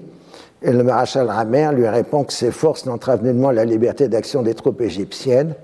et 0.61 0.71
le 0.73 0.83
maréchal 0.83 1.29
Ramer 1.29 1.71
lui 1.71 1.87
répond 1.87 2.25
que 2.25 2.33
ces 2.33 2.51
forces 2.51 2.85
n'entravent 2.85 3.23
nullement 3.23 3.51
la 3.51 3.63
liberté 3.63 4.09
d'action 4.09 4.41
des 4.41 4.55
troupes 4.55 4.81
égyptiennes 4.81 5.55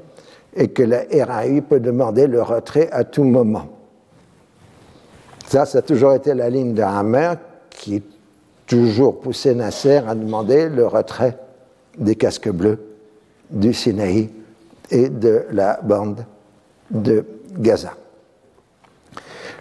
et 0.56 0.70
que 0.70 0.84
la 0.84 1.04
RAU 1.26 1.62
peut 1.62 1.82
demander 1.82 2.28
le 2.28 2.42
retrait 2.42 2.90
à 2.94 3.04
tout 3.04 3.26
moment. 3.26 3.68
Ça, 5.48 5.66
ça 5.66 5.80
a 5.80 5.82
toujours 5.82 6.14
été 6.14 6.34
la 6.34 6.50
ligne 6.50 6.74
de 6.74 6.82
Ramer 6.82 7.34
qui 7.70 8.02
toujours 8.68 9.20
poussé 9.20 9.54
Nasser 9.54 10.02
à 10.08 10.16
demander 10.16 10.70
le 10.70 10.88
retrait 10.88 11.38
des 11.98 12.16
casques 12.16 12.50
bleus 12.50 12.80
du 13.50 13.74
Sinaï 13.74 14.30
et 14.90 15.10
de 15.10 15.46
la 15.52 15.80
bande 15.84 16.26
de 16.90 17.26
Gaza. 17.58 17.92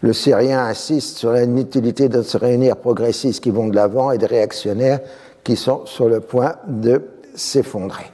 Le 0.05 0.13
Syrien 0.13 0.67
insiste 0.67 1.17
sur 1.17 1.33
l'inutilité 1.33 2.11
de 2.11 2.21
se 2.21 2.37
réunir 2.37 2.77
progressistes 2.77 3.43
qui 3.43 3.49
vont 3.49 3.69
de 3.69 3.75
l'avant 3.75 4.11
et 4.11 4.19
des 4.19 4.27
réactionnaires 4.27 5.01
qui 5.43 5.57
sont 5.57 5.87
sur 5.87 6.11
le 6.11 6.21
point 6.21 6.57
de 6.67 7.01
s'effondrer. 7.35 8.05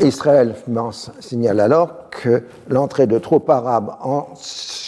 Israël 0.00 0.56
signale 1.20 1.60
alors 1.60 2.10
que 2.10 2.42
l'entrée 2.68 3.06
de 3.06 3.20
troupes 3.20 3.48
arabes 3.48 3.94
en 4.00 4.26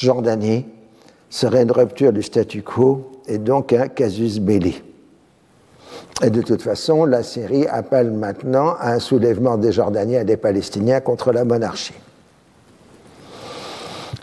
Jordanie 0.01 0.67
serait 1.29 1.63
une 1.63 1.71
rupture 1.71 2.13
du 2.13 2.25
statu 2.25 2.63
quo 2.63 3.23
et 3.29 3.39
donc 3.39 3.73
un 3.73 3.87
casus 3.87 4.41
belli. 4.41 4.83
Et 6.21 6.31
de 6.31 6.43
toute 6.43 6.63
façon, 6.63 7.05
la 7.05 7.23
Syrie 7.23 7.69
appelle 7.69 8.11
maintenant 8.11 8.75
à 8.81 8.95
un 8.95 8.99
soulèvement 8.99 9.57
des 9.57 9.71
Jordaniens 9.71 10.23
et 10.23 10.25
des 10.25 10.37
Palestiniens 10.37 10.99
contre 10.99 11.31
la 11.31 11.45
monarchie. 11.45 11.95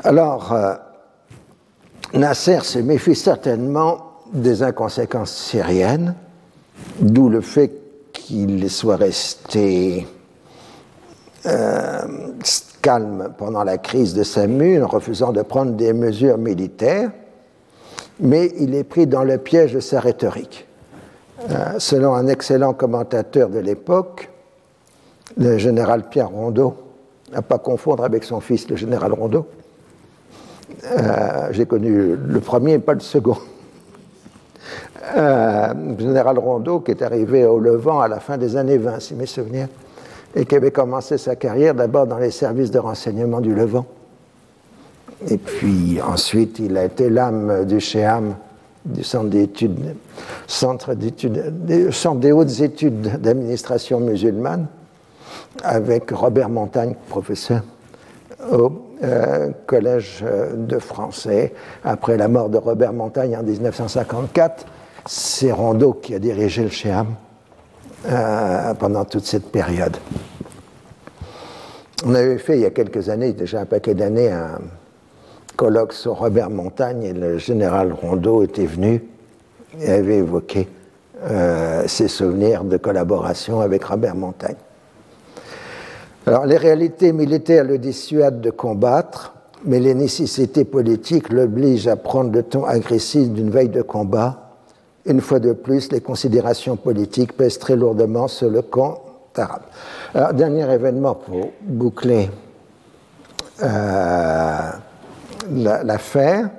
Alors, 0.03 0.51
euh, 0.51 0.75
Nasser 2.13 2.59
se 2.63 2.79
méfie 2.79 3.15
certainement 3.15 3.97
des 4.33 4.63
inconséquences 4.63 5.33
syriennes, 5.33 6.15
d'où 6.99 7.29
le 7.29 7.41
fait 7.41 7.71
qu'il 8.13 8.69
soit 8.69 8.95
resté 8.95 10.07
euh, 11.45 12.01
calme 12.81 13.33
pendant 13.37 13.63
la 13.63 13.77
crise 13.77 14.13
de 14.13 14.23
Samu 14.23 14.81
en 14.81 14.87
refusant 14.87 15.31
de 15.31 15.41
prendre 15.41 15.73
des 15.73 15.93
mesures 15.93 16.37
militaires, 16.37 17.11
mais 18.19 18.51
il 18.57 18.75
est 18.75 18.83
pris 18.83 19.07
dans 19.07 19.23
le 19.23 19.37
piège 19.37 19.73
de 19.73 19.79
sa 19.79 19.99
rhétorique. 19.99 20.67
Euh, 21.49 21.79
selon 21.79 22.15
un 22.15 22.27
excellent 22.27 22.73
commentateur 22.73 23.49
de 23.49 23.59
l'époque, 23.59 24.29
le 25.37 25.57
général 25.57 26.09
Pierre 26.09 26.29
Rondeau, 26.29 26.75
à 27.33 27.41
pas 27.41 27.59
confondre 27.59 28.03
avec 28.03 28.23
son 28.23 28.39
fils, 28.39 28.69
le 28.69 28.75
général 28.75 29.13
Rondeau, 29.13 29.45
euh, 30.85 31.47
j'ai 31.51 31.65
connu 31.65 32.15
le 32.15 32.39
premier, 32.39 32.79
pas 32.79 32.93
le 32.93 32.99
second. 32.99 33.37
Euh, 35.15 35.73
général 35.97 36.37
Rondeau, 36.37 36.81
qui 36.81 36.91
est 36.91 37.01
arrivé 37.01 37.45
au 37.45 37.59
Levant 37.59 38.01
à 38.01 38.07
la 38.07 38.19
fin 38.19 38.37
des 38.37 38.57
années 38.57 38.77
20, 38.77 38.99
si 38.99 39.15
mes 39.15 39.25
souvenirs 39.25 39.67
et 40.35 40.45
qui 40.45 40.55
avait 40.55 40.71
commencé 40.71 41.17
sa 41.17 41.35
carrière 41.35 41.73
d'abord 41.73 42.05
dans 42.05 42.17
les 42.17 42.31
services 42.31 42.69
de 42.69 42.79
renseignement 42.79 43.39
du 43.39 43.55
Levant. 43.55 43.85
Et 45.29 45.37
puis 45.37 45.99
ensuite, 46.01 46.59
il 46.59 46.77
a 46.77 46.85
été 46.85 47.09
l'âme 47.09 47.65
du 47.65 47.79
CHEAM, 47.79 48.35
du 48.85 49.03
Centre 49.03 49.29
d'études, 49.29 49.95
Centre 50.45 50.95
Centre 51.91 52.19
des 52.19 52.31
hautes 52.31 52.61
études 52.61 53.19
d'administration 53.19 53.99
musulmane, 53.99 54.67
avec 55.63 56.11
Robert 56.11 56.49
Montagne, 56.49 56.93
professeur 57.09 57.61
au 58.51 58.86
euh, 59.03 59.51
Collège 59.65 60.23
de 60.55 60.79
français. 60.79 61.53
Après 61.83 62.17
la 62.17 62.27
mort 62.27 62.49
de 62.49 62.57
Robert 62.57 62.93
Montagne 62.93 63.37
en 63.37 63.43
1954, 63.43 64.65
c'est 65.05 65.51
Rondeau 65.51 65.93
qui 65.93 66.13
a 66.15 66.19
dirigé 66.19 66.63
le 66.63 66.69
CHEAM 66.69 67.07
euh, 68.05 68.73
pendant 68.75 69.05
toute 69.05 69.25
cette 69.25 69.51
période. 69.51 69.97
On 72.05 72.13
avait 72.13 72.37
fait 72.37 72.57
il 72.57 72.61
y 72.61 72.65
a 72.65 72.69
quelques 72.69 73.09
années, 73.09 73.33
déjà 73.33 73.61
un 73.61 73.65
paquet 73.65 73.95
d'années, 73.95 74.29
un 74.31 74.59
colloque 75.55 75.93
sur 75.93 76.19
Robert 76.19 76.49
Montagne 76.49 77.03
et 77.03 77.13
le 77.13 77.37
général 77.39 77.91
Rondeau 77.91 78.43
était 78.43 78.67
venu 78.67 79.03
et 79.79 79.91
avait 79.91 80.17
évoqué 80.17 80.67
euh, 81.23 81.87
ses 81.87 82.07
souvenirs 82.07 82.63
de 82.63 82.77
collaboration 82.77 83.61
avec 83.61 83.83
Robert 83.83 84.15
Montagne. 84.15 84.55
Alors, 86.27 86.45
les 86.45 86.57
réalités 86.57 87.13
militaires 87.13 87.63
le 87.63 87.77
dissuadent 87.77 88.41
de 88.41 88.49
combattre, 88.49 89.33
mais 89.63 89.79
les 89.79 89.95
nécessités 89.95 90.65
politiques 90.65 91.29
l'obligent 91.29 91.87
à 91.87 91.95
prendre 91.95 92.33
le 92.33 92.43
ton 92.43 92.65
agressif 92.65 93.29
d'une 93.29 93.49
veille 93.49 93.69
de 93.69 93.81
combat. 93.81 94.57
Une 95.05 95.21
fois 95.21 95.39
de 95.39 95.53
plus, 95.53 95.89
les 95.89 96.01
considérations 96.01 96.75
politiques 96.75 97.31
pèsent 97.37 97.59
très 97.59 97.77
lourdement 97.77 98.27
sur 98.27 98.49
le 98.49 98.61
camp 98.61 98.99
arabe. 99.37 99.61
Alors, 100.13 100.33
dernier 100.33 100.69
événement 100.69 101.15
pour 101.15 101.51
boucler 101.61 102.29
euh, 103.63 104.69
l'affaire. 105.49 106.49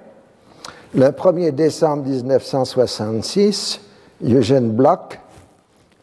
Le 0.95 1.09
1er 1.09 1.51
décembre 1.51 2.05
1966, 2.05 3.81
Eugène 4.25 4.71
Bloch, 4.71 5.21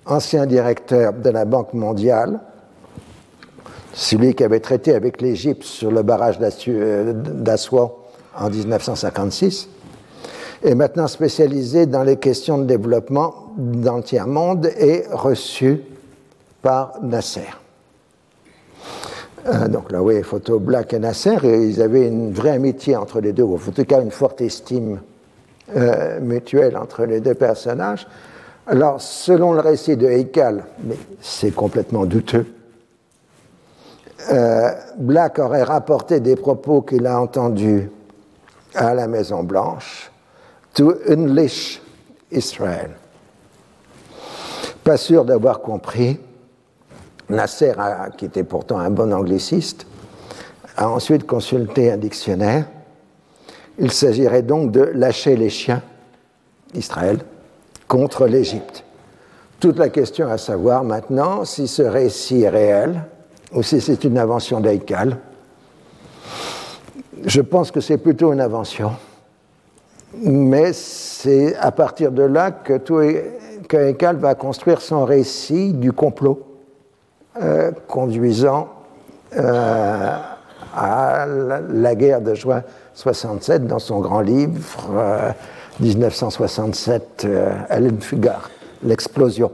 ancien 0.06 0.46
directeur 0.46 1.14
de 1.14 1.32
la 1.32 1.46
Banque 1.46 1.74
mondiale, 1.74 2.42
celui 3.96 4.36
qui 4.36 4.44
avait 4.44 4.60
traité 4.60 4.94
avec 4.94 5.22
l'Égypte 5.22 5.64
sur 5.64 5.90
le 5.90 6.04
barrage 6.04 6.38
euh, 6.68 7.14
d'Assois 7.14 7.98
en 8.38 8.50
1956, 8.50 9.70
est 10.64 10.76
maintenant 10.76 11.08
spécialisé 11.08 11.86
dans 11.86 12.04
les 12.04 12.18
questions 12.18 12.58
de 12.58 12.66
développement 12.66 13.54
dans 13.58 13.98
le 13.98 14.04
tiers-monde 14.04 14.70
et 14.78 15.04
reçu 15.10 15.82
par 16.62 16.96
Nasser. 17.02 17.48
Euh, 19.48 19.68
donc 19.70 19.92
là, 19.92 20.02
oui, 20.02 20.22
photo 20.24 20.60
Black 20.60 20.94
et 20.94 21.00
Nasser, 21.00 21.38
et 21.44 21.64
ils 21.66 21.82
avaient 21.82 22.08
une 22.08 22.34
vraie 22.34 22.52
amitié 22.52 22.98
entre 22.98 23.22
les 23.22 23.32
deux, 23.32 23.44
ou 23.44 23.56
en 23.56 23.72
tout 23.72 23.86
cas 23.86 24.02
une 24.02 24.12
forte 24.12 24.42
estime 24.42 25.00
euh, 25.76 26.20
mutuelle 26.20 26.76
entre 26.76 27.06
les 27.06 27.22
deux 27.22 27.36
personnages. 27.36 28.08
Alors, 28.68 29.00
selon 29.00 29.54
le 29.54 29.62
récit 29.62 29.96
de 29.96 30.08
Heikal, 30.08 30.66
mais 30.84 30.98
c'est 31.22 31.52
complètement 31.52 32.06
douteux, 32.06 32.46
euh, 34.32 34.72
Black 34.98 35.40
aurait 35.40 35.64
rapporté 35.64 36.20
des 36.20 36.36
propos 36.36 36.82
qu'il 36.82 37.06
a 37.06 37.20
entendus 37.20 37.90
à 38.74 38.94
la 38.94 39.08
Maison 39.08 39.44
Blanche 39.44 40.12
to 40.74 40.94
unleash 41.08 41.82
Israel. 42.32 42.92
Pas 44.84 44.98
sûr 44.98 45.26
d'avoir 45.26 45.62
compris. 45.62 46.20
Nasser, 47.28 47.74
qui 48.18 48.26
était 48.26 48.44
pourtant 48.44 48.78
un 48.78 48.92
bon 48.92 49.12
angliciste, 49.12 49.88
a 50.78 50.88
ensuite 50.88 51.26
consulté 51.26 51.92
un 51.92 51.98
dictionnaire. 51.98 52.68
Il 53.80 53.92
s'agirait 53.92 54.44
donc 54.44 54.72
de 54.72 54.82
lâcher 54.82 55.36
les 55.36 55.50
chiens, 55.50 55.82
Israël, 56.76 57.20
contre 57.88 58.28
l'Égypte. 58.28 58.84
Toute 59.60 59.80
la 59.80 59.90
question 59.90 60.30
à 60.30 60.38
savoir 60.38 60.84
maintenant 60.84 61.46
si 61.46 61.68
ce 61.68 61.82
récit 61.82 62.44
est 62.44 62.50
réel 62.50 63.02
ou 63.56 63.64
si 63.64 63.80
c'est 63.82 64.04
une 64.04 64.18
invention 64.18 64.60
d'Eikal. 64.60 65.18
Je 67.26 67.42
pense 67.42 67.72
que 67.72 67.80
c'est 67.80 67.98
plutôt 67.98 68.34
une 68.34 68.42
invention, 68.42 68.92
mais 70.22 70.74
c'est 70.74 71.56
à 71.56 71.72
partir 71.72 72.12
de 72.12 72.24
là 72.24 72.52
que, 72.52 72.78
tout, 72.78 73.02
va 74.20 74.36
construire 74.36 74.82
son 74.82 75.06
récit 75.06 75.74
du 75.74 75.92
complot 75.94 76.46
euh, 77.42 77.72
conduisant 77.88 78.68
euh, 79.36 80.18
à 80.76 81.26
la, 81.26 81.96
guerre 81.96 82.22
de 82.22 82.36
juin 82.36 82.62
67 82.94 83.66
dans 83.66 83.80
son 83.80 84.02
grand 84.02 84.22
livre 84.22 85.34
1967, 85.80 87.24
euh, 87.26 87.54
Ellen 87.70 88.00
Fugard, 88.00 88.50
l'explosion. 88.84 89.52